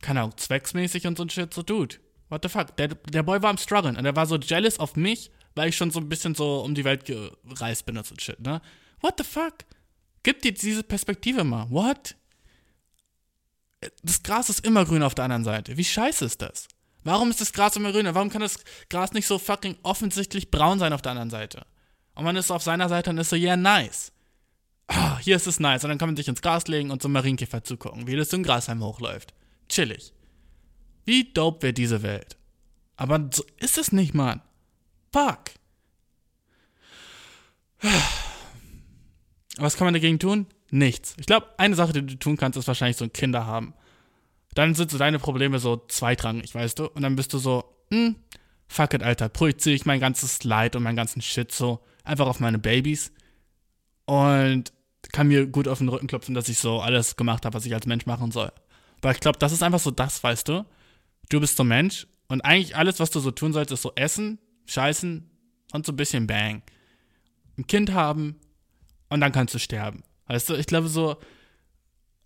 keine 0.00 0.20
Ahnung, 0.20 0.36
zwecksmäßig 0.38 1.06
und 1.06 1.18
so 1.18 1.24
ein 1.24 1.30
Shit. 1.30 1.52
So, 1.52 1.62
Dude, 1.62 1.96
what 2.30 2.42
the 2.42 2.48
fuck? 2.48 2.74
Der, 2.78 2.88
der 2.88 3.22
Boy 3.22 3.42
war 3.42 3.50
am 3.50 3.58
struggeln. 3.58 3.96
Und 3.96 4.06
er 4.06 4.16
war 4.16 4.26
so 4.26 4.38
jealous 4.38 4.78
auf 4.78 4.96
mich, 4.96 5.30
weil 5.54 5.68
ich 5.68 5.76
schon 5.76 5.90
so 5.90 6.00
ein 6.00 6.08
bisschen 6.08 6.34
so 6.34 6.60
um 6.60 6.74
die 6.74 6.84
Welt 6.84 7.04
gereist 7.04 7.84
bin 7.84 7.98
und 7.98 8.06
so 8.06 8.14
ein 8.14 8.20
Shit, 8.20 8.40
ne? 8.40 8.62
What 9.00 9.14
the 9.18 9.24
fuck? 9.24 9.54
Gib 10.22 10.40
dir 10.40 10.52
diese 10.52 10.82
Perspektive 10.82 11.44
mal. 11.44 11.66
What? 11.68 12.16
Das 14.02 14.22
Gras 14.22 14.48
ist 14.50 14.64
immer 14.64 14.84
grün 14.84 15.02
auf 15.02 15.14
der 15.14 15.24
anderen 15.24 15.44
Seite. 15.44 15.76
Wie 15.76 15.84
scheiße 15.84 16.24
ist 16.24 16.42
das? 16.42 16.68
Warum 17.04 17.30
ist 17.30 17.40
das 17.40 17.52
Gras 17.52 17.76
immer 17.76 17.92
grüner? 17.92 18.14
Warum 18.14 18.30
kann 18.30 18.40
das 18.40 18.58
Gras 18.88 19.12
nicht 19.12 19.26
so 19.26 19.38
fucking 19.38 19.76
offensichtlich 19.82 20.50
braun 20.50 20.78
sein 20.78 20.92
auf 20.92 21.02
der 21.02 21.12
anderen 21.12 21.30
Seite? 21.30 21.66
Und 22.14 22.24
man 22.24 22.36
ist 22.36 22.50
auf 22.50 22.62
seiner 22.62 22.88
Seite 22.88 23.10
und 23.10 23.18
ist 23.18 23.30
so, 23.30 23.36
yeah, 23.36 23.56
nice. 23.56 24.10
Ah, 24.86 25.18
hier 25.18 25.36
ist 25.36 25.46
es 25.46 25.60
nice. 25.60 25.84
Und 25.84 25.90
dann 25.90 25.98
kann 25.98 26.08
man 26.08 26.16
sich 26.16 26.28
ins 26.28 26.40
Gras 26.42 26.66
legen 26.66 26.90
und 26.90 27.02
zum 27.02 27.12
Marienkäfer 27.12 27.62
zugucken, 27.62 28.06
wie 28.06 28.16
das 28.16 28.30
so 28.30 28.36
ein 28.36 28.42
Grashalm 28.42 28.82
hochläuft. 28.82 29.34
Chillig. 29.68 30.12
Wie 31.04 31.32
dope 31.32 31.62
wäre 31.62 31.72
diese 31.74 32.02
Welt? 32.02 32.36
Aber 32.96 33.28
so 33.32 33.44
ist 33.58 33.76
es 33.76 33.92
nicht, 33.92 34.14
Mann. 34.14 34.40
Fuck. 35.12 35.50
Was 39.56 39.76
kann 39.76 39.86
man 39.86 39.94
dagegen 39.94 40.18
tun? 40.18 40.46
Nichts. 40.74 41.14
Ich 41.18 41.26
glaube, 41.26 41.46
eine 41.56 41.76
Sache, 41.76 41.92
die 41.92 42.04
du 42.04 42.16
tun 42.16 42.36
kannst, 42.36 42.58
ist 42.58 42.66
wahrscheinlich 42.66 42.96
so 42.96 43.04
ein 43.04 43.12
Kinder 43.12 43.46
haben. 43.46 43.74
Dann 44.54 44.74
sind 44.74 44.90
so 44.90 44.98
deine 44.98 45.20
Probleme 45.20 45.60
so 45.60 45.76
zweitrangig, 45.86 46.52
weißt 46.52 46.80
du? 46.80 46.86
Und 46.86 47.02
dann 47.02 47.14
bist 47.14 47.32
du 47.32 47.38
so, 47.38 47.62
hm, 47.92 48.16
fuck 48.66 48.92
it, 48.92 49.04
Alter, 49.04 49.28
projiziere 49.28 49.76
ich 49.76 49.86
mein 49.86 50.00
ganzes 50.00 50.42
Leid 50.42 50.74
und 50.74 50.82
meinen 50.82 50.96
ganzen 50.96 51.22
Shit 51.22 51.52
so 51.52 51.78
einfach 52.02 52.26
auf 52.26 52.40
meine 52.40 52.58
Babys 52.58 53.12
und 54.06 54.72
kann 55.12 55.28
mir 55.28 55.46
gut 55.46 55.68
auf 55.68 55.78
den 55.78 55.90
Rücken 55.90 56.08
klopfen, 56.08 56.34
dass 56.34 56.48
ich 56.48 56.58
so 56.58 56.80
alles 56.80 57.14
gemacht 57.14 57.44
habe, 57.44 57.54
was 57.54 57.66
ich 57.66 57.72
als 57.72 57.86
Mensch 57.86 58.06
machen 58.06 58.32
soll. 58.32 58.50
Aber 59.00 59.12
ich 59.12 59.20
glaube, 59.20 59.38
das 59.38 59.52
ist 59.52 59.62
einfach 59.62 59.78
so 59.78 59.92
das, 59.92 60.24
weißt 60.24 60.48
du? 60.48 60.66
Du 61.28 61.38
bist 61.38 61.56
so 61.56 61.62
Mensch 61.62 62.08
und 62.26 62.40
eigentlich 62.40 62.74
alles, 62.74 62.98
was 62.98 63.12
du 63.12 63.20
so 63.20 63.30
tun 63.30 63.52
sollst, 63.52 63.70
ist 63.70 63.82
so 63.82 63.92
essen, 63.94 64.40
scheißen 64.66 65.30
und 65.72 65.86
so 65.86 65.92
ein 65.92 65.96
bisschen 65.96 66.26
Bang. 66.26 66.62
Ein 67.56 67.68
Kind 67.68 67.92
haben 67.92 68.40
und 69.08 69.20
dann 69.20 69.30
kannst 69.30 69.54
du 69.54 69.60
sterben. 69.60 70.02
Weißt 70.26 70.48
du, 70.48 70.54
ich 70.54 70.66
glaube 70.66 70.88
so, 70.88 71.16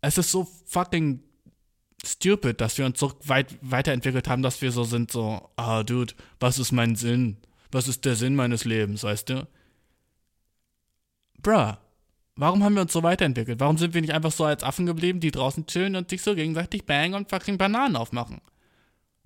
es 0.01 0.19
ist 0.19 0.31
so 0.31 0.47
fucking 0.67 1.23
stupid, 2.05 2.61
dass 2.61 2.79
wir 2.79 2.87
uns 2.87 2.99
so 2.99 3.13
weit 3.25 3.57
weiterentwickelt 3.61 4.29
haben, 4.29 4.43
dass 4.43 4.63
wir 4.63 4.71
so 4.71 4.85
sind, 4.85 5.11
so, 5.11 5.51
ah, 5.57 5.83
Dude, 5.83 6.15
was 6.39 6.59
ist 6.59 6.73
mein 6.73 6.95
Sinn? 6.97 7.39
Was 7.71 7.89
ist 7.89 8.05
der 8.05 8.15
Sinn 8.17 8.37
meines 8.37 8.65
Lebens, 8.65 9.03
weißt 9.03 9.31
du? 9.31 9.47
Bruh, 11.43 11.75
warum 12.37 12.63
haben 12.65 12.75
wir 12.75 12.83
uns 12.83 12.93
so 12.93 13.03
weiterentwickelt? 13.03 13.61
Warum 13.61 13.79
sind 13.79 13.95
wir 13.95 14.01
nicht 14.01 14.13
einfach 14.13 14.33
so 14.33 14.45
als 14.45 14.63
Affen 14.63 14.87
geblieben, 14.87 15.21
die 15.21 15.31
draußen 15.31 15.67
chillen 15.67 15.97
und 15.97 16.09
sich 16.09 16.23
so 16.23 16.35
gegenseitig 16.35 16.87
bang 16.87 17.15
und 17.15 17.29
fucking 17.29 17.59
Bananen 17.59 17.97
aufmachen? 17.97 18.41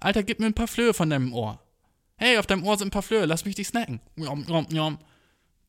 Alter, 0.00 0.22
gib 0.22 0.40
mir 0.40 0.46
ein 0.46 0.54
paar 0.54 0.66
Flöhe 0.66 0.94
von 0.94 1.10
deinem 1.10 1.32
Ohr. 1.32 1.60
Hey, 2.16 2.38
auf 2.38 2.46
deinem 2.46 2.64
Ohr 2.64 2.76
sind 2.76 2.88
ein 2.88 2.92
paar 2.92 3.02
Flöhe, 3.02 3.26
lass 3.26 3.44
mich 3.44 3.54
dich 3.54 3.68
snacken. 3.68 4.00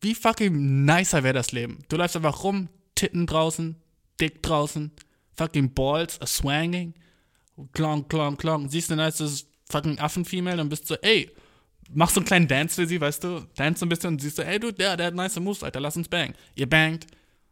Wie 0.02 0.16
fucking 0.16 0.86
nicer 0.86 1.24
wäre 1.24 1.34
das 1.34 1.52
Leben? 1.52 1.84
Du 1.90 1.98
läufst 1.98 2.16
einfach 2.16 2.44
rum, 2.44 2.70
Titten 3.04 3.28
draußen, 3.28 3.76
dick 4.22 4.42
draußen, 4.42 4.90
fucking 5.36 5.74
Balls, 5.74 6.22
a 6.22 6.26
swanging, 6.26 6.94
klong, 7.74 8.08
klong, 8.08 8.38
klong. 8.38 8.70
Siehst 8.70 8.92
du, 8.92 8.96
nice, 8.96 9.46
fucking 9.70 10.00
Affen-Female 10.00 10.62
und 10.62 10.70
bist 10.70 10.88
so, 10.88 10.96
ey, 11.02 11.30
machst 11.92 12.16
so 12.16 12.22
einen 12.22 12.28
kleinen 12.28 12.48
Dance 12.48 12.76
für 12.76 12.88
sie, 12.88 13.02
weißt 13.02 13.26
du? 13.26 13.46
Dance 13.58 13.82
so 13.82 13.86
ein 13.86 13.90
bisschen 13.90 14.12
und 14.12 14.22
siehst 14.22 14.38
so, 14.38 14.42
ey, 14.42 14.58
du, 14.58 14.72
der, 14.72 14.96
der 14.96 15.08
hat 15.08 15.16
nice 15.16 15.38
Moves, 15.38 15.64
Alter, 15.64 15.82
lass 15.82 15.98
uns 15.98 16.08
bang. 16.08 16.34
Ihr 16.56 16.70
bangt. 16.70 17.08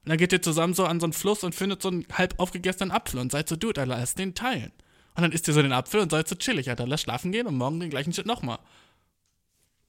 Und 0.05 0.11
dann 0.11 0.17
geht 0.17 0.31
ihr 0.31 0.41
zusammen 0.41 0.73
so 0.73 0.85
an 0.85 1.01
so 1.01 1.05
einen 1.05 1.11
Fluss 1.11 1.43
und 1.43 1.53
findet 1.53 1.81
so 1.81 1.89
einen 1.89 2.05
halb 2.13 2.39
aufgegessenen 2.39 2.91
Apfel 2.91 3.19
und 3.19 3.33
seid 3.33 3.49
so, 3.49 3.57
dude, 3.57 3.81
Alter, 3.81 3.97
lass 3.97 4.15
den 4.15 4.33
teilen. 4.33 4.71
Und 5.15 5.23
dann 5.23 5.33
isst 5.33 5.49
ihr 5.49 5.53
so 5.53 5.61
den 5.61 5.73
Apfel 5.73 5.99
und 5.99 6.11
seid 6.11 6.29
so 6.29 6.35
chillig, 6.35 6.69
Alter, 6.69 6.87
lass 6.87 7.01
schlafen 7.01 7.33
gehen 7.33 7.45
und 7.45 7.57
morgen 7.57 7.81
den 7.81 7.89
gleichen 7.89 8.13
Shit 8.13 8.25
nochmal. 8.25 8.59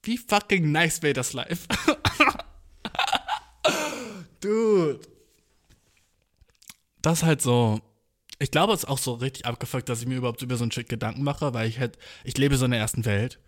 Wie 0.01 0.17
fucking 0.17 0.73
nice 0.73 1.01
wäre 1.01 1.13
das 1.13 1.31
live? 1.31 1.65
dude. 4.41 5.12
Das 7.03 7.19
ist 7.19 7.23
halt 7.23 7.41
so. 7.41 7.79
Ich 8.39 8.49
glaube, 8.49 8.73
es 8.73 8.79
ist 8.79 8.89
auch 8.89 8.97
so 8.97 9.13
richtig 9.13 9.45
abgefuckt, 9.45 9.87
dass 9.87 10.01
ich 10.01 10.07
mir 10.07 10.15
überhaupt 10.15 10.41
über 10.41 10.55
so 10.55 10.63
einen 10.63 10.71
Shit 10.71 10.89
Gedanken 10.89 11.23
mache, 11.23 11.53
weil 11.53 11.69
ich 11.69 11.79
halt, 11.79 11.99
ich 12.23 12.35
lebe 12.37 12.57
so 12.57 12.65
in 12.65 12.71
der 12.71 12.79
ersten 12.79 13.05
Welt. 13.05 13.39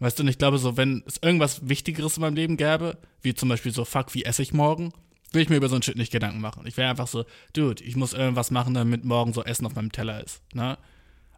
Weißt 0.00 0.18
du, 0.18 0.24
und 0.24 0.28
ich 0.28 0.38
glaube 0.38 0.58
so, 0.58 0.76
wenn 0.76 1.04
es 1.06 1.18
irgendwas 1.22 1.68
Wichtigeres 1.68 2.16
in 2.16 2.22
meinem 2.22 2.34
Leben 2.34 2.56
gäbe, 2.56 2.98
wie 3.20 3.34
zum 3.34 3.48
Beispiel 3.48 3.72
so, 3.72 3.84
fuck, 3.84 4.14
wie 4.14 4.24
esse 4.24 4.42
ich 4.42 4.52
morgen, 4.52 4.92
will 5.30 5.42
ich 5.42 5.48
mir 5.48 5.56
über 5.56 5.68
so 5.68 5.76
einen 5.76 5.82
Shit 5.82 5.96
nicht 5.96 6.10
Gedanken 6.10 6.40
machen. 6.40 6.66
Ich 6.66 6.76
wäre 6.76 6.90
einfach 6.90 7.06
so, 7.06 7.24
dude, 7.52 7.84
ich 7.84 7.94
muss 7.94 8.12
irgendwas 8.12 8.50
machen, 8.50 8.74
damit 8.74 9.04
morgen 9.04 9.32
so 9.32 9.44
Essen 9.44 9.64
auf 9.64 9.76
meinem 9.76 9.92
Teller 9.92 10.22
ist, 10.22 10.42
ne? 10.54 10.76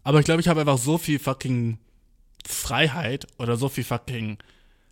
Aber 0.03 0.19
ich 0.19 0.25
glaube, 0.25 0.41
ich 0.41 0.49
habe 0.49 0.61
einfach 0.61 0.79
so 0.79 0.97
viel 0.97 1.19
fucking 1.19 1.79
Freiheit 2.47 3.27
oder 3.39 3.57
so 3.57 3.69
viel 3.69 3.85
fucking 3.85 4.39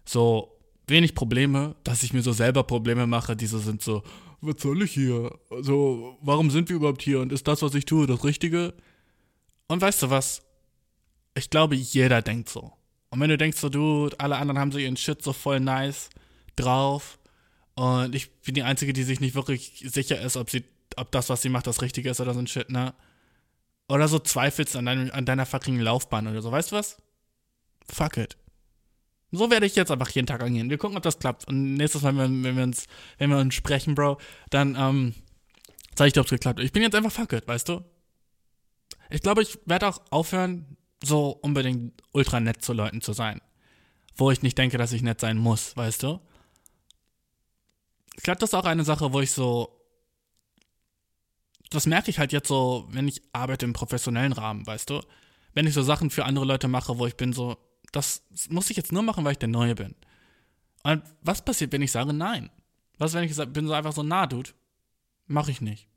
so 0.04 0.58
wenig 0.86 1.14
Probleme, 1.14 1.74
dass 1.84 2.02
ich 2.02 2.12
mir 2.12 2.22
so 2.22 2.32
selber 2.32 2.64
Probleme 2.64 3.06
mache, 3.06 3.36
die 3.36 3.46
so 3.46 3.58
sind 3.58 3.82
so, 3.82 4.02
was 4.42 4.60
soll 4.60 4.82
ich 4.82 4.92
hier? 4.92 5.30
Also, 5.50 6.18
warum 6.20 6.50
sind 6.50 6.68
wir 6.68 6.76
überhaupt 6.76 7.02
hier? 7.02 7.20
Und 7.20 7.32
ist 7.32 7.48
das, 7.48 7.62
was 7.62 7.74
ich 7.74 7.86
tue, 7.86 8.06
das 8.06 8.24
Richtige? 8.24 8.74
Und 9.68 9.80
weißt 9.80 10.02
du 10.02 10.10
was? 10.10 10.42
Ich 11.34 11.48
glaube, 11.48 11.76
jeder 11.76 12.20
denkt 12.20 12.48
so. 12.48 12.72
Und 13.10 13.20
wenn 13.20 13.30
du 13.30 13.38
denkst 13.38 13.58
so, 13.58 13.68
dude, 13.68 14.18
alle 14.20 14.36
anderen 14.36 14.58
haben 14.58 14.72
so 14.72 14.78
ihren 14.78 14.96
Shit 14.96 15.22
so 15.22 15.32
voll 15.32 15.60
nice 15.60 16.10
drauf 16.56 17.18
und 17.74 18.14
ich 18.14 18.30
bin 18.42 18.54
die 18.54 18.62
Einzige, 18.62 18.92
die 18.92 19.02
sich 19.02 19.20
nicht 19.20 19.34
wirklich 19.34 19.84
sicher 19.86 20.20
ist, 20.20 20.36
ob 20.36 20.50
sie, 20.50 20.64
ob 20.96 21.10
das, 21.12 21.28
was 21.28 21.42
sie 21.42 21.48
macht, 21.48 21.66
das 21.66 21.80
Richtige 21.80 22.10
ist 22.10 22.20
oder 22.20 22.34
so 22.34 22.40
ein 22.40 22.46
Shit, 22.46 22.70
ne? 22.70 22.94
Oder 23.88 24.08
so 24.08 24.18
zweifelst 24.18 24.76
an, 24.76 24.86
dein, 24.86 25.10
an 25.10 25.24
deiner 25.24 25.46
fucking 25.46 25.78
Laufbahn 25.78 26.26
oder 26.26 26.42
so, 26.42 26.50
weißt 26.50 26.72
du 26.72 26.76
was? 26.76 26.96
Fuck 27.90 28.16
it. 28.16 28.36
So 29.32 29.50
werde 29.50 29.64
ich 29.64 29.74
jetzt 29.74 29.90
einfach 29.90 30.10
jeden 30.10 30.26
Tag 30.26 30.42
angehen. 30.42 30.68
Wir 30.68 30.76
gucken, 30.76 30.96
ob 30.96 31.02
das 31.02 31.18
klappt. 31.18 31.48
Und 31.48 31.74
nächstes 31.74 32.02
Mal, 32.02 32.16
wenn, 32.18 32.44
wenn 32.44 32.56
wir 32.56 32.64
uns, 32.64 32.86
wenn 33.16 33.30
wir 33.30 33.38
uns 33.38 33.54
sprechen, 33.54 33.94
Bro, 33.94 34.18
dann 34.50 34.76
ähm, 34.78 35.14
zeige 35.94 36.08
ich 36.08 36.12
dir, 36.12 36.20
ob 36.20 36.26
es 36.26 36.30
geklappt 36.30 36.58
hat. 36.58 36.64
Ich 36.64 36.72
bin 36.72 36.82
jetzt 36.82 36.94
einfach 36.94 37.10
fuck 37.10 37.32
it, 37.32 37.48
weißt 37.48 37.70
du? 37.70 37.82
Ich 39.08 39.22
glaube, 39.22 39.42
ich 39.42 39.58
werde 39.64 39.88
auch 39.88 40.02
aufhören, 40.10 40.76
so 41.02 41.30
unbedingt 41.30 42.02
ultra 42.12 42.40
nett 42.40 42.62
zu 42.62 42.74
Leuten 42.74 43.00
zu 43.00 43.14
sein. 43.14 43.40
Wo 44.16 44.30
ich 44.30 44.42
nicht 44.42 44.58
denke, 44.58 44.76
dass 44.76 44.92
ich 44.92 45.02
nett 45.02 45.20
sein 45.20 45.38
muss, 45.38 45.76
weißt 45.76 46.02
du? 46.02 46.20
Ich 48.16 48.22
glaube, 48.22 48.38
das 48.38 48.50
ist 48.50 48.54
auch 48.54 48.66
eine 48.66 48.84
Sache, 48.84 49.14
wo 49.14 49.20
ich 49.20 49.32
so. 49.32 49.78
Das 51.70 51.86
merke 51.86 52.10
ich 52.10 52.18
halt 52.18 52.32
jetzt 52.32 52.48
so, 52.48 52.86
wenn 52.90 53.08
ich 53.08 53.22
arbeite 53.32 53.64
im 53.64 53.72
professionellen 53.72 54.34
Rahmen, 54.34 54.66
weißt 54.66 54.90
du? 54.90 55.00
Wenn 55.54 55.66
ich 55.66 55.72
so 55.72 55.82
Sachen 55.82 56.10
für 56.10 56.26
andere 56.26 56.44
Leute 56.44 56.68
mache, 56.68 56.98
wo 56.98 57.06
ich 57.06 57.16
bin 57.16 57.32
so, 57.32 57.56
das 57.92 58.24
muss 58.48 58.70
ich 58.70 58.76
jetzt 58.76 58.92
nur 58.92 59.02
machen, 59.02 59.24
weil 59.24 59.32
ich 59.32 59.38
der 59.38 59.48
Neue 59.48 59.74
bin. 59.74 59.94
Und 60.82 61.02
was 61.20 61.44
passiert, 61.44 61.72
wenn 61.72 61.82
ich 61.82 61.92
sage 61.92 62.12
nein? 62.12 62.50
Was, 62.98 63.14
wenn 63.14 63.24
ich 63.24 63.36
bin 63.52 63.66
so 63.66 63.72
einfach 63.72 63.92
so, 63.92 64.02
na, 64.02 64.26
Dude, 64.26 64.50
mach 65.26 65.48
ich 65.48 65.60
nicht. 65.60 65.88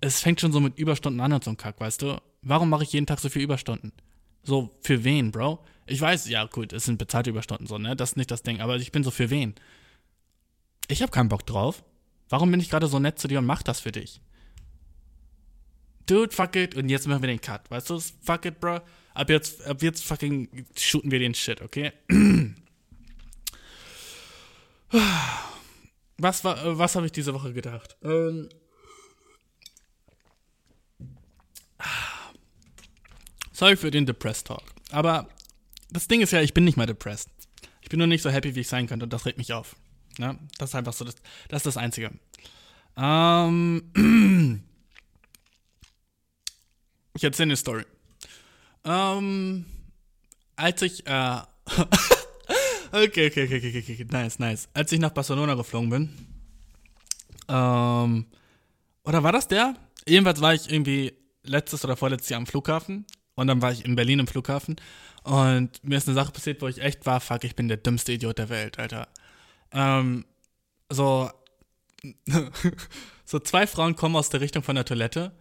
Es 0.00 0.20
fängt 0.20 0.40
schon 0.40 0.52
so 0.52 0.60
mit 0.60 0.78
Überstunden 0.78 1.20
an 1.20 1.32
und 1.32 1.44
so 1.44 1.50
ein 1.50 1.56
Kack, 1.56 1.80
weißt 1.80 2.02
du? 2.02 2.20
Warum 2.42 2.70
mache 2.70 2.84
ich 2.84 2.92
jeden 2.92 3.06
Tag 3.06 3.20
so 3.20 3.28
viel 3.28 3.42
Überstunden? 3.42 3.92
So, 4.42 4.76
für 4.80 5.04
wen, 5.04 5.30
Bro? 5.30 5.64
Ich 5.86 6.00
weiß, 6.00 6.28
ja, 6.28 6.44
gut, 6.46 6.72
es 6.72 6.84
sind 6.84 6.98
bezahlte 6.98 7.30
Überstunden 7.30 7.66
so, 7.66 7.78
ne? 7.78 7.94
Das 7.94 8.10
ist 8.10 8.16
nicht 8.16 8.30
das 8.30 8.42
Ding, 8.42 8.60
aber 8.60 8.76
ich 8.76 8.92
bin 8.92 9.04
so 9.04 9.10
für 9.10 9.30
wen? 9.30 9.54
Ich 10.88 11.02
habe 11.02 11.12
keinen 11.12 11.28
Bock 11.28 11.46
drauf. 11.46 11.84
Warum 12.28 12.50
bin 12.50 12.60
ich 12.60 12.70
gerade 12.70 12.86
so 12.88 12.98
nett 12.98 13.18
zu 13.18 13.28
dir 13.28 13.38
und 13.38 13.46
mach 13.46 13.62
das 13.62 13.80
für 13.80 13.92
dich? 13.92 14.20
Dude, 16.06 16.34
fuck 16.34 16.56
it. 16.56 16.74
Und 16.74 16.88
jetzt 16.88 17.06
machen 17.06 17.22
wir 17.22 17.28
den 17.28 17.40
Cut. 17.40 17.70
Weißt 17.70 17.90
du, 17.90 17.98
fuck 17.98 18.44
it, 18.44 18.58
bro. 18.58 18.80
Ab 19.14 19.30
jetzt, 19.30 19.64
ab 19.66 19.82
jetzt 19.82 20.04
fucking 20.04 20.66
shooten 20.76 21.10
wir 21.10 21.18
den 21.18 21.34
Shit, 21.34 21.60
okay? 21.60 21.92
Was 26.18 26.44
was 26.44 26.96
habe 26.96 27.06
ich 27.06 27.12
diese 27.12 27.34
Woche 27.34 27.52
gedacht? 27.52 27.96
Ähm, 28.02 28.48
sorry 33.52 33.76
für 33.76 33.90
den 33.90 34.06
Depressed 34.06 34.46
Talk. 34.46 34.64
Aber 34.90 35.28
das 35.90 36.08
Ding 36.08 36.20
ist 36.20 36.32
ja, 36.32 36.40
ich 36.40 36.54
bin 36.54 36.64
nicht 36.64 36.76
mal 36.76 36.86
depressed. 36.86 37.28
Ich 37.80 37.88
bin 37.88 37.98
nur 37.98 38.06
nicht 38.06 38.22
so 38.22 38.30
happy, 38.30 38.54
wie 38.54 38.60
ich 38.60 38.68
sein 38.68 38.86
könnte 38.86 39.04
und 39.04 39.12
das 39.12 39.26
regt 39.26 39.38
mich 39.38 39.52
auf. 39.52 39.76
Ja, 40.18 40.38
das 40.58 40.70
ist 40.70 40.74
einfach 40.74 40.92
so, 40.92 41.04
das, 41.04 41.16
das 41.48 41.58
ist 41.58 41.66
das 41.66 41.76
Einzige. 41.76 42.12
Ähm, 42.96 43.90
ich 47.14 47.24
erzähle 47.24 47.48
eine 47.48 47.56
Story. 47.56 47.84
Ähm, 48.84 49.64
als 50.56 50.82
ich, 50.82 51.06
äh, 51.06 51.40
okay, 52.92 53.28
okay, 53.28 53.44
okay, 53.44 53.56
okay, 53.56 53.78
okay, 53.78 54.06
nice, 54.10 54.38
nice. 54.38 54.68
Als 54.74 54.92
ich 54.92 55.00
nach 55.00 55.10
Barcelona 55.10 55.54
geflogen 55.54 55.90
bin, 55.90 56.08
ähm, 57.48 58.26
oder 59.04 59.22
war 59.22 59.32
das 59.32 59.48
der? 59.48 59.74
Jedenfalls 60.06 60.40
war 60.40 60.54
ich 60.54 60.70
irgendwie 60.70 61.12
letztes 61.42 61.84
oder 61.84 61.96
vorletztes 61.96 62.30
Jahr 62.30 62.38
am 62.38 62.46
Flughafen 62.46 63.06
und 63.34 63.46
dann 63.46 63.62
war 63.62 63.72
ich 63.72 63.84
in 63.84 63.96
Berlin 63.96 64.20
im 64.20 64.26
Flughafen 64.26 64.76
und 65.24 65.84
mir 65.84 65.96
ist 65.96 66.08
eine 66.08 66.14
Sache 66.14 66.32
passiert, 66.32 66.62
wo 66.62 66.68
ich 66.68 66.80
echt 66.80 67.06
war, 67.06 67.20
fuck, 67.20 67.44
ich 67.44 67.54
bin 67.54 67.68
der 67.68 67.76
dümmste 67.76 68.12
Idiot 68.12 68.38
der 68.38 68.48
Welt, 68.48 68.78
Alter. 68.78 69.08
Ähm, 69.72 70.24
so, 70.90 71.30
so 73.24 73.38
zwei 73.38 73.66
Frauen 73.66 73.96
kommen 73.96 74.16
aus 74.16 74.30
der 74.30 74.40
Richtung 74.40 74.62
von 74.62 74.74
der 74.74 74.84
Toilette. 74.84 75.32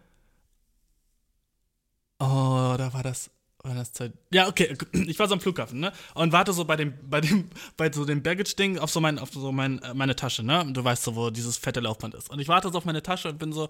Oh, 2.22 2.76
da 2.78 2.94
war 2.94 3.02
das, 3.02 3.32
war 3.64 3.74
das 3.74 3.94
Zeit. 3.94 4.14
Ja, 4.32 4.48
okay, 4.48 4.78
ich 4.92 5.18
war 5.18 5.28
so 5.28 5.34
am 5.34 5.42
Flughafen, 5.42 5.80
ne? 5.80 5.92
Und 6.14 6.32
warte 6.32 6.54
so 6.54 6.66
bei 6.66 6.76
dem, 6.76 6.94
bei 7.10 7.20
dem, 7.20 7.50
bei 7.78 7.92
so 7.92 8.06
dem 8.06 8.22
Baggage-Ding 8.22 8.78
auf 8.78 8.92
so 8.92 9.00
mein, 9.00 9.18
auf 9.18 9.32
so 9.32 9.52
mein, 9.52 9.80
äh, 9.80 9.96
meine 9.96 10.16
Tasche, 10.16 10.44
ne? 10.44 10.64
Du 10.70 10.84
weißt 10.84 11.04
so, 11.04 11.16
wo 11.16 11.32
dieses 11.32 11.58
fette 11.58 11.80
Laufband 11.80 12.14
ist. 12.14 12.30
Und 12.30 12.40
ich 12.40 12.48
warte 12.48 12.72
so 12.72 12.78
auf 12.78 12.86
meine 12.86 13.02
Tasche 13.02 13.30
und 13.30 13.40
bin 13.40 13.52
so, 13.54 13.70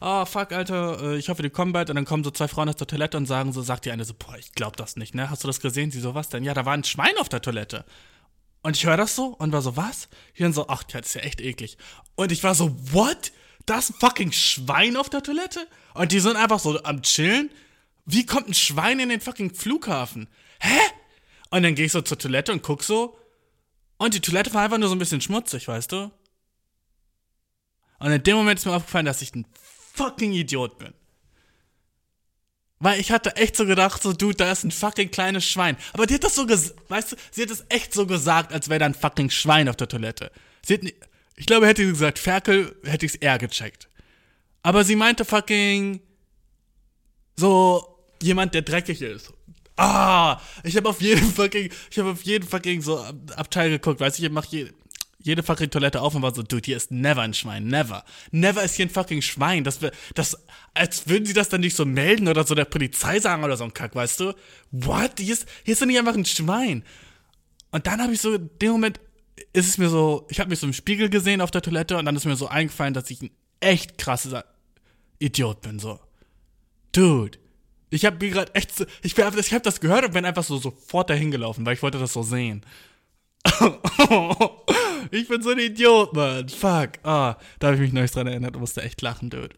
oh 0.00 0.24
fuck, 0.24 0.52
Alter, 0.52 1.02
äh, 1.02 1.16
ich 1.18 1.28
hoffe, 1.28 1.42
die 1.42 1.50
kommen 1.50 1.74
bald. 1.74 1.90
Und 1.90 1.96
dann 1.96 2.06
kommen 2.06 2.24
so 2.24 2.30
zwei 2.30 2.48
Frauen 2.48 2.70
aus 2.70 2.76
der 2.76 2.86
Toilette 2.86 3.18
und 3.18 3.26
sagen 3.26 3.52
so, 3.52 3.60
sagt 3.60 3.84
die 3.84 3.90
eine 3.92 4.06
so, 4.06 4.14
boah, 4.14 4.34
ich 4.38 4.52
glaub 4.52 4.78
das 4.78 4.96
nicht, 4.96 5.14
ne? 5.14 5.28
Hast 5.28 5.44
du 5.44 5.46
das 5.46 5.60
gesehen? 5.60 5.90
Sie 5.90 6.00
so, 6.00 6.14
was 6.14 6.30
denn? 6.30 6.42
Ja, 6.42 6.54
da 6.54 6.64
war 6.64 6.72
ein 6.72 6.84
Schwein 6.84 7.18
auf 7.18 7.28
der 7.28 7.42
Toilette. 7.42 7.84
Und 8.62 8.76
ich 8.76 8.86
höre 8.86 8.96
das 8.96 9.14
so 9.14 9.26
und 9.26 9.52
war 9.52 9.60
so, 9.60 9.76
was? 9.76 10.08
Ich 10.32 10.40
dann 10.40 10.54
so, 10.54 10.68
ach, 10.68 10.84
das 10.84 11.08
ist 11.08 11.14
ja 11.14 11.20
echt 11.20 11.42
eklig. 11.42 11.76
Und 12.14 12.32
ich 12.32 12.42
war 12.44 12.54
so, 12.54 12.74
what? 12.92 13.32
Das 13.66 13.92
fucking 14.00 14.32
Schwein 14.32 14.96
auf 14.96 15.10
der 15.10 15.22
Toilette? 15.22 15.66
Und 15.92 16.12
die 16.12 16.20
sind 16.20 16.36
einfach 16.36 16.60
so 16.60 16.82
am 16.82 17.02
Chillen. 17.02 17.50
Wie 18.06 18.26
kommt 18.26 18.48
ein 18.48 18.54
Schwein 18.54 19.00
in 19.00 19.08
den 19.08 19.20
fucking 19.20 19.54
Flughafen? 19.54 20.28
Hä? 20.60 20.78
Und 21.50 21.62
dann 21.62 21.74
gehe 21.74 21.86
ich 21.86 21.92
so 21.92 22.00
zur 22.00 22.18
Toilette 22.18 22.52
und 22.52 22.62
guck 22.62 22.82
so. 22.82 23.18
Und 23.98 24.14
die 24.14 24.20
Toilette 24.20 24.54
war 24.54 24.62
einfach 24.62 24.78
nur 24.78 24.88
so 24.88 24.94
ein 24.94 24.98
bisschen 24.98 25.20
schmutzig, 25.20 25.68
weißt 25.68 25.92
du? 25.92 26.10
Und 27.98 28.12
in 28.12 28.22
dem 28.22 28.36
Moment 28.36 28.58
ist 28.58 28.64
mir 28.64 28.72
aufgefallen, 28.72 29.06
dass 29.06 29.20
ich 29.20 29.34
ein 29.34 29.46
fucking 29.94 30.32
Idiot 30.32 30.78
bin. 30.78 30.94
Weil 32.78 32.98
ich 32.98 33.12
hatte 33.12 33.36
echt 33.36 33.56
so 33.56 33.66
gedacht, 33.66 34.02
so, 34.02 34.14
dude, 34.14 34.36
da 34.36 34.50
ist 34.50 34.64
ein 34.64 34.70
fucking 34.70 35.10
kleines 35.10 35.44
Schwein. 35.44 35.76
Aber 35.92 36.06
die 36.06 36.14
hat 36.14 36.24
das 36.24 36.34
so 36.34 36.46
gesagt, 36.46 36.80
weißt 36.88 37.12
du, 37.12 37.16
sie 37.30 37.42
hat 37.42 37.50
es 37.50 37.66
echt 37.68 37.92
so 37.92 38.06
gesagt, 38.06 38.54
als 38.54 38.70
wäre 38.70 38.80
da 38.80 38.86
ein 38.86 38.94
fucking 38.94 39.28
Schwein 39.28 39.68
auf 39.68 39.76
der 39.76 39.88
Toilette. 39.88 40.32
Sie 40.64 40.74
hat, 40.74 40.80
ich 41.36 41.46
glaube, 41.46 41.66
hätte 41.66 41.84
sie 41.84 41.90
gesagt, 41.90 42.18
Ferkel, 42.18 42.74
hätte 42.84 43.04
ich 43.04 43.12
es 43.12 43.18
eher 43.18 43.36
gecheckt. 43.36 43.90
Aber 44.62 44.82
sie 44.84 44.96
meinte 44.96 45.26
fucking 45.26 46.00
so 47.36 47.98
jemand, 48.22 48.54
der 48.54 48.62
dreckig 48.62 49.02
ist. 49.02 49.32
Ah, 49.76 50.40
ich 50.62 50.76
habe 50.76 50.88
auf 50.88 51.00
jeden 51.00 51.32
fucking, 51.32 51.70
ich 51.90 51.98
habe 51.98 52.10
auf 52.10 52.22
jeden 52.22 52.46
fucking 52.46 52.82
so 52.82 52.98
Abteil 53.34 53.70
geguckt, 53.70 54.00
weißt 54.00 54.18
du, 54.18 54.24
ich 54.24 54.30
mach 54.30 54.44
je, 54.44 54.68
jede 55.22 55.42
fucking 55.42 55.70
Toilette 55.70 56.00
auf 56.00 56.14
und 56.14 56.22
war 56.22 56.34
so, 56.34 56.42
dude, 56.42 56.62
hier 56.64 56.76
ist 56.76 56.90
never 56.90 57.22
ein 57.22 57.34
Schwein, 57.34 57.66
never. 57.66 58.04
Never 58.30 58.62
ist 58.62 58.74
hier 58.76 58.86
ein 58.86 58.90
fucking 58.90 59.22
Schwein. 59.22 59.64
Das, 59.64 59.78
das, 60.14 60.36
als 60.74 61.08
würden 61.08 61.26
sie 61.26 61.32
das 61.32 61.48
dann 61.48 61.60
nicht 61.60 61.76
so 61.76 61.84
melden 61.84 62.28
oder 62.28 62.46
so 62.46 62.54
der 62.54 62.64
Polizei 62.64 63.20
sagen 63.20 63.44
oder 63.44 63.56
so 63.56 63.64
ein 63.64 63.74
Kack, 63.74 63.94
weißt 63.94 64.20
du? 64.20 64.34
What? 64.70 65.12
Hier 65.18 65.34
ist, 65.34 65.46
hier 65.64 65.72
ist 65.72 65.82
doch 65.82 65.86
nicht 65.86 65.98
einfach 65.98 66.14
ein 66.14 66.24
Schwein. 66.24 66.84
Und 67.70 67.86
dann 67.86 68.00
habe 68.00 68.12
ich 68.12 68.20
so, 68.20 68.34
in 68.34 68.50
dem 68.60 68.72
Moment 68.72 69.00
ist 69.52 69.68
es 69.68 69.78
mir 69.78 69.88
so, 69.88 70.26
ich 70.30 70.40
habe 70.40 70.50
mich 70.50 70.58
so 70.58 70.66
im 70.66 70.72
Spiegel 70.72 71.08
gesehen 71.08 71.40
auf 71.40 71.50
der 71.50 71.62
Toilette 71.62 71.96
und 71.98 72.04
dann 72.06 72.16
ist 72.16 72.24
mir 72.24 72.36
so 72.36 72.48
eingefallen, 72.48 72.94
dass 72.94 73.10
ich 73.10 73.22
ein 73.22 73.30
echt 73.60 73.98
krasser 73.98 74.44
Idiot 75.18 75.60
bin, 75.60 75.78
so. 75.78 76.00
Dude. 76.92 77.38
Ich 77.90 78.04
habe 78.04 78.24
mir 78.24 78.30
gerade 78.30 78.54
echt 78.54 78.74
so, 78.74 78.84
ich, 79.02 79.18
ich 79.18 79.52
habe 79.52 79.62
das 79.62 79.80
gehört 79.80 80.04
und 80.04 80.14
bin 80.14 80.24
einfach 80.24 80.44
so 80.44 80.58
sofort 80.58 81.10
dahin 81.10 81.30
gelaufen, 81.30 81.66
weil 81.66 81.74
ich 81.74 81.82
wollte 81.82 81.98
das 81.98 82.12
so 82.12 82.22
sehen. 82.22 82.64
ich 85.10 85.28
bin 85.28 85.42
so 85.42 85.50
ein 85.50 85.58
Idiot, 85.58 86.12
Mann. 86.12 86.48
Fuck. 86.48 86.92
Ah, 87.02 87.36
da 87.58 87.68
habe 87.68 87.76
ich 87.76 87.80
mich 87.80 87.92
neulich 87.92 88.12
dran 88.12 88.26
erinnert 88.26 88.54
und 88.54 88.60
musste 88.60 88.82
echt 88.82 89.02
lachen, 89.02 89.30
dude. 89.30 89.56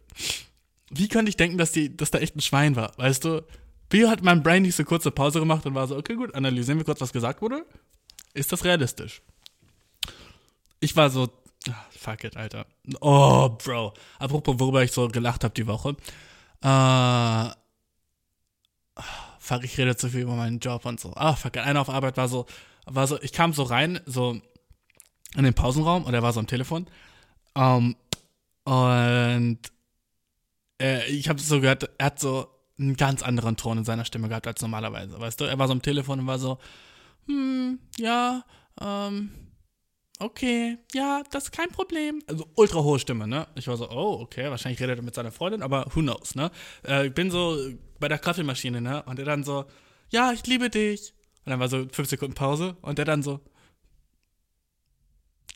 Wie 0.91 1.09
könnte 1.09 1.28
ich 1.28 1.37
denken, 1.37 1.59
dass, 1.59 1.72
die, 1.72 1.95
dass 1.97 2.11
da 2.11 2.18
echt 2.18 2.37
ein 2.37 2.41
Schwein 2.41 2.76
war, 2.76 2.93
weißt 2.97 3.24
du? 3.24 3.45
Wie 3.91 4.07
hat 4.07 4.22
mein 4.22 4.43
Brain 4.43 4.64
diese 4.64 4.85
kurze 4.85 5.11
Pause 5.11 5.41
gemacht 5.41 5.66
und 5.66 5.74
war 5.74 5.87
so, 5.87 5.97
okay, 5.97 6.14
gut, 6.14 6.35
analysieren 6.35 6.78
wir 6.78 6.85
kurz, 6.85 7.01
was 7.01 7.12
gesagt 7.12 7.43
wurde. 7.43 7.66
Ist 8.33 8.51
das 8.53 8.64
realistisch? 8.64 9.20
Ich 10.80 10.97
war 10.97 11.11
so, 11.11 11.28
ah, 11.68 11.87
fuck 11.91 12.24
it, 12.24 12.37
Alter. 12.37 12.66
Oh, 13.01 13.51
Bro. 13.51 13.93
Apropos, 14.18 14.59
worüber 14.59 14.83
ich 14.83 14.93
so 14.93 15.09
gelacht 15.09 15.45
habe 15.45 15.55
die 15.55 15.66
Woche. 15.66 15.97
Äh, 16.63 17.51
fuck, 19.39 19.65
ich 19.65 19.77
rede 19.79 19.97
zu 19.97 20.09
viel 20.09 20.21
über 20.21 20.37
meinen 20.37 20.61
Job 20.61 20.87
und 20.87 21.01
so. 21.01 21.13
Ah, 21.15 21.35
fuck, 21.35 21.57
einer 21.57 21.81
auf 21.81 21.91
Arbeit 21.91 22.17
war 22.17 22.29
so, 22.29 22.47
war 22.87 23.07
so, 23.07 23.21
ich 23.21 23.33
kam 23.33 23.53
so 23.53 23.65
rein, 23.65 24.01
so 24.07 24.41
in 25.37 25.45
den 25.45 25.55
Pausenraum 25.55 26.05
und 26.05 26.15
er 26.15 26.23
war 26.23 26.33
so 26.33 26.41
am 26.41 26.47
Telefon. 26.47 26.87
Um, 27.55 27.97
und 28.65 29.59
äh, 30.81 31.07
ich 31.11 31.29
habe 31.29 31.41
so 31.41 31.61
gehört, 31.61 31.91
er 31.99 32.07
hat 32.07 32.21
so 32.21 32.49
einen 32.79 32.97
ganz 32.97 33.23
anderen 33.23 33.57
Ton 33.57 33.79
in 33.79 33.85
seiner 33.85 34.05
Stimme 34.05 34.29
gehabt 34.29 34.47
als 34.47 34.63
normalerweise. 34.63 35.19
Weißt 35.19 35.41
du, 35.41 35.45
er 35.45 35.59
war 35.59 35.67
so 35.67 35.73
am 35.73 35.83
Telefon 35.83 36.21
und 36.21 36.27
war 36.27 36.39
so, 36.39 36.59
hm, 37.27 37.79
ja, 37.99 38.45
ähm, 38.81 39.31
okay, 40.19 40.79
ja, 40.95 41.23
das 41.31 41.45
ist 41.45 41.53
kein 41.53 41.71
Problem. 41.71 42.23
Also 42.27 42.47
ultra 42.55 42.83
hohe 42.83 42.99
Stimme, 42.99 43.27
ne? 43.27 43.47
Ich 43.55 43.69
war 43.69 43.77
so, 43.77 43.91
oh, 43.91 44.21
okay, 44.21 44.51
wahrscheinlich 44.51 44.81
redet 44.81 44.99
er 44.99 45.05
mit 45.05 45.15
seiner 45.15 45.33
Freundin, 45.33 45.63
aber 45.63 45.87
who 45.95 46.01
knows, 46.01 46.35
ne? 46.35 46.51
Äh, 46.87 47.09
ich 47.09 47.15
bin 47.15 47.31
so 47.31 47.59
bei 47.99 48.09
der 48.09 48.19
Kaffeemaschine, 48.19 48.81
ne? 48.81 49.03
Und 49.05 49.19
er 49.19 49.25
dann 49.25 49.45
so, 49.45 49.65
ja, 50.11 50.33
ich 50.33 50.47
liebe 50.47 50.71
dich. 50.71 51.15
Und 51.45 51.51
dann 51.51 51.61
war 51.61 51.69
so 51.69 51.87
fünf 51.91 52.09
Sekunden 52.09 52.35
Pause 52.35 52.77
und 52.83 52.99
er 52.99 53.05
dann 53.05 53.23
so, 53.23 53.41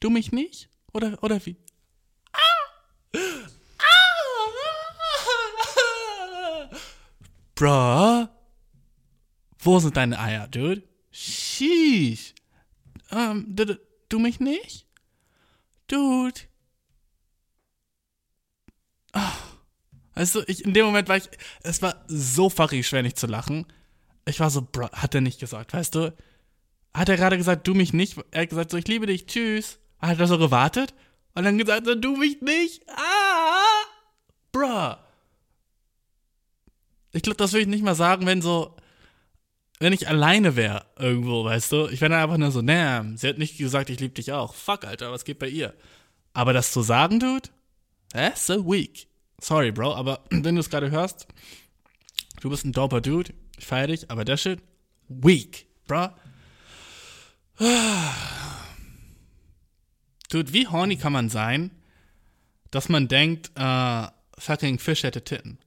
du 0.00 0.10
mich 0.10 0.32
nicht? 0.32 0.68
Oder, 0.92 1.22
oder 1.22 1.44
wie? 1.46 1.56
Ah! 2.32 3.18
Ah! 3.78 3.86
Bruh, 7.54 8.28
wo 9.60 9.78
sind 9.78 9.96
deine 9.96 10.18
Eier, 10.18 10.46
dude? 10.48 10.82
Sheesh. 11.10 12.34
Ähm, 13.10 13.56
du 14.08 14.18
mich 14.18 14.40
nicht? 14.40 14.86
Dude. 15.88 16.40
Also, 20.14 20.42
ich, 20.46 20.64
in 20.64 20.74
dem 20.74 20.86
Moment 20.86 21.08
war 21.08 21.16
ich, 21.16 21.28
es 21.62 21.82
war 21.82 22.04
so 22.06 22.50
fucking 22.50 22.82
schwer 22.82 23.02
nicht 23.02 23.18
zu 23.18 23.26
lachen. 23.26 23.66
Ich 24.24 24.40
war 24.40 24.50
so, 24.50 24.62
bro, 24.62 24.88
hat 24.90 25.14
er 25.14 25.20
nicht 25.20 25.38
gesagt, 25.38 25.72
weißt 25.72 25.94
du? 25.94 26.16
Hat 26.94 27.08
er 27.08 27.16
gerade 27.16 27.36
gesagt, 27.36 27.66
du 27.66 27.74
mich 27.74 27.92
nicht? 27.92 28.18
Er 28.30 28.42
hat 28.42 28.48
gesagt, 28.48 28.70
so, 28.70 28.76
ich 28.76 28.88
liebe 28.88 29.06
dich, 29.06 29.26
tschüss. 29.26 29.78
Hat 29.98 30.18
er 30.18 30.26
so 30.26 30.38
gewartet? 30.38 30.94
Und 31.34 31.44
dann 31.44 31.58
gesagt, 31.58 31.86
so, 31.86 31.94
du 31.94 32.16
mich 32.16 32.40
nicht? 32.40 32.82
Ah! 32.88 33.84
Bruh. 34.52 34.96
Ich 37.12 37.22
glaube, 37.22 37.36
das 37.36 37.52
würde 37.52 37.62
ich 37.62 37.68
nicht 37.68 37.84
mal 37.84 37.94
sagen, 37.94 38.26
wenn 38.26 38.42
so, 38.42 38.74
wenn 39.78 39.92
ich 39.92 40.08
alleine 40.08 40.56
wäre 40.56 40.86
irgendwo, 40.98 41.44
weißt 41.44 41.72
du? 41.72 41.88
Ich 41.88 42.00
wäre 42.00 42.10
dann 42.10 42.22
einfach 42.22 42.38
nur 42.38 42.50
so, 42.50 42.62
damn, 42.62 43.16
sie 43.16 43.28
hat 43.28 43.38
nicht 43.38 43.58
gesagt, 43.58 43.90
ich 43.90 44.00
liebe 44.00 44.14
dich 44.14 44.32
auch. 44.32 44.54
Fuck, 44.54 44.84
Alter, 44.84 45.12
was 45.12 45.24
geht 45.24 45.38
bei 45.38 45.48
ihr? 45.48 45.74
Aber 46.32 46.52
das 46.52 46.72
zu 46.72 46.82
sagen, 46.82 47.20
Dude, 47.20 47.48
that's 48.12 48.46
so 48.46 48.66
weak. 48.66 49.08
Sorry, 49.40 49.70
Bro, 49.72 49.94
aber 49.94 50.24
wenn 50.30 50.54
du 50.54 50.60
es 50.60 50.70
gerade 50.70 50.90
hörst, 50.90 51.26
du 52.40 52.50
bist 52.50 52.64
ein 52.64 52.72
doper 52.72 53.00
Dude, 53.00 53.34
ich 53.58 53.66
feiere 53.66 53.88
dich, 53.88 54.10
aber 54.10 54.24
der 54.24 54.36
Shit, 54.36 54.60
weak, 55.08 55.66
bro. 55.86 56.08
Dude, 60.30 60.52
wie 60.52 60.66
horny 60.66 60.96
kann 60.96 61.12
man 61.12 61.28
sein, 61.28 61.70
dass 62.70 62.88
man 62.88 63.08
denkt, 63.08 63.50
äh, 63.54 64.06
fucking 64.38 64.78
Fisch 64.78 65.04
hätte 65.04 65.22
Titten? 65.22 65.58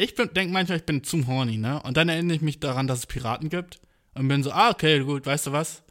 Ich 0.00 0.14
denke 0.14 0.46
manchmal, 0.48 0.78
ich 0.78 0.86
bin 0.86 1.04
zu 1.04 1.26
horny, 1.26 1.58
ne? 1.58 1.82
Und 1.82 1.98
dann 1.98 2.08
erinnere 2.08 2.34
ich 2.34 2.40
mich 2.40 2.58
daran, 2.58 2.86
dass 2.86 3.00
es 3.00 3.06
Piraten 3.06 3.50
gibt. 3.50 3.80
Und 4.14 4.28
bin 4.28 4.42
so, 4.42 4.50
ah, 4.50 4.70
okay, 4.70 5.00
gut, 5.00 5.26
weißt 5.26 5.48
du 5.48 5.52
was? 5.52 5.82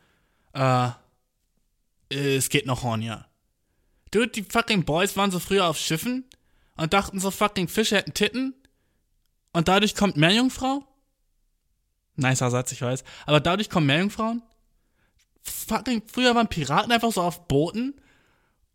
Äh, 0.54 0.90
es 2.10 2.50
geht 2.50 2.66
noch 2.66 2.82
hornier. 2.82 3.28
Dude, 4.10 4.30
die 4.30 4.42
fucking 4.42 4.84
Boys 4.84 5.16
waren 5.16 5.30
so 5.30 5.38
früher 5.38 5.68
auf 5.68 5.78
Schiffen 5.78 6.26
und 6.76 6.94
dachten 6.94 7.20
so, 7.20 7.30
fucking 7.30 7.68
Fische 7.68 7.98
hätten 7.98 8.16
Titten. 8.16 8.56
Und 9.54 9.68
dadurch 9.68 9.94
kommt 9.94 10.18
mehr 10.18 10.34
Jungfrau? 10.34 10.84
Nicer 12.16 12.50
Satz, 12.50 12.72
ich 12.72 12.82
weiß. 12.82 13.04
Aber 13.28 13.40
dadurch 13.40 13.70
kommen 13.70 13.86
mehr 13.86 14.00
Jungfrauen? 14.00 14.42
Fucking, 15.44 16.02
früher 16.12 16.34
waren 16.34 16.48
Piraten 16.48 16.92
einfach 16.92 17.12
so 17.12 17.22
auf 17.22 17.48
Booten 17.48 17.94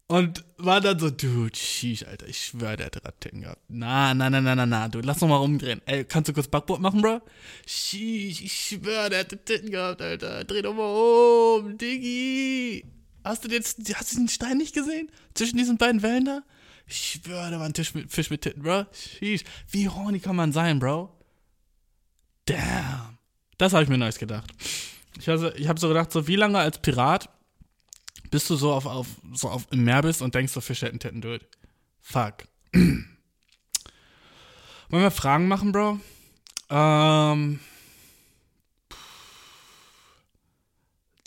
und 0.07 0.45
war 0.59 0.81
dann 0.81 0.99
so, 0.99 1.09
dude, 1.11 1.57
sheesh, 1.57 2.05
Alter, 2.07 2.29
ich 2.29 2.45
schwöre, 2.45 2.77
der 2.77 2.87
hätte 2.87 3.05
Radtitten 3.05 3.41
gehabt. 3.41 3.63
Na, 3.69 4.13
na, 4.13 4.29
na, 4.29 4.41
na, 4.41 4.55
na, 4.55 4.67
na, 4.67 4.89
du, 4.89 5.01
lass 5.01 5.21
noch 5.21 5.29
mal 5.29 5.37
rumdrehen. 5.37 5.81
Ey, 5.87 6.05
kannst 6.05 6.29
du 6.29 6.35
kurz 6.35 6.47
Backboot 6.47 6.81
machen, 6.81 7.01
bro? 7.01 7.23
Sheesh, 7.67 8.43
ich 8.43 8.53
schwöre, 8.53 9.09
der 9.09 9.21
hätte 9.21 9.43
Titten 9.43 9.71
gehabt, 9.71 10.03
Alter. 10.03 10.45
Dreh 10.45 10.61
doch 10.61 10.75
mal 10.75 11.61
um, 11.63 11.79
Diggi. 11.79 12.85
Hast 13.25 13.45
du 13.45 13.49
jetzt, 13.49 13.79
hast 13.95 14.13
du 14.13 14.17
den 14.19 14.29
Stein 14.29 14.59
nicht 14.59 14.75
gesehen? 14.75 15.11
Zwischen 15.33 15.57
diesen 15.57 15.79
beiden 15.79 16.03
Wellen 16.03 16.27
da? 16.27 16.43
Ich 16.87 17.21
schwöre, 17.23 17.51
da 17.51 17.59
war 17.59 17.67
ein 17.67 17.73
Tisch 17.73 17.95
mit, 17.95 18.13
Fisch 18.13 18.29
mit 18.29 18.43
Titten, 18.43 18.63
bro. 18.63 18.85
Sheesh. 18.93 19.45
Wie 19.71 19.89
horny 19.89 20.21
kann 20.21 20.37
man 20.37 20.53
sein, 20.53 20.81
bro? 20.81 21.19
Damn. 22.45 23.19
Das 23.57 23.73
habe 23.73 23.85
ich 23.85 23.89
mir 23.89 23.97
neues 23.97 24.19
gedacht. 24.19 24.53
Ich, 25.19 25.31
also, 25.31 25.51
ich 25.55 25.69
habe 25.69 25.81
so 25.81 25.89
gedacht, 25.89 26.13
so 26.13 26.27
wie 26.29 26.37
lange 26.37 26.59
als 26.59 26.79
Pirat 26.79 27.31
bis 28.35 28.49
du 28.49 28.57
so 28.57 28.73
auf, 28.73 28.85
auf, 28.85 29.07
so 29.33 29.49
auf 29.49 29.69
im 29.71 29.85
Meer 29.85 30.03
bist 30.03 30.21
und 30.21 30.35
denkst, 30.35 30.53
so 30.53 30.61
Fische 30.61 30.87
hätten 30.87 30.99
Titten 30.99 31.21
durch. 31.21 31.41
Fuck. 32.01 32.49
Wollen 32.73 33.07
wir 34.91 35.13
Fragen 35.13 35.47
machen, 35.47 35.71
Bro? 35.71 36.01
Ähm. 36.69 37.61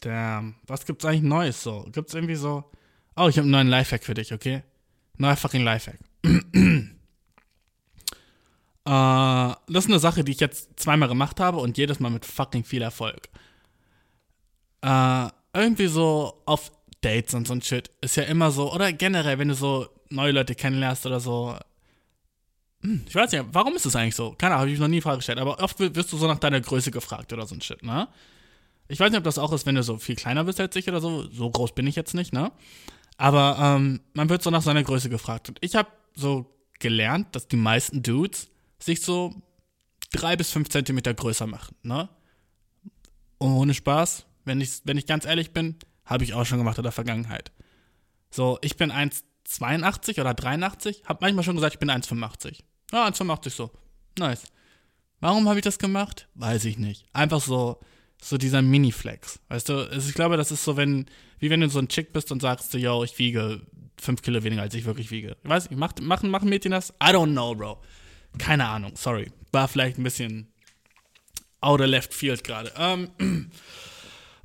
Damn. 0.01 0.55
Was 0.67 0.85
gibt's 0.85 1.05
eigentlich 1.05 1.21
Neues 1.21 1.63
so? 1.63 1.87
Gibt's 1.93 2.13
irgendwie 2.13 2.35
so. 2.35 2.69
Oh, 3.15 3.29
ich 3.29 3.37
habe 3.37 3.45
einen 3.45 3.51
neuen 3.51 3.69
Lifehack 3.69 4.03
für 4.03 4.13
dich, 4.13 4.33
okay? 4.33 4.63
Neuer 5.15 5.37
fucking 5.37 5.63
Lifehack. 5.63 5.99
äh, 6.25 6.89
das 8.83 9.55
ist 9.69 9.87
eine 9.87 9.99
Sache, 9.99 10.25
die 10.25 10.33
ich 10.33 10.41
jetzt 10.41 10.77
zweimal 10.77 11.07
gemacht 11.07 11.39
habe 11.39 11.59
und 11.59 11.77
jedes 11.77 12.01
Mal 12.01 12.09
mit 12.09 12.25
fucking 12.25 12.65
viel 12.65 12.81
Erfolg. 12.81 13.29
Äh, 14.81 15.29
irgendwie 15.53 15.87
so 15.87 16.43
auf 16.45 16.76
Dates 17.07 17.33
und 17.33 17.47
so 17.47 17.53
ein 17.53 17.61
Shit 17.61 17.89
ist 18.01 18.17
ja 18.17 18.23
immer 18.23 18.51
so, 18.51 18.73
oder 18.73 18.91
generell, 18.91 19.39
wenn 19.39 19.47
du 19.47 19.55
so 19.55 19.87
neue 20.09 20.31
Leute 20.31 20.55
kennenlernst 20.55 21.05
oder 21.05 21.19
so. 21.19 21.57
Hm, 22.81 23.05
ich 23.07 23.15
weiß 23.15 23.31
nicht, 23.31 23.45
warum 23.51 23.75
ist 23.75 23.85
das 23.85 23.95
eigentlich 23.95 24.15
so? 24.15 24.33
Keine 24.37 24.53
Ahnung, 24.53 24.61
habe 24.63 24.71
ich 24.71 24.79
noch 24.79 24.87
nie 24.87 25.01
Frage 25.01 25.17
gestellt, 25.17 25.39
aber 25.39 25.59
oft 25.63 25.79
wirst 25.79 26.11
du 26.11 26.17
so 26.17 26.27
nach 26.27 26.39
deiner 26.39 26.59
Größe 26.59 26.91
gefragt 26.91 27.31
oder 27.31 27.45
so 27.45 27.55
ein 27.55 27.61
Shit, 27.61 27.81
ne? 27.83 28.07
Ich 28.89 28.99
weiß 28.99 29.09
nicht, 29.09 29.17
ob 29.17 29.23
das 29.23 29.37
auch 29.37 29.51
ist, 29.51 29.65
wenn 29.65 29.75
du 29.75 29.83
so 29.83 29.97
viel 29.97 30.15
kleiner 30.15 30.43
bist 30.43 30.59
als 30.59 30.75
ich 30.75 30.87
oder 30.87 31.01
so. 31.01 31.29
So 31.29 31.49
groß 31.49 31.73
bin 31.73 31.87
ich 31.87 31.95
jetzt 31.95 32.13
nicht, 32.13 32.33
ne? 32.33 32.51
Aber 33.17 33.57
ähm, 33.59 34.01
man 34.13 34.29
wird 34.29 34.43
so 34.43 34.49
nach 34.49 34.61
seiner 34.61 34.83
Größe 34.83 35.09
gefragt. 35.09 35.49
Und 35.49 35.57
ich 35.61 35.75
habe 35.75 35.89
so 36.15 36.53
gelernt, 36.79 37.35
dass 37.35 37.47
die 37.47 37.57
meisten 37.57 38.03
Dudes 38.03 38.49
sich 38.79 39.01
so 39.01 39.33
drei 40.11 40.35
bis 40.35 40.51
fünf 40.51 40.69
Zentimeter 40.69 41.13
größer 41.13 41.47
machen, 41.47 41.75
ne? 41.83 42.09
Ohne 43.39 43.73
Spaß, 43.73 44.25
wenn 44.45 44.61
ich, 44.61 44.81
wenn 44.85 44.97
ich 44.97 45.05
ganz 45.05 45.25
ehrlich 45.25 45.51
bin, 45.51 45.75
habe 46.07 46.23
ich 46.23 46.33
auch 46.33 46.45
schon 46.45 46.57
gemacht 46.57 46.77
in 46.77 46.83
der 46.83 46.91
Vergangenheit. 46.91 47.51
So, 48.31 48.57
ich 48.61 48.77
bin 48.77 48.91
1,82 48.91 50.19
oder 50.19 50.33
83, 50.33 51.03
habe 51.05 51.19
manchmal 51.21 51.43
schon 51.43 51.55
gesagt, 51.55 51.75
ich 51.75 51.79
bin 51.79 51.91
1,85. 51.91 52.63
Ja, 52.91 53.05
1,85 53.07 53.49
so. 53.51 53.71
Nice. 54.17 54.43
Warum 55.19 55.47
habe 55.47 55.59
ich 55.59 55.63
das 55.63 55.77
gemacht? 55.79 56.27
Weiß 56.35 56.65
ich 56.65 56.77
nicht. 56.77 57.05
Einfach 57.13 57.41
so, 57.41 57.79
so 58.21 58.37
dieser 58.37 58.61
Mini-Flex. 58.61 59.39
Weißt 59.49 59.69
du, 59.69 59.89
ich 59.91 60.13
glaube, 60.13 60.37
das 60.37 60.51
ist 60.51 60.63
so, 60.63 60.77
wenn, 60.77 61.05
wie 61.39 61.49
wenn 61.49 61.61
du 61.61 61.69
so 61.69 61.79
ein 61.79 61.89
Chick 61.89 62.13
bist 62.13 62.31
und 62.31 62.41
sagst, 62.41 62.73
yo, 62.73 63.03
ich 63.03 63.17
wiege 63.19 63.61
5 63.99 64.21
Kilo 64.21 64.43
weniger, 64.43 64.61
als 64.61 64.75
ich 64.75 64.85
wirklich 64.85 65.11
wiege. 65.11 65.37
Ich 65.43 65.49
weiß 65.49 65.69
nicht, 65.69 65.79
machen, 65.79 66.05
machen, 66.05 66.29
machen 66.29 66.49
Mädchen 66.49 66.71
das? 66.71 66.91
I 67.03 67.07
don't 67.07 67.31
know, 67.31 67.53
Bro. 67.55 67.81
Keine 68.37 68.67
Ahnung, 68.67 68.95
sorry. 68.95 69.31
War 69.51 69.67
vielleicht 69.67 69.97
ein 69.97 70.03
bisschen 70.03 70.53
outer 71.61 71.87
left 71.87 72.13
field 72.13 72.43
gerade. 72.43 72.71
Ähm, 72.77 73.09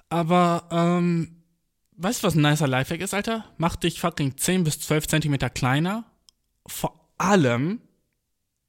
aber, 0.08 0.68
ähm, 0.70 1.41
Weißt 1.96 2.22
du, 2.22 2.26
was 2.26 2.34
ein 2.34 2.42
nicer 2.42 2.66
Lifehack 2.66 3.00
ist, 3.00 3.14
Alter? 3.14 3.44
Mach 3.58 3.76
dich 3.76 4.00
fucking 4.00 4.36
10 4.36 4.64
bis 4.64 4.80
12 4.80 5.08
Zentimeter 5.08 5.50
kleiner. 5.50 6.04
Vor 6.66 7.08
allem, 7.18 7.80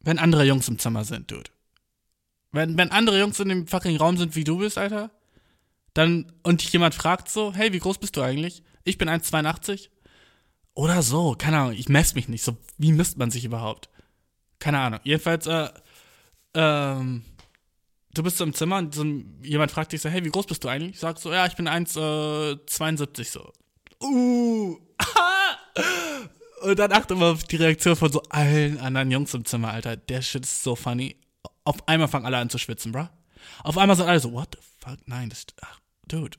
wenn 0.01 0.19
andere 0.19 0.43
Jungs 0.45 0.67
im 0.67 0.79
Zimmer 0.79 1.05
sind, 1.05 1.31
Dude. 1.31 1.49
Wenn, 2.51 2.77
wenn 2.77 2.91
andere 2.91 3.19
Jungs 3.19 3.39
in 3.39 3.49
dem 3.49 3.67
fucking 3.67 3.97
Raum 3.97 4.17
sind, 4.17 4.35
wie 4.35 4.43
du 4.43 4.59
bist, 4.59 4.77
Alter, 4.77 5.09
dann, 5.93 6.31
und 6.43 6.61
dich 6.61 6.71
jemand 6.73 6.93
fragt 6.95 7.29
so, 7.29 7.53
hey, 7.53 7.73
wie 7.73 7.79
groß 7.79 7.97
bist 7.97 8.15
du 8.17 8.21
eigentlich? 8.21 8.63
Ich 8.83 8.97
bin 8.97 9.09
1,82. 9.09 9.89
Oder 10.75 11.01
so, 11.01 11.35
keine 11.37 11.59
Ahnung, 11.59 11.73
ich 11.73 11.89
messe 11.89 12.15
mich 12.15 12.27
nicht. 12.27 12.43
So, 12.43 12.57
wie 12.77 12.91
misst 12.91 13.17
man 13.17 13.31
sich 13.31 13.45
überhaupt? 13.45 13.89
Keine 14.59 14.79
Ahnung. 14.79 14.99
Jedenfalls, 15.03 15.47
äh, 15.47 15.69
ähm, 16.55 17.23
du 18.13 18.23
bist 18.23 18.37
so 18.37 18.43
im 18.43 18.53
Zimmer 18.53 18.77
und 18.77 18.93
so, 18.93 19.03
jemand 19.41 19.71
fragt 19.71 19.91
dich 19.91 20.01
so, 20.01 20.09
hey, 20.09 20.23
wie 20.23 20.29
groß 20.29 20.45
bist 20.45 20.63
du 20.63 20.67
eigentlich? 20.67 20.93
Ich 20.93 20.99
sag 20.99 21.17
so, 21.17 21.31
ja, 21.31 21.45
ich 21.45 21.55
bin 21.55 21.67
1,72 21.67 23.19
äh, 23.19 23.23
so. 23.23 23.51
Uh, 24.01 24.77
und 26.61 26.79
dann 26.79 26.91
achte 26.91 27.15
mal 27.15 27.31
auf 27.31 27.43
die 27.43 27.55
Reaktion 27.55 27.95
von 27.95 28.11
so 28.11 28.21
allen 28.29 28.79
anderen 28.79 29.11
Jungs 29.11 29.33
im 29.33 29.45
Zimmer, 29.45 29.71
Alter. 29.71 29.95
Der 29.95 30.21
Shit 30.21 30.43
ist 30.43 30.63
so 30.63 30.75
funny. 30.75 31.15
auf 31.63 31.87
einmal 31.87 32.07
fangen 32.07 32.25
alle 32.25 32.37
an 32.37 32.49
zu 32.49 32.57
schwitzen, 32.57 32.91
bro. 32.91 33.07
Auf 33.63 33.77
einmal 33.77 33.95
sind 33.95 34.07
alle 34.07 34.19
so, 34.19 34.31
what 34.33 34.49
the 34.53 34.59
fuck? 34.79 34.99
Nein, 35.05 35.29
das, 35.29 35.45
ach, 35.61 35.79
dude, 36.07 36.37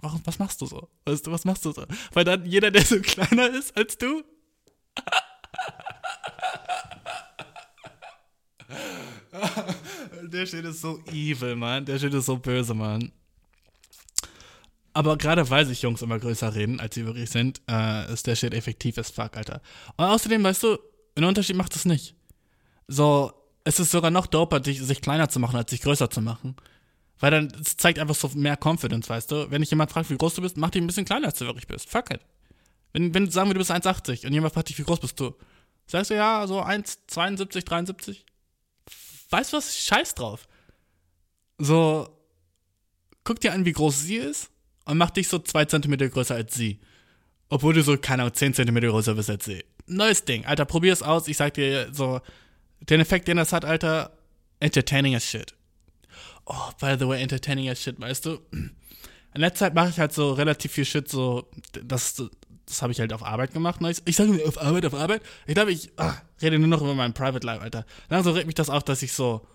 warum, 0.00 0.20
was 0.24 0.38
machst 0.38 0.60
du 0.60 0.66
so? 0.66 0.88
Weißt 1.04 1.26
du, 1.26 1.32
was 1.32 1.44
machst 1.44 1.64
du 1.64 1.72
so? 1.72 1.84
Weil 2.12 2.24
dann 2.24 2.46
jeder, 2.46 2.70
der 2.70 2.84
so 2.84 3.00
kleiner 3.00 3.50
ist 3.50 3.76
als 3.76 3.98
du, 3.98 4.22
der 10.22 10.46
Shit 10.46 10.64
ist 10.64 10.80
so 10.80 11.00
evil, 11.10 11.56
Mann. 11.56 11.84
Der 11.84 11.98
Shit 11.98 12.12
ist 12.14 12.26
so 12.26 12.36
böse, 12.36 12.74
Mann. 12.74 13.12
Aber 14.94 15.16
gerade 15.16 15.48
weil 15.48 15.64
sich 15.64 15.82
Jungs 15.82 16.02
immer 16.02 16.18
größer 16.18 16.54
reden, 16.54 16.78
als 16.78 16.94
sie 16.94 17.06
wirklich 17.06 17.30
sind, 17.30 17.62
äh, 17.68 18.12
ist 18.12 18.26
der 18.26 18.36
Shit 18.36 18.52
effektiv 18.52 18.98
as 18.98 19.10
fuck, 19.10 19.36
Alter. 19.36 19.62
Und 19.96 20.04
außerdem, 20.04 20.44
weißt 20.44 20.62
du, 20.64 20.78
einen 21.16 21.26
Unterschied 21.26 21.56
macht 21.56 21.74
es 21.74 21.84
nicht. 21.84 22.14
So, 22.88 23.32
es 23.64 23.80
ist 23.80 23.90
sogar 23.90 24.10
noch 24.10 24.26
doper, 24.26 24.62
sich, 24.62 25.00
kleiner 25.00 25.28
zu 25.28 25.40
machen, 25.40 25.56
als 25.56 25.70
sich 25.70 25.80
größer 25.80 26.10
zu 26.10 26.20
machen. 26.20 26.56
Weil 27.20 27.30
dann, 27.30 27.52
es 27.60 27.76
zeigt 27.76 27.98
einfach 27.98 28.14
so 28.14 28.28
mehr 28.34 28.58
Confidence, 28.62 29.08
weißt 29.08 29.30
du? 29.30 29.50
Wenn 29.50 29.62
dich 29.62 29.70
jemand 29.70 29.90
fragt, 29.90 30.10
wie 30.10 30.16
groß 30.16 30.34
du 30.34 30.42
bist, 30.42 30.56
mach 30.56 30.70
dich 30.70 30.82
ein 30.82 30.86
bisschen 30.86 31.04
kleiner, 31.04 31.28
als 31.28 31.38
du 31.38 31.46
wirklich 31.46 31.66
bist. 31.66 31.88
Fuck 31.88 32.10
it. 32.10 32.20
Wenn, 32.92 33.14
wenn 33.14 33.30
sagen 33.30 33.48
wir, 33.48 33.54
du 33.54 33.60
bist 33.60 33.70
1,80 33.70 34.26
und 34.26 34.32
jemand 34.32 34.52
fragt 34.52 34.68
dich, 34.68 34.78
wie 34.78 34.82
groß 34.82 35.00
bist 35.00 35.18
du? 35.18 35.34
Sagst 35.86 36.10
du, 36.10 36.16
ja, 36.16 36.46
so 36.46 36.62
1,72, 36.62 37.64
73? 37.64 38.26
Weißt 39.32 39.52
du 39.52 39.56
was? 39.56 39.76
Scheiß 39.76 40.14
drauf. 40.14 40.46
So, 41.58 42.08
guck 43.24 43.40
dir 43.40 43.52
an, 43.52 43.64
wie 43.64 43.72
groß 43.72 44.00
sie 44.02 44.16
ist 44.16 44.50
und 44.84 44.98
mach 44.98 45.10
dich 45.10 45.28
so 45.28 45.38
2 45.38 45.64
cm 45.64 46.10
größer 46.10 46.34
als 46.34 46.54
sie. 46.54 46.80
Obwohl 47.48 47.74
du 47.74 47.82
so, 47.82 47.96
keine 47.96 48.22
Ahnung, 48.22 48.34
10 48.34 48.54
cm 48.54 48.74
größer 48.80 49.14
bist 49.14 49.30
als 49.30 49.44
sie. 49.44 49.64
Neues 49.86 50.24
Ding. 50.24 50.44
Alter, 50.44 50.64
probier 50.64 50.92
es 50.92 51.02
aus. 51.02 51.28
Ich 51.28 51.36
sag 51.36 51.54
dir 51.54 51.88
so, 51.92 52.20
den 52.80 53.00
Effekt, 53.00 53.28
den 53.28 53.36
das 53.36 53.52
hat, 53.52 53.64
Alter, 53.64 54.16
entertaining 54.60 55.14
as 55.14 55.24
shit. 55.24 55.54
Oh, 56.46 56.70
by 56.80 56.96
the 56.98 57.08
way, 57.08 57.22
entertaining 57.22 57.68
as 57.68 57.80
shit, 57.80 58.00
weißt 58.00 58.26
du? 58.26 58.38
In 58.52 59.40
letzter 59.40 59.66
Zeit 59.66 59.74
mache 59.74 59.90
ich 59.90 59.98
halt 59.98 60.12
so 60.12 60.32
relativ 60.32 60.72
viel 60.72 60.84
Shit, 60.84 61.08
so, 61.08 61.48
das, 61.84 62.22
das 62.72 62.82
habe 62.82 62.92
ich 62.92 63.00
halt 63.00 63.12
auf 63.12 63.22
Arbeit 63.22 63.52
gemacht. 63.52 63.80
Ne? 63.80 63.92
Ich 64.04 64.16
sage 64.16 64.30
mir 64.30 64.46
auf 64.46 64.60
Arbeit, 64.60 64.86
auf 64.86 64.94
Arbeit. 64.94 65.22
Ich 65.46 65.54
glaube, 65.54 65.72
ich 65.72 65.92
ach, 65.96 66.22
rede 66.40 66.58
nur 66.58 66.68
noch 66.68 66.80
über 66.80 66.94
mein 66.94 67.12
Private 67.12 67.46
Life, 67.46 67.62
Alter. 67.62 67.84
Langsam 68.08 68.32
regt 68.32 68.46
mich 68.46 68.54
das 68.54 68.70
auf, 68.70 68.82
dass 68.82 69.02
ich 69.02 69.12
so 69.12 69.46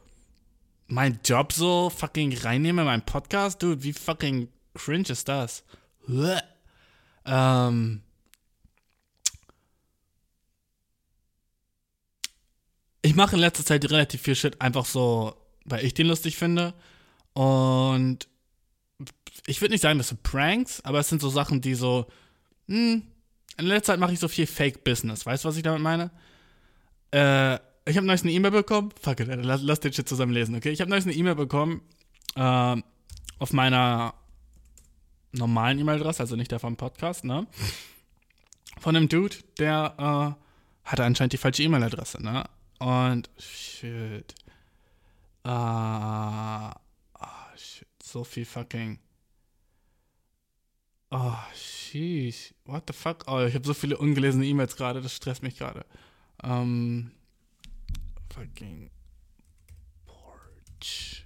meinen 0.87 1.19
Job 1.25 1.51
so 1.51 1.89
fucking 1.89 2.37
reinnehme 2.37 2.81
in 2.81 2.87
meinen 2.87 3.01
Podcast. 3.01 3.61
Dude, 3.63 3.83
wie 3.83 3.93
fucking 3.93 4.49
cringe 4.75 5.09
ist 5.09 5.27
das? 5.27 5.63
Ähm. 7.25 8.01
Ich 13.01 13.15
mache 13.15 13.35
in 13.35 13.41
letzter 13.41 13.65
Zeit 13.65 13.89
relativ 13.89 14.21
viel 14.21 14.35
Shit 14.35 14.61
einfach 14.61 14.85
so, 14.85 15.35
weil 15.65 15.83
ich 15.83 15.93
den 15.93 16.07
lustig 16.07 16.37
finde. 16.37 16.73
Und 17.33 18.27
ich 19.45 19.61
würde 19.61 19.73
nicht 19.73 19.81
sagen, 19.81 19.97
das 19.97 20.09
sind 20.09 20.23
Pranks, 20.23 20.81
aber 20.83 20.99
es 20.99 21.09
sind 21.09 21.21
so 21.21 21.29
Sachen, 21.29 21.61
die 21.61 21.75
so, 21.75 22.07
hm, 22.67 23.03
in 23.57 23.65
letzter 23.65 23.93
Zeit 23.93 23.99
mache 23.99 24.13
ich 24.13 24.19
so 24.19 24.27
viel 24.27 24.47
Fake-Business. 24.47 25.25
Weißt 25.25 25.43
du, 25.43 25.49
was 25.49 25.57
ich 25.57 25.63
damit 25.63 25.81
meine? 25.81 26.11
Äh, 27.11 27.55
ich 27.85 27.95
habe 27.95 28.05
neulich 28.05 28.23
eine 28.23 28.31
E-Mail 28.31 28.51
bekommen. 28.51 28.91
Fuck 29.01 29.21
it, 29.21 29.27
lass, 29.27 29.61
lass 29.61 29.79
den 29.79 29.93
Shit 29.93 30.07
zusammen 30.07 30.33
lesen, 30.33 30.55
okay? 30.55 30.71
Ich 30.71 30.81
habe 30.81 30.89
neulich 30.89 31.05
eine 31.05 31.15
E-Mail 31.15 31.35
bekommen 31.35 31.81
äh, 32.35 32.81
auf 33.39 33.53
meiner 33.53 34.13
normalen 35.31 35.79
E-Mail-Adresse, 35.79 36.21
also 36.21 36.35
nicht 36.35 36.51
der 36.51 36.59
vom 36.59 36.75
Podcast, 36.75 37.23
ne? 37.23 37.47
Von 38.79 38.95
einem 38.95 39.09
Dude, 39.09 39.35
der 39.57 39.95
äh, 39.97 40.89
hatte 40.89 41.03
anscheinend 41.03 41.33
die 41.33 41.37
falsche 41.37 41.63
E-Mail-Adresse, 41.63 42.21
ne? 42.21 42.43
Und 42.79 43.29
shit. 43.39 44.35
Ah, 45.43 46.69
uh, 46.69 46.73
oh, 47.21 47.57
shit. 47.57 47.87
So 48.03 48.23
viel 48.23 48.45
fucking. 48.45 48.99
Oh, 51.09 51.37
sheesh. 51.55 52.53
What 52.65 52.83
the 52.87 52.93
fuck? 52.93 53.23
Oh, 53.27 53.45
ich 53.45 53.55
habe 53.55 53.65
so 53.65 53.73
viele 53.73 53.97
ungelesene 53.97 54.45
E-Mails 54.45 54.75
gerade, 54.75 55.01
das 55.01 55.15
stresst 55.15 55.41
mich 55.41 55.57
gerade. 55.57 55.85
Ähm. 56.43 57.11
Fucking. 58.33 58.89
Porch. 60.05 61.25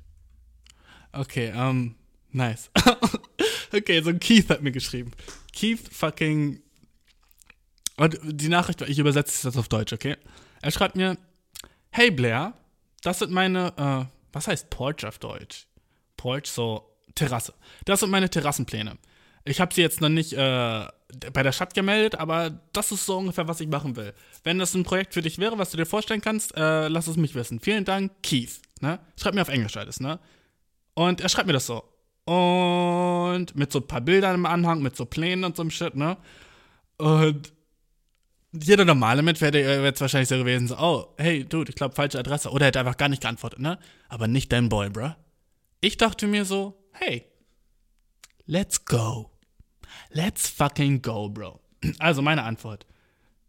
Okay, 1.11 1.51
ähm. 1.55 1.95
Nice. 2.31 2.69
okay, 3.73 4.01
so 4.01 4.13
Keith 4.13 4.49
hat 4.49 4.61
mir 4.61 4.71
geschrieben. 4.71 5.11
Keith 5.51 5.81
fucking. 5.91 6.61
Und 7.97 8.19
die 8.23 8.47
Nachricht, 8.47 8.81
ich 8.81 8.99
übersetze 8.99 9.43
das 9.43 9.57
auf 9.57 9.67
Deutsch, 9.67 9.93
okay? 9.93 10.15
Er 10.61 10.71
schreibt 10.71 10.95
mir: 10.95 11.17
Hey 11.89 12.11
Blair, 12.11 12.53
das 13.01 13.19
sind 13.19 13.31
meine, 13.31 13.73
äh, 13.77 14.05
was 14.31 14.47
heißt 14.47 14.69
Porch 14.69 15.05
auf 15.05 15.19
Deutsch? 15.19 15.67
Porch, 16.17 16.45
so 16.45 16.87
Terrasse. 17.15 17.53
Das 17.85 17.99
sind 17.99 18.11
meine 18.11 18.29
Terrassenpläne. 18.29 18.97
Ich 19.43 19.59
habe 19.59 19.73
sie 19.73 19.81
jetzt 19.81 20.01
noch 20.01 20.09
nicht 20.09 20.33
äh, 20.33 20.85
bei 21.33 21.43
der 21.43 21.51
Stadt 21.51 21.73
gemeldet, 21.73 22.15
aber 22.15 22.51
das 22.73 22.91
ist 22.91 23.05
so 23.05 23.17
ungefähr, 23.17 23.47
was 23.47 23.59
ich 23.59 23.67
machen 23.67 23.95
will. 23.95 24.13
Wenn 24.43 24.59
das 24.59 24.73
ein 24.75 24.83
Projekt 24.83 25.13
für 25.13 25.21
dich 25.21 25.39
wäre, 25.39 25.57
was 25.57 25.71
du 25.71 25.77
dir 25.77 25.85
vorstellen 25.85 26.21
kannst, 26.21 26.55
äh, 26.55 26.87
lass 26.87 27.07
es 27.07 27.17
mich 27.17 27.35
wissen. 27.35 27.59
Vielen 27.59 27.85
Dank, 27.85 28.11
Keith. 28.23 28.61
Ne? 28.81 28.99
Schreib 29.19 29.33
mir 29.33 29.41
auf 29.41 29.49
Englisch 29.49 29.77
alles, 29.77 29.99
ne? 29.99 30.19
Und 30.93 31.21
er 31.21 31.29
schreibt 31.29 31.47
mir 31.47 31.53
das 31.53 31.65
so. 31.65 31.83
Und 32.25 33.55
mit 33.55 33.71
so 33.71 33.79
ein 33.79 33.87
paar 33.87 34.01
Bildern 34.01 34.35
im 34.35 34.45
Anhang, 34.45 34.81
mit 34.81 34.95
so 34.95 35.05
Plänen 35.05 35.43
und 35.43 35.55
so 35.55 35.63
einem 35.63 35.71
Shit, 35.71 35.95
ne? 35.95 36.17
Und 36.97 37.51
jeder 38.53 38.85
normale 38.85 39.21
Mensch 39.21 39.41
wäre 39.41 39.83
jetzt 39.83 40.01
wahrscheinlich 40.01 40.29
so 40.29 40.37
gewesen, 40.37 40.67
so, 40.67 40.77
oh, 40.77 41.13
hey, 41.17 41.45
Dude, 41.45 41.69
ich 41.69 41.75
glaube, 41.75 41.95
falsche 41.95 42.19
Adresse. 42.19 42.49
Oder 42.49 42.65
er 42.65 42.67
hätte 42.67 42.79
einfach 42.79 42.97
gar 42.97 43.09
nicht 43.09 43.21
geantwortet, 43.21 43.59
ne? 43.59 43.79
Aber 44.09 44.27
nicht 44.27 44.51
dein 44.51 44.69
Boy, 44.69 44.89
bruh. 44.89 45.11
Ich 45.79 45.97
dachte 45.97 46.27
mir 46.27 46.45
so, 46.45 46.77
hey, 46.91 47.25
let's 48.51 48.83
go. 48.83 49.31
Let's 50.11 50.49
fucking 50.49 51.01
go, 51.01 51.29
Bro. 51.29 51.61
Also 51.99 52.21
meine 52.21 52.43
Antwort. 52.43 52.85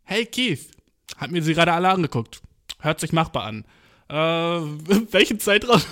Hey 0.05 0.25
Keith, 0.25 0.71
hat 1.17 1.31
mir 1.31 1.43
sie 1.43 1.55
gerade 1.55 1.73
alle 1.73 1.89
angeguckt. 1.89 2.41
Hört 2.79 3.01
sich 3.01 3.13
machbar 3.13 3.45
an. 3.45 3.65
Äh, 4.09 4.15
welchen 5.13 5.41
Zeitraum? 5.41 5.83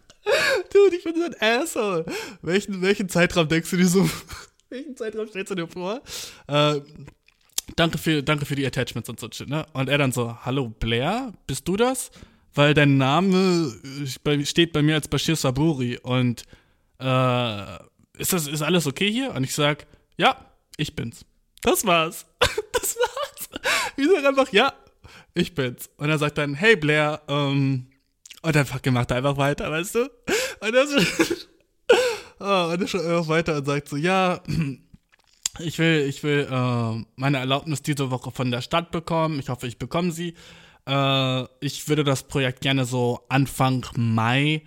Dude, 0.72 0.96
ich 0.96 1.04
bin 1.04 1.14
so 1.14 1.24
ein 1.24 1.36
Asshole. 1.40 2.06
Welchen, 2.42 2.80
welchen 2.80 3.08
Zeitraum 3.08 3.46
denkst 3.46 3.70
du 3.70 3.76
dir 3.76 3.88
so? 3.88 4.08
welchen 4.70 4.96
Zeitraum 4.96 5.28
stellst 5.28 5.50
du 5.50 5.54
dir 5.54 5.68
vor? 5.68 6.00
Äh, 6.46 6.80
danke 7.76 7.98
für, 7.98 8.22
danke 8.22 8.46
für 8.46 8.56
die 8.56 8.66
Attachments 8.66 9.08
und 9.08 9.20
so 9.20 9.28
shit, 9.30 9.48
ne? 9.48 9.66
Und 9.74 9.88
er 9.88 9.98
dann 9.98 10.12
so, 10.12 10.34
hallo 10.44 10.70
Blair, 10.70 11.32
bist 11.46 11.68
du 11.68 11.76
das? 11.76 12.10
Weil 12.54 12.72
dein 12.72 12.96
Name 12.96 13.70
steht 14.44 14.72
bei 14.72 14.82
mir 14.82 14.94
als 14.94 15.08
Bashir 15.08 15.36
Saburi 15.36 15.98
und 15.98 16.44
äh, 16.98 17.78
ist 18.16 18.32
das, 18.32 18.46
ist 18.46 18.62
alles 18.62 18.86
okay 18.86 19.10
hier? 19.10 19.34
Und 19.34 19.44
ich 19.44 19.54
sag, 19.54 19.86
ja, 20.16 20.36
ich 20.76 20.94
bin's. 20.94 21.24
Das 21.62 21.84
war's. 21.84 22.26
das 22.72 22.96
war's. 22.96 23.62
Ich 23.96 24.06
sag 24.06 24.24
einfach, 24.24 24.52
ja, 24.52 24.72
ich 25.34 25.54
bin's. 25.54 25.90
Und 25.96 26.10
er 26.10 26.18
sagt 26.18 26.38
dann, 26.38 26.54
hey 26.54 26.76
Blair, 26.76 27.22
ähm, 27.28 27.86
und 28.42 28.54
dann 28.54 28.66
macht 28.94 29.10
er 29.10 29.16
einfach 29.16 29.36
weiter, 29.36 29.70
weißt 29.70 29.96
du? 29.96 30.10
Und 30.60 30.74
er, 30.74 30.86
oh, 32.38 32.70
und 32.72 32.80
er 32.80 32.86
schaut 32.86 33.04
einfach 33.04 33.28
weiter 33.28 33.56
und 33.56 33.66
sagt 33.66 33.88
so, 33.88 33.96
ja, 33.96 34.40
ich 35.58 35.78
will, 35.78 36.06
ich 36.08 36.22
will 36.22 36.46
äh, 36.50 37.04
meine 37.16 37.38
Erlaubnis 37.38 37.82
diese 37.82 38.10
Woche 38.10 38.30
von 38.30 38.50
der 38.50 38.60
Stadt 38.60 38.92
bekommen. 38.92 39.40
Ich 39.40 39.48
hoffe, 39.48 39.66
ich 39.66 39.78
bekomme 39.78 40.12
sie. 40.12 40.34
Äh, 40.86 41.42
ich 41.60 41.88
würde 41.88 42.04
das 42.04 42.22
Projekt 42.22 42.60
gerne 42.60 42.84
so 42.84 43.20
Anfang 43.28 43.84
Mai, 43.96 44.62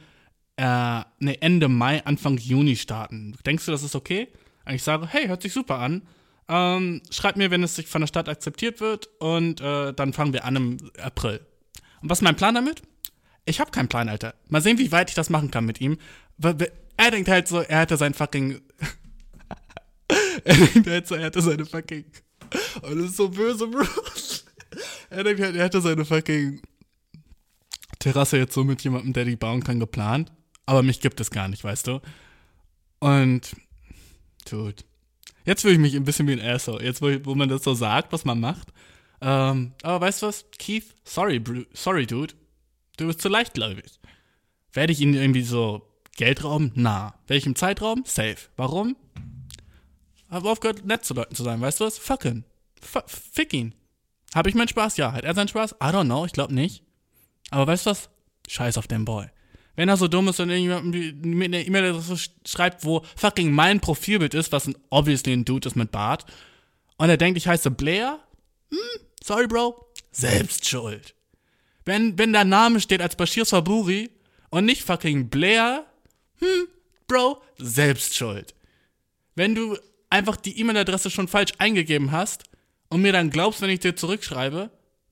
äh, 0.60 1.04
ne, 1.20 1.42
Ende 1.42 1.70
Mai, 1.70 2.04
Anfang 2.04 2.38
Juni 2.38 2.76
starten. 2.76 3.38
Denkst 3.46 3.66
du, 3.66 3.72
das 3.72 3.82
ist 3.82 3.96
okay? 3.96 4.28
Und 4.66 4.74
ich 4.74 4.84
sage, 4.84 5.08
hey, 5.08 5.28
hört 5.28 5.42
sich 5.42 5.54
super 5.54 5.80
an. 5.80 6.02
Ähm, 6.50 7.02
schreibt 7.12 7.38
mir, 7.38 7.50
wenn 7.50 7.64
es 7.64 7.76
sich 7.76 7.88
von 7.88 8.02
der 8.02 8.08
Stadt 8.08 8.28
akzeptiert 8.28 8.82
wird 8.82 9.08
und 9.20 9.62
äh, 9.62 9.94
dann 9.94 10.12
fangen 10.12 10.34
wir 10.34 10.44
an 10.44 10.56
im 10.58 10.78
April. 11.02 11.40
Und 12.02 12.10
was 12.10 12.18
ist 12.18 12.24
mein 12.24 12.36
Plan 12.36 12.56
damit? 12.56 12.82
Ich 13.46 13.62
habe 13.62 13.72
keinen 13.72 13.88
Plan, 13.88 14.10
Alter. 14.10 14.36
Mal 14.50 14.62
sehen, 14.62 14.80
wie 14.80 14.92
weit 14.92 15.10
ich 15.10 15.16
das 15.16 15.30
machen 15.30 15.50
kann 15.50 15.66
mit 15.66 15.80
ihm. 15.80 15.98
Er 16.98 17.12
denkt 17.12 17.30
halt 17.30 17.48
so, 17.48 17.62
er 17.62 17.80
hatte 17.80 17.96
sein 17.96 18.14
fucking. 18.14 18.60
er 20.44 20.56
denkt 20.56 20.88
halt 20.88 21.08
so, 21.08 21.16
er 21.16 21.26
hatte 21.26 21.42
seine 21.42 21.66
fucking. 21.66 22.04
Und 22.82 22.98
das 22.98 23.12
ist 23.12 23.18
so 23.18 23.30
böse, 23.30 23.68
Bro. 23.68 23.86
er 25.10 25.24
denkt 25.24 25.42
halt, 25.42 25.56
er 25.56 25.64
hatte 25.64 25.80
seine 25.80 26.04
fucking 26.04 26.62
Terrasse 28.00 28.38
jetzt 28.38 28.54
so 28.54 28.66
mit 28.66 28.84
jemandem, 28.84 29.14
der 29.14 29.26
die 29.26 29.38
bauen 29.38 29.64
kann, 29.64 29.80
geplant. 29.80 30.32
Aber 30.70 30.84
mich 30.84 31.00
gibt 31.00 31.20
es 31.20 31.32
gar 31.32 31.48
nicht, 31.48 31.64
weißt 31.64 31.88
du? 31.88 32.00
Und 33.00 33.56
Dude. 34.48 34.84
Jetzt 35.44 35.64
fühle 35.64 35.74
ich 35.74 35.80
mich 35.80 35.96
ein 35.96 36.04
bisschen 36.04 36.28
wie 36.28 36.34
ein 36.34 36.48
Asshole. 36.48 36.86
Jetzt, 36.86 37.02
wo, 37.02 37.08
wo 37.26 37.34
man 37.34 37.50
das 37.50 37.64
so 37.64 37.74
sagt, 37.74 38.14
was 38.14 38.24
man 38.24 38.40
macht. 38.40 38.68
Ähm, 39.20 39.74
aber 39.82 40.02
weißt 40.02 40.22
du 40.22 40.28
was? 40.28 40.46
Keith, 40.60 40.94
sorry, 41.04 41.40
bro, 41.40 41.64
sorry, 41.74 42.06
Dude. 42.06 42.36
Du 42.98 43.08
bist 43.08 43.20
zu 43.20 43.30
leichtgläubig. 43.30 44.00
Werde 44.72 44.94
ich 44.94 45.02
ihn 45.02 45.16
irgendwie 45.16 45.42
so 45.42 45.90
Geld 46.18 46.44
rauben? 46.44 46.72
Na. 46.76 47.16
Welchem 47.26 47.56
Zeitraum? 47.56 48.04
Safe. 48.06 48.38
Warum? 48.56 48.96
Habe 50.30 50.52
aufgehört, 50.52 50.86
nett 50.86 51.04
zu 51.04 51.16
Leuten 51.16 51.34
zu 51.34 51.42
sein, 51.42 51.60
weißt 51.62 51.80
du 51.80 51.86
was? 51.86 51.98
Fuck 51.98 52.26
ihn. 52.26 52.46
F 52.80 53.04
fick 53.08 53.54
ihn. 53.54 53.74
Habe 54.36 54.50
ich 54.50 54.56
meinen 54.56 54.68
Spaß? 54.68 54.98
Ja. 54.98 55.14
Hat 55.14 55.24
er 55.24 55.34
seinen 55.34 55.48
Spaß? 55.48 55.78
I 55.82 55.86
don't 55.86 56.06
know, 56.06 56.26
ich 56.28 56.34
glaube 56.34 56.54
nicht. 56.54 56.84
Aber 57.50 57.66
weißt 57.66 57.88
du 57.88 57.90
was? 57.90 58.12
Scheiß 58.48 58.78
auf 58.78 58.86
den 58.86 59.06
Boy. 59.06 59.32
Wenn 59.80 59.88
er 59.88 59.96
so 59.96 60.10
dumm 60.10 60.28
ist 60.28 60.42
und 60.42 60.50
irgendjemand 60.50 61.24
mit 61.24 61.46
einer 61.46 61.66
E-Mail-Adresse 61.66 62.32
schreibt, 62.46 62.84
wo 62.84 63.02
fucking 63.16 63.50
mein 63.50 63.80
Profilbild 63.80 64.34
ist, 64.34 64.52
was 64.52 64.68
ein, 64.68 64.76
obviously 64.90 65.32
ein 65.32 65.46
Dude 65.46 65.70
ist 65.70 65.78
mit 65.78 65.90
Bart, 65.90 66.26
und 66.98 67.08
er 67.08 67.16
denkt, 67.16 67.38
ich 67.38 67.48
heiße 67.48 67.72
Blair, 67.72 68.20
hm, 68.72 69.00
sorry, 69.24 69.48
Bro, 69.48 69.90
selbst 70.12 70.68
schuld. 70.68 71.16
Wenn, 71.86 72.18
wenn 72.18 72.34
der 72.34 72.44
Name 72.44 72.82
steht 72.82 73.02
als 73.02 73.16
Bashir 73.16 73.46
Saburi 73.46 74.10
und 74.50 74.66
nicht 74.66 74.84
fucking 74.84 75.30
Blair, 75.30 75.86
hm, 76.40 76.68
Bro, 77.08 77.42
selbst 77.58 78.18
schuld. 78.18 78.54
Wenn 79.36 79.56
du 79.56 79.78
einfach 80.10 80.36
die 80.36 80.60
E-Mail-Adresse 80.60 81.10
schon 81.10 81.30
falsch 81.30 81.54
eingegeben 81.58 82.12
hast 82.12 82.44
und 82.90 83.02
mir 83.02 83.14
dann 83.14 83.30
glaubst, 83.30 83.62
wenn 83.62 83.70
ich 83.70 83.80
dir 83.80 83.96
zurückschreibe, 83.96 84.72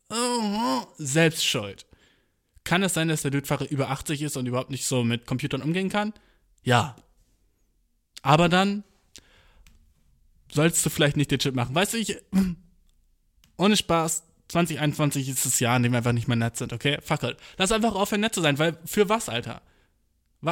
oh, 0.09 0.82
selbst 0.97 1.45
schuld. 1.45 1.86
Kann 2.68 2.84
es 2.84 2.93
sein, 2.93 3.07
dass 3.07 3.22
der 3.22 3.32
Dudefacher 3.32 3.72
über 3.72 3.89
80 3.91 4.22
ist 4.22 4.36
und 4.36 4.45
überhaupt 4.45 4.72
nicht 4.72 4.86
so 4.86 5.05
mit 5.05 5.26
Computern 5.26 5.61
umgehen 5.61 5.88
kann? 5.88 6.13
Ja. 6.63 6.97
Aber 8.24 8.49
dann 8.49 8.84
sollst 10.51 10.86
du 10.86 10.89
vielleicht 10.89 11.15
nicht 11.15 11.32
den 11.32 11.39
Chip 11.39 11.55
machen. 11.55 11.74
Weißt 11.74 11.93
du, 11.93 11.97
ich. 11.97 12.18
Ohne 13.57 13.78
Spaß, 13.78 14.24
2021 14.49 15.30
ist 15.30 15.45
das 15.45 15.61
Jahr, 15.61 15.78
in 15.78 15.84
dem 15.84 15.93
wir 15.93 15.99
einfach 15.99 16.11
nicht 16.11 16.28
mehr 16.28 16.36
nett 16.36 16.57
sind, 16.57 16.74
okay? 16.74 16.97
Fuck 17.01 17.24
it. 17.24 17.38
Lass 17.57 17.72
einfach 17.72 17.95
aufhören, 17.95 18.20
nett 18.20 18.36
zu 18.36 18.41
sein, 18.41 18.59
weil 18.59 18.78
für 18.84 19.07
was, 19.07 19.30
Alter? 19.30 19.61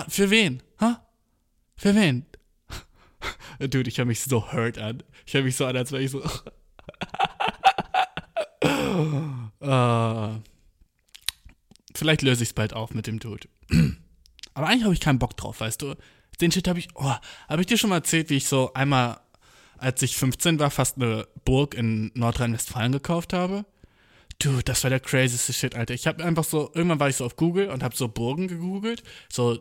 Für 0.07 0.29
wen? 0.29 0.63
Ha? 0.79 1.05
Für 1.75 1.95
wen? 1.95 2.25
Dude, 3.59 3.89
ich 3.89 3.97
höre 3.97 4.05
mich 4.05 4.21
so 4.21 4.53
hurt 4.53 4.77
an. 4.77 5.03
Ich 5.25 5.33
höre 5.33 5.43
mich 5.43 5.57
so 5.57 5.65
an, 5.65 5.75
als 5.75 5.91
wäre 5.91 6.01
ich 6.01 6.11
so. 6.11 6.23
uh, 9.59 10.39
vielleicht 11.97 12.21
löse 12.21 12.43
ich 12.43 12.49
es 12.49 12.53
bald 12.53 12.73
auf 12.73 12.93
mit 12.93 13.07
dem 13.07 13.19
Dude. 13.19 13.47
Aber 14.53 14.67
eigentlich 14.67 14.83
habe 14.83 14.93
ich 14.93 14.99
keinen 14.99 15.19
Bock 15.19 15.35
drauf, 15.35 15.59
weißt 15.59 15.81
du? 15.81 15.95
Den 16.41 16.51
Shit 16.51 16.67
habe 16.67 16.79
ich. 16.79 16.87
Oh, 16.95 17.13
habe 17.49 17.61
ich 17.61 17.67
dir 17.67 17.77
schon 17.77 17.89
mal 17.89 17.97
erzählt, 17.97 18.29
wie 18.29 18.37
ich 18.37 18.47
so 18.47 18.73
einmal, 18.73 19.19
als 19.77 20.01
ich 20.01 20.17
15 20.17 20.59
war, 20.59 20.71
fast 20.71 20.97
eine 20.97 21.27
Burg 21.43 21.73
in 21.73 22.11
Nordrhein-Westfalen 22.13 22.91
gekauft 22.91 23.33
habe? 23.33 23.65
Dude, 24.39 24.63
das 24.63 24.83
war 24.83 24.89
der 24.89 24.99
crazieste 24.99 25.53
Shit, 25.53 25.75
Alter. 25.75 25.93
Ich 25.93 26.07
habe 26.07 26.23
einfach 26.23 26.43
so, 26.43 26.71
irgendwann 26.73 26.99
war 26.99 27.09
ich 27.09 27.15
so 27.15 27.25
auf 27.25 27.37
Google 27.37 27.69
und 27.69 27.83
habe 27.83 27.95
so 27.95 28.07
Burgen 28.07 28.47
gegoogelt, 28.47 29.03
so 29.31 29.59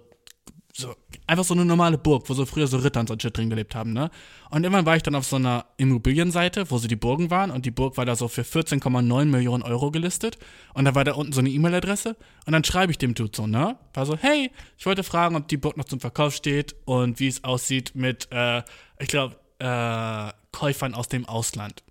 so, 0.76 0.96
einfach 1.28 1.44
so 1.44 1.54
eine 1.54 1.64
normale 1.64 1.98
Burg, 1.98 2.28
wo 2.28 2.34
so 2.34 2.44
früher 2.46 2.66
so 2.66 2.78
Ritter 2.78 2.98
und 2.98 3.08
so 3.08 3.16
Shit 3.16 3.36
drin 3.36 3.48
gelebt 3.48 3.76
haben, 3.76 3.92
ne? 3.92 4.10
Und 4.50 4.64
irgendwann 4.64 4.86
war 4.86 4.96
ich 4.96 5.04
dann 5.04 5.14
auf 5.14 5.24
so 5.24 5.36
einer 5.36 5.66
Immobilienseite, 5.76 6.68
wo 6.68 6.78
so 6.78 6.88
die 6.88 6.96
Burgen 6.96 7.30
waren 7.30 7.52
und 7.52 7.64
die 7.64 7.70
Burg 7.70 7.96
war 7.96 8.04
da 8.04 8.16
so 8.16 8.26
für 8.26 8.42
14,9 8.42 9.24
Millionen 9.26 9.62
Euro 9.62 9.92
gelistet 9.92 10.36
und 10.74 10.84
da 10.84 10.96
war 10.96 11.04
da 11.04 11.12
unten 11.12 11.32
so 11.32 11.40
eine 11.40 11.50
E-Mail-Adresse 11.50 12.16
und 12.46 12.52
dann 12.52 12.64
schreibe 12.64 12.90
ich 12.90 12.98
dem 12.98 13.14
Dude 13.14 13.30
so, 13.34 13.46
ne? 13.46 13.78
War 13.94 14.04
so, 14.04 14.16
hey, 14.16 14.50
ich 14.76 14.84
wollte 14.84 15.04
fragen, 15.04 15.36
ob 15.36 15.46
die 15.46 15.56
Burg 15.56 15.76
noch 15.76 15.84
zum 15.84 16.00
Verkauf 16.00 16.34
steht 16.34 16.74
und 16.86 17.20
wie 17.20 17.28
es 17.28 17.44
aussieht 17.44 17.92
mit, 17.94 18.26
äh, 18.32 18.62
ich 18.98 19.08
glaube, 19.08 19.36
äh, 19.60 20.32
Käufern 20.50 20.94
aus 20.94 21.08
dem 21.08 21.24
Ausland. 21.24 21.84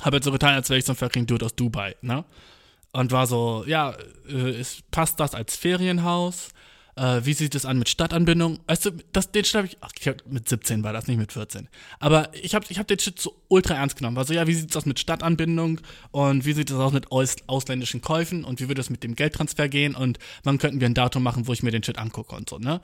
Habe 0.00 0.18
jetzt 0.18 0.24
so 0.24 0.32
getan, 0.32 0.54
als 0.54 0.70
wäre 0.70 0.78
ich 0.78 0.84
so 0.84 0.92
ein 0.92 0.96
fucking 0.96 1.26
Dude 1.26 1.44
aus 1.44 1.56
Dubai, 1.56 1.96
ne? 2.00 2.24
Und 2.92 3.10
war 3.10 3.26
so, 3.26 3.64
ja, 3.66 3.96
äh, 4.28 4.60
ist, 4.60 4.88
passt 4.92 5.18
das 5.18 5.34
als 5.34 5.56
Ferienhaus? 5.56 6.50
Äh, 6.94 7.24
wie 7.24 7.32
sieht 7.32 7.54
es 7.54 7.64
an 7.64 7.78
mit 7.78 7.88
Stadtanbindung? 7.88 8.60
Weißt 8.66 8.84
du, 8.84 8.90
das, 9.12 9.32
den 9.32 9.44
Shit 9.44 9.54
habe 9.54 9.66
ich, 9.66 9.78
ach, 9.80 9.92
ich 9.98 10.08
hab, 10.08 10.26
mit 10.26 10.48
17 10.48 10.82
war 10.82 10.92
das, 10.92 11.06
nicht 11.06 11.16
mit 11.16 11.32
14. 11.32 11.68
Aber 12.00 12.30
ich 12.34 12.54
habe 12.54 12.66
ich 12.68 12.78
hab 12.78 12.86
den 12.86 12.98
Shit 12.98 13.18
so 13.18 13.34
ultra 13.48 13.74
ernst 13.74 13.96
genommen. 13.96 14.18
Also 14.18 14.34
ja, 14.34 14.46
wie 14.46 14.54
sieht 14.54 14.70
es 14.70 14.76
aus 14.76 14.84
mit 14.84 14.98
Stadtanbindung 14.98 15.80
und 16.10 16.44
wie 16.44 16.52
sieht 16.52 16.70
es 16.70 16.76
aus 16.76 16.92
mit 16.92 17.10
aus, 17.10 17.36
ausländischen 17.46 18.02
Käufen 18.02 18.44
und 18.44 18.60
wie 18.60 18.68
würde 18.68 18.80
es 18.80 18.90
mit 18.90 19.02
dem 19.02 19.14
Geldtransfer 19.14 19.68
gehen 19.68 19.94
und 19.94 20.18
wann 20.44 20.58
könnten 20.58 20.80
wir 20.80 20.88
ein 20.88 20.94
Datum 20.94 21.22
machen, 21.22 21.46
wo 21.46 21.52
ich 21.52 21.62
mir 21.62 21.70
den 21.70 21.82
Shit 21.82 21.98
angucke 21.98 22.36
und 22.36 22.50
so, 22.50 22.58
ne? 22.58 22.80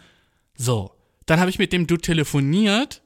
So. 0.57 0.93
Dann 1.27 1.41
habe 1.41 1.51
ich 1.51 1.59
mit 1.59 1.75
dem 1.75 1.87
Dude 1.87 2.01
telefoniert 2.01 3.03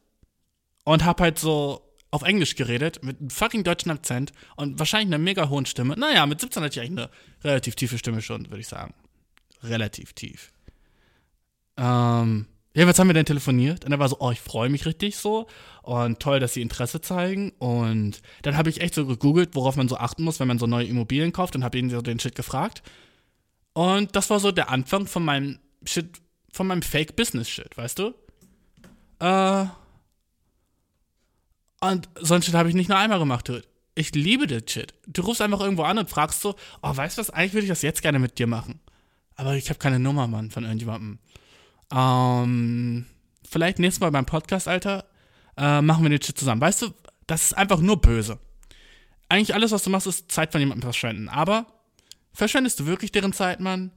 und 0.85 1.05
habe 1.05 1.25
halt 1.25 1.41
so 1.41 1.83
auf 2.13 2.23
Englisch 2.23 2.55
geredet, 2.55 3.03
mit 3.03 3.19
einem 3.19 3.31
fucking 3.31 3.65
deutschen 3.65 3.91
Akzent 3.91 4.33
und 4.55 4.79
wahrscheinlich 4.79 5.09
einer 5.09 5.19
mega 5.19 5.49
hohen 5.49 5.67
Stimme. 5.67 5.97
Naja, 5.97 6.27
mit 6.27 6.41
17 6.41 6.63
hatte 6.63 6.79
ich 6.79 6.87
eigentlich 6.87 7.07
eine 7.07 7.11
relativ 7.43 7.75
tiefe 7.75 7.99
Stimme 7.99 8.23
schon, 8.23 8.49
würde 8.51 8.61
ich 8.61 8.69
sagen. 8.69 8.95
Relativ 9.63 10.13
tief. 10.13 10.52
Ähm, 11.77 12.47
was 12.75 12.99
haben 12.99 13.09
wir 13.09 13.15
denn 13.15 13.27
telefoniert? 13.27 13.85
Und 13.85 13.93
er 13.93 13.99
war 13.99 14.09
so, 14.09 14.17
oh, 14.21 14.31
ich 14.31 14.41
freue 14.41 14.71
mich 14.71 14.87
richtig 14.87 15.17
so. 15.17 15.47
Und 15.83 16.21
toll, 16.21 16.41
dass 16.41 16.55
sie 16.55 16.63
Interesse 16.63 17.01
zeigen. 17.01 17.53
Und 17.59 18.23
dann 18.43 18.57
habe 18.57 18.71
ich 18.71 18.81
echt 18.81 18.95
so 18.95 19.07
gegoogelt, 19.07 19.55
worauf 19.55 19.77
man 19.77 19.89
so 19.89 19.97
achten 19.97 20.25
muss, 20.25 20.41
wenn 20.41 20.49
man 20.49 20.59
so 20.59 20.67
neue 20.67 20.87
Immobilien 20.87 21.33
kauft 21.33 21.55
und 21.55 21.65
habe 21.65 21.79
ihn 21.79 21.91
so 21.91 22.01
den 22.01 22.19
Shit 22.19 22.35
gefragt. 22.35 22.83
Und 23.75 24.17
das 24.17 24.31
war 24.31 24.41
so 24.41 24.53
der 24.53 24.71
Anfang 24.71 25.07
von 25.07 25.25
meinem 25.25 25.59
Shit, 25.85 26.21
von 26.53 26.67
meinem 26.67 26.83
Fake-Business-Shit, 26.83 27.77
weißt 27.77 27.99
du? 27.99 28.15
Äh. 29.19 29.67
Und 31.81 32.09
so 32.21 32.35
ein 32.35 32.43
Shit 32.43 32.55
habe 32.55 32.69
ich 32.69 32.75
nicht 32.75 32.89
nur 32.89 32.99
einmal 32.99 33.19
gemacht, 33.19 33.49
dude. 33.49 33.65
Ich 33.95 34.15
liebe 34.15 34.47
den 34.47 34.67
Shit. 34.67 34.95
Du 35.07 35.23
rufst 35.23 35.43
einfach 35.43 35.61
irgendwo 35.61 35.83
an 35.83 35.99
und 35.99 36.09
fragst 36.09 36.41
so, 36.41 36.55
oh, 36.83 36.97
weißt 36.97 37.19
du 37.19 37.21
was, 37.21 37.31
eigentlich 37.31 37.53
würde 37.53 37.65
ich 37.65 37.71
das 37.71 37.83
jetzt 37.83 38.01
gerne 38.03 38.19
mit 38.19 38.39
dir 38.39 38.47
machen. 38.47 38.81
Aber 39.37 39.55
ich 39.55 39.69
habe 39.69 39.79
keine 39.79 39.99
Nummer, 39.99 40.27
Mann, 40.27 40.51
von 40.51 40.65
irgendjemandem. 40.65 41.19
Ähm, 41.93 43.07
vielleicht 43.49 43.79
nächstes 43.79 44.01
Mal 44.01 44.11
beim 44.11 44.27
Podcast, 44.27 44.67
Alter, 44.67 45.05
äh, 45.57 45.83
machen 45.83 46.03
wir 46.03 46.11
den 46.11 46.23
Shit 46.23 46.39
zusammen. 46.39 46.61
Weißt 46.61 46.83
du, 46.83 46.95
das 47.27 47.45
ist 47.45 47.53
einfach 47.53 47.81
nur 47.81 48.01
böse. 48.01 48.39
Eigentlich 49.29 49.55
alles, 49.55 49.73
was 49.73 49.85
du 49.85 49.91
machst, 49.91 50.07
ist 50.07 50.31
Zeit 50.33 50.53
von 50.53 50.61
jemandem 50.61 50.83
verschwenden. 50.83 51.29
Aber 51.29 51.67
verschwendest 52.33 52.81
du 52.81 52.87
wirklich 52.87 53.13
deren 53.13 53.33
Zeit, 53.33 53.61
Mann? 53.61 53.91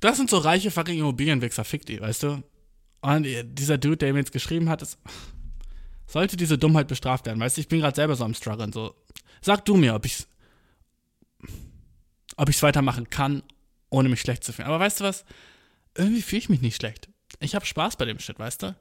Das 0.00 0.16
sind 0.16 0.30
so 0.30 0.38
reiche 0.38 0.70
fucking 0.70 0.98
Immobilienwichser, 0.98 1.64
fick 1.64 1.84
die, 1.84 2.00
weißt 2.00 2.22
du? 2.22 2.42
Und 3.02 3.26
dieser 3.58 3.78
Dude, 3.78 3.98
der 3.98 4.12
mir 4.12 4.20
jetzt 4.20 4.32
geschrieben 4.32 4.68
hat, 4.68 4.82
ist, 4.82 4.98
sollte 6.06 6.36
diese 6.36 6.58
Dummheit 6.58 6.88
bestraft 6.88 7.26
werden, 7.26 7.40
weißt 7.40 7.56
du? 7.56 7.60
Ich 7.60 7.68
bin 7.68 7.80
gerade 7.80 7.96
selber 7.96 8.16
so 8.16 8.24
am 8.24 8.34
struggeln, 8.34 8.72
so. 8.72 8.94
Sag 9.42 9.64
du 9.64 9.76
mir, 9.76 9.94
ob 9.94 10.04
ich's 10.04 10.26
ob 12.40 12.48
ich 12.48 12.56
es 12.56 12.62
weitermachen 12.62 13.10
kann, 13.10 13.42
ohne 13.90 14.08
mich 14.08 14.22
schlecht 14.22 14.44
zu 14.44 14.54
fühlen. 14.54 14.68
Aber 14.68 14.80
weißt 14.80 15.00
du 15.00 15.04
was? 15.04 15.26
Irgendwie 15.94 16.22
fühle 16.22 16.38
ich 16.38 16.48
mich 16.48 16.62
nicht 16.62 16.76
schlecht. 16.76 17.10
Ich 17.38 17.54
habe 17.54 17.66
Spaß 17.66 17.96
bei 17.96 18.06
dem 18.06 18.18
Shit, 18.18 18.38
weißt 18.38 18.62
du? 18.62 18.74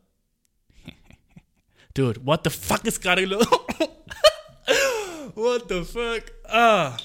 Dude, 1.94 2.26
what 2.26 2.40
the 2.46 2.50
fuck 2.50 2.86
ist 2.86 3.02
gerade 3.02 3.26
los? 3.26 3.46
what 5.36 5.66
the 5.68 5.84
fuck? 5.84 6.24
Ah. 6.46 6.96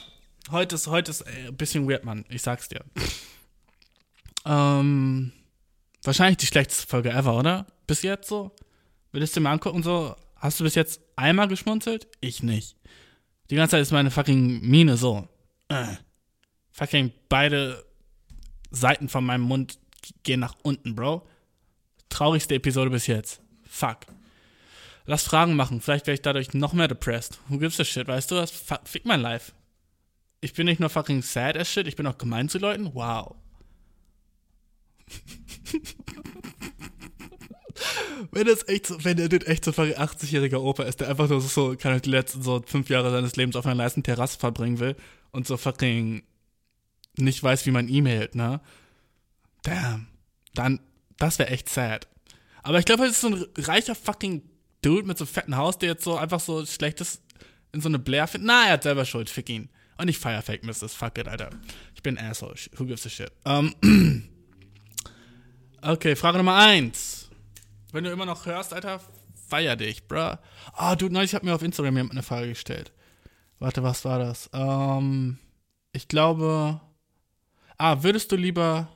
Heute 0.52 0.76
ist, 0.76 0.86
heute 0.86 1.10
ist 1.10 1.22
äh, 1.22 1.48
ein 1.48 1.56
bisschen 1.56 1.88
weird, 1.90 2.04
Mann. 2.04 2.24
Ich 2.28 2.42
sag's 2.42 2.68
dir. 2.68 2.84
Ähm, 4.46 5.32
wahrscheinlich 6.04 6.36
die 6.36 6.46
schlechteste 6.46 6.86
Folge 6.86 7.10
ever, 7.10 7.36
oder? 7.36 7.66
Bis 7.88 8.02
jetzt 8.02 8.28
so? 8.28 8.54
Willst 9.10 9.34
du 9.34 9.40
mal 9.40 9.50
angucken, 9.50 9.82
so? 9.82 10.14
Hast 10.36 10.60
du 10.60 10.64
bis 10.64 10.76
jetzt 10.76 11.00
einmal 11.16 11.48
geschmunzelt? 11.48 12.06
Ich 12.20 12.44
nicht. 12.44 12.76
Die 13.50 13.56
ganze 13.56 13.72
Zeit 13.72 13.82
ist 13.82 13.90
meine 13.90 14.12
fucking 14.12 14.60
Mine 14.60 14.96
so. 14.96 15.26
Äh 15.68 15.96
fucking 16.74 17.12
beide 17.28 17.84
Seiten 18.70 19.08
von 19.08 19.24
meinem 19.24 19.42
Mund 19.42 19.78
gehen 20.24 20.40
nach 20.40 20.56
unten, 20.62 20.94
Bro. 20.94 21.26
Traurigste 22.10 22.56
Episode 22.56 22.90
bis 22.90 23.06
jetzt. 23.06 23.40
Fuck. 23.62 24.00
Lass 25.06 25.22
Fragen 25.22 25.56
machen. 25.56 25.80
Vielleicht 25.80 26.06
werde 26.06 26.14
ich 26.14 26.22
dadurch 26.22 26.52
noch 26.52 26.72
mehr 26.72 26.88
depressed. 26.88 27.38
Who 27.48 27.58
gives 27.58 27.80
a 27.80 27.84
shit, 27.84 28.08
weißt 28.08 28.30
du? 28.30 28.34
Das 28.34 28.52
fick 28.84 29.06
mein 29.06 29.20
Life. 29.20 29.52
Ich 30.40 30.52
bin 30.52 30.66
nicht 30.66 30.80
nur 30.80 30.90
fucking 30.90 31.22
sad 31.22 31.56
as 31.56 31.70
shit, 31.70 31.86
ich 31.86 31.96
bin 31.96 32.06
auch 32.06 32.18
gemein 32.18 32.50
zu 32.50 32.58
Leuten. 32.58 32.92
Wow. 32.92 33.36
wenn 38.30 38.46
das 38.46 38.68
echt 38.68 38.86
so, 38.86 39.02
wenn 39.04 39.16
der 39.16 39.48
echt 39.48 39.64
so 39.64 39.70
ein 39.80 39.94
80-jähriger 39.94 40.58
Opa 40.58 40.82
ist, 40.82 41.00
der 41.00 41.08
einfach 41.08 41.28
nur 41.28 41.40
so, 41.40 41.76
kann 41.76 41.92
halt 41.92 42.04
die 42.04 42.10
letzten 42.10 42.42
so 42.42 42.62
fünf 42.66 42.90
Jahre 42.90 43.10
seines 43.10 43.36
Lebens 43.36 43.56
auf 43.56 43.64
einer 43.64 43.74
leisten 43.74 44.02
Terrasse 44.02 44.38
verbringen 44.38 44.80
will 44.80 44.96
und 45.30 45.46
so 45.46 45.56
fucking 45.56 46.22
nicht 47.16 47.42
weiß, 47.42 47.66
wie 47.66 47.70
man 47.70 47.88
e-mailt, 47.88 48.34
ne? 48.34 48.60
Damn. 49.62 50.08
Dann, 50.54 50.80
das 51.18 51.38
wäre 51.38 51.50
echt 51.50 51.68
sad. 51.68 52.08
Aber 52.62 52.78
ich 52.78 52.84
glaube, 52.84 53.04
es 53.04 53.12
ist 53.12 53.20
so 53.20 53.28
ein 53.28 53.44
reicher 53.58 53.94
fucking 53.94 54.42
Dude 54.82 55.06
mit 55.06 55.18
so 55.18 55.24
einem 55.24 55.32
fetten 55.32 55.56
Haus, 55.56 55.78
der 55.78 55.90
jetzt 55.90 56.04
so 56.04 56.16
einfach 56.16 56.40
so 56.40 56.64
schlechtes 56.66 57.22
in 57.72 57.80
so 57.80 57.88
eine 57.88 57.98
Blair 57.98 58.26
findet. 58.26 58.46
Na, 58.46 58.66
er 58.66 58.72
hat 58.74 58.82
selber 58.82 59.04
Schuld, 59.04 59.30
fick 59.30 59.48
ihn. 59.48 59.68
Und 59.98 60.08
ich 60.08 60.18
feier 60.18 60.42
Fake 60.42 60.64
Mrs. 60.64 60.94
Fuck 60.94 61.18
it, 61.18 61.28
Alter. 61.28 61.50
Ich 61.94 62.02
bin 62.02 62.18
ein 62.18 62.30
Asshole. 62.30 62.54
Who 62.76 62.86
gives 62.86 63.06
a 63.06 63.08
shit? 63.08 63.30
Um, 63.44 63.74
okay, 65.82 66.16
Frage 66.16 66.38
Nummer 66.38 66.56
eins. 66.56 67.28
Wenn 67.92 68.04
du 68.04 68.10
immer 68.10 68.26
noch 68.26 68.46
hörst, 68.46 68.72
Alter, 68.72 69.00
feier 69.48 69.76
dich, 69.76 70.08
bruh. 70.08 70.36
Ah, 70.72 70.92
oh, 70.92 70.94
du, 70.96 71.08
neulich 71.08 71.34
hat 71.34 71.44
mir 71.44 71.54
auf 71.54 71.62
Instagram 71.62 71.96
jemand 71.96 72.12
eine 72.12 72.22
Frage 72.22 72.48
gestellt. 72.48 72.92
Warte, 73.58 73.82
was 73.82 74.04
war 74.04 74.18
das? 74.18 74.50
Ähm, 74.52 75.38
ich 75.92 76.08
glaube, 76.08 76.80
Ah, 77.86 78.02
würdest 78.02 78.32
du 78.32 78.36
lieber 78.36 78.88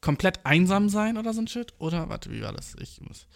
komplett 0.00 0.44
einsam 0.44 0.88
sein 0.88 1.16
oder 1.16 1.32
so 1.32 1.40
ein 1.40 1.46
Shit? 1.46 1.74
Oder, 1.78 2.08
warte, 2.08 2.32
wie 2.32 2.42
war 2.42 2.52
das? 2.52 2.74
Ich 2.80 3.00
muss. 3.02 3.28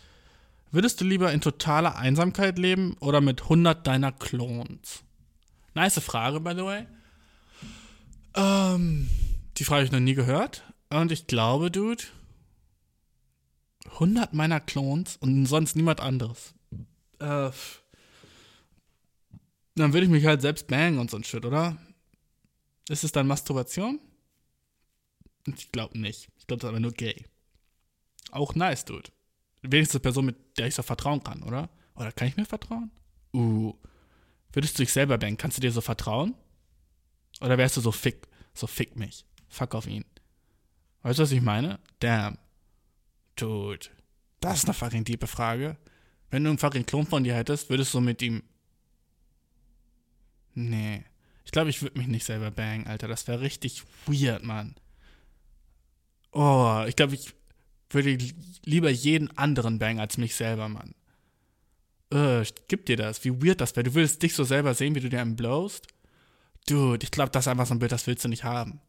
Würdest 0.73 1.01
du 1.01 1.05
lieber 1.05 1.33
in 1.33 1.41
totaler 1.41 1.95
Einsamkeit 1.95 2.59
leben 2.59 2.97
oder 2.99 3.21
mit 3.21 3.43
100 3.43 3.87
deiner 3.87 4.11
Clones? 4.11 5.05
Nice 5.75 6.01
Frage, 6.01 6.41
by 6.41 6.55
the 6.57 6.65
way. 6.65 6.87
Ähm, 8.35 9.09
die 9.59 9.65
Frage 9.65 9.83
habe 9.83 9.87
ich 9.87 9.93
noch 9.93 10.01
nie 10.01 10.15
gehört. 10.15 10.65
Und 10.91 11.13
ich 11.13 11.29
glaube, 11.29 11.71
Dude, 11.71 12.03
100 13.93 14.35
meiner 14.35 14.59
Clones 14.59 15.19
und 15.19 15.47
sonst 15.47 15.77
niemand 15.77 16.01
anderes. 16.01 16.53
Äh, 17.21 17.53
dann 19.77 19.93
würde 19.93 20.07
ich 20.07 20.11
mich 20.11 20.27
halt 20.27 20.43
selbst 20.43 20.67
bangen 20.67 20.99
und 20.99 21.13
so 21.13 21.17
ein 21.17 21.23
Shit, 21.23 21.45
oder? 21.45 21.77
Ist 22.89 23.05
es 23.05 23.13
dann 23.13 23.27
Masturbation? 23.27 23.99
Ich 25.47 25.73
glaube 25.73 25.99
nicht. 25.99 26.29
Ich 26.39 26.47
glaube, 26.47 26.61
das 26.61 26.69
ist 26.69 26.73
aber 26.73 26.81
nur 26.81 26.93
gay. 26.93 27.25
Auch 28.31 28.55
nice, 28.55 28.85
Dude. 28.85 29.11
Wenigstens 29.63 29.97
eine 29.97 30.03
Person, 30.03 30.27
mit 30.27 30.59
der 30.59 30.67
ich 30.67 30.75
so 30.75 30.83
vertrauen 30.83 31.23
kann, 31.23 31.43
oder? 31.43 31.71
Oder 31.95 32.13
kann 32.13 32.29
ich 32.29 32.37
mir 32.37 32.45
vertrauen? 32.45 32.91
Uh. 33.33 33.75
Würdest 34.53 34.79
du 34.79 34.83
dich 34.83 34.93
selber 34.93 35.19
bangen? 35.19 35.37
Kannst 35.37 35.57
du 35.57 35.61
dir 35.61 35.73
so 35.73 35.81
vertrauen? 35.81 36.35
Oder 37.41 37.59
wärst 37.59 37.77
du 37.77 37.81
so 37.81 37.93
fick, 37.93 38.29
so 38.53 38.67
fick 38.67 38.97
mich? 38.97 39.25
Fuck 39.49 39.75
auf 39.75 39.87
ihn. 39.87 40.05
Weißt 41.03 41.19
du, 41.19 41.23
was 41.23 41.33
ich 41.33 41.43
meine? 41.43 41.81
Damn. 42.01 42.39
Dude. 43.37 43.87
Das 44.41 44.59
ist 44.59 44.65
eine 44.65 44.75
fucking 44.75 45.05
tiefe 45.05 45.27
Frage. 45.27 45.77
Wenn 46.31 46.45
du 46.45 46.51
einen 46.51 46.59
fucking 46.59 46.87
Klon 46.87 47.07
von 47.07 47.25
dir 47.25 47.35
hättest, 47.35 47.71
würdest 47.71 47.93
du 47.95 48.01
mit 48.01 48.21
ihm. 48.23 48.43
Nee. 50.55 51.05
Ich 51.55 51.57
glaube, 51.57 51.71
ich 51.71 51.83
würde 51.83 51.99
mich 51.99 52.09
nicht 52.09 52.25
selber 52.25 52.51
bangen, 52.51 52.89
Alter. 52.89 53.07
Das 53.07 53.29
wäre 53.29 53.41
richtig 53.41 53.85
weird, 54.07 54.43
Mann. 54.43 54.75
Oh, 56.33 56.85
ich 56.89 56.97
glaube, 56.97 57.15
ich 57.15 57.33
würde 57.91 58.19
lieber 58.65 58.91
jeden 58.91 59.39
anderen 59.39 59.79
bangen 59.79 60.01
als 60.01 60.19
mich 60.19 60.35
selber, 60.35 60.69
Mann. 60.69 60.97
Äh, 62.13 62.45
gib 62.67 62.87
dir 62.87 62.97
das. 62.97 63.25
Wie 63.25 63.41
weird 63.41 63.61
das 63.61 63.77
wäre. 63.77 63.85
Du 63.85 63.95
würdest 63.95 64.21
dich 64.25 64.35
so 64.35 64.43
selber 64.43 64.75
sehen, 64.75 64.97
wie 64.97 65.01
du 65.01 65.09
dir 65.09 65.21
einen 65.21 65.37
blowst. 65.37 65.87
Dude, 66.69 67.05
ich 67.05 67.13
glaube, 67.13 67.31
das 67.31 67.45
ist 67.45 67.49
einfach 67.49 67.67
so 67.67 67.75
ein 67.75 67.79
Bild, 67.79 67.93
das 67.93 68.09
willst 68.09 68.25
du 68.25 68.29
nicht 68.29 68.43
haben. 68.43 68.81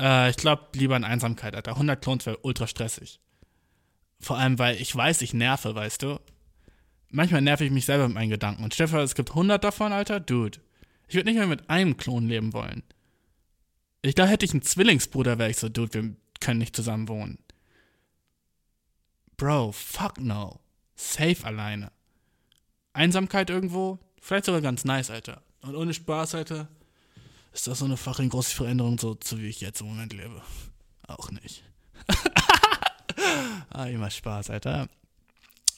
Äh, 0.00 0.30
ich 0.30 0.36
glaube, 0.36 0.68
lieber 0.74 0.96
in 0.96 1.04
Einsamkeit, 1.04 1.54
Alter. 1.56 1.72
100 1.72 2.02
Clones 2.02 2.26
wäre 2.26 2.38
ultra 2.42 2.66
stressig. 2.66 3.20
Vor 4.20 4.38
allem, 4.38 4.58
weil 4.58 4.80
ich 4.80 4.94
weiß, 4.94 5.22
ich 5.22 5.34
nerve, 5.34 5.74
weißt 5.74 6.02
du? 6.02 6.20
Manchmal 7.10 7.42
nerve 7.42 7.64
ich 7.64 7.70
mich 7.70 7.84
selber 7.84 8.08
mit 8.08 8.14
meinen 8.14 8.30
Gedanken. 8.30 8.64
Und 8.64 8.74
Stefan, 8.74 9.00
es 9.00 9.14
gibt 9.14 9.30
100 9.30 9.62
davon, 9.62 9.92
Alter. 9.92 10.20
Dude. 10.20 10.58
Ich 11.06 11.14
würde 11.14 11.28
nicht 11.28 11.38
mehr 11.38 11.46
mit 11.46 11.68
einem 11.70 11.96
Klon 11.96 12.26
leben 12.26 12.52
wollen. 12.52 12.82
Ich 14.02 14.14
da 14.14 14.26
hätte 14.26 14.44
ich 14.44 14.52
einen 14.52 14.62
Zwillingsbruder, 14.62 15.38
wäre 15.38 15.50
ich 15.50 15.58
so, 15.58 15.68
Dude, 15.68 15.94
wir 15.94 16.16
können 16.40 16.58
nicht 16.58 16.74
zusammen 16.74 17.08
wohnen. 17.08 17.38
Bro, 19.36 19.72
fuck 19.72 20.20
no. 20.20 20.60
Safe 20.96 21.44
alleine. 21.44 21.92
Einsamkeit 22.92 23.50
irgendwo? 23.50 23.98
Vielleicht 24.20 24.46
sogar 24.46 24.60
ganz 24.60 24.84
nice, 24.84 25.10
Alter. 25.10 25.42
Und 25.60 25.76
ohne 25.76 25.94
Spaß, 25.94 26.34
Alter 26.34 26.68
ist 27.54 27.68
das 27.68 27.78
so 27.78 27.84
eine 27.84 27.96
fucking 27.96 28.28
große 28.28 28.54
Veränderung, 28.54 28.98
so, 28.98 29.16
so 29.22 29.38
wie 29.38 29.46
ich 29.46 29.60
jetzt 29.60 29.80
im 29.80 29.86
Moment 29.86 30.12
lebe? 30.12 30.42
Auch 31.06 31.30
nicht. 31.30 31.62
ah, 33.74 33.86
immer 33.86 34.10
Spaß, 34.10 34.50
Alter. 34.50 34.88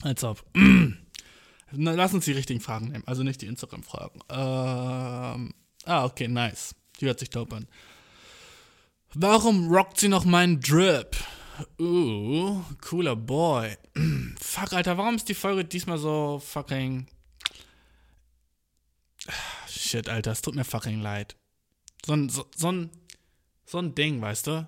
Als 0.02 0.24
ob. 0.24 0.44
Lass 1.72 2.14
uns 2.14 2.24
die 2.24 2.32
richtigen 2.32 2.60
Fragen 2.60 2.88
nehmen, 2.88 3.04
also 3.06 3.22
nicht 3.22 3.42
die 3.42 3.46
Instagram-Fragen. 3.46 4.20
Ähm, 4.30 5.54
ah, 5.84 6.04
okay, 6.04 6.28
nice. 6.28 6.74
Die 7.00 7.06
hört 7.06 7.18
sich 7.18 7.30
dope 7.30 7.56
an. 7.56 7.66
Warum 9.14 9.68
rockt 9.72 9.98
sie 9.98 10.08
noch 10.08 10.24
meinen 10.24 10.60
Drip? 10.60 11.16
Uh, 11.78 12.62
cooler 12.80 13.16
Boy. 13.16 13.76
Fuck, 14.40 14.74
Alter, 14.74 14.98
warum 14.98 15.16
ist 15.16 15.28
die 15.28 15.34
Folge 15.34 15.64
diesmal 15.64 15.98
so 15.98 16.38
fucking. 16.38 17.06
Shit, 19.68 20.08
Alter, 20.08 20.32
es 20.32 20.42
tut 20.42 20.54
mir 20.54 20.64
fucking 20.64 21.00
leid. 21.00 21.36
So 22.04 22.12
ein, 22.12 22.28
so, 22.28 22.46
so, 22.54 22.70
ein, 22.70 22.90
so 23.64 23.78
ein 23.78 23.94
Ding, 23.94 24.20
weißt 24.20 24.46
du? 24.46 24.66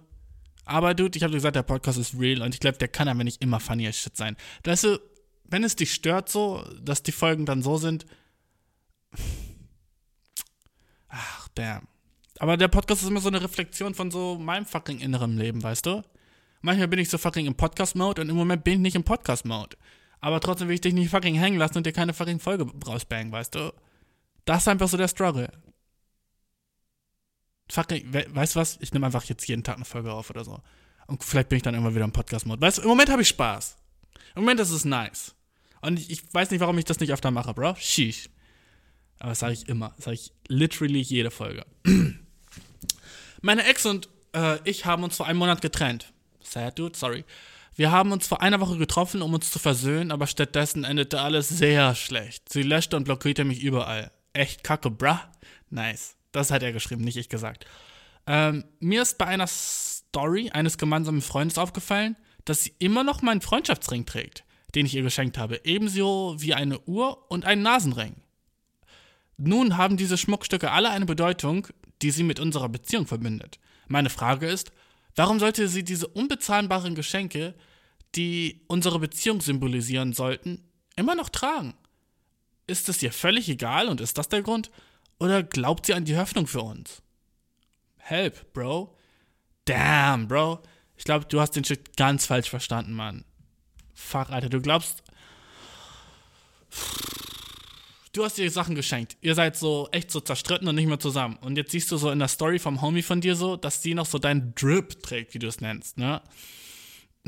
Aber, 0.68 0.92
Dude, 0.92 1.16
ich 1.16 1.22
habe 1.22 1.32
gesagt, 1.32 1.56
der 1.56 1.62
Podcast 1.62 1.98
ist 1.98 2.14
real 2.20 2.42
und 2.42 2.52
ich 2.52 2.60
glaube, 2.60 2.76
der 2.76 2.88
kann 2.88 3.08
aber 3.08 3.24
nicht 3.24 3.40
immer 3.40 3.58
funny 3.58 3.88
as 3.88 3.96
shit 3.96 4.14
sein. 4.14 4.36
Weißt 4.64 4.84
du, 4.84 5.00
wenn 5.44 5.64
es 5.64 5.76
dich 5.76 5.94
stört 5.94 6.28
so, 6.28 6.62
dass 6.82 7.02
die 7.02 7.12
Folgen 7.12 7.46
dann 7.46 7.62
so 7.62 7.78
sind. 7.78 8.04
Ach, 11.08 11.48
damn. 11.54 11.88
Aber 12.38 12.58
der 12.58 12.68
Podcast 12.68 13.00
ist 13.00 13.08
immer 13.08 13.22
so 13.22 13.28
eine 13.28 13.42
Reflexion 13.42 13.94
von 13.94 14.10
so 14.10 14.36
meinem 14.36 14.66
fucking 14.66 15.00
inneren 15.00 15.38
Leben, 15.38 15.62
weißt 15.62 15.86
du? 15.86 16.02
Manchmal 16.60 16.88
bin 16.88 16.98
ich 16.98 17.08
so 17.08 17.16
fucking 17.16 17.46
im 17.46 17.54
Podcast-Mode 17.54 18.20
und 18.20 18.28
im 18.28 18.36
Moment 18.36 18.62
bin 18.62 18.74
ich 18.74 18.80
nicht 18.80 18.96
im 18.96 19.04
Podcast-Mode. 19.04 19.78
Aber 20.20 20.38
trotzdem 20.38 20.68
will 20.68 20.74
ich 20.74 20.82
dich 20.82 20.92
nicht 20.92 21.08
fucking 21.08 21.34
hängen 21.34 21.58
lassen 21.58 21.78
und 21.78 21.86
dir 21.86 21.92
keine 21.92 22.12
fucking 22.12 22.40
Folge 22.40 22.70
rausbangen, 22.86 23.32
weißt 23.32 23.54
du? 23.54 23.72
Das 24.44 24.62
ist 24.62 24.68
einfach 24.68 24.88
so 24.88 24.98
der 24.98 25.08
Struggle 25.08 25.50
fuck, 27.70 27.88
weißt 27.90 28.56
du 28.56 28.60
was? 28.60 28.78
Ich 28.80 28.92
nehme 28.92 29.06
einfach 29.06 29.24
jetzt 29.24 29.46
jeden 29.48 29.64
Tag 29.64 29.76
eine 29.76 29.84
Folge 29.84 30.12
auf 30.12 30.30
oder 30.30 30.44
so. 30.44 30.60
Und 31.06 31.24
vielleicht 31.24 31.48
bin 31.48 31.56
ich 31.56 31.62
dann 31.62 31.74
immer 31.74 31.94
wieder 31.94 32.04
im 32.04 32.12
Podcast-Mode. 32.12 32.60
Weißt 32.60 32.78
du, 32.78 32.82
im 32.82 32.88
Moment 32.88 33.10
habe 33.10 33.22
ich 33.22 33.28
Spaß. 33.28 33.76
Im 34.34 34.42
Moment 34.42 34.60
ist 34.60 34.70
es 34.70 34.84
nice. 34.84 35.34
Und 35.80 35.98
ich, 35.98 36.10
ich, 36.10 36.34
weiß 36.34 36.50
nicht, 36.50 36.60
warum 36.60 36.76
ich 36.78 36.84
das 36.84 37.00
nicht 37.00 37.12
öfter 37.12 37.30
mache, 37.30 37.54
Bro. 37.54 37.76
Sheesh. 37.76 38.28
Aber 39.18 39.30
das 39.30 39.40
sage 39.40 39.54
ich 39.54 39.68
immer. 39.68 39.94
Das 39.96 40.04
sage 40.04 40.16
ich 40.16 40.32
literally 40.48 41.00
jede 41.00 41.30
Folge. 41.30 41.64
Meine 43.42 43.64
Ex 43.64 43.86
und 43.86 44.08
äh, 44.34 44.58
ich 44.64 44.84
haben 44.84 45.02
uns 45.02 45.16
vor 45.16 45.26
einem 45.26 45.38
Monat 45.38 45.60
getrennt. 45.60 46.12
Sad, 46.42 46.78
dude, 46.78 46.96
sorry. 46.96 47.24
Wir 47.74 47.90
haben 47.92 48.10
uns 48.12 48.26
vor 48.26 48.42
einer 48.42 48.60
Woche 48.60 48.76
getroffen, 48.76 49.22
um 49.22 49.32
uns 49.34 49.50
zu 49.50 49.58
versöhnen, 49.58 50.10
aber 50.10 50.26
stattdessen 50.26 50.84
endete 50.84 51.20
alles 51.20 51.48
sehr 51.48 51.94
schlecht. 51.94 52.48
Sie 52.48 52.62
löschte 52.62 52.96
und 52.96 53.04
blockierte 53.04 53.44
mich 53.44 53.62
überall. 53.62 54.10
Echt 54.32 54.64
kacke, 54.64 54.90
bruh. 54.90 55.18
Nice. 55.70 56.17
Das 56.38 56.52
hat 56.52 56.62
er 56.62 56.72
geschrieben, 56.72 57.02
nicht 57.02 57.16
ich 57.16 57.28
gesagt. 57.28 57.66
Ähm, 58.28 58.62
mir 58.78 59.02
ist 59.02 59.18
bei 59.18 59.26
einer 59.26 59.48
Story 59.48 60.50
eines 60.50 60.78
gemeinsamen 60.78 61.20
Freundes 61.20 61.58
aufgefallen, 61.58 62.14
dass 62.44 62.62
sie 62.62 62.74
immer 62.78 63.02
noch 63.02 63.22
meinen 63.22 63.40
Freundschaftsring 63.40 64.06
trägt, 64.06 64.44
den 64.76 64.86
ich 64.86 64.94
ihr 64.94 65.02
geschenkt 65.02 65.36
habe, 65.36 65.60
ebenso 65.64 66.36
wie 66.38 66.54
eine 66.54 66.78
Uhr 66.82 67.28
und 67.28 67.44
einen 67.44 67.62
Nasenring. 67.62 68.22
Nun 69.36 69.76
haben 69.76 69.96
diese 69.96 70.16
Schmuckstücke 70.16 70.70
alle 70.70 70.90
eine 70.90 71.06
Bedeutung, 71.06 71.66
die 72.02 72.12
sie 72.12 72.22
mit 72.22 72.38
unserer 72.38 72.68
Beziehung 72.68 73.08
verbindet. 73.08 73.58
Meine 73.88 74.08
Frage 74.08 74.46
ist, 74.46 74.70
warum 75.16 75.40
sollte 75.40 75.66
sie 75.66 75.82
diese 75.82 76.06
unbezahlbaren 76.06 76.94
Geschenke, 76.94 77.56
die 78.14 78.60
unsere 78.68 79.00
Beziehung 79.00 79.40
symbolisieren 79.40 80.12
sollten, 80.12 80.62
immer 80.94 81.16
noch 81.16 81.30
tragen? 81.30 81.74
Ist 82.68 82.88
es 82.88 83.02
ihr 83.02 83.10
völlig 83.10 83.48
egal 83.48 83.88
und 83.88 84.00
ist 84.00 84.18
das 84.18 84.28
der 84.28 84.42
Grund? 84.42 84.70
Oder 85.18 85.42
glaubt 85.42 85.86
sie 85.86 85.94
an 85.94 86.04
die 86.04 86.16
Hoffnung 86.16 86.46
für 86.46 86.62
uns? 86.62 87.02
Help, 87.96 88.52
Bro. 88.52 88.94
Damn, 89.64 90.28
Bro. 90.28 90.62
Ich 90.96 91.04
glaube, 91.04 91.26
du 91.26 91.40
hast 91.40 91.52
den 91.52 91.64
Shit 91.64 91.96
ganz 91.96 92.26
falsch 92.26 92.48
verstanden, 92.50 92.92
Mann. 92.92 93.24
Fuck, 93.94 94.30
Alter, 94.30 94.48
du 94.48 94.60
glaubst. 94.60 95.02
Du 98.12 98.24
hast 98.24 98.38
dir 98.38 98.50
Sachen 98.50 98.74
geschenkt. 98.74 99.16
Ihr 99.20 99.34
seid 99.34 99.56
so 99.56 99.88
echt 99.92 100.10
so 100.10 100.20
zerstritten 100.20 100.68
und 100.68 100.74
nicht 100.74 100.86
mehr 100.86 100.98
zusammen. 100.98 101.36
Und 101.40 101.56
jetzt 101.56 101.72
siehst 101.72 101.90
du 101.90 101.96
so 101.96 102.10
in 102.10 102.18
der 102.18 102.28
Story 102.28 102.58
vom 102.58 102.80
Homie 102.80 103.02
von 103.02 103.20
dir 103.20 103.36
so, 103.36 103.56
dass 103.56 103.82
sie 103.82 103.94
noch 103.94 104.06
so 104.06 104.18
deinen 104.18 104.54
Drip 104.54 105.02
trägt, 105.02 105.34
wie 105.34 105.38
du 105.38 105.46
es 105.46 105.60
nennst, 105.60 105.98
ne? 105.98 106.22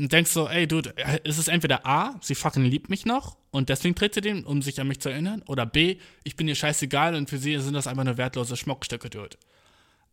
und 0.01 0.11
denkst 0.11 0.31
so, 0.31 0.47
ey, 0.47 0.67
Dude, 0.67 0.93
ist 1.23 1.37
es 1.37 1.47
entweder 1.47 1.85
A, 1.85 2.15
sie 2.21 2.35
fucking 2.35 2.65
liebt 2.65 2.89
mich 2.89 3.05
noch 3.05 3.37
und 3.51 3.67
deswegen 3.69 3.95
tritt 3.95 4.13
sie 4.13 4.21
den, 4.21 4.45
um 4.45 4.61
sich 4.61 4.79
an 4.79 4.87
mich 4.87 5.01
zu 5.01 5.09
erinnern, 5.09 5.43
oder 5.45 5.65
B, 5.65 5.99
ich 6.23 6.37
bin 6.37 6.47
ihr 6.47 6.55
scheißegal 6.55 7.15
und 7.15 7.29
für 7.29 7.37
sie 7.37 7.59
sind 7.59 7.73
das 7.73 7.87
einfach 7.87 8.05
nur 8.05 8.17
wertlose 8.17 8.55
Schmuckstücke, 8.55 9.09
Dude. 9.09 9.37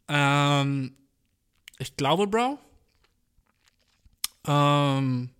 Ähm, 0.09 0.97
ich 1.79 1.97
glaube, 1.97 2.27
Bro, 2.27 2.59
ähm, 4.47 5.31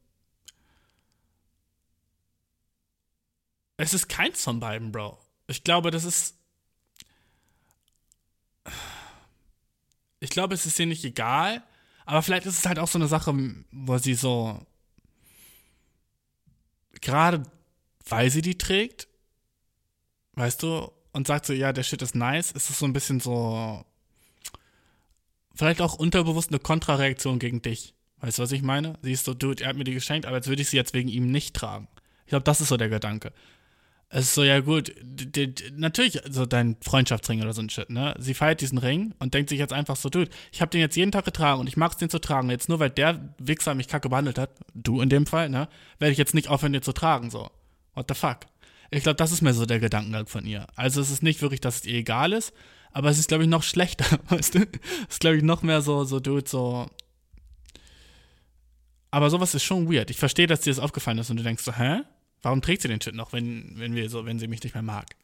es 3.77 3.95
ist 3.95 4.09
keins 4.09 4.45
von 4.45 4.61
beiden, 4.61 4.93
Bro. 4.93 5.19
Ich 5.49 5.65
glaube, 5.65 5.91
das 5.91 6.05
ist. 6.05 6.37
Ich 10.21 10.31
glaube, 10.31 10.55
es 10.55 10.67
ist 10.67 10.79
ihr 10.79 10.87
nicht 10.87 11.05
egal, 11.05 11.63
aber 12.05 12.23
vielleicht 12.23 12.47
ist 12.47 12.59
es 12.59 12.67
halt 12.67 12.79
auch 12.79 12.89
so 12.89 12.99
eine 12.99 13.09
Sache, 13.09 13.35
wo 13.73 13.99
sie 13.99 14.15
so. 14.15 14.65
Gerade 17.01 17.45
weil 18.09 18.31
sie 18.31 18.43
die 18.43 18.59
trägt, 18.59 19.09
weißt 20.35 20.63
du, 20.63 20.91
und 21.13 21.27
sagt 21.27 21.47
so, 21.47 21.53
ja, 21.53 21.73
der 21.73 21.83
Shit 21.83 22.03
ist 22.03 22.15
nice, 22.15 22.53
ist 22.53 22.71
es 22.71 22.79
so 22.79 22.87
ein 22.87 22.93
bisschen 22.93 23.21
so. 23.21 23.85
Vielleicht 25.55 25.81
auch 25.81 25.95
unterbewusst 25.95 26.51
eine 26.51 26.61
Kontrareaktion 26.61 27.39
gegen 27.39 27.63
dich. 27.63 27.95
Weißt 28.21 28.39
du, 28.39 28.43
was 28.43 28.53
ich 28.53 28.63
meine? 28.63 28.95
Sie 29.03 29.13
ist 29.13 29.25
so, 29.25 29.35
dude, 29.35 29.63
er 29.63 29.71
hat 29.71 29.77
mir 29.77 29.85
die 29.85 29.95
geschenkt, 29.95 30.27
aber 30.27 30.37
jetzt 30.37 30.49
würde 30.49 30.63
ich 30.63 30.69
sie 30.69 30.77
jetzt 30.77 30.95
wegen 30.95 31.09
ihm 31.09 31.31
nicht 31.31 31.55
tragen. 31.55 31.89
Ich 32.25 32.31
glaube, 32.31 32.45
das 32.45 32.61
ist 32.61 32.69
so 32.69 32.77
der 32.77 32.89
Gedanke. 32.89 33.33
Es 34.11 34.27
ist 34.27 34.35
so, 34.35 34.43
ja 34.43 34.61
gut, 34.61 34.95
natürlich 35.77 36.21
so 36.31 36.47
dein 36.47 36.77
Freundschaftsring 36.81 37.43
oder 37.43 37.53
so 37.53 37.61
ein 37.61 37.69
Shit, 37.69 37.91
ne? 37.91 38.15
Sie 38.19 38.33
feiert 38.33 38.61
diesen 38.63 38.79
Ring 38.79 39.15
und 39.19 39.35
denkt 39.35 39.51
sich 39.51 39.59
jetzt 39.59 39.73
einfach 39.73 39.97
so, 39.97 40.09
dude, 40.09 40.31
ich 40.51 40.63
habe 40.63 40.71
den 40.71 40.81
jetzt 40.81 40.97
jeden 40.97 41.13
Tag 41.13 41.27
getragen 41.27 41.61
und 41.61 41.67
ich 41.67 41.77
mag 41.77 41.93
es 41.93 41.99
den 41.99 42.09
zu 42.09 42.19
tragen. 42.19 42.49
Jetzt 42.49 42.71
nur 42.71 42.79
weil 42.79 42.91
der 42.91 43.35
Wichser 43.39 43.75
mich 43.75 43.87
kacke 43.87 44.09
behandelt 44.09 44.39
hat, 44.39 44.51
du 44.75 45.03
in 45.03 45.11
dem 45.11 45.27
Fall, 45.27 45.51
ne? 45.51 45.69
Werde 45.99 46.13
ich 46.13 46.19
jetzt 46.19 46.35
nicht 46.35 46.49
aufhören, 46.49 46.73
den 46.73 46.83
zu 46.83 46.93
tragen, 46.93 47.31
so. 47.31 47.51
What 47.99 48.07
the 48.09 48.15
fuck? 48.15 48.47
Ich 48.93 49.03
glaube, 49.03 49.17
das 49.17 49.33
ist 49.33 49.43
mir 49.43 49.53
so 49.53 49.67
der 49.67 49.81
Gedankengang 49.81 50.29
von 50.29 50.47
ihr. 50.47 50.69
Also 50.77 51.01
es 51.01 51.11
ist 51.11 51.25
nicht 51.25 51.43
wirklich, 51.43 51.61
dass 51.61 51.79
es 51.79 51.85
ihr 51.85 51.99
egal 51.99 52.33
ist, 52.33 52.53
aber 52.93 53.11
es 53.11 53.19
ist, 53.19 53.27
glaube 53.27 53.43
ich, 53.43 53.51
noch 53.51 53.65
schlechter, 53.65 54.21
weißt 54.29 54.55
du? 54.55 54.61
Es 55.09 55.15
ist, 55.15 55.21
glaube 55.21 55.37
ich, 55.37 55.43
noch 55.43 55.63
mehr 55.63 55.83
so, 55.83 56.05
so, 56.05 56.21
dude, 56.21 56.49
so. 56.49 56.89
Aber 59.11 59.31
sowas 59.31 59.53
ist 59.55 59.65
schon 59.65 59.93
weird. 59.93 60.11
Ich 60.11 60.17
verstehe, 60.17 60.47
dass 60.47 60.61
dir 60.61 60.71
das 60.71 60.79
aufgefallen 60.79 61.19
ist 61.19 61.29
und 61.29 61.39
du 61.39 61.43
denkst 61.43 61.65
so, 61.65 61.73
hä? 61.73 62.03
Warum 62.41 62.63
trägt 62.63 62.83
sie 62.83 62.89
den 62.89 63.01
Shit 63.01 63.17
noch, 63.17 63.33
wenn, 63.33 63.73
wenn 63.79 63.97
wir 63.97 64.09
so, 64.09 64.25
wenn 64.25 64.39
sie 64.39 64.47
mich 64.47 64.63
nicht 64.63 64.75
mehr 64.75 64.83
mag? 64.83 65.17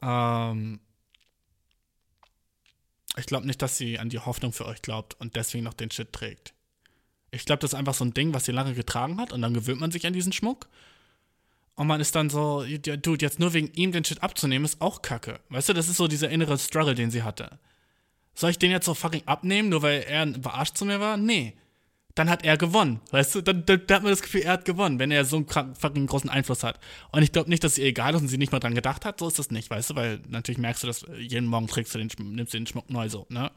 Ähm, 0.00 0.80
ich 3.18 3.26
glaube 3.26 3.46
nicht, 3.46 3.60
dass 3.60 3.76
sie 3.76 3.98
an 3.98 4.08
die 4.08 4.20
Hoffnung 4.20 4.54
für 4.54 4.64
euch 4.64 4.80
glaubt 4.80 5.20
und 5.20 5.36
deswegen 5.36 5.64
noch 5.64 5.74
den 5.74 5.90
Shit 5.90 6.14
trägt. 6.14 6.54
Ich 7.30 7.44
glaube, 7.44 7.60
das 7.60 7.74
ist 7.74 7.78
einfach 7.78 7.92
so 7.92 8.06
ein 8.06 8.14
Ding, 8.14 8.32
was 8.32 8.46
sie 8.46 8.52
lange 8.52 8.72
getragen 8.72 9.20
hat 9.20 9.34
und 9.34 9.42
dann 9.42 9.52
gewöhnt 9.52 9.80
man 9.80 9.90
sich 9.90 10.06
an 10.06 10.14
diesen 10.14 10.32
Schmuck. 10.32 10.66
Und 11.76 11.86
man 11.86 12.00
ist 12.00 12.14
dann 12.14 12.30
so, 12.30 12.62
ja, 12.62 12.96
dude, 12.96 13.24
jetzt 13.24 13.40
nur 13.40 13.52
wegen 13.52 13.72
ihm 13.74 13.92
den 13.92 14.04
Shit 14.04 14.22
abzunehmen, 14.22 14.64
ist 14.64 14.80
auch 14.80 15.02
kacke. 15.02 15.40
Weißt 15.48 15.68
du, 15.68 15.72
das 15.72 15.88
ist 15.88 15.96
so 15.96 16.06
dieser 16.06 16.30
innere 16.30 16.56
Struggle, 16.58 16.94
den 16.94 17.10
sie 17.10 17.22
hatte. 17.22 17.58
Soll 18.34 18.50
ich 18.50 18.58
den 18.58 18.70
jetzt 18.70 18.86
so 18.86 18.94
fucking 18.94 19.22
abnehmen, 19.26 19.68
nur 19.68 19.82
weil 19.82 20.02
er 20.02 20.22
ein 20.22 20.42
Verarscht 20.42 20.76
zu 20.76 20.84
mir 20.84 21.00
war? 21.00 21.16
Nee 21.16 21.54
dann 22.14 22.30
hat 22.30 22.44
er 22.44 22.56
gewonnen. 22.56 23.00
Weißt 23.10 23.34
du, 23.34 23.40
dann, 23.40 23.66
dann, 23.66 23.82
dann, 23.86 23.96
hat 23.96 24.02
man 24.02 24.12
das 24.12 24.22
Gefühl, 24.22 24.42
er 24.42 24.52
hat 24.52 24.64
gewonnen, 24.64 24.98
wenn 24.98 25.10
er 25.10 25.24
so 25.24 25.36
einen 25.36 25.74
fucking 25.74 26.06
großen 26.06 26.30
Einfluss 26.30 26.62
hat. 26.62 26.78
Und 27.10 27.22
ich 27.22 27.32
glaube 27.32 27.50
nicht, 27.50 27.64
dass 27.64 27.76
ihr 27.76 27.86
egal 27.86 28.14
ist 28.14 28.22
und 28.22 28.28
sie 28.28 28.38
nicht 28.38 28.52
mal 28.52 28.60
dran 28.60 28.74
gedacht 28.74 29.04
hat, 29.04 29.18
so 29.18 29.26
ist 29.26 29.38
das 29.38 29.50
nicht, 29.50 29.68
weißt 29.68 29.90
du, 29.90 29.96
weil 29.96 30.20
natürlich 30.28 30.58
merkst 30.58 30.84
du, 30.84 30.86
dass 30.86 31.04
jeden 31.18 31.46
Morgen 31.46 31.66
trägst 31.66 31.94
du 31.94 31.98
den, 31.98 32.08
nimmst 32.18 32.54
du 32.54 32.58
den 32.58 32.66
Schmuck 32.66 32.88
neu 32.88 33.08
so, 33.08 33.26
ne? 33.30 33.50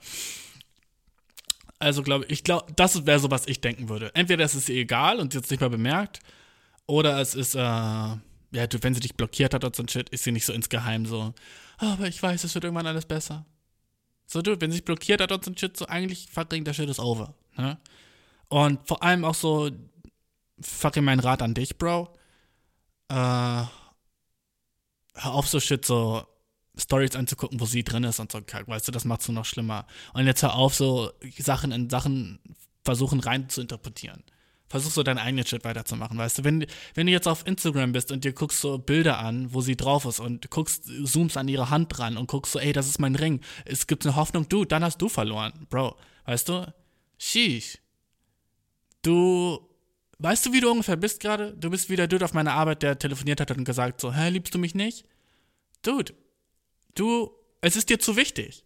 Also 1.79 2.01
glaube 2.01 2.25
ich, 2.27 2.43
glaube, 2.43 2.73
das 2.75 3.05
wäre 3.05 3.19
so, 3.19 3.29
was 3.29 3.45
ich 3.45 3.61
denken 3.61 3.87
würde. 3.87 4.09
Entweder 4.15 4.43
es 4.43 4.55
ist 4.55 4.67
ihr 4.67 4.77
egal 4.77 5.19
und 5.19 5.31
sie 5.31 5.37
jetzt 5.37 5.51
nicht 5.51 5.59
mal 5.59 5.69
bemerkt, 5.69 6.21
oder 6.87 7.19
es 7.21 7.35
ist, 7.35 7.55
äh, 7.55 7.59
ja, 7.59 8.67
du, 8.69 8.81
wenn 8.81 8.93
sie 8.93 9.01
dich 9.01 9.15
blockiert 9.15 9.53
hat 9.53 9.63
oder 9.63 9.75
so 9.75 9.83
ein 9.83 9.89
Shit, 9.89 10.09
ist 10.09 10.23
sie 10.23 10.31
nicht 10.31 10.45
so 10.45 10.53
insgeheim 10.53 11.05
so, 11.05 11.33
aber 11.77 12.07
ich 12.07 12.21
weiß, 12.21 12.43
es 12.43 12.55
wird 12.55 12.63
irgendwann 12.63 12.87
alles 12.87 13.05
besser. 13.05 13.45
So, 14.25 14.41
du, 14.41 14.59
wenn 14.59 14.71
sie 14.71 14.77
sich 14.77 14.85
blockiert 14.85 15.21
hat 15.21 15.31
oder 15.31 15.43
so 15.43 15.51
ein 15.51 15.57
Shit, 15.57 15.77
so 15.77 15.85
eigentlich 15.85 16.29
fucking 16.31 16.63
der 16.63 16.73
Shit 16.73 16.89
ist 16.89 16.99
over, 16.99 17.33
ne? 17.55 17.77
Und 18.49 18.87
vor 18.87 19.03
allem 19.03 19.25
auch 19.25 19.35
so, 19.35 19.69
fucking 20.61 21.03
mein 21.03 21.19
Rat 21.19 21.41
an 21.41 21.53
dich, 21.53 21.77
Bro. 21.77 22.09
Äh, 23.09 23.13
hör 23.13 23.69
auf 25.23 25.47
so 25.47 25.59
Shit, 25.59 25.85
so 25.85 26.25
Stories 26.77 27.15
anzugucken, 27.15 27.59
wo 27.59 27.65
sie 27.65 27.83
drin 27.83 28.03
ist 28.03 28.19
und 28.19 28.31
so, 28.31 28.39
weißt 28.39 28.87
du, 28.87 28.91
das 28.91 29.05
macht's 29.05 29.27
nur 29.27 29.35
noch 29.35 29.45
schlimmer. 29.45 29.85
Und 30.13 30.25
jetzt 30.25 30.43
hör 30.43 30.55
auf, 30.55 30.75
so 30.75 31.11
Sachen 31.37 31.71
in 31.71 31.89
Sachen 31.89 32.39
versuchen 32.83 33.19
rein 33.19 33.49
zu 33.49 33.61
interpretieren. 33.61 34.23
Versuch 34.69 34.91
so 34.91 35.03
deinen 35.03 35.17
eigenen 35.17 35.45
Shit 35.45 35.63
weiterzumachen, 35.63 36.17
weißt 36.17 36.39
du? 36.39 36.43
Wenn, 36.43 36.65
wenn 36.93 37.07
du 37.07 37.13
jetzt 37.13 37.27
auf 37.27 37.47
Instagram 37.47 37.93
bist 37.93 38.11
und 38.11 38.25
dir 38.25 38.33
guckst 38.33 38.59
so 38.59 38.77
Bilder 38.77 39.19
an, 39.19 39.53
wo 39.53 39.61
sie 39.61 39.77
drauf 39.77 40.05
ist 40.05 40.19
und 40.19 40.49
guckst, 40.49 40.85
zoomst 41.03 41.37
an 41.37 41.47
ihre 41.47 41.69
Hand 41.69 41.97
dran 41.97 42.17
und 42.17 42.27
guckst 42.27 42.51
so, 42.51 42.59
ey, 42.59 42.73
das 42.73 42.87
ist 42.87 42.99
mein 42.99 43.15
Ring, 43.15 43.41
es 43.65 43.87
gibt 43.87 44.05
eine 44.05 44.15
Hoffnung, 44.15 44.49
du, 44.49 44.65
dann 44.65 44.83
hast 44.83 44.97
du 44.97 45.07
verloren, 45.07 45.67
Bro. 45.69 45.95
Weißt 46.25 46.49
du? 46.49 46.73
Sheesh. 47.17 47.77
Du, 49.01 49.59
weißt 50.19 50.45
du, 50.45 50.53
wie 50.53 50.59
du 50.59 50.69
ungefähr 50.69 50.97
bist 50.97 51.21
gerade? 51.21 51.53
Du 51.53 51.69
bist 51.69 51.89
wie 51.89 51.95
der 51.95 52.07
Dude 52.07 52.25
auf 52.25 52.33
meiner 52.33 52.53
Arbeit, 52.53 52.83
der 52.83 52.99
telefoniert 52.99 53.39
hat 53.39 53.51
und 53.51 53.63
gesagt 53.63 54.01
so, 54.01 54.13
hä, 54.13 54.29
liebst 54.29 54.53
du 54.53 54.59
mich 54.59 54.75
nicht? 54.75 55.05
Dude, 55.81 56.13
du, 56.95 57.31
es 57.61 57.77
ist 57.77 57.89
dir 57.89 57.99
zu 57.99 58.17
wichtig. 58.17 58.65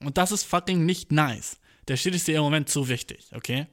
Und 0.00 0.16
das 0.16 0.32
ist 0.32 0.44
fucking 0.44 0.86
nicht 0.86 1.12
nice. 1.12 1.58
Der 1.88 1.96
Shit 1.96 2.14
ist 2.14 2.26
dir 2.26 2.36
im 2.36 2.42
Moment 2.42 2.68
zu 2.68 2.88
wichtig, 2.88 3.28
okay? 3.34 3.66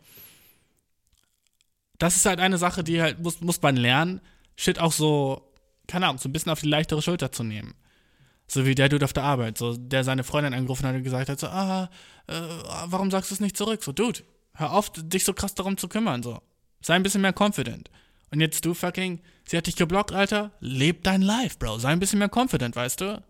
Das 2.04 2.18
ist 2.18 2.26
halt 2.26 2.42
eine 2.42 2.58
Sache, 2.58 2.84
die 2.84 3.02
halt, 3.02 3.24
muss, 3.24 3.40
muss 3.40 3.62
man 3.62 3.78
lernen, 3.78 4.20
Shit 4.58 4.78
auch 4.78 4.92
so, 4.92 5.50
keine 5.88 6.08
Ahnung, 6.08 6.20
so 6.20 6.28
ein 6.28 6.34
bisschen 6.34 6.52
auf 6.52 6.60
die 6.60 6.68
leichtere 6.68 7.02
Schulter 7.02 7.32
zu 7.32 7.44
nehmen. 7.44 7.76
So 8.46 8.66
wie 8.66 8.76
der 8.76 8.90
Dude 8.90 9.06
auf 9.06 9.14
der 9.14 9.24
Arbeit, 9.24 9.58
so, 9.58 9.78
der 9.78 10.04
seine 10.04 10.26
Freundin 10.26 10.54
angerufen 10.54 10.86
hat 10.86 10.96
und 10.96 11.04
gesagt 11.04 11.30
hat, 11.30 11.40
so, 11.40 11.48
ah, 11.48 11.90
äh, 12.28 12.34
warum 12.88 13.10
sagst 13.10 13.32
du 13.32 13.36
es 13.36 13.40
nicht 13.40 13.56
zurück? 13.56 13.82
So, 13.82 13.94
Dude, 13.94 14.20
Hör 14.56 14.74
auf, 14.74 14.92
dich 14.92 15.24
so 15.24 15.34
krass 15.34 15.56
darum 15.56 15.78
zu 15.78 15.88
kümmern, 15.88 16.22
so. 16.24 16.42
Sei 16.82 16.94
ein 16.94 17.04
bisschen 17.04 17.22
mehr 17.22 17.34
confident. 17.34 17.90
Und 18.32 18.42
jetzt 18.42 18.66
du 18.66 18.74
fucking, 18.74 19.22
sie 19.46 19.56
hat 19.56 19.68
dich 19.68 19.78
geblockt, 19.78 20.12
Alter. 20.12 20.52
Leb 20.60 21.06
dein 21.06 21.22
Life, 21.22 21.56
Bro. 21.58 21.80
Sei 21.80 21.90
ein 21.90 22.02
bisschen 22.02 22.20
mehr 22.20 22.30
confident, 22.30 22.76
weißt 22.76 23.00
du? 23.00 23.24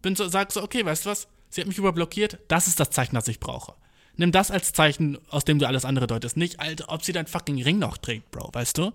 Bin 0.00 0.14
so, 0.14 0.28
sag 0.28 0.52
so, 0.52 0.62
okay, 0.62 0.84
weißt 0.84 1.06
du 1.06 1.10
was? 1.10 1.26
Sie 1.50 1.60
hat 1.60 1.66
mich 1.66 1.78
überblockiert. 1.78 2.38
Das 2.46 2.68
ist 2.68 2.78
das 2.78 2.90
Zeichen, 2.90 3.16
das 3.16 3.26
ich 3.26 3.40
brauche. 3.40 3.74
Nimm 4.16 4.32
das 4.32 4.50
als 4.50 4.72
Zeichen, 4.72 5.18
aus 5.28 5.44
dem 5.44 5.58
du 5.58 5.66
alles 5.66 5.84
andere 5.84 6.06
deutest. 6.06 6.36
Nicht, 6.36 6.60
Alter, 6.60 6.88
ob 6.88 7.02
sie 7.02 7.12
deinen 7.12 7.26
fucking 7.26 7.62
Ring 7.62 7.78
noch 7.78 7.96
trägt, 7.96 8.30
Bro, 8.30 8.50
weißt 8.52 8.78
du? 8.78 8.92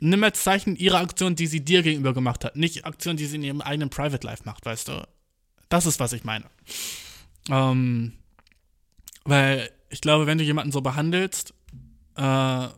Nimm 0.00 0.24
als 0.24 0.42
Zeichen 0.42 0.76
ihre 0.76 0.98
Aktion, 0.98 1.36
die 1.36 1.46
sie 1.46 1.64
dir 1.64 1.82
gegenüber 1.82 2.14
gemacht 2.14 2.44
hat. 2.44 2.56
Nicht 2.56 2.84
Aktion, 2.84 3.16
die 3.16 3.26
sie 3.26 3.36
in 3.36 3.42
ihrem 3.42 3.60
eigenen 3.60 3.90
Private 3.90 4.26
Life 4.26 4.42
macht, 4.44 4.64
weißt 4.66 4.88
du? 4.88 5.06
Das 5.68 5.86
ist, 5.86 6.00
was 6.00 6.12
ich 6.12 6.24
meine. 6.24 6.46
Ähm, 7.50 8.12
weil 9.24 9.70
ich 9.90 10.00
glaube, 10.00 10.26
wenn 10.26 10.38
du 10.38 10.44
jemanden 10.44 10.72
so 10.72 10.80
behandelst, 10.80 11.54
äh, 12.16 12.68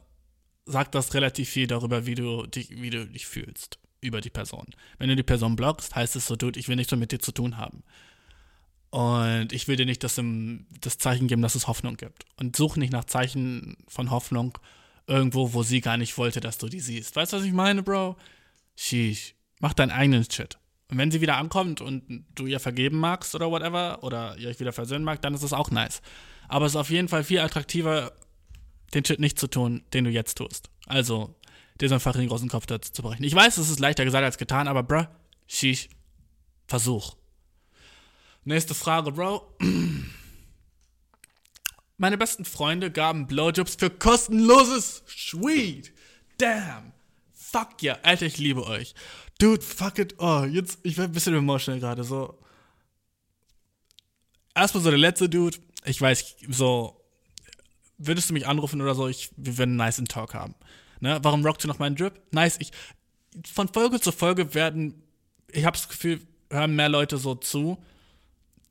sagt 0.66 0.94
das 0.94 1.14
relativ 1.14 1.48
viel 1.48 1.66
darüber, 1.66 2.06
wie 2.06 2.14
du, 2.14 2.46
dich, 2.46 2.70
wie 2.70 2.90
du 2.90 3.06
dich 3.06 3.26
fühlst 3.26 3.78
über 4.00 4.20
die 4.20 4.30
Person. 4.30 4.66
Wenn 4.98 5.08
du 5.08 5.16
die 5.16 5.22
Person 5.22 5.56
blockst, 5.56 5.94
heißt 5.94 6.16
es 6.16 6.26
so, 6.26 6.36
dude, 6.36 6.58
ich 6.58 6.68
will 6.68 6.76
nichts 6.76 6.92
mehr 6.92 6.98
mit 6.98 7.12
dir 7.12 7.20
zu 7.20 7.32
tun 7.32 7.56
haben. 7.56 7.82
Und 8.90 9.52
ich 9.52 9.68
will 9.68 9.76
dir 9.76 9.86
nicht 9.86 10.04
das, 10.04 10.16
im, 10.18 10.66
das 10.80 10.98
Zeichen 10.98 11.28
geben, 11.28 11.42
dass 11.42 11.54
es 11.54 11.66
Hoffnung 11.66 11.96
gibt. 11.96 12.24
Und 12.36 12.56
such 12.56 12.76
nicht 12.76 12.92
nach 12.92 13.04
Zeichen 13.04 13.76
von 13.88 14.10
Hoffnung 14.10 14.58
irgendwo, 15.06 15.52
wo 15.52 15.62
sie 15.62 15.80
gar 15.80 15.96
nicht 15.96 16.16
wollte, 16.18 16.40
dass 16.40 16.58
du 16.58 16.68
die 16.68 16.80
siehst. 16.80 17.16
Weißt 17.16 17.32
du, 17.32 17.38
was 17.38 17.44
ich 17.44 17.52
meine, 17.52 17.82
Bro? 17.82 18.16
Sheesh. 18.76 19.34
Mach 19.60 19.74
deinen 19.74 19.90
eigenen 19.90 20.28
Shit. 20.30 20.58
Und 20.88 20.98
wenn 20.98 21.10
sie 21.10 21.20
wieder 21.20 21.36
ankommt 21.36 21.80
und 21.80 22.24
du 22.34 22.46
ihr 22.46 22.60
vergeben 22.60 22.98
magst 22.98 23.34
oder 23.34 23.50
whatever, 23.50 24.02
oder 24.02 24.36
ihr 24.38 24.48
euch 24.48 24.60
wieder 24.60 24.72
versöhnen 24.72 25.04
mag, 25.04 25.20
dann 25.22 25.34
ist 25.34 25.42
es 25.42 25.52
auch 25.52 25.70
nice. 25.70 26.00
Aber 26.48 26.66
es 26.66 26.72
ist 26.72 26.76
auf 26.76 26.90
jeden 26.90 27.08
Fall 27.08 27.24
viel 27.24 27.40
attraktiver, 27.40 28.12
den 28.94 29.04
Shit 29.04 29.18
nicht 29.18 29.38
zu 29.38 29.48
tun, 29.48 29.82
den 29.92 30.04
du 30.04 30.10
jetzt 30.10 30.38
tust. 30.38 30.70
Also, 30.86 31.34
dir 31.80 31.88
so 31.88 31.94
einfach 31.96 32.12
den 32.12 32.28
großen 32.28 32.48
Kopf 32.48 32.66
dazu 32.66 32.92
zu 32.92 33.02
brechen. 33.02 33.24
Ich 33.24 33.34
weiß, 33.34 33.56
es 33.58 33.68
ist 33.68 33.80
leichter 33.80 34.04
gesagt 34.04 34.24
als 34.24 34.38
getan, 34.38 34.68
aber 34.68 34.82
bruh, 34.82 35.06
sheesh, 35.48 35.88
Versuch. 36.68 37.16
Nächste 38.46 38.74
Frage, 38.74 39.12
Bro. 39.12 39.58
Meine 41.98 42.16
besten 42.16 42.46
Freunde 42.46 42.90
gaben 42.90 43.26
Blowjobs 43.26 43.74
für 43.74 43.90
kostenloses 43.90 45.02
Sweet. 45.06 45.92
Damn. 46.38 46.92
Fuck 47.34 47.82
ja. 47.82 47.98
Alter, 48.02 48.24
ich 48.24 48.38
liebe 48.38 48.66
euch. 48.66 48.94
Dude, 49.38 49.60
fuck 49.62 49.98
it. 49.98 50.14
Oh, 50.18 50.44
jetzt, 50.44 50.78
ich 50.82 50.96
werde 50.96 51.12
ein 51.12 51.14
bisschen 51.14 51.34
emotional 51.34 51.80
gerade. 51.80 52.02
So. 52.04 52.38
Erstmal 54.54 54.82
so 54.82 54.88
der 54.88 54.98
letzte 54.98 55.28
Dude 55.28 55.58
ich 55.86 56.00
weiß, 56.00 56.36
so, 56.48 57.00
würdest 57.96 58.28
du 58.28 58.34
mich 58.34 58.46
anrufen 58.46 58.82
oder 58.82 58.94
so, 58.94 59.08
ich, 59.08 59.30
wir 59.36 59.56
würden 59.56 59.80
einen 59.80 59.88
nice 59.88 60.02
Talk 60.08 60.34
haben. 60.34 60.54
Ne? 61.00 61.18
Warum 61.22 61.44
rockst 61.44 61.64
du 61.64 61.68
noch 61.68 61.78
meinen 61.78 61.96
Drip? 61.96 62.20
Nice, 62.32 62.58
ich, 62.60 62.72
von 63.50 63.68
Folge 63.68 64.00
zu 64.00 64.12
Folge 64.12 64.54
werden, 64.54 65.02
ich 65.50 65.64
habe 65.64 65.76
das 65.76 65.88
Gefühl, 65.88 66.20
hören 66.50 66.74
mehr 66.74 66.88
Leute 66.88 67.18
so 67.18 67.34
zu, 67.34 67.78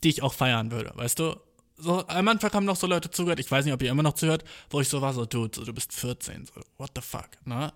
die 0.05 0.09
ich 0.09 0.23
auch 0.23 0.33
feiern 0.33 0.71
würde, 0.71 0.91
weißt 0.95 1.19
du? 1.19 1.35
So, 1.77 2.07
am 2.07 2.27
Anfang 2.27 2.53
haben 2.53 2.65
noch 2.65 2.77
so 2.77 2.87
Leute 2.87 3.11
zugehört, 3.11 3.39
ich 3.39 3.51
weiß 3.51 3.65
nicht, 3.65 3.73
ob 3.73 3.81
ihr 3.81 3.89
immer 3.89 4.03
noch 4.03 4.13
zuhört, 4.13 4.45
wo 4.69 4.79
ich 4.79 4.87
so 4.87 5.01
war, 5.01 5.13
so, 5.13 5.25
Dude, 5.25 5.53
so, 5.53 5.65
du 5.65 5.73
bist 5.73 5.91
14, 5.91 6.45
so, 6.45 6.61
what 6.77 6.91
the 6.95 7.01
fuck, 7.01 7.29
ne? 7.43 7.73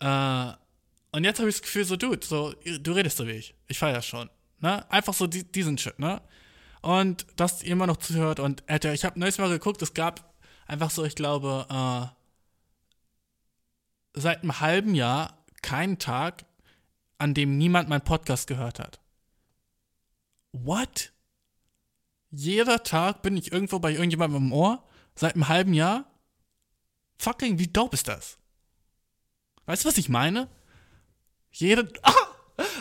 Äh, 0.00 1.16
und 1.16 1.24
jetzt 1.24 1.38
habe 1.38 1.48
ich 1.48 1.56
das 1.56 1.62
Gefühl, 1.62 1.84
so, 1.84 1.96
Dude, 1.96 2.24
so, 2.24 2.54
du 2.80 2.92
redest 2.92 3.18
so 3.18 3.26
wie 3.26 3.32
ich. 3.32 3.54
Ich 3.66 3.78
feier 3.78 4.00
schon, 4.00 4.30
ne? 4.60 4.90
Einfach 4.90 5.12
so 5.12 5.26
die, 5.26 5.44
diesen 5.44 5.76
Shit, 5.76 5.98
ne? 5.98 6.22
Und 6.82 7.26
dass 7.36 7.62
ihr 7.62 7.72
immer 7.72 7.88
noch 7.88 7.96
zuhört. 7.96 8.38
Und 8.38 8.62
Alter, 8.68 8.94
ich 8.94 9.04
habe 9.04 9.18
neues 9.18 9.38
Mal 9.38 9.48
geguckt, 9.48 9.82
es 9.82 9.92
gab 9.92 10.34
einfach 10.66 10.90
so, 10.90 11.04
ich 11.04 11.16
glaube, 11.16 11.66
äh, 11.68 12.06
seit 14.14 14.42
einem 14.42 14.60
halben 14.60 14.94
Jahr 14.94 15.44
keinen 15.62 15.98
Tag, 15.98 16.44
an 17.18 17.34
dem 17.34 17.58
niemand 17.58 17.88
meinen 17.88 18.04
Podcast 18.04 18.46
gehört 18.46 18.78
hat. 18.78 19.00
What? 20.52 21.12
Jeder 22.30 22.82
Tag 22.82 23.22
bin 23.22 23.36
ich 23.36 23.52
irgendwo 23.52 23.78
bei 23.78 23.92
irgendjemandem 23.92 24.46
im 24.46 24.52
Ohr? 24.52 24.84
Seit 25.14 25.34
einem 25.34 25.48
halben 25.48 25.74
Jahr? 25.74 26.10
Fucking, 27.18 27.58
wie 27.58 27.68
dope 27.68 27.94
ist 27.94 28.08
das? 28.08 28.38
Weißt 29.66 29.84
du, 29.84 29.88
was 29.88 29.98
ich 29.98 30.08
meine? 30.08 30.48
Jeder. 31.50 31.88
Ah! 32.02 32.12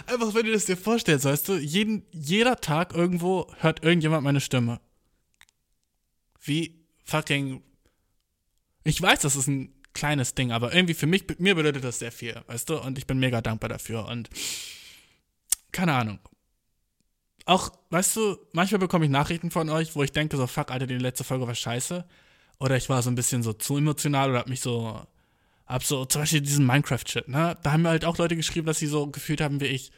Einfach, 0.08 0.34
wenn 0.34 0.46
du 0.46 0.54
das 0.54 0.66
dir 0.66 0.78
vorstellst, 0.78 1.26
weißt 1.26 1.50
du, 1.50 1.58
jeden, 1.58 2.06
jeder 2.12 2.62
Tag 2.62 2.94
irgendwo 2.94 3.54
hört 3.60 3.84
irgendjemand 3.84 4.24
meine 4.24 4.40
Stimme. 4.40 4.80
Wie 6.40 6.86
fucking. 7.04 7.62
Ich 8.84 9.02
weiß, 9.02 9.20
das 9.20 9.36
ist 9.36 9.48
ein 9.48 9.74
kleines 9.94 10.36
Ding, 10.36 10.52
aber 10.52 10.74
irgendwie 10.74 10.94
für 10.94 11.08
mich, 11.08 11.26
mir 11.40 11.56
bedeutet 11.56 11.84
das 11.84 12.00
sehr 12.00 12.12
viel, 12.12 12.42
weißt 12.48 12.70
du? 12.70 12.80
Und 12.80 12.98
ich 12.98 13.08
bin 13.08 13.18
mega 13.18 13.42
dankbar 13.42 13.70
dafür 13.70 14.06
und 14.06 14.30
keine 15.72 15.94
Ahnung. 15.94 16.20
Auch, 17.46 17.72
weißt 17.92 18.16
du, 18.16 18.38
manchmal 18.54 18.80
bekomme 18.80 19.06
ich 19.06 19.12
Nachrichten 19.12 19.52
von 19.52 19.70
euch, 19.70 19.96
wo 19.96 20.04
ich 20.04 20.12
denke 20.12 20.36
so, 20.36 20.48
fuck, 20.48 20.72
Alter, 20.72 20.88
die 20.88 20.98
letzte 20.98 21.24
Folge 21.24 21.48
war 21.48 21.56
scheiße. 21.56 22.06
Oder 22.60 22.76
ich 22.78 22.90
war 22.90 23.02
so 23.04 23.12
ein 23.12 23.16
bisschen 23.16 23.44
so 23.44 23.54
zu 23.54 23.78
emotional 23.78 24.30
oder 24.32 24.40
hab 24.40 24.50
mich 24.50 24.62
so, 24.62 25.06
hab 25.68 25.84
so, 25.84 26.06
zum 26.06 26.22
Beispiel 26.22 26.42
diesen 26.42 26.66
Minecraft-Shit, 26.66 27.28
ne? 27.28 27.58
Da 27.62 27.72
haben 27.72 27.84
mir 27.84 27.90
halt 27.90 28.06
auch 28.06 28.18
Leute 28.18 28.36
geschrieben, 28.36 28.66
dass 28.68 28.80
sie 28.80 28.88
so 28.88 29.08
gefühlt 29.08 29.42
haben 29.42 29.62
wie 29.62 29.66
ich. 29.66 29.92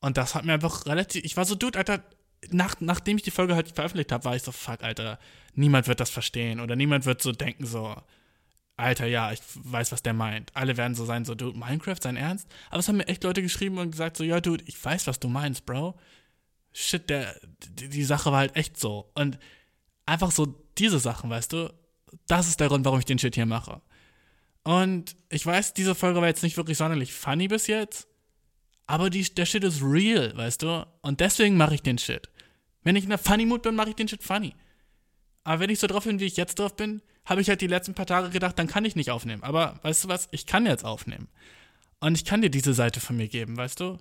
Und 0.00 0.16
das 0.16 0.34
hat 0.34 0.44
mir 0.44 0.54
einfach 0.54 0.86
relativ, 0.86 1.24
ich 1.24 1.36
war 1.36 1.44
so, 1.44 1.54
Dude, 1.54 1.78
Alter, 1.78 2.02
nach, 2.50 2.76
nachdem 2.80 3.16
ich 3.16 3.22
die 3.22 3.30
Folge 3.30 3.54
halt 3.56 3.68
veröffentlicht 3.70 4.12
habe, 4.12 4.24
war 4.24 4.36
ich 4.36 4.42
so, 4.42 4.52
fuck, 4.52 4.82
Alter, 4.82 5.18
niemand 5.54 5.88
wird 5.88 6.00
das 6.00 6.10
verstehen 6.10 6.60
oder 6.60 6.76
niemand 6.76 7.06
wird 7.06 7.22
so 7.22 7.32
denken, 7.32 7.66
so, 7.66 7.94
Alter, 8.76 9.06
ja, 9.06 9.32
ich 9.32 9.40
weiß, 9.54 9.92
was 9.92 10.02
der 10.02 10.14
meint. 10.14 10.50
Alle 10.54 10.76
werden 10.76 10.94
so 10.94 11.04
sein, 11.04 11.24
so, 11.24 11.34
du, 11.34 11.52
Minecraft, 11.52 11.96
sein 12.00 12.16
Ernst? 12.16 12.48
Aber 12.70 12.80
es 12.80 12.88
haben 12.88 12.96
mir 12.96 13.08
echt 13.08 13.22
Leute 13.22 13.42
geschrieben 13.42 13.78
und 13.78 13.92
gesagt, 13.92 14.16
so, 14.16 14.24
ja, 14.24 14.40
Dude, 14.40 14.64
ich 14.66 14.82
weiß, 14.82 15.06
was 15.06 15.20
du 15.20 15.28
meinst, 15.28 15.64
Bro. 15.66 15.94
Shit, 16.74 17.08
der, 17.08 17.40
die, 17.68 17.88
die 17.88 18.04
Sache 18.04 18.30
war 18.32 18.40
halt 18.40 18.56
echt 18.56 18.78
so. 18.78 19.10
Und 19.14 19.38
einfach 20.06 20.32
so 20.32 20.46
diese 20.76 20.98
Sachen, 20.98 21.30
weißt 21.30 21.52
du, 21.52 21.72
das 22.26 22.48
ist 22.48 22.60
der 22.60 22.68
Grund, 22.68 22.84
warum 22.84 22.98
ich 22.98 23.04
den 23.04 23.18
Shit 23.18 23.36
hier 23.36 23.46
mache. 23.46 23.80
Und 24.64 25.16
ich 25.30 25.46
weiß, 25.46 25.72
diese 25.74 25.94
Folge 25.94 26.20
war 26.20 26.28
jetzt 26.28 26.42
nicht 26.42 26.56
wirklich 26.56 26.78
sonderlich 26.78 27.12
funny 27.14 27.48
bis 27.48 27.68
jetzt, 27.68 28.08
aber 28.86 29.08
die, 29.08 29.22
der 29.22 29.46
Shit 29.46 29.62
ist 29.64 29.82
real, 29.82 30.36
weißt 30.36 30.62
du? 30.62 30.86
Und 31.00 31.20
deswegen 31.20 31.56
mache 31.56 31.76
ich 31.76 31.82
den 31.82 31.96
Shit. 31.96 32.28
Wenn 32.82 32.96
ich 32.96 33.04
in 33.04 33.10
der 33.10 33.18
Funny 33.18 33.46
Mood 33.46 33.62
bin, 33.62 33.76
mache 33.76 33.90
ich 33.90 33.96
den 33.96 34.08
Shit 34.08 34.22
funny. 34.22 34.54
Aber 35.44 35.60
wenn 35.60 35.70
ich 35.70 35.78
so 35.78 35.86
drauf 35.86 36.04
bin, 36.04 36.20
wie 36.20 36.24
ich 36.24 36.36
jetzt 36.36 36.58
drauf 36.58 36.74
bin, 36.74 37.02
habe 37.24 37.40
ich 37.40 37.48
halt 37.48 37.60
die 37.60 37.66
letzten 37.66 37.94
paar 37.94 38.06
Tage 38.06 38.30
gedacht, 38.30 38.58
dann 38.58 38.66
kann 38.66 38.84
ich 38.84 38.96
nicht 38.96 39.10
aufnehmen. 39.10 39.42
Aber 39.42 39.78
weißt 39.82 40.04
du 40.04 40.08
was? 40.08 40.28
Ich 40.32 40.46
kann 40.46 40.66
jetzt 40.66 40.84
aufnehmen. 40.84 41.28
Und 42.00 42.16
ich 42.16 42.24
kann 42.24 42.42
dir 42.42 42.50
diese 42.50 42.74
Seite 42.74 43.00
von 43.00 43.16
mir 43.16 43.28
geben, 43.28 43.56
weißt 43.56 43.80
du? 43.80 43.98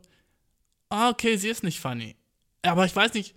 Ah, 0.90 1.10
okay, 1.10 1.38
sie 1.38 1.50
ist 1.50 1.64
nicht 1.64 1.80
funny. 1.80 2.16
Aber 2.64 2.86
ich 2.86 2.96
weiß 2.96 3.14
nicht, 3.14 3.36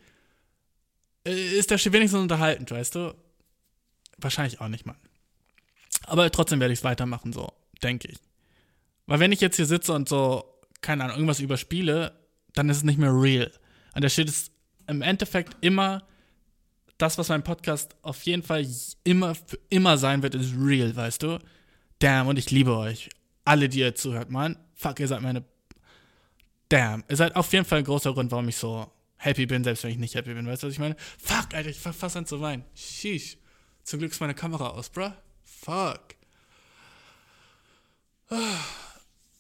äh, 1.27 1.59
ist 1.59 1.71
der 1.71 1.79
Shit 1.79 1.93
wenigstens 1.93 2.21
unterhaltend, 2.21 2.71
weißt 2.71 2.95
du? 2.95 3.15
Wahrscheinlich 4.19 4.61
auch 4.61 4.69
nicht, 4.69 4.87
Mann. 4.87 4.97
Aber 6.05 6.31
trotzdem 6.31 6.61
werde 6.61 6.73
ich 6.73 6.81
es 6.81 6.85
weitermachen, 6.85 7.33
so, 7.33 7.53
denke 7.83 8.09
ich. 8.09 8.19
Weil 9.07 9.21
wenn 9.21 9.33
ich 9.33 9.41
jetzt 9.41 9.57
hier 9.57 9.67
sitze 9.67 9.93
und 9.93 10.09
so, 10.09 10.45
keine 10.81 11.05
Ahnung, 11.05 11.17
irgendwas 11.17 11.41
überspiele, 11.41 12.19
dann 12.55 12.69
ist 12.69 12.79
es 12.79 12.85
nicht 12.85 12.99
mehr 12.99 13.13
real. 13.13 13.51
Und 13.95 14.03
der 14.03 14.09
Shit 14.09 14.29
ist 14.29 14.53
im 14.87 15.03
Endeffekt 15.03 15.57
immer 15.61 16.07
das, 16.99 17.19
was 17.19 17.29
mein 17.29 17.43
Podcast 17.43 17.95
auf 18.03 18.23
jeden 18.23 18.43
Fall 18.43 18.67
immer 19.05 19.35
für 19.35 19.59
immer 19.69 19.99
sein 19.99 20.23
wird, 20.23 20.35
ist 20.35 20.55
real, 20.59 20.95
weißt 20.95 21.23
du? 21.23 21.39
Damn, 21.99 22.29
und 22.29 22.39
ich 22.39 22.51
liebe 22.51 22.77
euch. 22.77 23.11
Alle, 23.45 23.69
die 23.69 23.81
ihr 23.81 23.95
zuhört, 23.95 24.31
Mann. 24.31 24.57
Fuck, 24.75 25.01
ihr 25.01 25.09
seid 25.09 25.23
meine. 25.23 25.45
Damn. 26.69 27.05
Ihr 27.09 27.17
seid 27.17 27.37
auf 27.37 27.53
jeden 27.53 27.65
Fall 27.65 27.79
ein 27.79 27.85
großer 27.85 28.13
Grund, 28.13 28.31
warum 28.31 28.49
ich 28.49 28.57
so 28.57 28.91
happy 29.17 29.47
bin, 29.47 29.65
selbst 29.65 29.85
wenn 29.85 29.91
ich 29.91 29.99
nicht 29.99 30.15
happy 30.15 30.35
bin. 30.35 30.47
Weißt 30.47 30.63
du, 30.63 30.67
was 30.67 30.75
ich 30.75 30.79
meine? 30.81 30.97
Fuck, 31.19 31.55
Alter, 31.55 31.71
ich 31.71 31.79
fass 31.79 31.97
fast 31.97 32.17
an 32.17 32.27
zu 32.27 32.41
weinen. 32.41 32.65
Sheesh. 32.75 33.39
Zum 33.83 34.01
Glück 34.01 34.13
ist 34.13 34.21
meine 34.21 34.35
Kamera 34.35 34.69
aus, 34.69 34.91
bruh. 34.91 35.13
Fuck. 35.45 36.17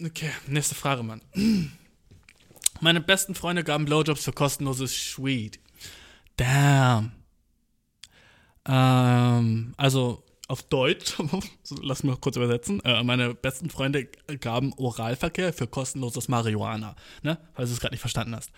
Okay, 0.00 0.30
nächste 0.46 0.74
Frage, 0.74 1.02
Mann. 1.02 1.22
Meine 2.80 3.00
besten 3.00 3.34
Freunde 3.34 3.64
gaben 3.64 3.86
Blowjobs 3.86 4.24
für 4.24 4.32
kostenloses 4.32 4.94
Schweed. 4.94 5.58
Damn. 6.36 7.12
Ähm, 8.66 9.74
also 9.76 10.22
auf 10.48 10.62
Deutsch, 10.62 11.14
lass 11.82 12.02
mich 12.02 12.20
kurz 12.20 12.36
übersetzen. 12.36 12.80
Äh, 12.84 13.02
meine 13.02 13.34
besten 13.34 13.70
Freunde 13.70 14.08
gaben 14.40 14.72
Oralverkehr 14.74 15.52
für 15.52 15.66
kostenloses 15.66 16.28
Marihuana. 16.28 16.94
Ne? 17.22 17.38
Falls 17.54 17.70
du 17.70 17.74
es 17.74 17.80
gerade 17.80 17.94
nicht 17.94 18.00
verstanden 18.00 18.36
hast. 18.36 18.52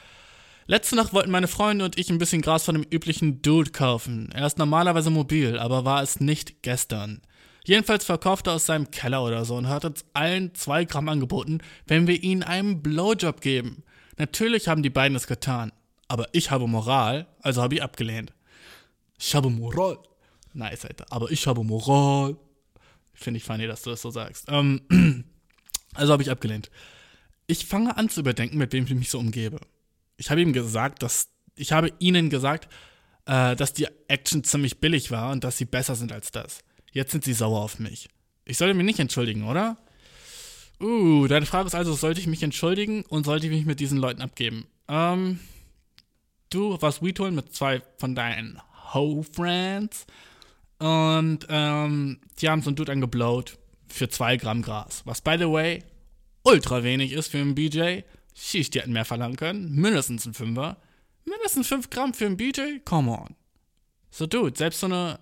Letzte 0.70 0.96
Nacht 0.96 1.14
wollten 1.14 1.30
meine 1.30 1.48
Freunde 1.48 1.86
und 1.86 1.98
ich 1.98 2.10
ein 2.10 2.18
bisschen 2.18 2.42
Gras 2.42 2.64
von 2.64 2.74
dem 2.74 2.84
üblichen 2.84 3.40
Dude 3.40 3.70
kaufen. 3.70 4.30
Er 4.34 4.46
ist 4.46 4.58
normalerweise 4.58 5.08
mobil, 5.08 5.58
aber 5.58 5.86
war 5.86 6.02
es 6.02 6.20
nicht 6.20 6.62
gestern. 6.62 7.22
Jedenfalls 7.64 8.04
verkaufte 8.04 8.50
er 8.50 8.56
aus 8.56 8.66
seinem 8.66 8.90
Keller 8.90 9.24
oder 9.24 9.46
so 9.46 9.56
und 9.56 9.68
hat 9.68 9.86
uns 9.86 10.04
allen 10.12 10.54
zwei 10.54 10.84
Gramm 10.84 11.08
angeboten, 11.08 11.60
wenn 11.86 12.06
wir 12.06 12.22
ihnen 12.22 12.42
einen 12.42 12.82
Blowjob 12.82 13.40
geben. 13.40 13.82
Natürlich 14.18 14.68
haben 14.68 14.82
die 14.82 14.90
beiden 14.90 15.16
es 15.16 15.26
getan. 15.26 15.72
Aber 16.06 16.28
ich 16.32 16.50
habe 16.50 16.66
Moral, 16.66 17.26
also 17.40 17.62
habe 17.62 17.76
ich 17.76 17.82
abgelehnt. 17.82 18.34
Ich 19.18 19.34
habe 19.34 19.48
Moral. 19.48 19.98
Nice, 20.52 20.84
Alter. 20.84 21.06
Aber 21.08 21.30
ich 21.30 21.46
habe 21.46 21.64
Moral. 21.64 22.36
Finde 23.14 23.38
ich 23.38 23.44
funny, 23.44 23.66
dass 23.66 23.80
du 23.80 23.90
das 23.90 24.02
so 24.02 24.10
sagst. 24.10 24.44
Ähm, 24.48 24.82
also 25.94 26.12
habe 26.12 26.22
ich 26.22 26.30
abgelehnt. 26.30 26.70
Ich 27.46 27.64
fange 27.64 27.96
an 27.96 28.10
zu 28.10 28.20
überdenken, 28.20 28.58
mit 28.58 28.74
wem 28.74 28.84
ich 28.84 28.94
mich 28.94 29.08
so 29.08 29.18
umgebe. 29.18 29.60
Ich 30.18 30.30
habe 30.30 30.42
ihm 30.42 30.52
gesagt, 30.52 31.02
dass 31.02 31.28
ich 31.54 31.72
habe 31.72 31.92
ihnen 31.98 32.28
gesagt, 32.28 32.68
äh, 33.24 33.56
dass 33.56 33.72
die 33.72 33.86
Action 34.08 34.44
ziemlich 34.44 34.80
billig 34.80 35.10
war 35.10 35.32
und 35.32 35.44
dass 35.44 35.56
sie 35.56 35.64
besser 35.64 35.94
sind 35.94 36.12
als 36.12 36.30
das. 36.30 36.60
Jetzt 36.92 37.12
sind 37.12 37.24
sie 37.24 37.32
sauer 37.32 37.62
auf 37.62 37.78
mich. 37.78 38.08
Ich 38.44 38.58
sollte 38.58 38.74
mich 38.74 38.86
nicht 38.86 38.98
entschuldigen, 38.98 39.44
oder? 39.44 39.76
Uh, 40.80 41.26
deine 41.26 41.46
Frage 41.46 41.66
ist 41.66 41.74
also, 41.74 41.92
sollte 41.94 42.20
ich 42.20 42.26
mich 42.26 42.42
entschuldigen 42.42 43.02
und 43.02 43.24
sollte 43.24 43.46
ich 43.46 43.52
mich 43.52 43.66
mit 43.66 43.80
diesen 43.80 43.98
Leuten 43.98 44.22
abgeben? 44.22 44.66
Ähm, 44.88 45.40
du 46.50 46.80
warst 46.80 47.02
Weed 47.02 47.18
holen 47.18 47.34
mit 47.34 47.54
zwei 47.54 47.82
von 47.98 48.14
deinen 48.14 48.60
Ho-Friends 48.94 50.06
und 50.78 51.46
ähm, 51.48 52.20
die 52.40 52.48
haben 52.48 52.62
so 52.62 52.70
einen 52.70 52.76
Dude 52.76 52.92
angeblowt 52.92 53.58
für 53.88 54.08
zwei 54.08 54.36
Gramm 54.36 54.62
Gras. 54.62 55.02
Was, 55.04 55.20
by 55.20 55.36
the 55.38 55.50
way, 55.50 55.82
ultra 56.44 56.84
wenig 56.84 57.12
ist 57.12 57.28
für 57.28 57.38
einen 57.38 57.54
BJ. 57.54 58.02
Sheesh, 58.38 58.70
die 58.70 58.80
hätten 58.80 58.92
mehr 58.92 59.04
verlangen 59.04 59.36
können. 59.36 59.74
Mindestens 59.74 60.26
ein 60.26 60.34
Fünfer. 60.34 60.76
Mindestens 61.24 61.66
fünf 61.68 61.90
Gramm 61.90 62.14
für 62.14 62.26
einen 62.26 62.36
BJ? 62.36 62.78
Come 62.84 63.10
on. 63.10 63.34
So, 64.10 64.26
Dude, 64.26 64.56
selbst 64.56 64.80
so 64.80 64.86
eine 64.86 65.18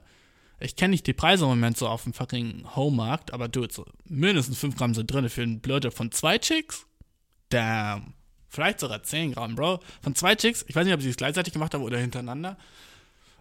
ich 0.58 0.76
kenne 0.76 0.92
nicht 0.92 1.06
die 1.06 1.12
Preise 1.12 1.44
im 1.44 1.50
Moment 1.50 1.76
so 1.76 1.86
auf 1.86 2.04
dem 2.04 2.14
fucking 2.14 2.64
Home-Markt, 2.74 3.32
aber 3.32 3.48
du, 3.48 3.66
so 3.70 3.84
mindestens 4.04 4.58
5 4.58 4.76
Gramm 4.76 4.94
sind 4.94 5.12
drin 5.12 5.28
für 5.28 5.42
einen 5.42 5.60
Blowjob 5.60 5.92
von 5.92 6.10
zwei 6.12 6.38
Chicks? 6.38 6.86
Damn. 7.50 8.14
Vielleicht 8.48 8.80
sogar 8.80 9.02
10 9.02 9.32
Gramm, 9.32 9.54
Bro. 9.54 9.80
Von 10.00 10.14
zwei 10.14 10.34
Chicks, 10.34 10.64
ich 10.66 10.74
weiß 10.74 10.86
nicht, 10.86 10.94
ob 10.94 11.02
sie 11.02 11.10
es 11.10 11.16
gleichzeitig 11.16 11.52
gemacht 11.52 11.74
haben 11.74 11.82
oder 11.82 11.98
hintereinander. 11.98 12.56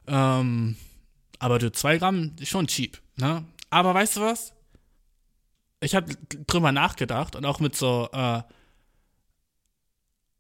Ähm, 0.08 0.76
aber 1.40 1.58
du, 1.58 1.72
2 1.72 2.00
Gramm 2.00 2.36
ist 2.40 2.50
schon 2.50 2.68
cheap, 2.68 3.02
ne? 3.16 3.46
Aber 3.70 3.94
weißt 3.94 4.18
du 4.18 4.22
was? 4.22 4.54
Ich 5.80 5.96
habe 5.96 6.14
drüber 6.48 6.72
nachgedacht 6.72 7.36
und 7.36 7.46
auch 7.46 7.60
mit 7.60 7.76
so, 7.76 8.10
äh, 8.12 8.42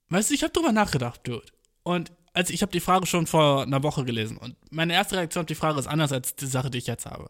weißt 0.10 0.30
du, 0.30 0.34
ich 0.34 0.43
habe 0.43 0.53
drüber 0.53 0.72
nachgedacht, 0.72 1.22
Dude. 1.28 1.45
Und 1.84 2.12
also 2.34 2.53
ich 2.53 2.62
habe 2.62 2.72
die 2.72 2.80
Frage 2.80 3.06
schon 3.06 3.28
vor 3.28 3.64
einer 3.64 3.82
Woche 3.84 4.03
gelesen 4.03 4.38
und 4.38 4.56
meine 4.70 4.93
erste 4.93 5.16
Reaktion 5.16 5.43
auf 5.43 5.47
die 5.47 5.56
Frage 5.56 5.80
ist 5.80 5.88
anders 5.88 6.12
als 6.12 6.36
die 6.36 6.47
Sache, 6.47 6.70
die 6.70 6.80
ich 6.80 6.88
jetzt 6.88 7.06
habe. 7.06 7.30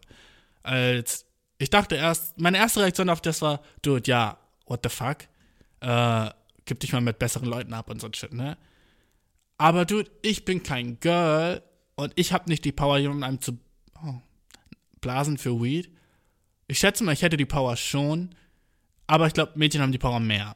Als 0.62 1.26
ich 1.58 1.70
dachte 1.70 1.94
erst, 1.94 2.38
meine 2.38 2.58
erste 2.58 2.80
Reaktion 2.80 3.08
auf 3.08 3.20
das 3.20 3.40
war, 3.40 3.62
dude, 3.82 4.10
ja, 4.10 4.38
what 4.66 4.80
the 4.82 4.88
fuck? 4.88 5.18
Äh, 5.80 6.30
gib 6.64 6.80
dich 6.80 6.92
mal 6.92 7.00
mit 7.00 7.18
besseren 7.18 7.48
Leuten 7.48 7.72
ab 7.72 7.88
und 7.88 8.00
so 8.00 8.08
shit, 8.12 8.32
ne? 8.32 8.58
Aber 9.58 9.84
dude, 9.84 10.10
ich 10.22 10.44
bin 10.44 10.62
kein 10.62 11.00
Girl 11.00 11.62
und 11.94 12.12
ich 12.16 12.32
habe 12.32 12.50
nicht 12.50 12.64
die 12.64 12.72
Power, 12.72 12.98
jemandem 12.98 13.40
zu 13.40 13.58
oh, 14.04 14.20
blasen 15.00 15.38
für 15.38 15.62
Weed. 15.62 15.90
Ich 16.66 16.78
schätze 16.78 17.04
mal, 17.04 17.12
ich 17.12 17.22
hätte 17.22 17.36
die 17.36 17.46
Power 17.46 17.76
schon, 17.76 18.34
aber 19.06 19.28
ich 19.28 19.32
glaube, 19.32 19.52
Mädchen 19.54 19.80
haben 19.80 19.92
die 19.92 19.98
Power 19.98 20.20
mehr. 20.20 20.54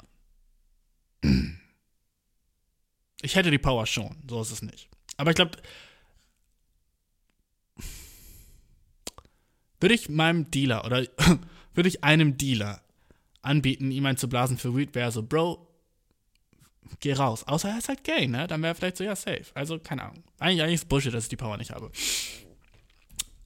Ich 3.23 3.35
hätte 3.35 3.51
die 3.51 3.59
Power 3.59 3.87
schon, 3.87 4.17
so 4.29 4.41
ist 4.41 4.51
es 4.51 4.63
nicht. 4.63 4.89
Aber 5.17 5.31
ich 5.31 5.37
glaube, 5.37 5.59
würde 9.81 9.95
ich 9.95 10.09
meinem 10.09 10.51
Dealer 10.51 10.85
oder 10.85 11.07
würde 11.75 11.89
ich 11.89 12.05
einem 12.05 12.37
Dealer 12.37 12.83
anbieten, 13.43 13.91
ihm 13.91 14.07
einen 14.07 14.19
zu 14.19 14.29
blasen 14.29 14.59
für 14.59 14.77
Weed, 14.77 14.95
wäre 14.95 15.13
so, 15.13 15.23
Bro, 15.23 15.67
geh 17.01 17.13
raus. 17.13 17.45
Außer 17.45 17.71
er 17.71 17.79
ist 17.79 17.89
halt 17.89 18.05
gay, 18.05 18.27
ne? 18.27 18.47
Dann 18.47 18.63
wäre 18.63 18.75
vielleicht 18.75 18.97
so, 18.97 19.05
ja, 19.05 19.17
safe. 19.17 19.47
Also, 19.55 19.79
keine 19.79 20.05
Ahnung. 20.05 20.23
Eigentlich, 20.39 20.63
eigentlich 20.63 20.75
ist 20.75 20.89
Bullshit, 20.89 21.15
dass 21.15 21.25
ich 21.25 21.31
die 21.31 21.37
Power 21.37 21.57
nicht 21.57 21.71
habe. 21.71 21.91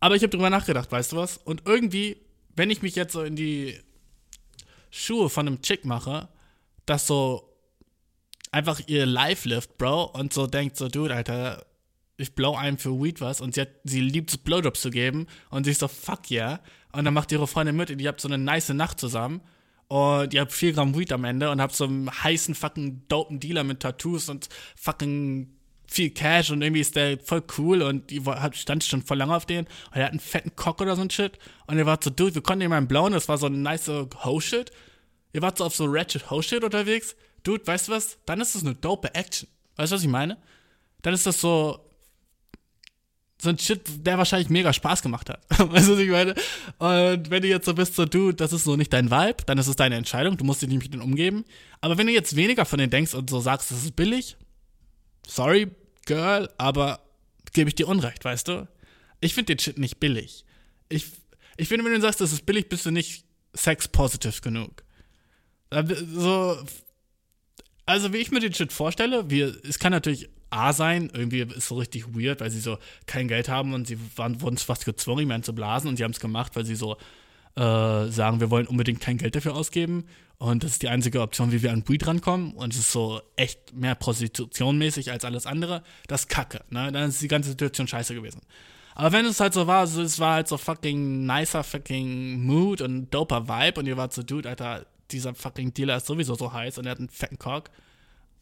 Aber 0.00 0.16
ich 0.16 0.22
habe 0.22 0.30
drüber 0.30 0.50
nachgedacht, 0.50 0.90
weißt 0.90 1.12
du 1.12 1.16
was? 1.16 1.38
Und 1.38 1.62
irgendwie, 1.66 2.16
wenn 2.56 2.70
ich 2.70 2.82
mich 2.82 2.94
jetzt 2.94 3.12
so 3.12 3.22
in 3.22 3.36
die 3.36 3.80
Schuhe 4.90 5.30
von 5.30 5.46
einem 5.46 5.62
Chick 5.62 5.84
mache, 5.84 6.28
das 6.86 7.06
so 7.06 7.53
einfach 8.54 8.80
ihr 8.86 9.04
Life 9.04 9.48
lift, 9.48 9.76
Bro, 9.78 10.04
und 10.14 10.32
so 10.32 10.46
denkt 10.46 10.76
so, 10.76 10.88
Dude, 10.88 11.14
Alter, 11.14 11.66
ich 12.16 12.34
blow 12.34 12.56
einem 12.56 12.78
für 12.78 13.02
Weed 13.02 13.20
was 13.20 13.40
und 13.40 13.54
sie 13.54 13.62
hat, 13.62 13.68
sie 13.82 14.00
liebt 14.00 14.30
es, 14.30 14.38
Blowjobs 14.38 14.80
zu 14.80 14.90
geben 14.90 15.26
und 15.50 15.64
sie 15.64 15.72
ist 15.72 15.80
so, 15.80 15.88
fuck 15.88 16.30
yeah. 16.30 16.60
Und 16.92 17.04
dann 17.04 17.14
macht 17.14 17.32
ihre 17.32 17.48
Freundin 17.48 17.74
mit 17.74 17.90
und 17.90 18.00
ihr 18.00 18.08
habt 18.08 18.20
so 18.20 18.28
eine 18.28 18.38
nice 18.38 18.68
Nacht 18.68 19.00
zusammen 19.00 19.40
und 19.88 20.32
ihr 20.32 20.40
habt 20.40 20.52
4 20.52 20.72
Gramm 20.72 20.96
Weed 20.96 21.12
am 21.12 21.24
Ende 21.24 21.50
und 21.50 21.60
habt 21.60 21.74
so 21.74 21.84
einen 21.84 22.08
heißen 22.08 22.54
fucking 22.54 23.02
dopen 23.08 23.40
Dealer 23.40 23.64
mit 23.64 23.80
Tattoos 23.80 24.28
und 24.28 24.48
fucking 24.76 25.50
viel 25.88 26.10
Cash 26.10 26.50
und 26.50 26.62
irgendwie 26.62 26.80
ist 26.80 26.94
der 26.94 27.18
voll 27.18 27.42
cool 27.58 27.82
und 27.82 28.10
die 28.10 28.22
stand 28.52 28.84
schon 28.84 29.02
voll 29.02 29.18
lange 29.18 29.34
auf 29.34 29.46
den 29.46 29.64
und 29.64 29.96
er 29.96 30.04
hat 30.04 30.12
einen 30.12 30.20
fetten 30.20 30.54
Cock 30.54 30.80
oder 30.80 30.94
so 30.94 31.02
ein 31.02 31.10
Shit 31.10 31.38
und 31.66 31.76
er 31.76 31.86
war 31.86 31.98
so, 32.02 32.10
dude, 32.10 32.36
wir 32.36 32.42
konnten 32.42 32.62
ihn 32.62 32.70
mal 32.70 32.80
blauen, 32.82 33.12
das 33.12 33.28
war 33.28 33.36
so 33.36 33.46
ein 33.46 33.62
nice 33.62 33.88
Ho-Shit. 33.88 34.70
Ihr 35.32 35.42
wart 35.42 35.58
so 35.58 35.64
auf 35.64 35.74
so 35.74 35.86
Ratchet 35.86 36.30
Ho-Shit 36.30 36.62
unterwegs. 36.62 37.16
Dude, 37.44 37.66
weißt 37.66 37.88
du 37.88 37.92
was? 37.92 38.18
Dann 38.26 38.40
ist 38.40 38.54
das 38.54 38.62
eine 38.62 38.74
dope 38.74 39.14
Action. 39.14 39.48
Weißt 39.76 39.92
du, 39.92 39.96
was 39.96 40.02
ich 40.02 40.08
meine? 40.08 40.38
Dann 41.02 41.14
ist 41.14 41.26
das 41.26 41.40
so, 41.40 41.78
so 43.40 43.50
ein 43.50 43.58
Shit, 43.58 44.06
der 44.06 44.18
wahrscheinlich 44.18 44.48
mega 44.48 44.72
Spaß 44.72 45.02
gemacht 45.02 45.28
hat. 45.28 45.42
weißt 45.50 45.88
du, 45.88 45.92
was 45.92 45.98
ich 45.98 46.10
meine? 46.10 46.34
Und 46.78 47.30
wenn 47.30 47.42
du 47.42 47.48
jetzt 47.48 47.66
so 47.66 47.74
bist, 47.74 47.94
so, 47.94 48.06
du, 48.06 48.32
das 48.32 48.52
ist 48.52 48.64
so 48.64 48.76
nicht 48.76 48.92
dein 48.92 49.10
Vibe, 49.10 49.44
dann 49.46 49.58
ist 49.58 49.68
es 49.68 49.76
deine 49.76 49.96
Entscheidung, 49.96 50.36
du 50.36 50.44
musst 50.44 50.62
dich 50.62 50.68
nicht 50.68 50.82
mit 50.82 50.92
denen 50.92 51.02
umgeben. 51.02 51.44
Aber 51.80 51.98
wenn 51.98 52.06
du 52.06 52.12
jetzt 52.12 52.34
weniger 52.34 52.64
von 52.64 52.78
denen 52.78 52.90
denkst 52.90 53.14
und 53.14 53.30
so 53.30 53.40
sagst, 53.40 53.70
das 53.70 53.84
ist 53.84 53.94
billig, 53.94 54.36
sorry, 55.26 55.70
Girl, 56.06 56.50
aber 56.58 57.00
gebe 57.52 57.68
ich 57.68 57.74
dir 57.74 57.88
Unrecht, 57.88 58.24
weißt 58.24 58.48
du? 58.48 58.68
Ich 59.20 59.34
finde 59.34 59.54
den 59.54 59.58
Shit 59.58 59.78
nicht 59.78 60.00
billig. 60.00 60.44
Ich, 60.88 61.06
ich 61.56 61.68
finde, 61.68 61.84
wenn 61.84 61.94
du 61.94 62.00
sagst, 62.00 62.20
das 62.20 62.32
ist 62.32 62.46
billig, 62.46 62.68
bist 62.68 62.86
du 62.86 62.90
nicht 62.90 63.24
sex-positive 63.54 64.40
genug. 64.42 64.82
So, 65.70 66.58
also 67.86 68.12
wie 68.12 68.18
ich 68.18 68.30
mir 68.30 68.40
den 68.40 68.54
Shit 68.54 68.72
vorstelle, 68.72 69.30
wir, 69.30 69.54
es 69.66 69.78
kann 69.78 69.92
natürlich 69.92 70.28
A 70.50 70.72
sein, 70.72 71.10
irgendwie 71.12 71.40
ist 71.40 71.56
es 71.56 71.68
so 71.68 71.76
richtig 71.76 72.14
weird, 72.14 72.40
weil 72.40 72.50
sie 72.50 72.60
so 72.60 72.78
kein 73.06 73.28
Geld 73.28 73.48
haben 73.48 73.74
und 73.74 73.86
sie 73.86 73.98
waren, 74.16 74.40
wurden 74.40 74.56
fast 74.56 74.84
gezwungen, 74.84 75.30
ihm 75.30 75.42
zu 75.42 75.54
blasen 75.54 75.88
und 75.88 75.96
sie 75.96 76.04
haben 76.04 76.12
es 76.12 76.20
gemacht, 76.20 76.54
weil 76.54 76.64
sie 76.64 76.76
so 76.76 76.96
äh, 77.56 78.06
sagen, 78.08 78.40
wir 78.40 78.50
wollen 78.50 78.66
unbedingt 78.66 79.00
kein 79.00 79.18
Geld 79.18 79.34
dafür 79.34 79.54
ausgeben 79.54 80.04
und 80.38 80.64
das 80.64 80.72
ist 80.72 80.82
die 80.82 80.88
einzige 80.88 81.20
Option, 81.20 81.52
wie 81.52 81.62
wir 81.62 81.72
an 81.72 81.84
Weed 81.88 82.06
rankommen 82.06 82.52
und 82.52 82.72
es 82.72 82.80
ist 82.80 82.92
so 82.92 83.20
echt 83.36 83.74
mehr 83.74 83.94
prostitutionmäßig 83.94 85.10
als 85.10 85.24
alles 85.24 85.46
andere. 85.46 85.82
Das 86.06 86.22
ist 86.22 86.28
kacke, 86.28 86.62
ne? 86.70 86.90
Dann 86.92 87.08
ist 87.08 87.22
die 87.22 87.28
ganze 87.28 87.50
Situation 87.50 87.88
scheiße 87.88 88.14
gewesen. 88.14 88.40
Aber 88.94 89.12
wenn 89.12 89.24
es 89.26 89.40
halt 89.40 89.54
so 89.54 89.66
war, 89.66 89.86
so, 89.86 90.02
es 90.02 90.20
war 90.20 90.34
halt 90.34 90.48
so 90.48 90.56
fucking 90.56 91.26
nicer 91.26 91.64
fucking 91.64 92.44
Mood 92.44 92.80
und 92.80 93.10
doper 93.12 93.48
Vibe 93.48 93.80
und 93.80 93.86
ihr 93.86 93.96
wart 93.96 94.12
so, 94.12 94.22
Dude, 94.22 94.48
Alter, 94.48 94.86
dieser 95.14 95.34
fucking 95.34 95.72
Dealer 95.74 95.96
ist 95.96 96.06
sowieso 96.06 96.34
so 96.34 96.52
heiß 96.52 96.78
und 96.78 96.86
er 96.86 96.92
hat 96.92 96.98
einen 96.98 97.08
fetten 97.08 97.38
Cock 97.38 97.70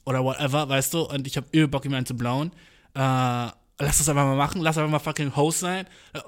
oder 0.05 0.25
whatever, 0.25 0.69
weißt 0.69 0.95
du, 0.95 1.03
und 1.03 1.27
ich 1.27 1.37
hab 1.37 1.47
übel 1.53 1.69
Bock, 1.69 1.85
ihm 1.85 1.95
einen 1.95 2.07
zu 2.07 2.17
blauen. 2.17 2.53
Äh, 2.95 2.99
lass 2.99 3.99
das 3.99 4.09
einfach 4.09 4.25
mal 4.25 4.37
machen, 4.37 4.61
lass 4.61 4.79
einfach 4.79 4.91
mal 4.91 4.99
fucking 4.99 5.37
Host 5.37 5.61
sein. 5.61 5.87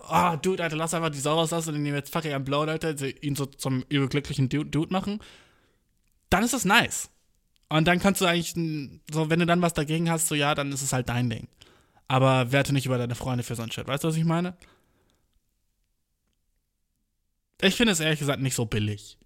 Oh, 0.08 0.36
Dude, 0.40 0.62
Alter, 0.62 0.76
lass 0.76 0.94
einfach 0.94 1.10
die 1.10 1.18
Sau 1.18 1.34
rauslassen 1.34 1.74
und 1.74 1.84
ihn 1.84 1.94
jetzt 1.94 2.12
fucking 2.12 2.32
am 2.32 2.44
blauen, 2.44 2.68
Alter, 2.68 2.94
ihn 3.22 3.36
so 3.36 3.46
zum 3.46 3.84
überglücklichen 3.88 4.48
Dude, 4.48 4.70
Dude 4.70 4.92
machen. 4.92 5.20
Dann 6.30 6.44
ist 6.44 6.54
das 6.54 6.64
nice. 6.64 7.10
Und 7.68 7.88
dann 7.88 7.98
kannst 7.98 8.20
du 8.20 8.26
eigentlich, 8.26 8.54
so, 9.10 9.30
wenn 9.30 9.40
du 9.40 9.46
dann 9.46 9.62
was 9.62 9.74
dagegen 9.74 10.10
hast, 10.10 10.28
so, 10.28 10.34
ja, 10.34 10.54
dann 10.54 10.72
ist 10.72 10.82
es 10.82 10.92
halt 10.92 11.08
dein 11.08 11.30
Ding. 11.30 11.48
Aber 12.06 12.52
werte 12.52 12.72
nicht 12.72 12.86
über 12.86 12.98
deine 12.98 13.14
Freunde 13.14 13.42
für 13.42 13.54
so 13.54 13.62
ein 13.62 13.72
Shit. 13.72 13.86
Weißt 13.88 14.04
du, 14.04 14.08
was 14.08 14.16
ich 14.16 14.24
meine? 14.24 14.56
Ich 17.60 17.76
finde 17.76 17.92
es 17.92 18.00
ehrlich 18.00 18.18
gesagt 18.18 18.40
nicht 18.40 18.54
so 18.54 18.66
billig. 18.66 19.16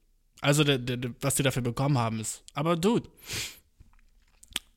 Also, 0.40 0.64
der, 0.64 0.78
der, 0.78 1.14
was 1.20 1.34
die 1.34 1.42
dafür 1.42 1.62
bekommen 1.62 1.98
haben, 1.98 2.20
ist. 2.20 2.42
Aber, 2.54 2.76
Dude, 2.76 3.08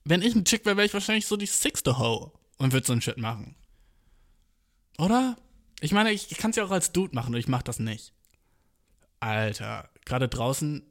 wenn 0.03 0.21
ich 0.21 0.35
ein 0.35 0.45
Chick 0.45 0.65
wäre, 0.65 0.77
wäre 0.77 0.87
ich 0.87 0.93
wahrscheinlich 0.93 1.27
so 1.27 1.37
die 1.37 1.45
sixte 1.45 1.99
Ho 1.99 2.31
und 2.57 2.73
würde 2.73 2.87
so 2.87 2.93
ein 2.93 3.01
Shit 3.01 3.17
machen. 3.17 3.55
Oder? 4.97 5.37
Ich 5.79 5.91
meine, 5.91 6.11
ich, 6.11 6.29
kann 6.37 6.51
es 6.51 6.57
ja 6.57 6.63
auch 6.63 6.71
als 6.71 6.91
Dude 6.91 7.15
machen 7.15 7.33
und 7.33 7.39
ich 7.39 7.47
mach 7.47 7.63
das 7.63 7.79
nicht. 7.79 8.13
Alter, 9.19 9.89
gerade 10.05 10.27
draußen 10.27 10.83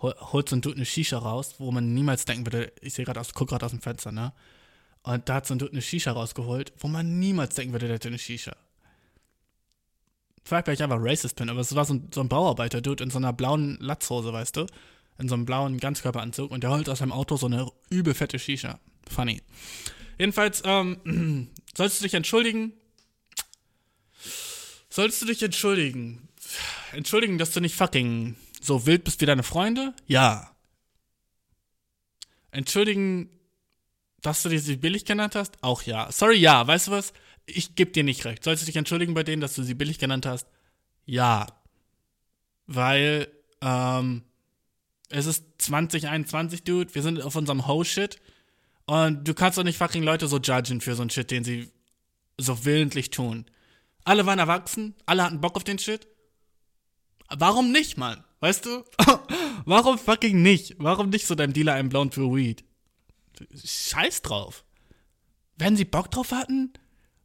hol, 0.00 0.14
holt 0.20 0.48
so 0.48 0.56
ein 0.56 0.62
Dude 0.62 0.76
eine 0.76 0.86
Shisha 0.86 1.18
raus, 1.18 1.56
wo 1.58 1.70
man 1.70 1.94
niemals 1.94 2.24
denken 2.24 2.46
würde, 2.46 2.72
ich 2.80 2.94
sehe 2.94 3.04
gerade 3.04 3.20
aus, 3.20 3.32
guck 3.34 3.48
gerade 3.48 3.64
aus 3.64 3.72
dem 3.72 3.80
Fenster, 3.80 4.12
ne? 4.12 4.32
Und 5.02 5.28
da 5.28 5.36
hat 5.36 5.46
so 5.46 5.54
ein 5.54 5.58
Dude 5.58 5.72
eine 5.72 5.82
Shisha 5.82 6.12
rausgeholt, 6.12 6.72
wo 6.78 6.88
man 6.88 7.18
niemals 7.18 7.54
denken 7.54 7.72
würde, 7.72 7.86
der 7.86 7.96
hätte 7.96 8.08
eine 8.08 8.18
Shisha. 8.18 8.56
Vielleicht, 10.48 10.66
weil 10.66 10.74
ich 10.74 10.82
einfach 10.82 10.96
racist 10.98 11.36
bin, 11.36 11.50
aber 11.50 11.60
es 11.60 11.74
war 11.74 11.84
so 11.84 11.92
ein, 11.92 12.08
so 12.12 12.22
ein 12.22 12.28
Bauarbeiter-Dude 12.30 13.04
in 13.04 13.10
so 13.10 13.18
einer 13.18 13.34
blauen 13.34 13.76
Latzhose, 13.80 14.32
weißt 14.32 14.56
du? 14.56 14.66
In 15.18 15.28
so 15.28 15.34
einem 15.34 15.44
blauen 15.44 15.78
Ganzkörperanzug 15.78 16.50
und 16.50 16.62
der 16.62 16.70
holt 16.70 16.88
aus 16.88 17.00
seinem 17.00 17.12
Auto 17.12 17.36
so 17.36 17.46
eine 17.46 17.70
übel 17.90 18.14
fette 18.14 18.38
Shisha. 18.38 18.80
Funny. 19.10 19.42
Jedenfalls, 20.18 20.62
ähm, 20.64 21.50
sollst 21.76 22.00
du 22.00 22.04
dich 22.04 22.14
entschuldigen? 22.14 22.72
Sollst 24.88 25.20
du 25.20 25.26
dich 25.26 25.42
entschuldigen? 25.42 26.28
Entschuldigen, 26.92 27.36
dass 27.36 27.50
du 27.50 27.60
nicht 27.60 27.74
fucking 27.74 28.34
so 28.62 28.86
wild 28.86 29.04
bist 29.04 29.20
wie 29.20 29.26
deine 29.26 29.42
Freunde? 29.42 29.92
Ja. 30.06 30.56
Entschuldigen, 32.52 33.28
dass 34.22 34.42
du 34.44 34.58
sie 34.58 34.76
billig 34.76 35.04
genannt 35.04 35.34
hast? 35.34 35.62
Auch 35.62 35.82
ja. 35.82 36.10
Sorry, 36.10 36.38
ja. 36.38 36.66
Weißt 36.66 36.86
du 36.86 36.92
was? 36.92 37.12
Ich 37.48 37.74
geb 37.74 37.92
dir 37.92 38.04
nicht 38.04 38.24
recht. 38.24 38.44
Sollst 38.44 38.62
du 38.62 38.66
dich 38.66 38.76
entschuldigen 38.76 39.14
bei 39.14 39.22
denen, 39.22 39.40
dass 39.40 39.54
du 39.54 39.62
sie 39.62 39.74
billig 39.74 39.98
genannt 39.98 40.26
hast? 40.26 40.46
Ja. 41.06 41.46
Weil, 42.66 43.28
ähm, 43.62 44.22
es 45.08 45.26
ist 45.26 45.44
2021, 45.58 46.64
Dude. 46.64 46.94
Wir 46.94 47.02
sind 47.02 47.22
auf 47.22 47.36
unserem 47.36 47.66
Ho-Shit. 47.66 48.20
Und 48.86 49.26
du 49.26 49.34
kannst 49.34 49.58
doch 49.58 49.64
nicht 49.64 49.78
fucking 49.78 50.02
Leute 50.02 50.28
so 50.28 50.38
judgen 50.38 50.80
für 50.80 50.94
so 50.94 51.02
ein 51.02 51.10
Shit, 51.10 51.30
den 51.30 51.44
sie 51.44 51.70
so 52.38 52.64
willentlich 52.64 53.10
tun. 53.10 53.46
Alle 54.04 54.24
waren 54.24 54.38
erwachsen, 54.38 54.94
alle 55.04 55.24
hatten 55.24 55.40
Bock 55.40 55.56
auf 55.56 55.64
den 55.64 55.78
Shit. 55.78 56.06
Warum 57.28 57.72
nicht, 57.72 57.98
Mann? 57.98 58.24
Weißt 58.40 58.64
du? 58.64 58.84
Warum 59.66 59.98
fucking 59.98 60.40
nicht? 60.40 60.76
Warum 60.78 61.10
nicht 61.10 61.26
so 61.26 61.34
deinem 61.34 61.52
Dealer 61.52 61.74
einen 61.74 61.90
blauen 61.90 62.12
für 62.12 62.34
Weed? 62.34 62.64
Scheiß 63.62 64.22
drauf. 64.22 64.64
Wenn 65.56 65.76
sie 65.76 65.84
Bock 65.84 66.10
drauf 66.10 66.32
hatten, 66.32 66.72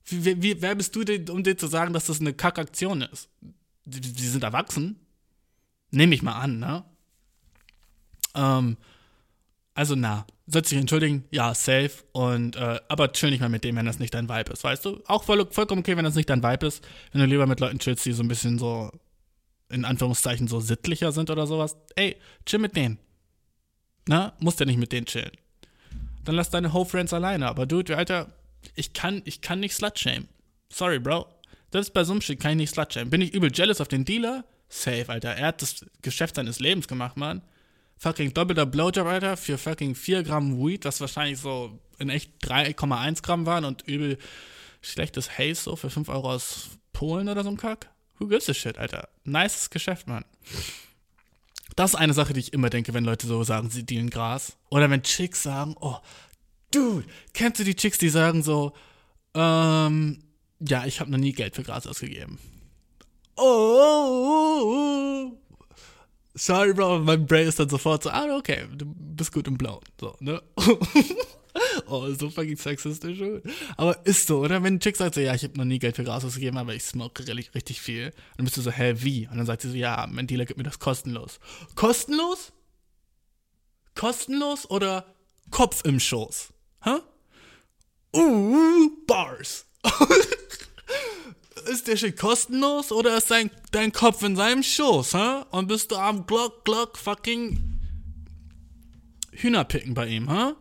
wie, 0.06 0.42
wie, 0.42 0.62
wer 0.62 0.76
bist 0.76 0.96
du, 0.96 1.04
denn, 1.04 1.30
um 1.30 1.44
dir 1.44 1.58
zu 1.58 1.68
sagen, 1.68 1.94
dass 1.94 2.08
das 2.08 2.20
eine 2.20 2.34
Kackaktion 2.34 3.02
ist? 3.02 3.30
Sie 3.86 4.30
sind 4.30 4.44
erwachsen. 4.44 5.00
Nehme 5.92 6.16
ich 6.16 6.22
mal 6.22 6.34
an, 6.40 6.60
ne? 6.60 6.84
Ähm, 8.36 8.78
also 9.76 9.96
na, 9.96 10.26
sollst 10.48 10.72
dich 10.72 10.80
entschuldigen, 10.80 11.26
ja, 11.32 11.54
safe. 11.54 11.92
Und, 12.12 12.56
äh, 12.56 12.80
aber 12.88 13.12
chill 13.12 13.32
nicht 13.32 13.42
mal 13.42 13.50
mit 13.50 13.64
dem, 13.64 13.76
wenn 13.76 13.86
das 13.86 14.00
nicht 14.00 14.14
dein 14.14 14.30
Vibe 14.30 14.54
ist, 14.54 14.64
weißt 14.64 14.86
du? 14.86 15.02
Auch 15.08 15.24
voll, 15.24 15.48
vollkommen 15.52 15.82
okay, 15.82 15.98
wenn 15.98 16.06
das 16.06 16.16
nicht 16.16 16.30
dein 16.30 16.44
Vibe 16.44 16.68
ist. 16.68 16.86
Wenn 17.12 17.22
du 17.22 17.28
lieber 17.28 17.48
mit 17.48 17.60
Leuten 17.60 17.80
chillst, 17.80 18.06
die 18.06 18.14
so 18.14 18.24
ein 18.24 18.28
bisschen 18.28 18.60
so, 18.60 18.92
in 19.70 19.86
Anführungszeichen, 19.86 20.48
so 20.48 20.60
sittlicher 20.60 21.12
sind 21.12 21.30
oder 21.30 21.48
sowas. 21.48 21.78
Ey, 21.96 22.18
chill 22.46 22.60
mit 22.60 22.76
denen. 22.76 23.00
Na, 24.08 24.34
musst 24.40 24.60
ja 24.60 24.66
nicht 24.66 24.78
mit 24.78 24.92
denen 24.92 25.06
chillen. 25.06 25.32
Dann 26.26 26.36
lass 26.36 26.50
deine 26.50 26.74
Ho-Friends 26.74 27.14
alleine. 27.14 27.48
Aber 27.48 27.66
dude, 27.66 27.98
Alter, 27.98 28.34
ich 28.76 28.94
kann, 28.94 29.22
ich 29.26 29.42
kann 29.42 29.60
nicht 29.60 29.76
slut-shame. 29.76 30.28
Sorry, 30.72 31.00
Bro. 31.00 31.28
Das 31.72 31.88
ist 31.88 31.94
bei 31.94 32.04
so 32.04 32.14
einem 32.14 32.22
Shit 32.22 32.40
kann 32.40 32.52
ich 32.52 32.58
nicht 32.58 32.74
slut-shame. 32.74 33.10
Bin 33.10 33.22
ich 33.22 33.34
übel 33.34 33.52
jealous 33.54 33.82
auf 33.82 33.88
den 33.88 34.06
Dealer? 34.06 34.46
Safe, 34.70 35.06
Alter. 35.08 35.30
Er 35.30 35.48
hat 35.48 35.62
das 35.62 35.86
Geschäft 36.02 36.36
seines 36.36 36.60
Lebens 36.60 36.88
gemacht, 36.88 37.18
Mann 37.18 37.42
fucking 38.04 38.34
doppelter 38.34 38.66
Blowjob, 38.66 39.08
Alter, 39.08 39.38
für 39.38 39.58
fucking 39.58 39.96
4 39.96 40.24
Gramm 40.24 40.58
Weed, 40.60 40.86
was 40.86 41.00
wahrscheinlich 41.00 41.40
so 41.40 41.80
in 42.00 42.10
echt 42.10 42.32
3,1 42.44 43.24
Gramm 43.24 43.46
waren 43.46 43.64
und 43.66 43.84
übel 43.84 44.18
schlechtes 44.82 45.38
Haze 45.38 45.64
so 45.64 45.76
für 45.78 45.90
5 45.90 46.10
Euro 46.10 46.34
aus 46.34 46.72
Polen 46.92 47.30
oder 47.30 47.44
so 47.44 47.50
ein 47.50 47.58
Kack. 47.58 47.90
Who 48.20 48.28
gives 48.28 48.50
a 48.50 48.54
shit, 48.54 48.78
Alter? 48.78 49.08
Nices 49.24 49.70
Geschäft, 49.70 50.08
Mann. 50.08 50.26
Das 51.76 51.92
ist 51.92 51.96
eine 51.96 52.14
Sache, 52.14 52.34
die 52.34 52.42
ich 52.42 52.54
immer 52.54 52.70
denke, 52.70 52.94
wenn 52.94 53.06
Leute 53.06 53.26
so 53.26 53.44
sagen, 53.44 53.70
sie 53.70 53.86
dealen 53.86 54.10
Gras. 54.10 54.58
Oder 54.70 54.90
wenn 54.90 55.02
Chicks 55.02 55.42
sagen, 55.42 55.76
oh, 55.80 55.98
dude, 56.74 57.06
kennst 57.34 57.60
du 57.60 57.64
die 57.64 57.76
Chicks, 57.76 57.98
die 57.98 58.10
sagen 58.10 58.44
so, 58.44 58.74
ähm, 59.34 60.20
ja, 60.60 60.86
ich 60.86 61.00
habe 61.00 61.12
noch 61.12 61.18
nie 61.18 61.34
Geld 61.34 61.56
für 61.56 61.64
Gras 61.64 61.88
ausgegeben. 61.88 62.38
Oh, 63.36 64.24
sorry, 66.36 66.74
Bro, 66.74 67.00
mein 67.00 67.26
Brain 67.26 67.48
ist 67.48 67.60
dann 67.60 67.70
sofort 67.70 68.04
so, 68.04 68.10
ah, 68.10 68.36
okay, 68.38 68.68
du 68.76 68.86
bist 68.86 69.32
gut 69.32 69.48
im 69.48 69.58
Blauen. 69.58 69.84
So, 70.00 70.16
ne? 70.20 70.42
oh, 71.88 72.12
so 72.14 72.30
fucking 72.30 72.58
sexistisch. 72.58 73.20
Aber 73.76 74.06
ist 74.06 74.28
so, 74.28 74.40
oder? 74.40 74.62
Wenn 74.62 74.76
ein 74.76 74.80
Chick 74.80 74.98
sagt 74.98 75.16
so, 75.16 75.22
ja, 75.22 75.34
ich 75.34 75.44
habe 75.44 75.58
noch 75.58 75.66
nie 75.66 75.80
Geld 75.80 75.96
für 75.96 76.04
Gras 76.04 76.24
ausgegeben, 76.24 76.58
aber 76.58 76.76
ich 76.76 76.84
smoke 76.84 77.28
richtig, 77.28 77.56
richtig 77.56 77.82
viel. 77.82 78.14
dann 78.38 78.46
bist 78.46 78.58
du 78.58 78.62
so, 78.62 78.72
hä, 78.72 78.94
wie? 78.98 79.28
Und 79.28 79.38
dann 79.38 79.46
sagt 79.46 79.64
sie 79.64 79.72
so, 79.72 79.76
ja, 79.76 80.08
mein 80.12 80.28
Dealer 80.28 80.46
gibt 80.46 80.58
mir 80.58 80.64
das 80.64 80.80
kostenlos. 80.80 81.40
Kostenlos? 81.76 82.54
Kostenlos 83.96 84.70
oder 84.70 85.06
Kopf 85.50 85.84
im 85.86 86.00
Schoß? 86.00 86.53
Hä? 86.84 87.00
Uh, 88.16 88.90
Bars. 89.08 89.66
ist 91.66 91.88
der 91.88 91.98
Shit 91.98 92.18
kostenlos 92.18 92.92
oder 92.92 93.18
ist 93.18 93.32
dein, 93.32 93.50
dein 93.72 93.92
Kopf 93.92 94.24
in 94.24 94.36
seinem 94.36 94.64
Schoß, 94.64 95.14
hä? 95.14 95.44
Und 95.52 95.68
bist 95.68 95.92
du 95.92 95.96
am 95.96 96.26
Glock, 96.26 96.66
Glock, 96.66 96.98
fucking 96.98 97.80
Hühnerpicken 99.32 99.94
bei 99.94 100.08
ihm, 100.08 100.30
hä? 100.30 100.54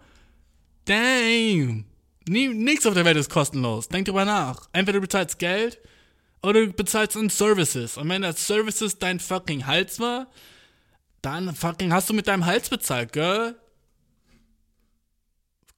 Damn. 0.85 1.85
Nichts 2.29 2.87
auf 2.87 2.95
der 2.95 3.05
Welt 3.05 3.17
ist 3.17 3.31
kostenlos. 3.31 3.89
Denk 3.89 4.07
drüber 4.07 4.25
nach. 4.25 4.69
Entweder 4.73 4.99
du 4.99 5.03
bezahlst 5.03 5.39
Geld 5.39 5.79
oder 6.43 6.67
du 6.67 6.73
bezahlst 6.73 7.17
in 7.17 7.31
Services. 7.31 7.97
Und 7.97 8.09
wenn 8.09 8.23
das 8.23 8.47
Services 8.47 8.99
dein 8.99 9.21
fucking 9.21 9.67
Hals 9.67 9.99
war, 10.01 10.29
dann 11.21 11.55
fucking 11.55 11.93
hast 11.93 12.11
du 12.11 12.15
mit 12.15 12.27
deinem 12.27 12.47
Hals 12.47 12.69
bezahlt, 12.69 13.13
girl. 13.13 13.57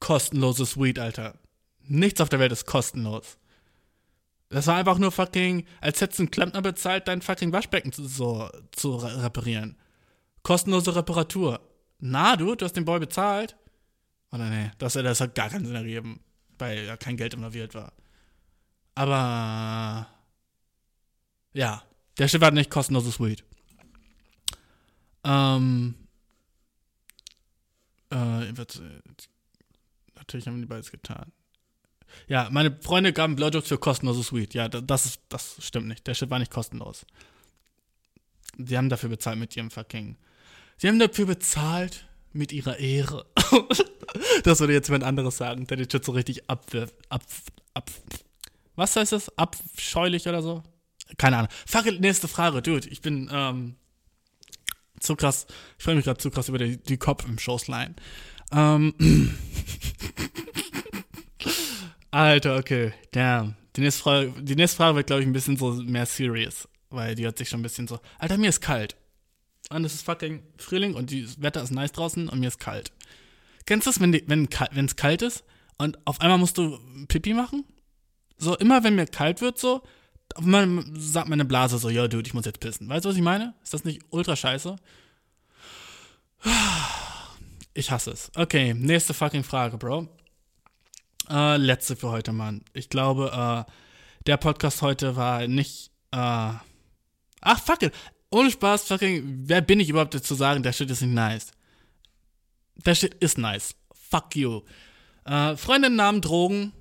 Kostenloses 0.05 0.79
Weed, 0.79 0.99
Alter. 0.99 1.33
Nichts 1.79 2.21
auf 2.21 2.29
der 2.29 2.37
Welt 2.37 2.51
ist 2.51 2.67
kostenlos. 2.67 3.39
Das 4.49 4.67
war 4.67 4.75
einfach 4.75 4.99
nur 4.99 5.11
fucking, 5.11 5.65
als 5.81 5.99
hättest 5.99 6.19
du 6.19 6.23
einen 6.23 6.29
Klempner 6.29 6.61
bezahlt, 6.61 7.07
dein 7.07 7.23
fucking 7.23 7.51
Waschbecken 7.51 7.91
zu, 7.91 8.07
so, 8.07 8.47
zu 8.71 8.97
reparieren. 8.97 9.79
Kostenlose 10.43 10.95
Reparatur. 10.95 11.59
Na, 11.97 12.35
du, 12.35 12.53
du 12.53 12.65
hast 12.65 12.73
den 12.73 12.85
Boy 12.85 12.99
bezahlt? 12.99 13.57
Oder 14.31 14.47
nee, 14.51 14.69
das, 14.77 14.93
das 14.93 15.21
hat 15.21 15.33
gar 15.33 15.49
keinen 15.49 15.65
Sinn 15.65 15.73
ergeben, 15.73 16.19
weil 16.59 16.85
ja 16.85 16.97
kein 16.97 17.17
Geld 17.17 17.33
involviert 17.33 17.73
war. 17.73 17.91
Aber 18.93 20.07
ja, 21.53 21.81
der 22.19 22.27
Schiff 22.27 22.43
hat 22.43 22.53
nicht 22.53 22.69
kostenloses 22.69 23.19
Weed. 23.19 23.43
Ähm, 25.23 25.95
äh, 28.11 28.53
natürlich 30.25 30.47
haben 30.47 30.59
die 30.59 30.67
beides 30.67 30.91
getan. 30.91 31.31
Ja, 32.27 32.49
meine 32.51 32.75
Freunde 32.81 33.13
gaben 33.13 33.35
Blowjobs 33.35 33.67
für 33.67 33.77
kostenloses 33.77 34.33
Weed. 34.33 34.53
Ja, 34.53 34.67
das, 34.69 35.05
ist, 35.05 35.21
das 35.29 35.57
stimmt 35.59 35.87
nicht. 35.87 36.07
Der 36.07 36.13
Shit 36.13 36.29
war 36.29 36.39
nicht 36.39 36.51
kostenlos. 36.51 37.05
Sie 38.57 38.77
haben 38.77 38.89
dafür 38.89 39.09
bezahlt 39.09 39.37
mit 39.37 39.55
ihrem 39.55 39.69
fucking. 39.69 40.17
Sie 40.77 40.87
haben 40.87 40.99
dafür 40.99 41.25
bezahlt 41.25 42.07
mit 42.31 42.51
ihrer 42.51 42.77
Ehre. 42.77 43.25
das 44.43 44.59
würde 44.59 44.73
jetzt 44.73 44.87
jemand 44.87 45.03
anderes 45.03 45.37
sagen, 45.37 45.67
der 45.67 45.77
den 45.77 45.89
Shit 45.89 46.05
so 46.05 46.13
richtig 46.13 46.49
abwirft. 46.49 46.95
Ab, 47.09 47.23
ab, 47.73 47.89
was 48.75 48.95
heißt 48.95 49.11
das? 49.11 49.37
Abscheulich 49.37 50.27
oder 50.27 50.41
so? 50.41 50.63
Keine 51.17 51.37
Ahnung. 51.37 51.51
Fuck 51.65 51.99
nächste 51.99 52.27
Frage, 52.27 52.61
Dude. 52.61 52.87
Ich 52.89 53.01
bin 53.01 53.29
ähm, 53.31 53.75
zu 54.99 55.15
krass. 55.15 55.45
Ich 55.77 55.83
freue 55.83 55.95
mich 55.95 56.05
gerade 56.05 56.17
zu 56.17 56.31
krass 56.31 56.49
über 56.49 56.57
die, 56.57 56.77
die 56.77 56.97
Kopf 56.97 57.25
im 57.25 57.37
Showsline. 57.37 57.95
Ähm. 58.55 58.93
Alter, 62.11 62.57
okay. 62.57 62.93
Damn. 63.11 63.55
Die 63.75 63.81
nächste 63.81 64.01
Frage, 64.01 64.33
die 64.41 64.55
nächste 64.55 64.77
Frage 64.77 64.95
wird, 64.95 65.07
glaube 65.07 65.21
ich, 65.21 65.27
ein 65.27 65.33
bisschen 65.33 65.57
so 65.57 65.73
mehr 65.73 66.05
serious. 66.05 66.67
Weil 66.89 67.15
die 67.15 67.27
hat 67.27 67.37
sich 67.37 67.49
schon 67.49 67.59
ein 67.59 67.63
bisschen 67.63 67.87
so. 67.87 67.99
Alter, 68.19 68.37
mir 68.37 68.49
ist 68.49 68.61
kalt. 68.61 68.95
Und 69.69 69.83
es 69.83 69.95
ist 69.95 70.03
fucking 70.03 70.43
Frühling 70.57 70.93
und 70.93 71.11
das 71.11 71.41
Wetter 71.41 71.61
ist 71.61 71.71
nice 71.71 71.91
draußen 71.91 72.29
und 72.29 72.39
mir 72.39 72.47
ist 72.47 72.59
kalt. 72.59 72.91
Kennst 73.65 73.87
du 73.87 73.89
das, 73.89 73.99
wenn 73.99 74.13
es 74.13 74.21
wenn, 74.27 74.47
kalt 74.95 75.21
ist 75.23 75.43
und 75.77 75.97
auf 76.05 76.21
einmal 76.21 76.37
musst 76.37 76.57
du 76.57 76.79
Pipi 77.07 77.33
machen? 77.33 77.65
So, 78.37 78.55
immer 78.55 78.83
wenn 78.83 78.95
mir 78.95 79.07
kalt 79.07 79.41
wird, 79.41 79.57
so, 79.57 79.81
man 80.39 80.93
sagt 80.95 81.29
meine 81.29 81.45
Blase 81.45 81.79
so, 81.79 81.89
ja, 81.89 82.07
Dude, 82.07 82.27
ich 82.27 82.33
muss 82.33 82.45
jetzt 82.45 82.59
pissen. 82.59 82.87
Weißt 82.87 83.05
du, 83.05 83.09
was 83.09 83.15
ich 83.15 83.23
meine? 83.23 83.55
Ist 83.63 83.73
das 83.73 83.83
nicht 83.83 84.01
ultra 84.11 84.35
scheiße? 84.35 84.75
Ich 87.77 87.91
hasse 87.91 88.11
es. 88.11 88.31
Okay, 88.35 88.73
nächste 88.73 89.13
fucking 89.13 89.43
Frage, 89.43 89.77
Bro. 89.77 90.07
Äh, 91.29 91.57
letzte 91.57 91.97
für 91.97 92.09
heute, 92.09 92.31
Mann. 92.31 92.63
Ich 92.73 92.87
glaube, 92.89 93.65
äh, 93.67 93.71
der 94.25 94.37
Podcast 94.37 94.81
heute 94.81 95.17
war 95.17 95.45
nicht, 95.45 95.91
äh, 96.11 96.53
ach, 97.41 97.61
fuck 97.63 97.83
it. 97.83 97.93
Ohne 98.31 98.49
Spaß, 98.49 98.87
fucking, 98.87 99.43
wer 99.43 99.59
bin 99.59 99.81
ich 99.81 99.89
überhaupt 99.89 100.13
zu 100.13 100.35
sagen, 100.35 100.63
der 100.63 100.71
Shit 100.71 100.89
ist 100.89 101.01
nicht 101.01 101.13
nice? 101.13 101.51
Der 102.77 102.95
Shit 102.95 103.13
ist 103.15 103.37
nice. 103.37 103.75
Fuck 104.09 104.37
you. 104.37 104.61
Äh, 105.25 105.57
Freundin 105.57 105.97
nahm 105.97 106.21
Drogen 106.21 106.71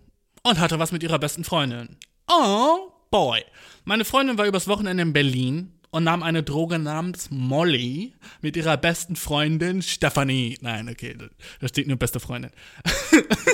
und 0.45 0.61
hatte 0.61 0.79
was 0.79 0.93
mit 0.93 1.03
ihrer 1.03 1.19
besten 1.19 1.43
Freundin. 1.43 1.97
Oh, 2.29 2.93
boy. 3.11 3.45
Meine 3.85 4.05
Freundin 4.05 4.39
war 4.39 4.47
übers 4.47 4.69
Wochenende 4.69 5.03
in 5.03 5.13
Berlin 5.13 5.73
und 5.95 6.03
nahm 6.03 6.25
eine 6.25 6.43
Droge 6.43 6.81
namens 6.81 7.31
Molly 7.31 8.15
mit 8.43 8.57
ihrer 8.57 8.77
besten 8.77 9.15
Freundin 9.15 9.81
Stephanie. 9.81 10.59
Nein, 10.61 10.89
okay, 10.89 11.17
da 11.61 11.69
steht 11.69 11.87
nur 11.87 11.97
beste 11.97 12.19
Freundin. 12.19 12.51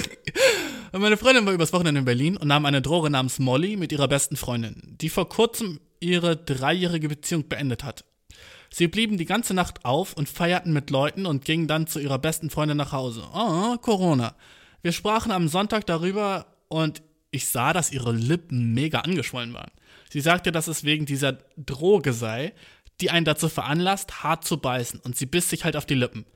meine 0.92 1.18
Freundin 1.18 1.44
war 1.44 1.52
übers 1.52 1.74
Wochenende 1.74 1.98
in 1.98 2.06
Berlin 2.06 2.38
und 2.38 2.48
nahm 2.48 2.64
eine 2.64 2.80
Droge 2.80 3.10
namens 3.10 3.40
Molly 3.40 3.76
mit 3.76 3.92
ihrer 3.92 4.08
besten 4.08 4.36
Freundin, 4.36 4.96
die 5.02 5.10
vor 5.10 5.28
kurzem 5.28 5.80
ihre 6.00 6.34
dreijährige 6.34 7.10
Beziehung 7.10 7.46
beendet 7.46 7.84
hat. 7.84 8.06
Sie 8.70 8.88
blieben 8.88 9.18
die 9.18 9.26
ganze 9.26 9.52
Nacht 9.52 9.84
auf 9.84 10.14
und 10.14 10.26
feierten 10.26 10.72
mit 10.72 10.88
Leuten 10.88 11.26
und 11.26 11.44
gingen 11.44 11.66
dann 11.66 11.86
zu 11.88 11.98
ihrer 11.98 12.18
besten 12.18 12.48
Freundin 12.48 12.78
nach 12.78 12.92
Hause. 12.92 13.22
Oh, 13.34 13.76
Corona. 13.82 14.34
Wir 14.80 14.92
sprachen 14.92 15.30
am 15.30 15.48
Sonntag 15.48 15.84
darüber 15.84 16.46
und 16.68 17.02
ich 17.32 17.48
sah, 17.48 17.74
dass 17.74 17.92
ihre 17.92 18.12
Lippen 18.12 18.72
mega 18.72 19.00
angeschwollen 19.00 19.52
waren. 19.52 19.72
Sie 20.10 20.20
sagte, 20.20 20.52
dass 20.52 20.66
es 20.66 20.84
wegen 20.84 21.06
dieser 21.06 21.38
Droge 21.56 22.12
sei, 22.12 22.52
die 23.00 23.10
einen 23.10 23.24
dazu 23.24 23.48
veranlasst, 23.48 24.22
hart 24.22 24.44
zu 24.44 24.58
beißen. 24.58 25.00
Und 25.00 25.16
sie 25.16 25.26
biss 25.26 25.48
sich 25.48 25.64
halt 25.64 25.76
auf 25.76 25.86
die 25.86 25.94
Lippen. 25.94 26.26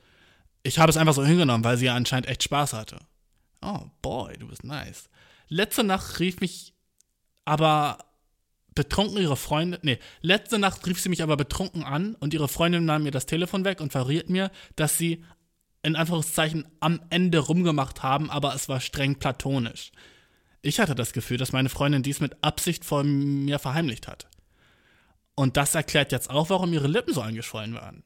Ich 0.62 0.78
habe 0.78 0.90
es 0.90 0.96
einfach 0.96 1.12
so 1.12 1.24
hingenommen, 1.24 1.64
weil 1.64 1.76
sie 1.76 1.86
ja 1.86 1.94
anscheinend 1.94 2.28
echt 2.28 2.42
Spaß 2.42 2.72
hatte. 2.72 2.98
Oh, 3.60 3.80
boy, 4.00 4.36
du 4.38 4.48
bist 4.48 4.64
nice. 4.64 5.10
Letzte 5.48 5.84
Nacht 5.84 6.20
rief 6.20 6.40
mich 6.40 6.72
aber 7.44 7.98
betrunken 8.74 9.18
ihre 9.18 9.36
Freundin, 9.36 9.78
nee, 9.82 9.98
letzte 10.20 10.58
Nacht 10.58 10.86
rief 10.86 11.00
sie 11.00 11.08
mich 11.08 11.22
aber 11.22 11.36
betrunken 11.36 11.84
an 11.84 12.16
und 12.16 12.34
ihre 12.34 12.48
Freundin 12.48 12.84
nahm 12.84 13.04
mir 13.04 13.10
das 13.10 13.26
Telefon 13.26 13.64
weg 13.64 13.80
und 13.80 13.92
verriet 13.92 14.30
mir, 14.30 14.50
dass 14.76 14.98
sie 14.98 15.24
in 15.82 15.96
Anführungszeichen 15.96 16.66
am 16.80 17.00
Ende 17.10 17.38
rumgemacht 17.38 18.02
haben, 18.02 18.30
aber 18.30 18.54
es 18.54 18.68
war 18.68 18.80
streng 18.80 19.18
platonisch. 19.18 19.92
Ich 20.64 20.80
hatte 20.80 20.94
das 20.94 21.12
Gefühl, 21.12 21.36
dass 21.36 21.52
meine 21.52 21.68
Freundin 21.68 22.02
dies 22.02 22.20
mit 22.20 22.42
Absicht 22.42 22.86
vor 22.86 23.04
mir 23.04 23.58
verheimlicht 23.58 24.08
hat. 24.08 24.26
Und 25.34 25.58
das 25.58 25.74
erklärt 25.74 26.10
jetzt 26.10 26.30
auch, 26.30 26.48
warum 26.48 26.72
ihre 26.72 26.88
Lippen 26.88 27.12
so 27.12 27.20
angeschwollen 27.20 27.74
waren. 27.74 28.02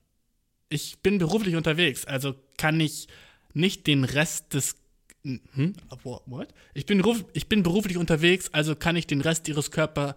Ich 0.69 0.99
bin 0.99 1.19
beruflich 1.19 1.55
unterwegs, 1.55 2.05
also 2.05 2.35
kann 2.57 2.81
ich 2.81 3.07
nicht 3.55 3.87
den 3.87 4.03
Rest 4.03 4.55
des. 4.55 4.75
Hm? 5.23 5.75
What? 6.03 6.49
Ich 6.75 6.85
bin, 6.85 7.01
ich 7.33 7.49
bin 7.49 7.63
beruflich 7.63 7.97
unterwegs, 7.97 8.53
also 8.53 8.75
kann 8.75 8.97
ich 8.97 9.07
den 9.07 9.21
Rest 9.21 9.47
ihres 9.47 9.71
Körpers 9.71 10.17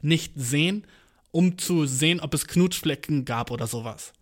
nicht 0.00 0.32
sehen, 0.34 0.84
um 1.30 1.58
zu 1.58 1.86
sehen, 1.86 2.18
ob 2.18 2.34
es 2.34 2.48
Knutschflecken 2.48 3.24
gab 3.24 3.52
oder 3.52 3.68
sowas. 3.68 4.12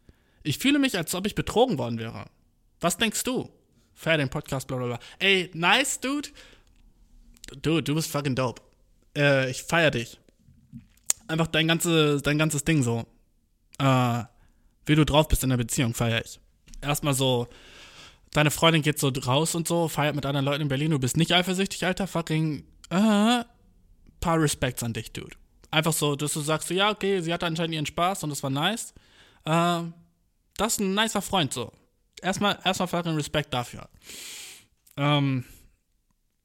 Ich 0.43 0.59
fühle 0.59 0.79
mich, 0.79 0.99
als 0.99 1.15
ob 1.15 1.27
ich 1.27 1.35
betrogen 1.35 1.79
worden 1.79 1.99
wäre. 1.99 2.27
Was 2.81 2.99
denkst 2.99 3.25
du? 3.25 3.49
Fair 3.95 4.19
den 4.19 4.29
Podcast, 4.29 4.69
bla 4.69 4.77
bla 4.77 4.87
bla. 4.87 4.99
Ey, 5.19 5.51
nice, 5.55 6.01
Dude 6.01 6.29
du, 7.63 7.81
du 7.81 7.95
bist 7.95 8.11
fucking 8.11 8.35
dope. 8.35 8.63
Äh, 9.17 9.51
ich 9.51 9.63
feier 9.63 9.91
dich. 9.91 10.19
Einfach 11.29 11.47
dein, 11.47 11.69
ganze, 11.69 12.21
dein 12.21 12.39
ganzes 12.39 12.65
Ding 12.65 12.83
so. 12.83 13.07
Äh, 13.79 14.25
wie 14.87 14.95
du 14.95 15.05
drauf 15.05 15.29
bist 15.29 15.45
in 15.45 15.51
der 15.51 15.57
Beziehung, 15.57 15.95
feier 15.95 16.25
ich. 16.25 16.41
Erstmal 16.81 17.15
so, 17.15 17.49
deine 18.33 18.51
Freundin 18.51 18.83
geht 18.83 18.99
so 18.99 19.09
raus 19.09 19.55
und 19.55 19.69
so, 19.69 19.89
feiert 19.89 20.15
mit 20.15 20.27
anderen 20.27 20.47
Leuten 20.47 20.63
in 20.63 20.69
Berlin, 20.69 20.91
du 20.91 20.99
bist 20.99 21.17
nicht 21.17 21.33
eifersüchtig, 21.33 21.85
Alter, 21.85 22.07
fucking, 22.07 22.65
äh, 22.91 23.45
paar 24.21 24.41
Respects 24.41 24.83
an 24.83 24.93
dich, 24.93 25.13
Dude. 25.13 25.37
Einfach 25.71 25.93
so, 25.93 26.17
dass 26.17 26.33
du 26.33 26.41
sagst, 26.41 26.69
so, 26.69 26.75
ja, 26.75 26.91
okay, 26.91 27.21
sie 27.21 27.33
hatte 27.33 27.47
anscheinend 27.47 27.75
ihren 27.75 27.87
Spaß 27.87 28.25
und 28.25 28.31
das 28.31 28.43
war 28.43 28.51
nice. 28.51 28.93
Äh, 29.45 29.83
das 30.57 30.75
ist 30.75 30.81
ein 30.81 30.95
nicer 30.95 31.23
Freund, 31.23 31.53
so. 31.53 31.73
Erstmal, 32.23 32.59
erstmal 32.65 32.89
fucking 32.89 33.15
Respekt 33.15 33.55
dafür. 33.55 33.89
Ähm, 34.97 35.45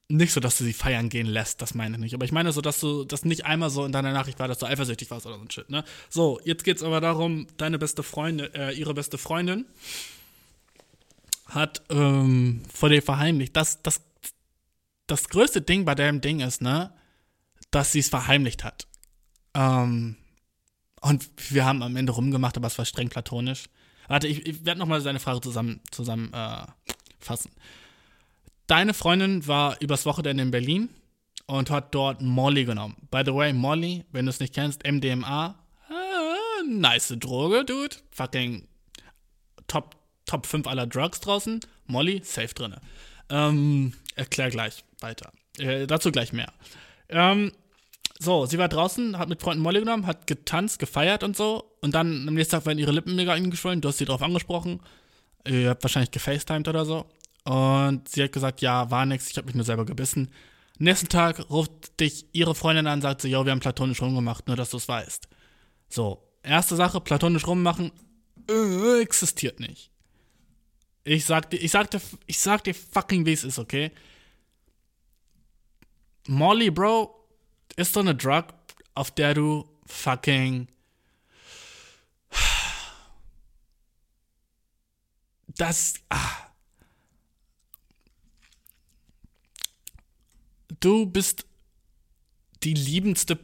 nicht 0.08 0.34
so, 0.34 0.40
dass 0.40 0.58
du 0.58 0.64
sie 0.64 0.74
feiern 0.74 1.10
gehen 1.10 1.26
lässt, 1.26 1.62
das 1.62 1.74
meine 1.74 1.96
ich 1.96 2.02
nicht. 2.02 2.14
Aber 2.14 2.26
ich 2.26 2.32
meine 2.32 2.52
so, 2.52 2.62
dass 2.62 2.80
du 2.80 3.06
das 3.06 3.26
nicht 3.26 3.46
einmal 3.46 3.70
so 3.70 3.86
in 3.86 3.92
deiner 3.92 4.14
Nachricht 4.14 4.40
war, 4.40 4.48
dass 4.48 4.60
du 4.60 4.66
eifersüchtig 4.66 5.10
warst 5.10 5.26
oder 5.26 5.38
so 5.38 5.42
ein 5.42 5.52
Shit, 5.52 5.70
ne? 5.70 5.84
So, 6.10 6.40
jetzt 6.44 6.64
geht's 6.64 6.84
aber 6.84 7.02
darum, 7.02 7.48
deine 7.58 7.80
beste 7.80 8.04
Freundin, 8.04 8.54
äh, 8.54 8.72
ihre 8.72 8.94
beste 8.94 9.18
Freundin 9.18 9.66
hat 11.48 11.84
ähm, 11.90 12.62
vor 12.72 12.90
dir 12.90 13.02
verheimlicht. 13.02 13.56
Das, 13.56 13.82
das, 13.82 14.02
das 15.08 15.30
größte 15.30 15.62
Ding 15.62 15.86
bei 15.86 15.96
dem 15.96 16.22
Ding 16.22 16.40
ist, 16.40 16.62
ne, 16.62 16.94
dass 17.72 17.92
sie 17.92 18.00
es 18.00 18.10
verheimlicht 18.10 18.64
hat. 18.64 18.88
Ähm, 19.54 20.18
und 21.02 21.30
wir 21.50 21.66
haben 21.66 21.84
am 21.84 21.96
Ende 21.96 22.14
rumgemacht, 22.14 22.58
aber 22.58 22.68
es 22.68 22.78
war 22.78 22.86
streng 22.86 23.10
platonisch. 23.10 23.66
Warte, 24.08 24.28
ich, 24.28 24.46
ich 24.46 24.66
werde 24.66 24.80
nochmal 24.80 25.02
seine 25.02 25.20
Frage 25.20 25.42
zusammen, 25.42 25.82
zusammen 25.92 26.32
äh, 26.34 26.66
fassen. 27.20 27.52
Deine 28.68 28.94
Freundin 28.94 29.48
war 29.48 29.80
übers 29.82 30.06
Wochenende 30.06 30.44
in 30.44 30.52
Berlin 30.52 30.90
und 31.46 31.70
hat 31.70 31.94
dort 31.94 32.22
Molly 32.22 32.66
genommen. 32.66 32.96
By 33.12 33.22
the 33.26 33.34
way, 33.34 33.54
Molly, 33.54 34.06
wenn 34.12 34.26
du 34.26 34.30
es 34.32 34.40
nicht 34.40 34.54
kennst, 34.54 34.84
MDMA, 34.84 35.56
äh, 35.90 36.68
nice 36.68 37.14
Droge, 37.20 37.64
Dude. 37.64 37.96
Fucking 38.12 38.68
Top, 39.68 39.96
Top 40.26 40.46
5 40.46 40.68
aller 40.68 40.88
Drugs 40.88 41.20
draußen. 41.20 41.60
Molly, 41.86 42.22
safe 42.24 42.54
drinne. 42.54 42.82
Ähm, 43.30 43.94
erklär 44.16 44.50
gleich 44.50 44.84
weiter. 45.00 45.32
Äh, 45.60 45.88
dazu 45.88 46.12
gleich 46.12 46.34
mehr. 46.34 46.52
Ähm, 47.10 47.52
so, 48.18 48.46
sie 48.46 48.58
war 48.58 48.70
draußen, 48.70 49.18
hat 49.18 49.30
mit 49.30 49.42
Freunden 49.42 49.62
Molly 49.62 49.80
genommen, 49.80 50.08
hat 50.08 50.26
getanzt, 50.26 50.80
gefeiert 50.80 51.24
und 51.24 51.36
so. 51.36 51.78
Und 51.82 51.94
dann 51.94 52.28
am 52.28 52.34
nächsten 52.34 52.56
Tag 52.56 52.66
waren 52.66 52.80
ihre 52.80 52.92
Lippen 52.92 53.16
mega 53.16 53.34
eingeschwollen. 53.34 53.82
Du 53.82 53.90
hast 53.90 53.98
sie 53.98 54.06
drauf 54.06 54.22
angesprochen. 54.22 54.80
Ihr 55.48 55.70
habt 55.70 55.84
wahrscheinlich 55.84 56.12
gefacetimed 56.12 56.68
oder 56.68 56.86
so. 56.86 57.06
Und 57.46 58.10
sie 58.10 58.24
hat 58.24 58.32
gesagt, 58.32 58.62
ja, 58.62 58.90
war 58.90 59.06
nix, 59.06 59.30
ich 59.30 59.38
habe 59.38 59.46
mich 59.46 59.56
nur 59.56 59.64
selber 59.64 59.86
gebissen. 59.86 60.32
Nächsten 60.80 61.08
Tag 61.08 61.50
ruft 61.50 62.00
dich 62.00 62.26
ihre 62.34 62.56
Freundin 62.56 62.88
an 62.88 63.02
sagt 63.02 63.22
so, 63.22 63.28
yo, 63.28 63.46
wir 63.46 63.52
haben 63.52 63.60
platonisch 63.60 64.02
rumgemacht, 64.02 64.48
nur 64.48 64.58
dass 64.58 64.72
du 64.72 64.78
es 64.78 64.88
weißt. 64.88 65.30
So, 65.88 66.28
erste 66.42 66.76
Sache, 66.76 67.00
platonisch 67.00 67.46
rummachen, 67.46 67.92
äh, 68.50 69.00
existiert 69.00 69.60
nicht. 69.60 69.92
Ich 71.04 71.26
sag 71.26 71.52
dir, 71.52 71.58
ich 71.58 71.70
sag 71.72 71.92
dir, 71.92 72.02
ich 72.26 72.40
sag 72.40 72.64
dir 72.64 72.74
fucking, 72.74 73.28
wie 73.28 73.34
es 73.34 73.44
ist, 73.44 73.60
okay? 73.60 73.92
Molly, 76.28 76.72
Bro, 76.72 77.16
ist 77.76 77.94
so 77.94 78.00
eine 78.00 78.16
Drug, 78.16 78.46
auf 78.96 79.12
der 79.12 79.36
du 79.36 79.70
fucking 79.86 80.68
das 85.48 85.94
ah. 86.10 86.45
Du 90.80 91.06
bist 91.06 91.46
die 92.64 92.74
liebendste 92.74 93.38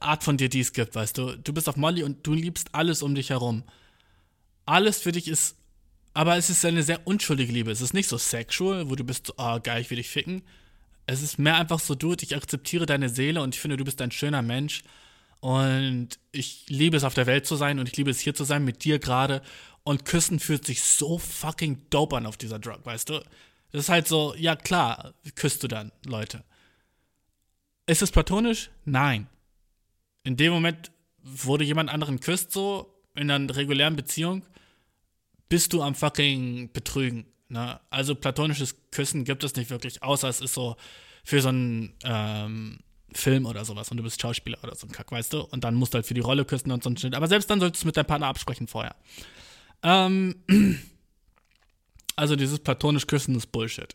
Art 0.00 0.24
von 0.24 0.36
dir, 0.36 0.48
die 0.48 0.60
es 0.60 0.72
gibt, 0.72 0.94
weißt 0.94 1.18
du. 1.18 1.36
Du 1.36 1.52
bist 1.52 1.68
auf 1.68 1.76
Molly 1.76 2.02
und 2.02 2.26
du 2.26 2.32
liebst 2.32 2.74
alles 2.74 3.02
um 3.02 3.14
dich 3.14 3.30
herum. 3.30 3.64
Alles 4.64 5.00
für 5.00 5.12
dich 5.12 5.28
ist, 5.28 5.56
aber 6.14 6.36
es 6.36 6.48
ist 6.48 6.64
eine 6.64 6.82
sehr 6.82 7.06
unschuldige 7.06 7.52
Liebe. 7.52 7.70
Es 7.70 7.80
ist 7.80 7.94
nicht 7.94 8.08
so 8.08 8.18
sexual, 8.18 8.88
wo 8.88 8.96
du 8.96 9.04
bist, 9.04 9.34
oh 9.36 9.58
geil, 9.62 9.82
ich 9.82 9.90
will 9.90 9.96
dich 9.96 10.08
ficken. 10.08 10.42
Es 11.06 11.20
ist 11.20 11.38
mehr 11.38 11.56
einfach 11.56 11.80
so, 11.80 11.94
du, 11.94 12.14
ich 12.18 12.36
akzeptiere 12.36 12.86
deine 12.86 13.08
Seele 13.08 13.42
und 13.42 13.54
ich 13.54 13.60
finde, 13.60 13.76
du 13.76 13.84
bist 13.84 14.00
ein 14.00 14.10
schöner 14.10 14.42
Mensch. 14.42 14.84
Und 15.40 16.20
ich 16.30 16.66
liebe 16.68 16.96
es, 16.96 17.04
auf 17.04 17.14
der 17.14 17.26
Welt 17.26 17.46
zu 17.46 17.56
sein 17.56 17.80
und 17.80 17.88
ich 17.88 17.96
liebe 17.96 18.10
es, 18.10 18.20
hier 18.20 18.34
zu 18.34 18.44
sein, 18.44 18.64
mit 18.64 18.84
dir 18.84 19.00
gerade. 19.00 19.42
Und 19.82 20.04
Küssen 20.04 20.38
fühlt 20.38 20.64
sich 20.64 20.82
so 20.82 21.18
fucking 21.18 21.82
dope 21.90 22.16
an 22.16 22.26
auf 22.26 22.36
dieser 22.36 22.60
Drug, 22.60 22.78
weißt 22.84 23.08
du? 23.08 23.14
Das 23.72 23.84
ist 23.84 23.88
halt 23.88 24.06
so, 24.06 24.34
ja 24.36 24.54
klar, 24.54 25.14
küsst 25.34 25.62
du 25.64 25.68
dann, 25.68 25.90
Leute. 26.06 26.44
Ist 27.86 28.02
es 28.02 28.10
platonisch? 28.10 28.70
Nein. 28.84 29.28
In 30.24 30.36
dem 30.36 30.52
Moment, 30.52 30.92
wo 31.22 31.56
du 31.56 31.64
jemand 31.64 31.90
anderen 31.90 32.20
küsst, 32.20 32.52
so, 32.52 33.02
in 33.14 33.30
einer 33.30 33.54
regulären 33.54 33.96
Beziehung, 33.96 34.44
bist 35.48 35.72
du 35.72 35.82
am 35.82 35.94
fucking 35.94 36.72
Betrügen. 36.72 37.26
Ne? 37.48 37.78
Also 37.90 38.14
platonisches 38.14 38.76
Küssen 38.90 39.24
gibt 39.24 39.44
es 39.44 39.56
nicht 39.56 39.70
wirklich, 39.70 40.02
außer 40.02 40.28
es 40.28 40.40
ist 40.40 40.54
so 40.54 40.76
für 41.24 41.42
so 41.42 41.50
einen 41.50 41.94
ähm, 42.04 42.78
Film 43.12 43.46
oder 43.46 43.64
sowas 43.64 43.90
und 43.90 43.98
du 43.98 44.02
bist 44.02 44.20
Schauspieler 44.20 44.58
oder 44.62 44.74
so 44.74 44.86
ein 44.86 44.92
Kack, 44.92 45.12
weißt 45.12 45.32
du? 45.32 45.40
Und 45.42 45.64
dann 45.64 45.74
musst 45.74 45.92
du 45.92 45.96
halt 45.96 46.06
für 46.06 46.14
die 46.14 46.20
Rolle 46.20 46.44
küssen 46.44 46.70
und 46.70 46.82
so 46.82 46.90
ein 46.90 46.96
Schnitt. 46.96 47.14
Aber 47.14 47.28
selbst 47.28 47.50
dann 47.50 47.60
solltest 47.60 47.82
du 47.82 47.88
mit 47.88 47.96
deinem 47.96 48.06
Partner 48.06 48.28
absprechen 48.28 48.68
vorher. 48.68 48.96
Ähm, 49.82 50.36
also 52.16 52.36
dieses 52.36 52.60
platonisch 52.60 53.06
Küssen 53.06 53.34
ist 53.34 53.52
Bullshit. 53.52 53.94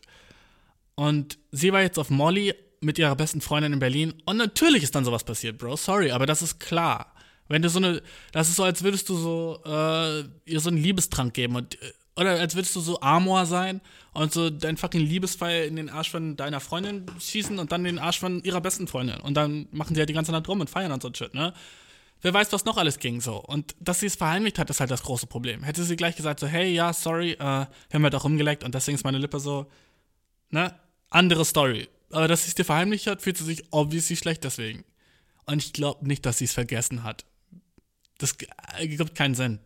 Und 0.94 1.38
sie 1.50 1.72
war 1.72 1.82
jetzt 1.82 1.98
auf 1.98 2.10
Molly 2.10 2.54
mit 2.80 2.98
ihrer 2.98 3.16
besten 3.16 3.40
Freundin 3.40 3.72
in 3.72 3.78
Berlin 3.78 4.14
und 4.24 4.36
natürlich 4.36 4.82
ist 4.82 4.94
dann 4.94 5.04
sowas 5.04 5.24
passiert, 5.24 5.58
Bro. 5.58 5.76
Sorry, 5.76 6.10
aber 6.10 6.26
das 6.26 6.42
ist 6.42 6.60
klar. 6.60 7.14
Wenn 7.48 7.62
du 7.62 7.70
so 7.70 7.78
eine, 7.78 8.02
das 8.32 8.48
ist 8.48 8.56
so, 8.56 8.64
als 8.64 8.82
würdest 8.82 9.08
du 9.08 9.16
so 9.16 9.60
äh, 9.64 10.20
ihr 10.44 10.60
so 10.60 10.68
einen 10.68 10.78
Liebestrank 10.78 11.32
geben 11.34 11.56
und 11.56 11.80
äh, 11.82 11.92
oder 12.18 12.32
als 12.32 12.56
würdest 12.56 12.74
du 12.74 12.80
so 12.80 13.00
Amor 13.00 13.46
sein 13.46 13.80
und 14.12 14.32
so 14.32 14.50
dein 14.50 14.76
fucking 14.76 15.00
Liebesfall 15.00 15.64
in 15.64 15.76
den 15.76 15.88
Arsch 15.88 16.10
von 16.10 16.36
deiner 16.36 16.58
Freundin 16.58 17.06
schießen 17.20 17.58
und 17.60 17.70
dann 17.70 17.84
den 17.84 18.00
Arsch 18.00 18.18
von 18.18 18.42
ihrer 18.42 18.60
besten 18.60 18.88
Freundin. 18.88 19.20
Und 19.20 19.34
dann 19.34 19.68
machen 19.70 19.94
sie 19.94 20.00
halt 20.00 20.08
die 20.08 20.14
ganze 20.14 20.32
Nacht 20.32 20.48
rum 20.48 20.60
und 20.60 20.68
feiern 20.68 20.90
und 20.90 21.00
so 21.00 21.10
Shit, 21.14 21.34
ne? 21.34 21.52
Wer 22.20 22.34
weiß, 22.34 22.52
was 22.52 22.64
noch 22.64 22.76
alles 22.76 22.98
ging 22.98 23.20
so. 23.20 23.36
Und 23.36 23.76
dass 23.78 24.00
sie 24.00 24.06
es 24.06 24.16
verheimlicht 24.16 24.58
hat, 24.58 24.68
ist 24.68 24.80
halt 24.80 24.90
das 24.90 25.04
große 25.04 25.28
Problem. 25.28 25.62
Hätte 25.62 25.84
sie 25.84 25.94
gleich 25.94 26.16
gesagt, 26.16 26.40
so, 26.40 26.48
hey, 26.48 26.74
ja, 26.74 26.92
sorry, 26.92 27.34
äh, 27.34 27.38
wir 27.38 27.68
haben 27.94 28.02
halt 28.02 28.16
auch 28.16 28.24
rumgeleckt 28.24 28.64
und 28.64 28.74
deswegen 28.74 28.96
ist 28.96 29.04
meine 29.04 29.18
Lippe 29.18 29.38
so, 29.38 29.66
ne? 30.50 30.74
Andere 31.10 31.44
Story. 31.44 31.88
Aber 32.10 32.28
dass 32.28 32.44
sie 32.44 32.48
es 32.48 32.54
dir 32.54 32.64
verheimlicht 32.64 33.06
hat, 33.06 33.22
fühlt 33.22 33.36
sie 33.36 33.44
sich 33.44 33.64
obviously 33.70 34.16
schlecht 34.16 34.44
deswegen. 34.44 34.84
Und 35.46 35.62
ich 35.62 35.72
glaube 35.72 36.06
nicht, 36.06 36.24
dass 36.26 36.38
sie 36.38 36.44
es 36.44 36.52
vergessen 36.52 37.04
hat. 37.04 37.24
Das 38.18 38.36
gibt 38.36 39.14
keinen 39.14 39.34
Sinn. 39.34 39.60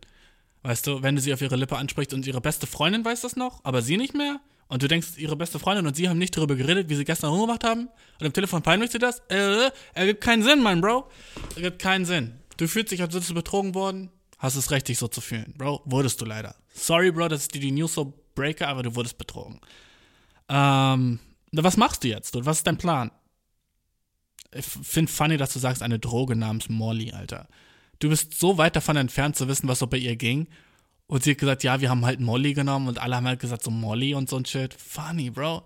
Weißt 0.61 0.87
du, 0.87 1.03
wenn 1.03 1.15
du 1.15 1.21
sie 1.21 1.33
auf 1.33 1.41
ihre 1.41 1.57
Lippe 1.57 1.77
ansprichst 1.77 2.13
und 2.13 2.25
ihre 2.25 2.39
beste 2.39 2.67
Freundin 2.67 3.03
weiß 3.03 3.21
das 3.21 3.35
noch, 3.35 3.63
aber 3.65 3.81
sie 3.81 3.97
nicht 3.97 4.13
mehr, 4.13 4.39
und 4.69 4.81
du 4.81 4.87
denkst, 4.87 5.17
ihre 5.17 5.35
beste 5.35 5.59
Freundin 5.59 5.85
und 5.85 5.95
sie 5.95 6.07
haben 6.07 6.17
nicht 6.17 6.37
darüber 6.37 6.55
geredet, 6.55 6.89
wie 6.89 6.95
sie 6.95 7.03
gestern 7.03 7.31
rumgemacht 7.31 7.63
haben, 7.65 7.89
und 8.19 8.25
im 8.25 8.31
Telefon 8.31 8.61
peinlich 8.61 8.91
sie 8.91 8.97
das, 8.97 9.21
äh, 9.29 9.69
ergibt 9.93 10.21
keinen 10.21 10.41
Sinn, 10.41 10.63
mein 10.63 10.79
Bro. 10.79 11.09
Ergibt 11.55 11.79
keinen 11.79 12.05
Sinn. 12.05 12.39
Du 12.57 12.67
fühlst 12.67 12.91
dich, 12.91 13.01
als 13.01 13.13
würdest 13.13 13.29
du 13.29 13.33
betrogen 13.33 13.75
worden, 13.75 14.09
hast 14.39 14.55
es 14.55 14.71
recht, 14.71 14.87
dich 14.87 14.97
so 14.97 15.07
zu 15.07 15.19
fühlen. 15.19 15.53
Bro, 15.57 15.81
wurdest 15.85 16.21
du 16.21 16.25
leider. 16.25 16.55
Sorry, 16.73 17.11
Bro, 17.11 17.27
dass 17.27 17.43
ich 17.43 17.47
dir 17.49 17.61
die 17.61 17.71
News 17.71 17.93
so 17.93 18.13
breaker, 18.35 18.69
aber 18.69 18.83
du 18.83 18.95
wurdest 18.95 19.17
betrogen. 19.17 19.59
Ähm, 20.47 21.19
was 21.61 21.77
machst 21.77 22.03
du 22.03 22.07
jetzt? 22.07 22.33
Was 22.45 22.57
ist 22.57 22.67
dein 22.67 22.77
Plan? 22.77 23.11
Ich 24.55 24.65
finde 24.65 25.11
funny, 25.11 25.37
dass 25.37 25.53
du 25.53 25.59
sagst, 25.59 25.81
eine 25.81 25.99
Droge 25.99 26.35
namens 26.35 26.69
Molly, 26.69 27.11
Alter 27.11 27.47
du 28.03 28.09
bist 28.09 28.37
so 28.37 28.57
weit 28.57 28.75
davon 28.75 28.97
entfernt 28.97 29.35
zu 29.35 29.47
wissen, 29.47 29.67
was 29.67 29.79
so 29.79 29.87
bei 29.87 29.97
ihr 29.97 30.15
ging. 30.15 30.47
Und 31.07 31.23
sie 31.23 31.31
hat 31.31 31.37
gesagt, 31.37 31.63
ja, 31.63 31.81
wir 31.81 31.89
haben 31.89 32.05
halt 32.05 32.19
Molly 32.19 32.53
genommen 32.53 32.87
und 32.87 32.99
alle 32.99 33.15
haben 33.15 33.27
halt 33.27 33.39
gesagt, 33.39 33.63
so 33.63 33.71
Molly 33.71 34.13
und 34.13 34.29
so 34.29 34.37
ein 34.37 34.45
Shit. 34.45 34.73
Funny, 34.73 35.29
Bro. 35.29 35.65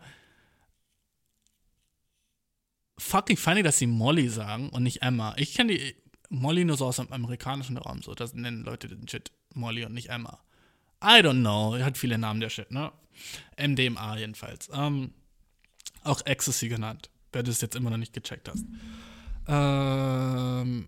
Fucking 2.99 3.38
funny, 3.38 3.64
dass 3.64 3.77
sie 3.77 3.88
Molly 3.88 4.30
sagen 4.30 4.69
und 4.69 4.84
nicht 4.84 5.01
Emma. 5.01 5.35
Ich 5.38 5.53
kenne 5.53 5.73
die 5.73 5.95
Molly 6.30 6.65
nur 6.65 6.77
so 6.77 6.88
aus 6.88 6.97
dem 6.97 7.11
amerikanischen 7.11 7.77
Raum, 7.77 8.01
so. 8.01 8.14
Das 8.14 8.34
nennen 8.34 8.64
Leute 8.64 8.88
den 8.88 9.07
Shit 9.07 9.31
Molly 9.53 9.85
und 9.85 9.93
nicht 9.93 10.09
Emma. 10.09 10.39
I 11.03 11.22
don't 11.22 11.41
know. 11.41 11.77
Hat 11.80 11.97
viele 11.97 12.18
Namen, 12.18 12.39
der 12.39 12.49
Shit, 12.49 12.72
ne? 12.72 12.91
MDMA 13.57 14.18
jedenfalls. 14.18 14.69
Ähm, 14.73 15.14
auch 16.07 16.25
Ecstasy 16.25 16.69
genannt, 16.69 17.09
wer 17.31 17.43
du 17.43 17.51
es 17.51 17.61
jetzt 17.61 17.75
immer 17.75 17.89
noch 17.89 17.97
nicht 17.97 18.13
gecheckt 18.13 18.49
hast. 18.49 18.65
Ähm, 19.47 20.88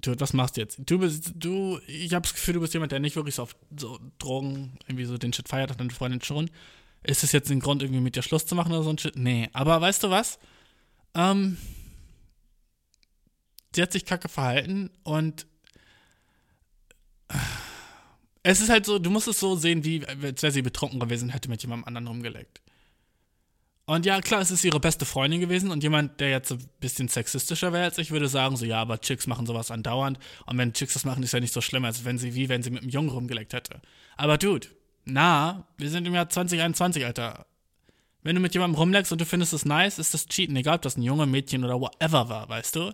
Dude, 0.00 0.20
was 0.20 0.32
machst 0.32 0.56
du 0.56 0.60
jetzt? 0.60 0.80
Du 0.86 0.98
bist, 0.98 1.32
du, 1.34 1.80
ich 1.86 2.14
habe 2.14 2.22
das 2.22 2.34
Gefühl, 2.34 2.54
du 2.54 2.60
bist 2.60 2.72
jemand, 2.72 2.92
der 2.92 3.00
nicht 3.00 3.16
wirklich 3.16 3.34
so 3.34 3.42
auf 3.42 3.56
so 3.76 3.98
Drogen 4.18 4.78
irgendwie 4.86 5.04
so 5.04 5.18
den 5.18 5.32
Shit 5.32 5.48
feiert, 5.48 5.70
hat 5.70 5.80
deine 5.80 5.90
Freundin 5.90 6.22
schon. 6.22 6.50
Ist 7.02 7.24
es 7.24 7.32
jetzt 7.32 7.50
ein 7.50 7.60
Grund, 7.60 7.82
irgendwie 7.82 8.00
mit 8.00 8.14
dir 8.14 8.22
Schluss 8.22 8.46
zu 8.46 8.54
machen 8.54 8.72
oder 8.72 8.84
so 8.84 8.90
ein 8.90 8.98
Shit? 8.98 9.16
Nee. 9.16 9.48
Aber 9.52 9.80
weißt 9.80 10.04
du 10.04 10.10
was? 10.10 10.38
Ähm, 11.14 11.56
sie 13.74 13.82
hat 13.82 13.92
sich 13.92 14.04
kacke 14.04 14.28
verhalten 14.28 14.90
und 15.02 15.46
es 18.44 18.60
ist 18.60 18.70
halt 18.70 18.86
so, 18.86 19.00
du 19.00 19.10
musst 19.10 19.26
es 19.26 19.40
so 19.40 19.56
sehen, 19.56 19.84
wie 19.84 20.06
als 20.06 20.42
wäre 20.42 20.52
sie 20.52 20.62
betrunken 20.62 21.00
gewesen, 21.00 21.30
hätte 21.30 21.48
mit 21.48 21.60
jemandem 21.62 21.88
anderen 21.88 22.06
rumgeleckt. 22.06 22.62
Und 23.88 24.04
ja, 24.04 24.20
klar, 24.20 24.42
es 24.42 24.50
ist 24.50 24.66
ihre 24.66 24.80
beste 24.80 25.06
Freundin 25.06 25.40
gewesen 25.40 25.70
und 25.70 25.82
jemand, 25.82 26.20
der 26.20 26.28
jetzt 26.28 26.52
ein 26.52 26.62
bisschen 26.78 27.08
sexistischer 27.08 27.72
wäre 27.72 27.84
als 27.84 27.96
ich, 27.96 28.10
würde 28.10 28.28
sagen, 28.28 28.54
so, 28.54 28.66
ja, 28.66 28.82
aber 28.82 29.00
Chicks 29.00 29.26
machen 29.26 29.46
sowas 29.46 29.70
andauernd. 29.70 30.18
Und 30.44 30.58
wenn 30.58 30.74
Chicks 30.74 30.92
das 30.92 31.06
machen, 31.06 31.22
ist 31.22 31.32
ja 31.32 31.40
nicht 31.40 31.54
so 31.54 31.62
schlimm, 31.62 31.86
als 31.86 32.04
wenn 32.04 32.18
sie, 32.18 32.34
wie 32.34 32.50
wenn 32.50 32.62
sie 32.62 32.68
mit 32.68 32.82
einem 32.82 32.90
Jungen 32.90 33.08
rumgeleckt 33.08 33.54
hätte. 33.54 33.80
Aber 34.18 34.36
Dude, 34.36 34.68
na, 35.06 35.66
wir 35.78 35.88
sind 35.88 36.06
im 36.06 36.12
Jahr 36.12 36.28
2021, 36.28 37.06
Alter. 37.06 37.46
Wenn 38.22 38.34
du 38.34 38.42
mit 38.42 38.52
jemandem 38.52 38.78
rumleckst 38.78 39.10
und 39.10 39.22
du 39.22 39.24
findest 39.24 39.54
es 39.54 39.64
nice, 39.64 39.98
ist 39.98 40.12
das 40.12 40.26
Cheaten, 40.26 40.54
egal 40.56 40.74
ob 40.74 40.82
das 40.82 40.98
ein 40.98 41.02
Junge, 41.02 41.24
Mädchen 41.24 41.64
oder 41.64 41.80
whatever 41.80 42.28
war, 42.28 42.46
weißt 42.46 42.76
du? 42.76 42.92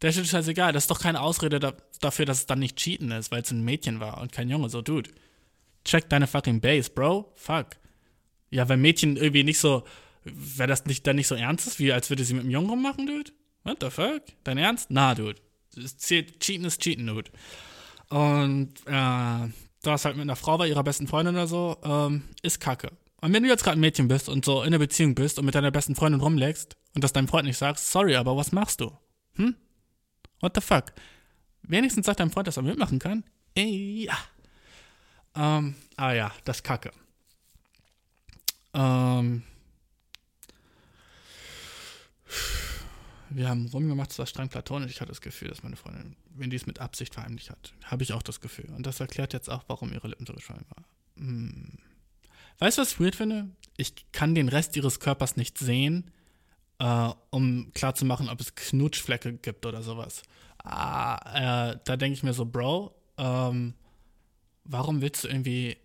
Der 0.00 0.12
Shit 0.12 0.22
ist 0.22 0.30
scheißegal. 0.30 0.72
Das 0.72 0.84
ist 0.84 0.90
doch 0.90 1.00
keine 1.00 1.20
Ausrede 1.20 1.60
da, 1.60 1.74
dafür, 2.00 2.24
dass 2.24 2.38
es 2.38 2.46
dann 2.46 2.60
nicht 2.60 2.76
Cheaten 2.78 3.10
ist, 3.10 3.30
weil 3.30 3.42
es 3.42 3.50
ein 3.50 3.62
Mädchen 3.62 4.00
war 4.00 4.22
und 4.22 4.32
kein 4.32 4.48
Junge. 4.48 4.70
So, 4.70 4.80
Dude, 4.80 5.10
check 5.84 6.08
deine 6.08 6.26
fucking 6.26 6.62
Base, 6.62 6.88
Bro. 6.88 7.30
Fuck. 7.34 7.76
Ja, 8.50 8.68
wenn 8.68 8.80
Mädchen 8.80 9.16
irgendwie 9.16 9.44
nicht 9.44 9.58
so, 9.58 9.84
wäre 10.24 10.68
das 10.68 10.86
nicht 10.86 11.06
dann 11.06 11.16
nicht 11.16 11.26
so 11.26 11.34
ernst 11.34 11.66
ist, 11.66 11.78
wie 11.78 11.92
als 11.92 12.10
würde 12.10 12.24
sie 12.24 12.34
mit 12.34 12.42
einem 12.42 12.50
Jungen 12.50 12.70
rummachen, 12.70 13.06
Dude? 13.06 13.32
What 13.64 13.78
the 13.80 13.90
fuck? 13.90 14.22
Dein 14.44 14.58
Ernst? 14.58 14.86
Na, 14.90 15.14
Dude. 15.14 15.40
Cheaten 15.74 16.64
ist 16.64 16.80
Cheaten, 16.80 17.06
Dude. 17.06 17.30
Und 18.08 18.72
äh, 18.86 19.48
das 19.82 20.04
halt 20.04 20.16
mit 20.16 20.22
einer 20.22 20.36
Frau 20.36 20.58
bei 20.58 20.68
ihrer 20.68 20.82
besten 20.82 21.06
Freundin 21.06 21.34
oder 21.34 21.46
so, 21.46 21.76
ähm, 21.84 22.24
ist 22.42 22.60
kacke. 22.60 22.90
Und 23.20 23.32
wenn 23.32 23.42
du 23.42 23.48
jetzt 23.48 23.64
gerade 23.64 23.78
ein 23.78 23.80
Mädchen 23.80 24.08
bist 24.08 24.28
und 24.28 24.44
so 24.44 24.60
in 24.60 24.68
einer 24.68 24.78
Beziehung 24.78 25.14
bist 25.14 25.38
und 25.38 25.44
mit 25.44 25.54
deiner 25.54 25.70
besten 25.70 25.94
Freundin 25.94 26.20
rumlegst 26.20 26.76
und 26.94 27.04
das 27.04 27.12
deinem 27.12 27.28
Freund 27.28 27.46
nicht 27.46 27.58
sagst, 27.58 27.90
sorry, 27.90 28.16
aber 28.16 28.36
was 28.36 28.52
machst 28.52 28.80
du? 28.80 28.92
Hm? 29.34 29.56
What 30.40 30.52
the 30.54 30.60
fuck? 30.60 30.92
Wenigstens 31.62 32.06
sagt 32.06 32.20
dein 32.20 32.30
Freund, 32.30 32.46
dass 32.46 32.56
er 32.56 32.62
mitmachen 32.62 32.98
kann. 32.98 33.24
Ey, 33.54 34.06
ja. 34.06 34.18
Ähm, 35.34 35.74
ah 35.96 36.12
ja, 36.12 36.32
das 36.44 36.62
kacke. 36.62 36.92
Ähm, 38.74 39.42
wir 43.30 43.48
haben 43.48 43.66
rumgemacht, 43.66 44.10
es 44.10 44.18
war 44.18 44.26
streng 44.26 44.48
platonisch. 44.48 44.92
Ich 44.92 45.00
hatte 45.00 45.10
das 45.10 45.20
Gefühl, 45.20 45.48
dass 45.48 45.62
meine 45.62 45.76
Freundin, 45.76 46.16
wenn 46.34 46.50
die 46.50 46.56
es 46.56 46.66
mit 46.66 46.78
Absicht 46.78 47.14
verheimlicht 47.14 47.50
hat, 47.50 47.74
habe 47.84 48.02
ich 48.02 48.12
auch 48.12 48.22
das 48.22 48.40
Gefühl. 48.40 48.70
Und 48.74 48.86
das 48.86 49.00
erklärt 49.00 49.32
jetzt 49.32 49.50
auch, 49.50 49.64
warum 49.68 49.92
ihre 49.92 50.08
Lippen 50.08 50.26
so 50.26 50.32
geschwollen 50.32 50.64
waren. 50.70 50.84
Hm. 51.16 51.78
Weißt 52.58 52.78
du, 52.78 52.82
was 52.82 52.92
ich 52.92 53.00
weird 53.00 53.16
finde? 53.16 53.48
Ich 53.76 54.10
kann 54.12 54.34
den 54.34 54.48
Rest 54.48 54.76
ihres 54.76 54.98
Körpers 54.98 55.36
nicht 55.36 55.58
sehen, 55.58 56.10
äh, 56.78 57.10
um 57.30 57.70
klarzumachen, 57.74 58.28
ob 58.28 58.40
es 58.40 58.54
Knutschflecke 58.54 59.34
gibt 59.34 59.64
oder 59.66 59.82
sowas. 59.82 60.22
Ah, 60.64 61.72
äh, 61.72 61.78
da 61.84 61.96
denke 61.96 62.14
ich 62.14 62.22
mir 62.22 62.32
so, 62.32 62.44
Bro, 62.44 62.94
ähm, 63.16 63.74
warum 64.64 65.00
willst 65.00 65.24
du 65.24 65.28
irgendwie 65.28 65.76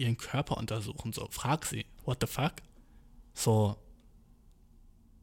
ihren 0.00 0.16
Körper 0.16 0.56
untersuchen? 0.56 1.12
So, 1.12 1.28
frag 1.30 1.64
sie. 1.66 1.86
What 2.04 2.18
the 2.20 2.26
fuck? 2.26 2.54
So. 3.34 3.76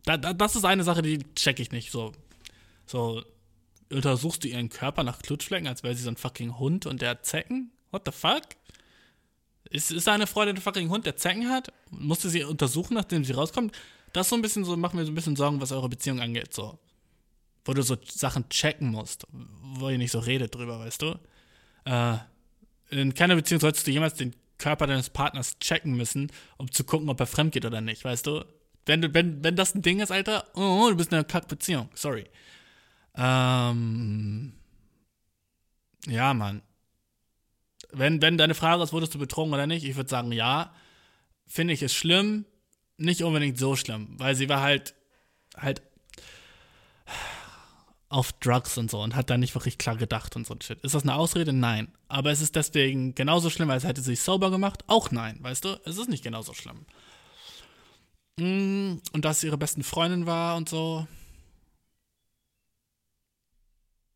Da, 0.05 0.17
da, 0.17 0.33
das 0.33 0.55
ist 0.55 0.65
eine 0.65 0.83
Sache, 0.83 1.01
die 1.01 1.19
check 1.35 1.59
ich 1.59 1.71
nicht. 1.71 1.91
So. 1.91 2.13
So. 2.85 3.23
Untersuchst 3.91 4.43
du 4.43 4.49
ihren 4.49 4.69
Körper 4.69 5.03
nach 5.03 5.19
Klutschflecken, 5.19 5.67
als 5.67 5.83
wäre 5.83 5.95
sie 5.95 6.03
so 6.03 6.09
ein 6.09 6.17
fucking 6.17 6.59
Hund 6.59 6.85
und 6.85 7.01
der 7.01 7.11
hat 7.11 7.25
Zecken? 7.25 7.71
What 7.91 8.03
the 8.05 8.11
fuck? 8.11 8.43
Ist, 9.69 9.91
ist 9.91 10.07
deine 10.07 10.27
Freundin 10.27 10.57
ein 10.57 10.61
fucking 10.61 10.89
Hund, 10.89 11.05
der 11.05 11.15
Zecken 11.15 11.49
hat? 11.49 11.71
Musste 11.89 12.29
sie 12.29 12.43
untersuchen, 12.43 12.93
nachdem 12.95 13.23
sie 13.23 13.33
rauskommt? 13.33 13.75
Das 14.13 14.27
ist 14.27 14.29
so 14.29 14.35
ein 14.35 14.41
bisschen 14.41 14.65
so, 14.65 14.75
macht 14.77 14.93
mir 14.93 15.05
so 15.05 15.11
ein 15.11 15.15
bisschen 15.15 15.35
Sorgen, 15.35 15.61
was 15.61 15.71
eure 15.71 15.89
Beziehung 15.89 16.19
angeht, 16.19 16.53
so. 16.53 16.79
Wo 17.65 17.73
du 17.73 17.81
so 17.81 17.97
Sachen 18.09 18.47
checken 18.49 18.89
musst, 18.89 19.25
wo 19.31 19.89
ihr 19.89 19.97
nicht 19.97 20.11
so 20.11 20.19
redet 20.19 20.55
drüber, 20.55 20.79
weißt 20.79 21.01
du? 21.01 21.19
Äh, 21.85 22.17
in 22.89 23.13
keiner 23.13 23.35
Beziehung 23.35 23.59
solltest 23.59 23.87
du 23.87 23.91
jemals 23.91 24.15
den 24.15 24.33
Körper 24.57 24.87
deines 24.87 25.09
Partners 25.09 25.59
checken 25.59 25.95
müssen, 25.95 26.31
um 26.57 26.71
zu 26.71 26.83
gucken, 26.83 27.09
ob 27.09 27.19
er 27.19 27.27
fremd 27.27 27.53
geht 27.53 27.65
oder 27.65 27.81
nicht, 27.81 28.03
weißt 28.03 28.25
du? 28.27 28.45
Wenn, 28.85 29.13
wenn, 29.13 29.43
wenn 29.43 29.55
das 29.55 29.75
ein 29.75 29.81
Ding 29.81 29.99
ist, 29.99 30.11
Alter, 30.11 30.45
oh, 30.55 30.87
du 30.89 30.95
bist 30.95 31.11
in 31.11 31.17
einer 31.17 31.25
Kackbeziehung, 31.25 31.89
sorry. 31.93 32.25
Ähm, 33.15 34.53
ja, 36.07 36.33
Mann. 36.33 36.61
Wenn, 37.91 38.21
wenn 38.21 38.37
deine 38.37 38.55
Frage 38.55 38.83
ist, 38.83 38.93
wurdest 38.93 39.13
du 39.13 39.19
betrogen 39.19 39.53
oder 39.53 39.67
nicht, 39.67 39.85
ich 39.85 39.95
würde 39.95 40.09
sagen, 40.09 40.31
ja. 40.31 40.73
Finde 41.45 41.73
ich 41.73 41.81
es 41.81 41.93
schlimm, 41.93 42.45
nicht 42.97 43.23
unbedingt 43.23 43.57
so 43.57 43.75
schlimm, 43.75 44.15
weil 44.17 44.35
sie 44.35 44.49
war 44.49 44.61
halt, 44.61 44.95
halt 45.55 45.81
auf 48.09 48.31
Drugs 48.33 48.77
und 48.77 48.89
so 48.89 49.01
und 49.01 49.15
hat 49.15 49.29
da 49.29 49.37
nicht 49.37 49.53
wirklich 49.55 49.77
klar 49.77 49.97
gedacht 49.97 50.35
und 50.35 50.47
so 50.47 50.53
ein 50.53 50.61
Shit. 50.61 50.79
Ist 50.81 50.95
das 50.95 51.03
eine 51.03 51.15
Ausrede? 51.15 51.51
Nein. 51.51 51.89
Aber 52.07 52.31
es 52.31 52.41
ist 52.41 52.55
deswegen 52.55 53.15
genauso 53.15 53.49
schlimm, 53.49 53.69
als 53.69 53.83
hätte 53.83 54.01
sie 54.01 54.11
sich 54.11 54.21
sober 54.21 54.49
gemacht? 54.49 54.83
Auch 54.87 55.11
nein, 55.11 55.37
weißt 55.41 55.65
du? 55.65 55.79
Es 55.85 55.97
ist 55.97 56.09
nicht 56.09 56.23
genauso 56.23 56.53
schlimm. 56.53 56.85
Mm, 58.39 59.01
und 59.11 59.25
dass 59.25 59.41
sie 59.41 59.47
ihre 59.47 59.57
besten 59.57 59.83
Freundin 59.83 60.25
war 60.25 60.55
und 60.55 60.69
so. 60.69 61.07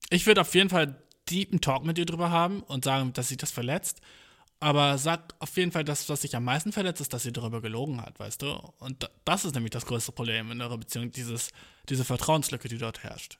Ich 0.10 0.26
würde 0.26 0.42
auf 0.42 0.54
jeden 0.56 0.70
Fall 0.70 1.02
deepen 1.30 1.62
Talk 1.62 1.84
mit 1.84 1.98
ihr 1.98 2.06
drüber 2.06 2.32
haben 2.32 2.62
und 2.64 2.86
sagen, 2.86 3.14
dass 3.14 3.28
sie 3.28 3.38
das 3.38 3.52
verletzt. 3.52 4.02
Aber 4.60 4.98
sagt 5.00 5.36
auf 5.42 5.58
jeden 5.58 5.72
Fall, 5.72 5.84
dass 5.84 6.08
was 6.08 6.22
sich 6.22 6.36
am 6.36 6.44
meisten 6.44 6.72
verletzt, 6.72 7.02
ist, 7.02 7.14
dass 7.14 7.24
sie 7.24 7.34
darüber 7.34 7.62
gelogen 7.62 8.00
hat, 8.02 8.20
weißt 8.20 8.44
du? 8.44 8.52
Und 8.78 9.10
das 9.26 9.44
ist 9.44 9.56
nämlich 9.56 9.72
das 9.72 9.88
größte 9.88 10.12
Problem 10.12 10.52
in 10.52 10.62
eurer 10.62 10.78
Beziehung, 10.78 11.12
dieses, 11.12 11.52
diese 11.90 12.06
Vertrauenslücke, 12.06 12.70
die 12.70 12.78
dort 12.78 13.04
herrscht 13.04 13.40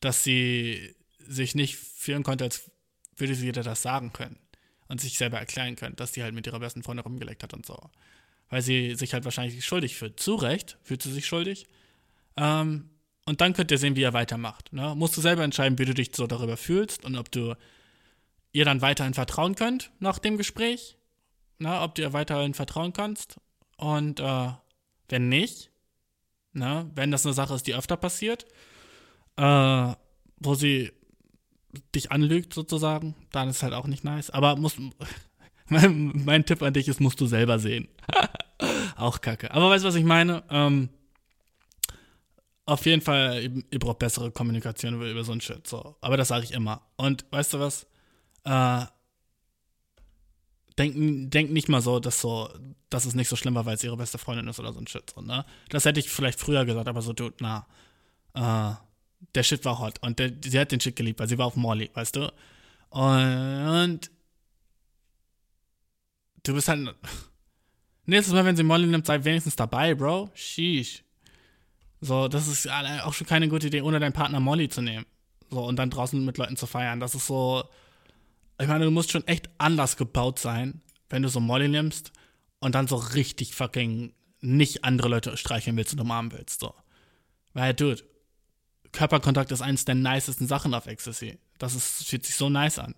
dass 0.00 0.24
sie 0.24 0.94
sich 1.18 1.54
nicht 1.54 1.76
fühlen 1.76 2.22
konnte, 2.22 2.44
als 2.44 2.70
würde 3.16 3.34
sie 3.34 3.52
dir 3.52 3.62
das 3.62 3.82
sagen 3.82 4.12
können 4.12 4.38
und 4.88 5.00
sich 5.00 5.18
selber 5.18 5.38
erklären 5.38 5.76
können, 5.76 5.96
dass 5.96 6.12
die 6.12 6.22
halt 6.22 6.34
mit 6.34 6.46
ihrer 6.46 6.60
besten 6.60 6.82
Freundin 6.82 7.04
rumgeleckt 7.04 7.42
hat 7.42 7.54
und 7.54 7.66
so. 7.66 7.78
Weil 8.48 8.62
sie 8.62 8.94
sich 8.94 9.12
halt 9.12 9.24
wahrscheinlich 9.24 9.64
schuldig 9.64 9.96
fühlt. 9.96 10.18
Zu 10.18 10.34
Recht 10.36 10.78
fühlt 10.82 11.02
sie 11.02 11.12
sich 11.12 11.26
schuldig. 11.26 11.66
Ähm, 12.36 12.90
und 13.26 13.42
dann 13.42 13.52
könnt 13.52 13.70
ihr 13.70 13.76
sehen, 13.78 13.96
wie 13.96 14.02
er 14.02 14.14
weitermacht. 14.14 14.72
Ne? 14.72 14.94
Musst 14.96 15.16
du 15.16 15.20
selber 15.20 15.44
entscheiden, 15.44 15.78
wie 15.78 15.84
du 15.84 15.92
dich 15.92 16.12
so 16.14 16.26
darüber 16.26 16.56
fühlst 16.56 17.04
und 17.04 17.16
ob 17.16 17.30
du 17.30 17.54
ihr 18.52 18.64
dann 18.64 18.80
weiterhin 18.80 19.12
vertrauen 19.12 19.54
könnt 19.54 19.90
nach 19.98 20.18
dem 20.18 20.38
Gespräch. 20.38 20.96
Ne? 21.58 21.80
Ob 21.80 21.94
du 21.94 22.02
ihr 22.02 22.14
weiterhin 22.14 22.54
vertrauen 22.54 22.94
kannst. 22.94 23.36
Und 23.76 24.20
äh, 24.20 24.48
wenn 25.10 25.28
nicht, 25.28 25.70
ne? 26.54 26.90
wenn 26.94 27.10
das 27.10 27.26
eine 27.26 27.34
Sache 27.34 27.54
ist, 27.54 27.66
die 27.66 27.74
öfter 27.74 27.98
passiert, 27.98 28.46
äh, 29.38 29.94
wo 30.40 30.54
sie 30.54 30.92
dich 31.94 32.10
anlügt 32.10 32.52
sozusagen, 32.52 33.14
dann 33.32 33.48
ist 33.48 33.62
halt 33.62 33.72
auch 33.72 33.86
nicht 33.86 34.04
nice. 34.04 34.30
Aber 34.30 34.56
muss, 34.56 34.76
mein, 35.68 36.24
mein 36.24 36.44
Tipp 36.44 36.62
an 36.62 36.74
dich 36.74 36.88
ist, 36.88 37.00
musst 37.00 37.20
du 37.20 37.26
selber 37.26 37.58
sehen. 37.58 37.88
auch 38.96 39.20
kacke. 39.20 39.50
Aber 39.52 39.70
weißt 39.70 39.84
du, 39.84 39.88
was 39.88 39.94
ich 39.94 40.04
meine? 40.04 40.42
Ähm, 40.50 40.88
auf 42.66 42.84
jeden 42.84 43.00
Fall, 43.00 43.42
ihr, 43.42 43.62
ihr, 43.70 43.78
braucht 43.78 44.00
bessere 44.00 44.30
Kommunikation 44.30 44.94
über, 44.94 45.08
über 45.08 45.24
so 45.24 45.32
ein 45.32 45.40
Shit. 45.40 45.66
So. 45.66 45.96
Aber 46.00 46.16
das 46.16 46.28
sage 46.28 46.44
ich 46.44 46.52
immer. 46.52 46.82
Und 46.96 47.24
weißt 47.30 47.54
du 47.54 47.60
was? 47.60 47.86
Äh, 48.44 48.84
denk, 50.78 51.30
denk 51.30 51.50
nicht 51.50 51.68
mal 51.68 51.80
so, 51.80 52.00
dass 52.00 52.20
so, 52.20 52.50
dass 52.90 53.04
es 53.04 53.14
nicht 53.14 53.28
so 53.28 53.36
schlimm 53.36 53.54
war, 53.54 53.66
weil 53.66 53.76
es 53.76 53.84
ihre 53.84 53.96
beste 53.96 54.18
Freundin 54.18 54.48
ist 54.48 54.58
oder 54.58 54.72
so 54.72 54.80
ein 54.80 54.86
Shit. 54.86 55.10
So, 55.14 55.20
ne? 55.20 55.46
Das 55.70 55.84
hätte 55.84 56.00
ich 56.00 56.10
vielleicht 56.10 56.40
früher 56.40 56.64
gesagt, 56.64 56.88
aber 56.88 57.02
so, 57.02 57.12
du, 57.12 57.30
na, 57.40 57.66
äh, 58.34 58.87
der 59.34 59.42
Shit 59.42 59.64
war 59.64 59.78
hot 59.78 60.02
und 60.02 60.18
der, 60.18 60.32
sie 60.42 60.58
hat 60.58 60.72
den 60.72 60.80
Shit 60.80 60.96
geliebt, 60.96 61.20
weil 61.20 61.28
sie 61.28 61.38
war 61.38 61.46
auf 61.46 61.56
Molly, 61.56 61.90
weißt 61.92 62.16
du? 62.16 62.32
Und 62.90 64.10
du 66.42 66.54
bist 66.54 66.68
halt. 66.68 66.94
Nächstes 68.06 68.32
Mal, 68.32 68.44
wenn 68.44 68.56
sie 68.56 68.62
Molly 68.62 68.86
nimmt, 68.86 69.06
sei 69.06 69.22
wenigstens 69.22 69.54
dabei, 69.54 69.94
Bro. 69.94 70.30
Sheesh. 70.34 71.04
So, 72.00 72.28
das 72.28 72.48
ist 72.48 72.66
auch 72.70 73.12
schon 73.12 73.26
keine 73.26 73.48
gute 73.48 73.66
Idee, 73.66 73.82
ohne 73.82 74.00
deinen 74.00 74.14
Partner 74.14 74.40
Molly 74.40 74.68
zu 74.68 74.80
nehmen. 74.80 75.04
So, 75.50 75.62
und 75.64 75.76
dann 75.76 75.90
draußen 75.90 76.24
mit 76.24 76.38
Leuten 76.38 76.56
zu 76.56 76.66
feiern. 76.66 77.00
Das 77.00 77.14
ist 77.14 77.26
so. 77.26 77.64
Ich 78.60 78.66
meine, 78.66 78.86
du 78.86 78.90
musst 78.90 79.12
schon 79.12 79.26
echt 79.26 79.50
anders 79.58 79.96
gebaut 79.96 80.38
sein, 80.38 80.80
wenn 81.10 81.22
du 81.22 81.28
so 81.28 81.38
Molly 81.38 81.68
nimmst 81.68 82.12
und 82.60 82.74
dann 82.74 82.88
so 82.88 82.96
richtig 82.96 83.54
fucking 83.54 84.14
nicht 84.40 84.84
andere 84.84 85.08
Leute 85.08 85.36
streicheln 85.36 85.76
willst 85.76 85.92
und 85.92 86.00
umarmen 86.00 86.32
willst. 86.32 86.60
So. 86.60 86.74
Weil, 87.52 87.74
dude, 87.74 88.02
Körperkontakt 88.92 89.52
ist 89.52 89.62
eines 89.62 89.84
der 89.84 89.94
nicesten 89.94 90.46
Sachen 90.46 90.74
auf 90.74 90.86
Ecstasy. 90.86 91.38
Das 91.58 91.74
ist, 91.74 92.06
fühlt 92.06 92.24
sich 92.24 92.36
so 92.36 92.48
nice 92.48 92.78
an. 92.78 92.94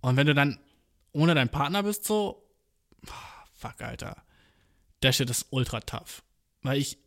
Und 0.00 0.16
wenn 0.16 0.26
du 0.26 0.34
dann 0.34 0.58
ohne 1.12 1.34
deinen 1.34 1.48
Partner 1.48 1.82
bist, 1.82 2.04
so, 2.04 2.44
fuck, 3.54 3.80
Alter. 3.80 4.22
Der 5.02 5.12
Shit 5.12 5.30
ist 5.30 5.46
ultra 5.50 5.80
tough. 5.80 6.22
Weil 6.62 6.78
ich. 6.78 6.98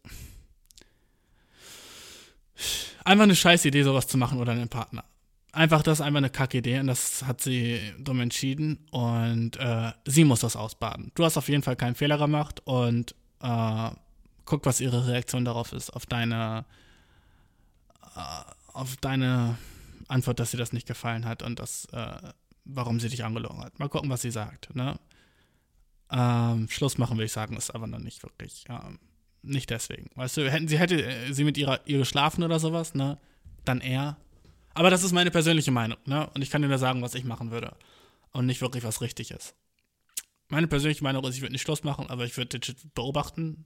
Einfach 3.04 3.24
eine 3.24 3.36
scheiß 3.36 3.66
Idee, 3.66 3.84
sowas 3.84 4.08
zu 4.08 4.18
machen 4.18 4.40
oder 4.40 4.52
einen 4.52 4.70
Partner. 4.70 5.06
Einfach, 5.52 5.82
das 5.82 6.00
ist 6.00 6.06
einfach 6.06 6.18
eine 6.18 6.30
Kackidee 6.30 6.80
und 6.80 6.88
das 6.88 7.24
hat 7.24 7.42
sie 7.42 7.80
dumm 8.00 8.20
entschieden 8.20 8.86
und 8.92 9.58
äh, 9.58 9.92
sie 10.06 10.24
muss 10.24 10.42
das 10.42 10.56
ausbaden. 10.56 11.12
Du 11.16 11.24
hast 11.24 11.38
auf 11.38 11.50
jeden 11.50 11.64
Fall 11.64 11.76
keinen 11.76 11.96
Fehler 11.96 12.18
gemacht 12.18 12.62
und 12.66 13.16
äh, 13.42 13.90
guck, 14.46 14.66
was 14.66 14.82
ihre 14.82 15.08
Reaktion 15.08 15.46
darauf 15.46 15.74
ist, 15.74 15.90
auf 15.92 16.06
deine 16.06 16.66
auf 18.74 18.96
deine 18.98 19.58
Antwort, 20.08 20.40
dass 20.40 20.52
sie 20.52 20.58
das 20.58 20.74
nicht 20.74 20.88
gefallen 20.88 21.26
hat 21.26 21.44
und 21.44 21.60
das, 21.60 21.86
äh, 21.92 22.32
warum 22.66 23.00
sie 23.00 23.10
dich 23.10 23.24
angelogen 23.24 23.64
hat. 23.64 23.80
Mal 23.80 23.90
gucken, 23.90 24.10
was 24.10 24.22
sie 24.22 24.32
sagt. 24.32 24.76
Ne? 24.76 25.00
Ähm, 26.12 26.68
Schluss 26.70 26.98
machen, 26.98 27.18
würde 27.18 27.26
ich 27.26 27.32
sagen, 27.32 27.58
ist 27.58 27.74
aber 27.74 27.88
noch 27.88 28.00
nicht 28.00 28.24
wirklich. 28.24 28.66
Ähm, 28.70 29.00
nicht 29.42 29.70
deswegen. 29.70 30.10
Weißt 30.16 30.38
du, 30.38 30.52
hätten 30.52 30.68
sie 30.68 30.80
hätte 30.80 31.04
äh, 31.04 31.34
sie 31.34 31.44
mit 31.44 31.58
ihrer 31.58 31.86
ihr 31.86 32.00
geschlafen 32.00 32.44
oder 32.44 32.60
sowas, 32.60 32.94
ne? 32.94 33.18
Dann 33.66 33.82
eher. 33.82 34.18
Aber 34.74 34.90
das 34.90 35.04
ist 35.04 35.12
meine 35.12 35.32
persönliche 35.32 35.72
Meinung, 35.72 35.98
ne? 36.06 36.30
Und 36.34 36.42
ich 36.42 36.50
kann 36.50 36.62
dir 36.62 36.68
nur 36.68 36.78
sagen, 36.78 37.02
was 37.02 37.16
ich 37.16 37.24
machen 37.24 37.52
würde. 37.52 37.76
Und 38.32 38.46
nicht 38.46 38.62
wirklich, 38.62 38.84
was 38.84 39.02
richtig 39.02 39.32
ist. 39.32 39.56
Meine 40.50 40.68
persönliche 40.68 41.04
Meinung 41.04 41.24
ist, 41.26 41.36
ich 41.36 41.42
würde 41.42 41.54
nicht 41.54 41.64
Schluss 41.64 41.84
machen, 41.84 42.10
aber 42.10 42.26
ich 42.26 42.38
würde 42.38 42.60
beobachten, 42.94 43.66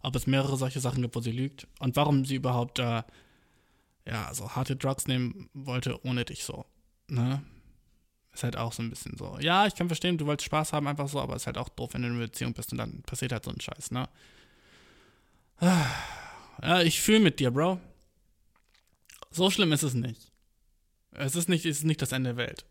ob 0.00 0.14
es 0.16 0.26
mehrere 0.26 0.56
solche 0.56 0.80
Sachen 0.80 1.02
gibt, 1.02 1.14
wo 1.14 1.20
sie 1.20 1.32
lügt 1.32 1.66
und 1.78 1.96
warum 1.96 2.24
sie 2.24 2.36
überhaupt 2.36 2.78
äh, 2.78 3.02
ja, 4.08 4.32
so 4.32 4.56
harte 4.56 4.74
Drugs 4.74 5.06
nehmen 5.06 5.50
wollte 5.52 6.04
ohne 6.04 6.24
dich 6.24 6.44
so. 6.44 6.64
Ne? 7.08 7.42
Ist 8.32 8.42
halt 8.42 8.56
auch 8.56 8.72
so 8.72 8.82
ein 8.82 8.90
bisschen 8.90 9.16
so. 9.18 9.38
Ja, 9.40 9.66
ich 9.66 9.74
kann 9.74 9.88
verstehen, 9.88 10.16
du 10.16 10.26
wolltest 10.26 10.46
Spaß 10.46 10.72
haben, 10.72 10.86
einfach 10.86 11.08
so, 11.08 11.20
aber 11.20 11.36
ist 11.36 11.46
halt 11.46 11.58
auch 11.58 11.68
doof, 11.68 11.90
wenn 11.92 12.02
du 12.02 12.08
in 12.08 12.14
einer 12.14 12.24
Beziehung 12.24 12.54
bist 12.54 12.72
und 12.72 12.78
dann 12.78 13.02
passiert 13.02 13.32
halt 13.32 13.44
so 13.44 13.50
ein 13.50 13.60
Scheiß, 13.60 13.90
ne? 13.90 14.08
Ja, 15.60 16.82
ich 16.82 17.00
fühle 17.00 17.20
mit 17.20 17.38
dir, 17.38 17.50
Bro. 17.50 17.80
So 19.30 19.50
schlimm 19.50 19.72
ist 19.72 19.82
es 19.82 19.94
nicht. 19.94 20.32
Es 21.12 21.36
ist 21.36 21.48
nicht, 21.48 21.66
es 21.66 21.78
ist 21.78 21.84
nicht 21.84 22.00
das 22.00 22.12
Ende 22.12 22.34
der 22.34 22.36
Welt. 22.36 22.64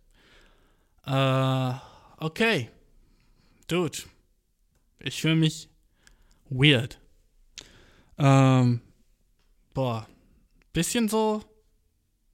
Äh, 1.05 2.23
okay. 2.23 2.71
Dude. 3.67 3.99
Ich 4.99 5.21
fühle 5.21 5.35
mich 5.35 5.69
weird. 6.49 6.99
Ähm, 8.17 8.81
boah 9.73 10.07
bisschen 10.77 11.09
so 11.09 11.41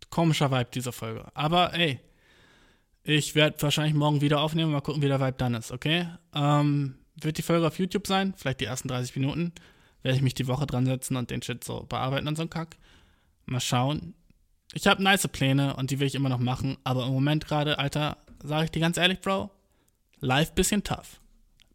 komischer 0.10 0.52
Vibe, 0.52 0.68
diese 0.74 0.91
Folge. 0.91 1.26
Aber 1.34 1.74
ey, 1.74 2.02
ich 3.03 3.36
werde 3.36 3.61
wahrscheinlich 3.61 3.94
morgen 3.94 4.20
wieder 4.20 4.41
aufnehmen, 4.41 4.74
mal 4.74 4.82
gucken, 4.82 5.02
wie 5.02 5.07
der 5.07 5.22
Vibe 5.22 5.38
dann 5.38 5.53
ist, 5.53 5.72
okay? 5.72 6.10
Ähm, 6.36 6.95
wird 7.15 7.38
die 7.38 7.41
Folge 7.41 7.65
auf 7.65 7.80
YouTube 7.80 8.06
sein, 8.06 8.34
vielleicht 8.36 8.60
die 8.60 8.65
ersten 8.65 8.90
30 8.90 9.15
Minuten. 9.15 9.53
Werde 10.02 10.18
ich 10.18 10.22
mich 10.22 10.34
die 10.34 10.48
Woche 10.48 10.65
dran 10.65 10.86
setzen 10.86 11.15
und 11.15 11.30
den 11.30 11.41
Shit 11.41 11.64
so 11.64 11.86
bearbeiten 11.88 12.28
und 12.28 12.36
so 12.36 12.41
ein 12.41 12.49
Kack. 12.49 12.76
Mal 13.45 13.61
schauen. 13.61 14.14
Ich 14.74 14.88
habe 14.88 15.02
nice 15.02 15.26
Pläne 15.30 15.78
und 15.78 15.91
die 15.91 16.02
will 16.02 16.07
ich 16.07 16.15
immer 16.15 16.28
noch 16.28 16.40
machen, 16.40 16.76
aber 16.84 17.06
im 17.06 17.14
Moment 17.14 17.48
gerade, 17.48 17.80
Alter, 17.80 18.18
sage 18.44 18.65
ich 18.65 18.72
dir 18.72 18.82
ganz 18.82 18.98
ehrlich, 18.98 19.22
Bro, 19.22 19.52
live 20.20 20.52
bisschen 20.52 20.84
tough. 20.84 21.22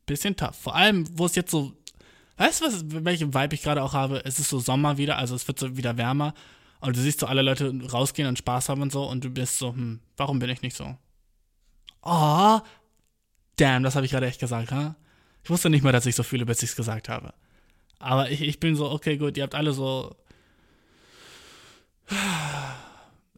Bisschen 0.05 0.37
tough. 0.37 0.57
Vor 0.57 0.75
allem, 0.75 1.07
wo 1.17 1.25
es 1.25 1.35
jetzt 1.35 1.51
so 1.51 1.73
Weißt 2.39 2.61
du, 2.61 2.67
was, 2.67 2.85
welche 3.05 3.35
Vibe 3.35 3.55
ich 3.55 3.63
gerade 3.63 3.83
auch 3.83 3.95
habe? 3.95 4.25
Es 4.25 4.39
ist 4.39 4.49
so 4.49 4.61
Sommer 4.61 4.97
wieder, 4.97 5.19
also 5.19 5.35
es 5.35 5.49
wird 5.49 5.59
so 5.59 5.77
wieder 5.77 5.99
wärmer. 5.99 6.35
Und 6.81 6.97
du 6.97 7.01
siehst 7.01 7.21
so 7.21 7.27
alle 7.27 7.43
Leute 7.43 7.73
rausgehen 7.91 8.29
und 8.29 8.39
Spaß 8.39 8.69
haben 8.69 8.83
und 8.83 8.93
so 8.93 9.05
und 9.05 9.25
du 9.25 9.31
bist 9.31 9.59
so, 9.59 9.73
hm, 9.73 10.01
warum 10.17 10.39
bin 10.39 10.51
ich 10.51 10.63
nicht 10.63 10.77
so? 10.77 10.97
Oh, 12.03 12.61
damn, 13.57 13.83
das 13.83 13.97
habe 13.97 14.07
ich 14.07 14.13
gerade 14.13 14.27
echt 14.27 14.41
gesagt, 14.41 14.71
ha? 14.71 14.95
Ich 15.43 15.51
wusste 15.51 15.71
nicht 15.71 15.83
mal, 15.83 15.93
dass 15.93 16.07
ich 16.07 16.15
so 16.15 16.23
fühle, 16.23 16.47
bis 16.47 16.63
ich 16.63 16.71
es 16.71 16.77
gesagt 16.77 17.09
habe. 17.09 17.35
Aber 17.99 18.31
ich, 18.31 18.43
ich 18.43 18.61
bin 18.61 18.77
so, 18.77 18.91
okay, 18.91 19.17
gut, 19.17 19.37
ihr 19.37 19.43
habt 19.43 19.55
alle 19.55 19.73
so. 19.73 20.15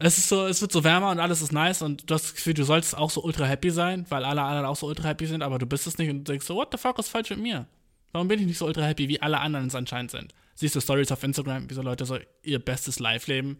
Es 0.02 0.18
ist 0.18 0.28
so, 0.28 0.46
es 0.46 0.60
wird 0.60 0.72
so 0.72 0.82
wärmer 0.84 1.10
und 1.10 1.18
alles 1.18 1.42
ist 1.42 1.52
nice 1.52 1.82
und 1.82 2.08
du 2.08 2.14
hast 2.14 2.24
das 2.24 2.34
Gefühl, 2.34 2.54
du 2.54 2.64
solltest 2.64 2.96
auch 2.96 3.10
so 3.10 3.22
ultra 3.22 3.44
happy 3.44 3.70
sein, 3.70 4.06
weil 4.08 4.24
alle 4.24 4.42
anderen 4.42 4.66
auch 4.66 4.76
so 4.76 4.86
ultra 4.86 5.08
happy 5.08 5.26
sind, 5.26 5.42
aber 5.42 5.58
du 5.58 5.66
bist 5.66 5.86
es 5.86 5.98
nicht 5.98 6.08
und 6.08 6.18
du 6.18 6.32
denkst 6.32 6.46
so, 6.46 6.54
what 6.54 6.68
the 6.72 6.78
fuck 6.78 6.98
ist 6.98 7.08
falsch 7.08 7.30
mit 7.30 7.40
mir? 7.40 7.66
Warum 8.12 8.28
bin 8.28 8.40
ich 8.40 8.46
nicht 8.46 8.58
so 8.58 8.66
ultra 8.66 8.82
happy, 8.82 9.08
wie 9.08 9.20
alle 9.20 9.40
anderen 9.40 9.66
es 9.66 9.74
anscheinend 9.74 10.10
sind? 10.10 10.34
Siehst 10.60 10.76
du 10.76 10.80
Stories 10.82 11.10
auf 11.10 11.22
Instagram, 11.22 11.70
wie 11.70 11.74
so 11.74 11.80
Leute 11.80 12.04
so 12.04 12.18
ihr 12.42 12.58
bestes 12.58 12.98
Live 12.98 13.28
leben, 13.28 13.56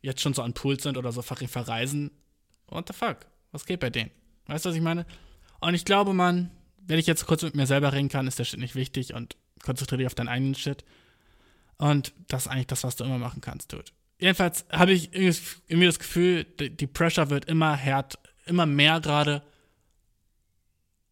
jetzt 0.00 0.22
schon 0.22 0.32
so 0.32 0.40
an 0.40 0.54
Pools 0.54 0.84
sind 0.84 0.96
oder 0.96 1.12
so 1.12 1.20
verreisen? 1.20 2.12
What 2.68 2.88
the 2.88 2.94
fuck? 2.94 3.26
Was 3.52 3.66
geht 3.66 3.80
bei 3.80 3.90
denen? 3.90 4.10
Weißt 4.46 4.64
du, 4.64 4.70
was 4.70 4.76
ich 4.76 4.80
meine? 4.80 5.04
Und 5.60 5.74
ich 5.74 5.84
glaube, 5.84 6.14
man, 6.14 6.50
wenn 6.78 6.98
ich 6.98 7.06
jetzt 7.06 7.26
kurz 7.26 7.42
mit 7.42 7.56
mir 7.56 7.66
selber 7.66 7.92
reden 7.92 8.08
kann, 8.08 8.26
ist 8.26 8.38
der 8.38 8.44
Shit 8.44 8.58
nicht 8.58 8.74
wichtig 8.74 9.12
und 9.12 9.36
konzentriere 9.62 9.98
dich 9.98 10.06
auf 10.06 10.14
deinen 10.14 10.28
eigenen 10.28 10.54
Shit. 10.54 10.82
Und 11.76 12.14
das 12.28 12.46
ist 12.46 12.48
eigentlich 12.50 12.68
das, 12.68 12.84
was 12.84 12.96
du 12.96 13.04
immer 13.04 13.18
machen 13.18 13.42
kannst, 13.42 13.74
Dude. 13.74 13.84
Jedenfalls 14.18 14.64
habe 14.72 14.92
ich 14.92 15.12
irgendwie 15.12 15.84
das 15.84 15.98
Gefühl, 15.98 16.44
die 16.44 16.86
Pressure 16.86 17.28
wird 17.28 17.44
immer 17.44 17.76
härter, 17.76 18.18
immer 18.46 18.64
mehr 18.64 18.98
gerade. 19.00 19.42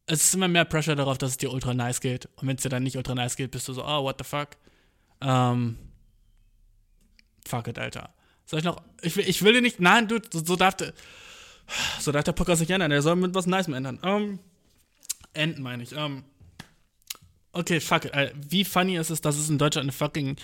Es 0.07 0.25
ist 0.25 0.35
immer 0.35 0.49
mehr 0.49 0.65
Pressure 0.65 0.97
darauf, 0.97 1.19
dass 1.19 1.33
es 1.33 1.37
dir 1.37 1.53
ultra 1.53 1.75
nice 1.75 2.01
geht. 2.01 2.31
Und 2.37 2.49
wenn 2.49 2.57
es 2.57 2.63
dir 2.63 2.71
dann 2.71 2.83
nicht 2.83 2.97
ultra 2.97 3.15
nice 3.15 3.37
geht, 3.37 3.51
bist 3.51 3.69
du 3.69 3.75
so, 3.75 3.85
oh, 3.85 4.05
what 4.05 4.17
the 4.17 4.25
fuck. 4.25 4.57
Ähm, 5.21 5.79
fuck 7.47 7.69
it, 7.69 7.79
Alter. 7.79 8.11
Soll 8.47 8.61
ich 8.61 8.65
noch, 8.65 8.83
ich 9.03 9.17
will, 9.17 9.29
ich 9.29 9.43
will 9.43 9.53
dir 9.53 9.61
nicht, 9.63 9.81
nein, 9.81 10.09
du, 10.09 10.21
so, 10.31 10.45
so 10.45 10.57
darf 10.57 10.77
der, 10.77 10.93
so 12.01 12.13
darf 12.13 12.25
der 12.25 12.33
Podcast 12.33 12.61
sich 12.61 12.71
ändern, 12.71 12.91
der 12.91 13.03
soll 13.03 13.17
mit 13.17 13.35
was 13.35 13.47
Nice 13.47 13.69
ändern. 13.69 13.99
Ähm, 14.03 14.39
enden 15.35 15.63
meine 15.63 15.83
ich, 15.83 15.93
ähm, 15.93 16.25
okay, 17.53 17.81
fuck 17.81 18.07
it, 18.07 18.15
Alter. 18.15 18.35
wie 18.49 18.65
funny 18.65 18.97
ist 18.97 19.11
es, 19.11 19.21
dass 19.21 19.37
es 19.37 19.51
in 19.51 19.59
Deutschland 19.59 19.85
eine 19.85 19.93
fucking, 19.93 20.37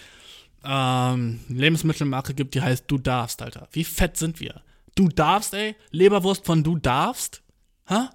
ähm, 0.64 1.40
Lebensmittelmarke 1.48 2.34
gibt, 2.34 2.54
die 2.54 2.62
heißt 2.62 2.84
Du 2.86 2.98
darfst, 2.98 3.42
Alter. 3.42 3.68
Wie 3.72 3.84
fett 3.84 4.16
sind 4.16 4.40
wir? 4.40 4.62
Du 4.94 5.08
darfst, 5.08 5.54
ey? 5.54 5.76
Leberwurst 5.90 6.46
von 6.46 6.62
Du 6.62 6.76
darfst? 6.76 7.42
Hä? 7.86 8.08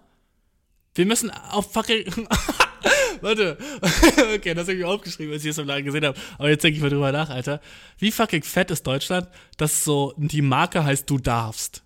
Wir 0.96 1.06
müssen 1.06 1.30
auf 1.30 1.72
fucking. 1.72 2.28
Warte. 3.22 3.58
okay, 4.36 4.54
das 4.54 4.64
habe 4.64 4.74
ich 4.74 4.80
mir 4.80 4.88
aufgeschrieben, 4.88 5.34
als 5.34 5.44
ich 5.44 5.52
es 5.52 5.58
im 5.58 5.68
Laden 5.68 5.86
gesehen 5.86 6.06
habe. 6.06 6.18
Aber 6.38 6.50
jetzt 6.50 6.64
denke 6.64 6.78
ich 6.78 6.82
mal 6.82 6.90
drüber 6.90 7.12
nach, 7.12 7.30
Alter. 7.30 7.62
Wie 7.98 8.12
fucking 8.12 8.44
fett 8.44 8.72
ist 8.72 8.86
Deutschland, 8.86 9.28
dass 9.58 9.84
so 9.84 10.14
die 10.18 10.42
Marke 10.42 10.84
heißt 10.84 11.10
Du 11.10 11.18
darfst? 11.18 11.84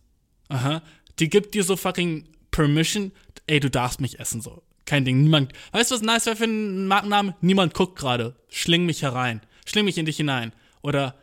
Aha. 0.50 0.82
Die 1.20 1.30
gibt 1.30 1.54
dir 1.54 1.64
so 1.64 1.76
fucking 1.76 2.28
Permission. 2.52 3.12
Ey, 3.48 3.60
du 3.60 3.70
darfst 3.70 4.02
mich 4.02 4.20
essen, 4.20 4.42
so. 4.42 4.64
Kein 4.86 5.06
Ding. 5.06 5.22
Niemand. 5.22 5.54
Weißt 5.72 5.92
du, 5.92 5.96
was 5.96 6.02
nice 6.02 6.26
wäre 6.26 6.36
für 6.36 6.44
einen 6.44 6.88
Markennamen? 6.88 7.34
Niemand 7.42 7.74
guckt 7.74 7.98
gerade. 7.98 8.36
Schling 8.50 8.86
mich 8.86 9.02
herein. 9.02 9.42
Schling 9.66 9.86
mich 9.86 9.98
in 9.98 10.06
dich 10.06 10.18
hinein. 10.18 10.52
Oder, 10.82 11.16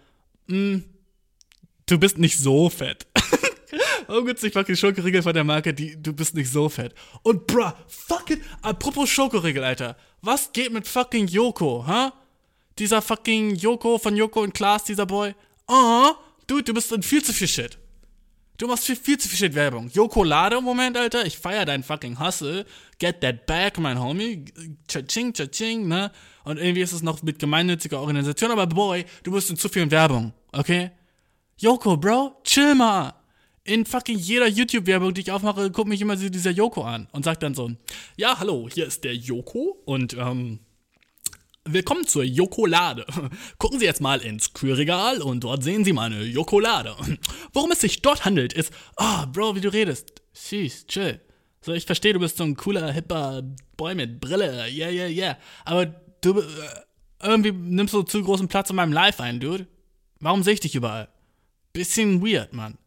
mh, 0.46 0.56
hm, 0.56 0.84
du 1.86 1.98
bist 1.98 2.18
nicht 2.18 2.38
so 2.38 2.70
fett. 2.70 3.06
Gibt's 4.24 4.42
nicht 4.42 4.54
fucking 4.54 4.76
Schokoriegel 4.76 5.22
von 5.22 5.32
der 5.32 5.44
Marke, 5.44 5.72
die 5.72 6.00
du 6.00 6.12
bist 6.12 6.34
nicht 6.34 6.50
so 6.50 6.68
fett? 6.68 6.94
Und 7.22 7.46
bruh, 7.46 7.72
fuck 7.86 8.30
it, 8.30 8.40
apropos 8.62 9.08
Schokoriegel, 9.08 9.62
Alter. 9.62 9.96
Was 10.20 10.52
geht 10.52 10.72
mit 10.72 10.86
fucking 10.86 11.28
Yoko, 11.28 11.86
ha? 11.86 12.12
Dieser 12.78 13.02
fucking 13.02 13.54
Yoko 13.54 13.98
von 13.98 14.16
Yoko 14.16 14.42
und 14.42 14.52
Klaas, 14.52 14.84
dieser 14.84 15.06
Boy. 15.06 15.34
Ah, 15.68 16.10
uh, 16.10 16.14
dude, 16.46 16.64
du 16.64 16.74
bist 16.74 16.90
in 16.92 17.02
viel 17.02 17.22
zu 17.22 17.32
viel 17.32 17.46
Shit. 17.46 17.78
Du 18.58 18.66
machst 18.66 18.84
viel, 18.84 18.96
viel 18.96 19.16
zu 19.16 19.28
viel 19.28 19.38
Shit 19.38 19.54
Werbung. 19.54 19.88
Yoko 19.90 20.24
Lade 20.24 20.56
im 20.56 20.64
Moment, 20.64 20.96
Alter. 20.96 21.24
Ich 21.24 21.38
feier 21.38 21.64
deinen 21.64 21.84
fucking 21.84 22.18
Hustle. 22.18 22.66
Get 22.98 23.20
that 23.20 23.46
back, 23.46 23.78
mein 23.78 23.98
Homie. 24.00 24.44
Cha-ching, 24.88 25.32
cha-ching, 25.32 25.86
ne? 25.86 26.10
Und 26.44 26.58
irgendwie 26.58 26.82
ist 26.82 26.92
es 26.92 27.02
noch 27.02 27.22
mit 27.22 27.38
gemeinnütziger 27.38 28.00
Organisation, 28.00 28.50
aber 28.50 28.66
boy, 28.66 29.04
du 29.22 29.32
bist 29.32 29.50
in 29.50 29.56
zu 29.56 29.68
viel 29.68 29.90
Werbung, 29.90 30.32
okay? 30.52 30.90
Yoko, 31.58 31.96
Bro, 31.96 32.40
chill 32.44 32.74
mal 32.74 33.19
in 33.64 33.84
fucking 33.84 34.18
jeder 34.18 34.48
YouTube-Werbung, 34.48 35.14
die 35.14 35.22
ich 35.22 35.32
aufmache, 35.32 35.70
guckt 35.70 35.88
mich 35.88 36.00
immer 36.00 36.16
dieser 36.16 36.50
Yoko 36.50 36.82
an 36.82 37.08
und 37.12 37.24
sagt 37.24 37.42
dann 37.42 37.54
so: 37.54 37.70
Ja, 38.16 38.38
hallo, 38.38 38.68
hier 38.72 38.86
ist 38.86 39.04
der 39.04 39.14
Yoko 39.14 39.82
und 39.84 40.14
ähm, 40.14 40.60
willkommen 41.64 42.06
zur 42.06 42.24
Jokolade. 42.24 43.06
Gucken 43.58 43.78
Sie 43.78 43.84
jetzt 43.84 44.00
mal 44.00 44.20
ins 44.20 44.52
Kühlregal 44.52 45.22
und 45.22 45.44
dort 45.44 45.62
sehen 45.62 45.84
Sie 45.84 45.92
meine 45.92 46.22
Jokolade. 46.24 46.96
Worum 47.52 47.70
es 47.72 47.80
sich 47.80 48.02
dort 48.02 48.24
handelt, 48.24 48.52
ist: 48.52 48.72
Ah, 48.96 49.24
oh, 49.24 49.26
Bro, 49.32 49.56
wie 49.56 49.60
du 49.60 49.72
redest. 49.72 50.22
Süß, 50.32 50.86
chill. 50.86 51.20
So, 51.62 51.72
ich 51.72 51.84
verstehe, 51.84 52.14
du 52.14 52.20
bist 52.20 52.38
so 52.38 52.44
ein 52.44 52.56
cooler, 52.56 52.90
hipper 52.90 53.42
Boy 53.76 53.94
mit 53.94 54.20
Brille. 54.20 54.66
Yeah, 54.70 54.90
yeah, 54.90 55.08
yeah. 55.08 55.38
Aber 55.66 55.86
du 55.86 56.40
äh, 56.40 56.44
irgendwie 57.22 57.52
nimmst 57.52 57.92
du 57.92 58.02
zu 58.02 58.22
großen 58.22 58.48
Platz 58.48 58.70
in 58.70 58.76
meinem 58.76 58.94
Live 58.94 59.20
ein, 59.20 59.40
Dude. 59.40 59.66
Warum 60.20 60.42
sehe 60.42 60.54
ich 60.54 60.60
dich 60.60 60.74
überall? 60.74 61.08
Bisschen 61.72 62.22
weird, 62.22 62.54
Mann. 62.54 62.78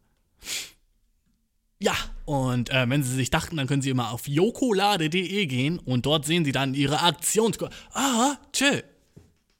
Ja, 1.80 1.94
und 2.24 2.70
äh, 2.70 2.88
wenn 2.88 3.02
Sie 3.02 3.14
sich 3.14 3.30
dachten, 3.30 3.56
dann 3.56 3.66
können 3.66 3.82
Sie 3.82 3.90
immer 3.90 4.12
auf 4.12 4.26
jokolade.de 4.26 5.46
gehen 5.46 5.78
und 5.78 6.06
dort 6.06 6.24
sehen 6.24 6.44
Sie 6.44 6.52
dann 6.52 6.74
Ihre 6.74 7.00
Aktion. 7.02 7.54
Ah, 7.92 8.36
chill. 8.52 8.84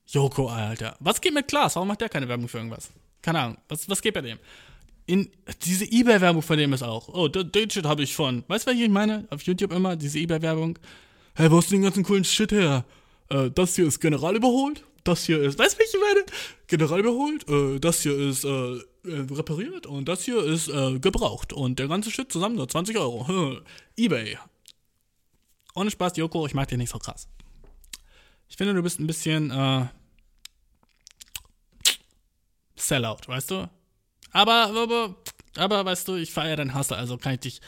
Joko, 0.07 0.49
Alter. 0.49 0.97
Was 1.01 1.21
geht 1.21 1.35
mit 1.35 1.49
Klaas? 1.49 1.75
Warum 1.77 1.89
macht 1.89 2.01
der 2.01 2.09
keine 2.09 2.29
Werbung 2.29 2.49
für 2.49 2.59
irgendwas? 2.59 2.91
Keine 3.21 3.41
Ahnung. 3.41 3.59
Was, 3.69 3.89
was 3.89 4.01
geht 4.01 4.15
bei 4.15 4.21
dem? 4.21 4.39
In, 5.07 5.31
diese 5.65 5.85
Ebay-Werbung 5.85 6.43
von 6.43 6.57
dem 6.57 6.73
ist 6.73 6.83
auch. 6.83 7.09
Oh, 7.09 7.29
den 7.29 7.71
Shit 7.71 7.85
habe 7.85 8.03
ich 8.03 8.15
von. 8.15 8.45
Weißt 8.49 8.67
du, 8.67 8.71
was 8.71 8.79
ich 8.79 8.89
meine? 8.89 9.27
Auf 9.31 9.43
YouTube 9.43 9.73
immer, 9.73 9.97
diese 9.97 10.19
Ebay-Werbung. 10.19 10.79
Hey, 11.35 11.51
wo 11.51 11.59
hast 11.59 11.71
du 11.71 11.75
den 11.75 11.83
ganzen 11.83 12.05
coolen 12.05 12.25
Shit 12.25 12.53
her? 12.53 12.85
Äh, 13.29 13.51
das 13.51 13.77
hier 13.77 13.87
ist 13.87 14.01
General 14.01 14.37
überholt. 14.37 14.85
Das 15.03 15.25
hier 15.25 15.43
ist. 15.43 15.59
Weißt 15.59 15.77
du, 15.77 15.83
was 15.83 15.95
ich 15.95 16.01
meine? 16.01 16.27
General 16.69 17.01
überholt. 17.01 17.49
Äh, 17.49 17.81
das 17.81 18.03
hier 18.03 18.17
ist, 18.17 18.45
äh, 18.45 18.79
repariert 19.05 19.87
und 19.87 20.09
das 20.09 20.25
hier 20.25 20.43
ist 20.43 20.69
äh, 20.69 20.99
gebraucht. 20.99 21.53
Und 21.53 21.79
der 21.79 21.89
ganze 21.89 22.11
Shit 22.11 22.33
zusammen 22.33 22.57
nur 22.57 22.69
20 22.69 22.97
Euro. 22.99 23.61
Ebay. 23.97 24.39
Ohne 25.75 25.91
Spaß, 25.91 26.17
Joko, 26.17 26.47
ich 26.47 26.55
mag 26.55 26.69
dich 26.69 26.79
nicht 26.79 26.91
so 26.91 26.99
krass. 26.99 27.29
Ich 28.49 28.57
finde, 28.57 28.75
du 28.75 28.83
bist 28.83 29.01
ein 29.01 29.07
bisschen 29.07 29.51
äh, 29.51 29.87
Sellout, 32.77 33.27
weißt 33.27 33.51
du? 33.51 33.69
Aber, 34.33 34.73
aber, 34.75 35.15
aber, 35.57 35.85
weißt 35.85 36.09
du, 36.09 36.15
ich 36.15 36.33
feiere 36.33 36.57
deinen 36.57 36.75
Hustle, 36.75 36.97
also 36.97 37.17
kann 37.17 37.35
ich 37.35 37.41
dich. 37.41 37.61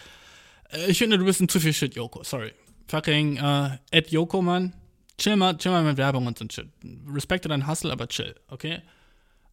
Äh, 0.71 0.91
ich 0.91 0.99
finde, 0.99 1.19
du 1.19 1.25
bist 1.25 1.41
ein 1.41 1.49
zu 1.49 1.61
viel 1.61 1.73
Shit, 1.73 1.97
Joko. 1.97 2.23
Sorry. 2.23 2.53
Fucking 2.89 3.37
äh, 3.39 3.79
Ed 3.91 4.11
Joko, 4.11 4.43
Mann. 4.43 4.75
Chill 5.19 5.37
mal, 5.37 5.57
chill 5.57 5.73
mal 5.73 5.83
mit 5.83 5.97
Werbung 5.97 6.27
und 6.27 6.39
so 6.39 6.47
Shit. 6.49 6.69
Respekte 7.13 7.49
deinen 7.49 7.67
Hustle, 7.67 7.93
aber 7.93 8.09
chill, 8.09 8.35
okay? 8.49 8.83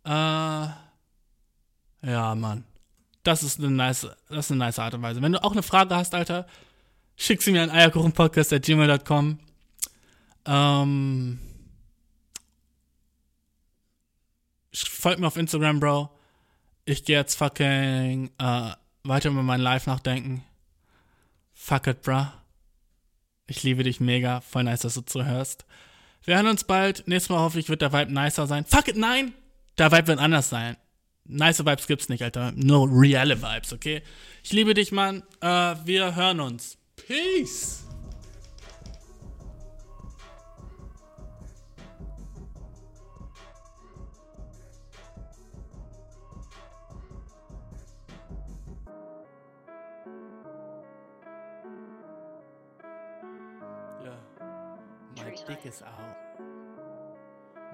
Äh. 0.05 0.67
Ja, 2.03 2.35
Mann. 2.35 2.65
Das 3.23 3.41
ist 3.41 3.59
eine 3.59 3.71
nice, 3.71 4.07
das 4.27 4.45
ist 4.45 4.51
eine 4.51 4.59
nice 4.59 4.79
Art 4.79 4.93
und 4.93 5.01
Weise. 5.01 5.21
Wenn 5.21 5.31
du 5.31 5.43
auch 5.43 5.53
eine 5.53 5.63
Frage 5.63 5.95
hast, 5.95 6.13
Alter, 6.13 6.45
schick 7.15 7.41
sie 7.41 7.53
mir 7.53 7.63
an 7.63 7.69
eierkuchenpodcast.gmail.com. 7.69 9.39
Ähm, 10.45 11.39
folgt 14.73 15.19
mir 15.19 15.27
auf 15.27 15.37
Instagram, 15.37 15.79
Bro. 15.79 16.09
Ich 16.83 17.05
gehe 17.05 17.17
jetzt 17.17 17.35
fucking 17.35 18.29
äh, 18.37 18.71
weiter 19.03 19.29
über 19.29 19.43
mein 19.43 19.61
Live 19.61 19.87
nachdenken. 19.87 20.43
Fuck 21.53 21.87
it, 21.87 22.01
bro. 22.01 22.27
Ich 23.47 23.63
liebe 23.63 23.83
dich 23.83 24.01
mega. 24.01 24.41
Voll 24.41 24.65
nice, 24.65 24.81
dass 24.81 24.95
du 24.95 25.01
zuhörst. 25.01 25.65
Wir 26.25 26.35
hören 26.35 26.47
uns 26.47 26.65
bald. 26.65 27.07
Nächstes 27.07 27.29
Mal 27.29 27.39
hoffe 27.39 27.59
ich, 27.59 27.69
wird 27.69 27.81
der 27.81 27.93
Vibe 27.93 28.11
nicer 28.11 28.47
sein. 28.47 28.65
Fuck 28.65 28.89
it, 28.89 28.97
nein! 28.97 29.33
Der 29.77 29.93
Vibe 29.93 30.07
wird 30.07 30.19
anders 30.19 30.49
sein 30.49 30.75
nice 31.25 31.65
Vibes 31.65 31.87
gibt's 31.87 32.09
nicht, 32.09 32.23
Alter. 32.23 32.51
Nur 32.55 32.89
reale 32.91 33.41
Vibes, 33.41 33.73
okay? 33.73 34.01
Ich 34.43 34.53
liebe 34.53 34.73
dich, 34.73 34.91
Mann. 34.91 35.23
Äh, 35.41 35.75
wir 35.85 36.15
hören 36.15 36.39
uns. 36.39 36.77
Peace! 36.95 37.83
My 55.17 55.29
dick 55.47 55.65
is 55.65 55.81
out. 55.81 56.39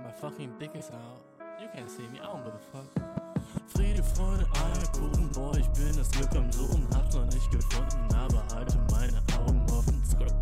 My 0.03 0.11
fucking 0.11 0.53
dick 0.59 0.71
is 0.75 0.89
out. 0.91 1.23
You 1.61 1.67
can't 1.73 1.89
see 1.89 2.03
me, 2.03 2.19
I 2.19 2.25
don't 2.25 2.43
give 2.43 2.53
a 2.53 2.59
fuck. 2.71 3.28
Friede, 3.73 4.03
Freude, 4.03 4.45
Eierkuchen, 4.53 5.29
boah, 5.33 5.55
ich 5.57 5.67
bin 5.69 5.95
das 5.95 6.11
Glück 6.11 6.35
am 6.35 6.51
Suchen, 6.51 6.85
hab's 6.93 7.15
noch 7.15 7.25
nicht 7.25 7.49
gefunden, 7.51 8.13
aber 8.13 8.43
halte 8.53 8.77
meine 8.91 9.17
Augen 9.37 9.65
offen. 9.71 10.03
Skirt. 10.05 10.33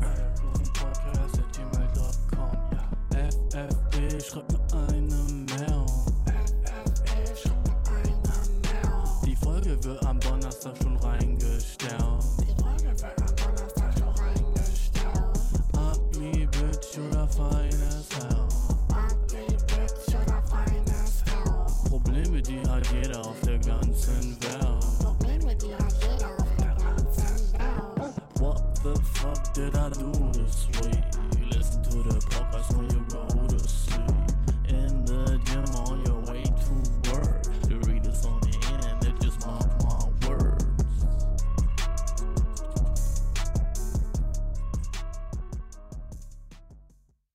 Eierkuchenpodcast.gmail.com 0.00 2.50
FFB, 3.10 4.22
schreib 4.22 4.52
mir 4.52 4.60
eine 4.72 4.91
did 29.52 29.76
I 29.76 29.90
do? 29.90 30.21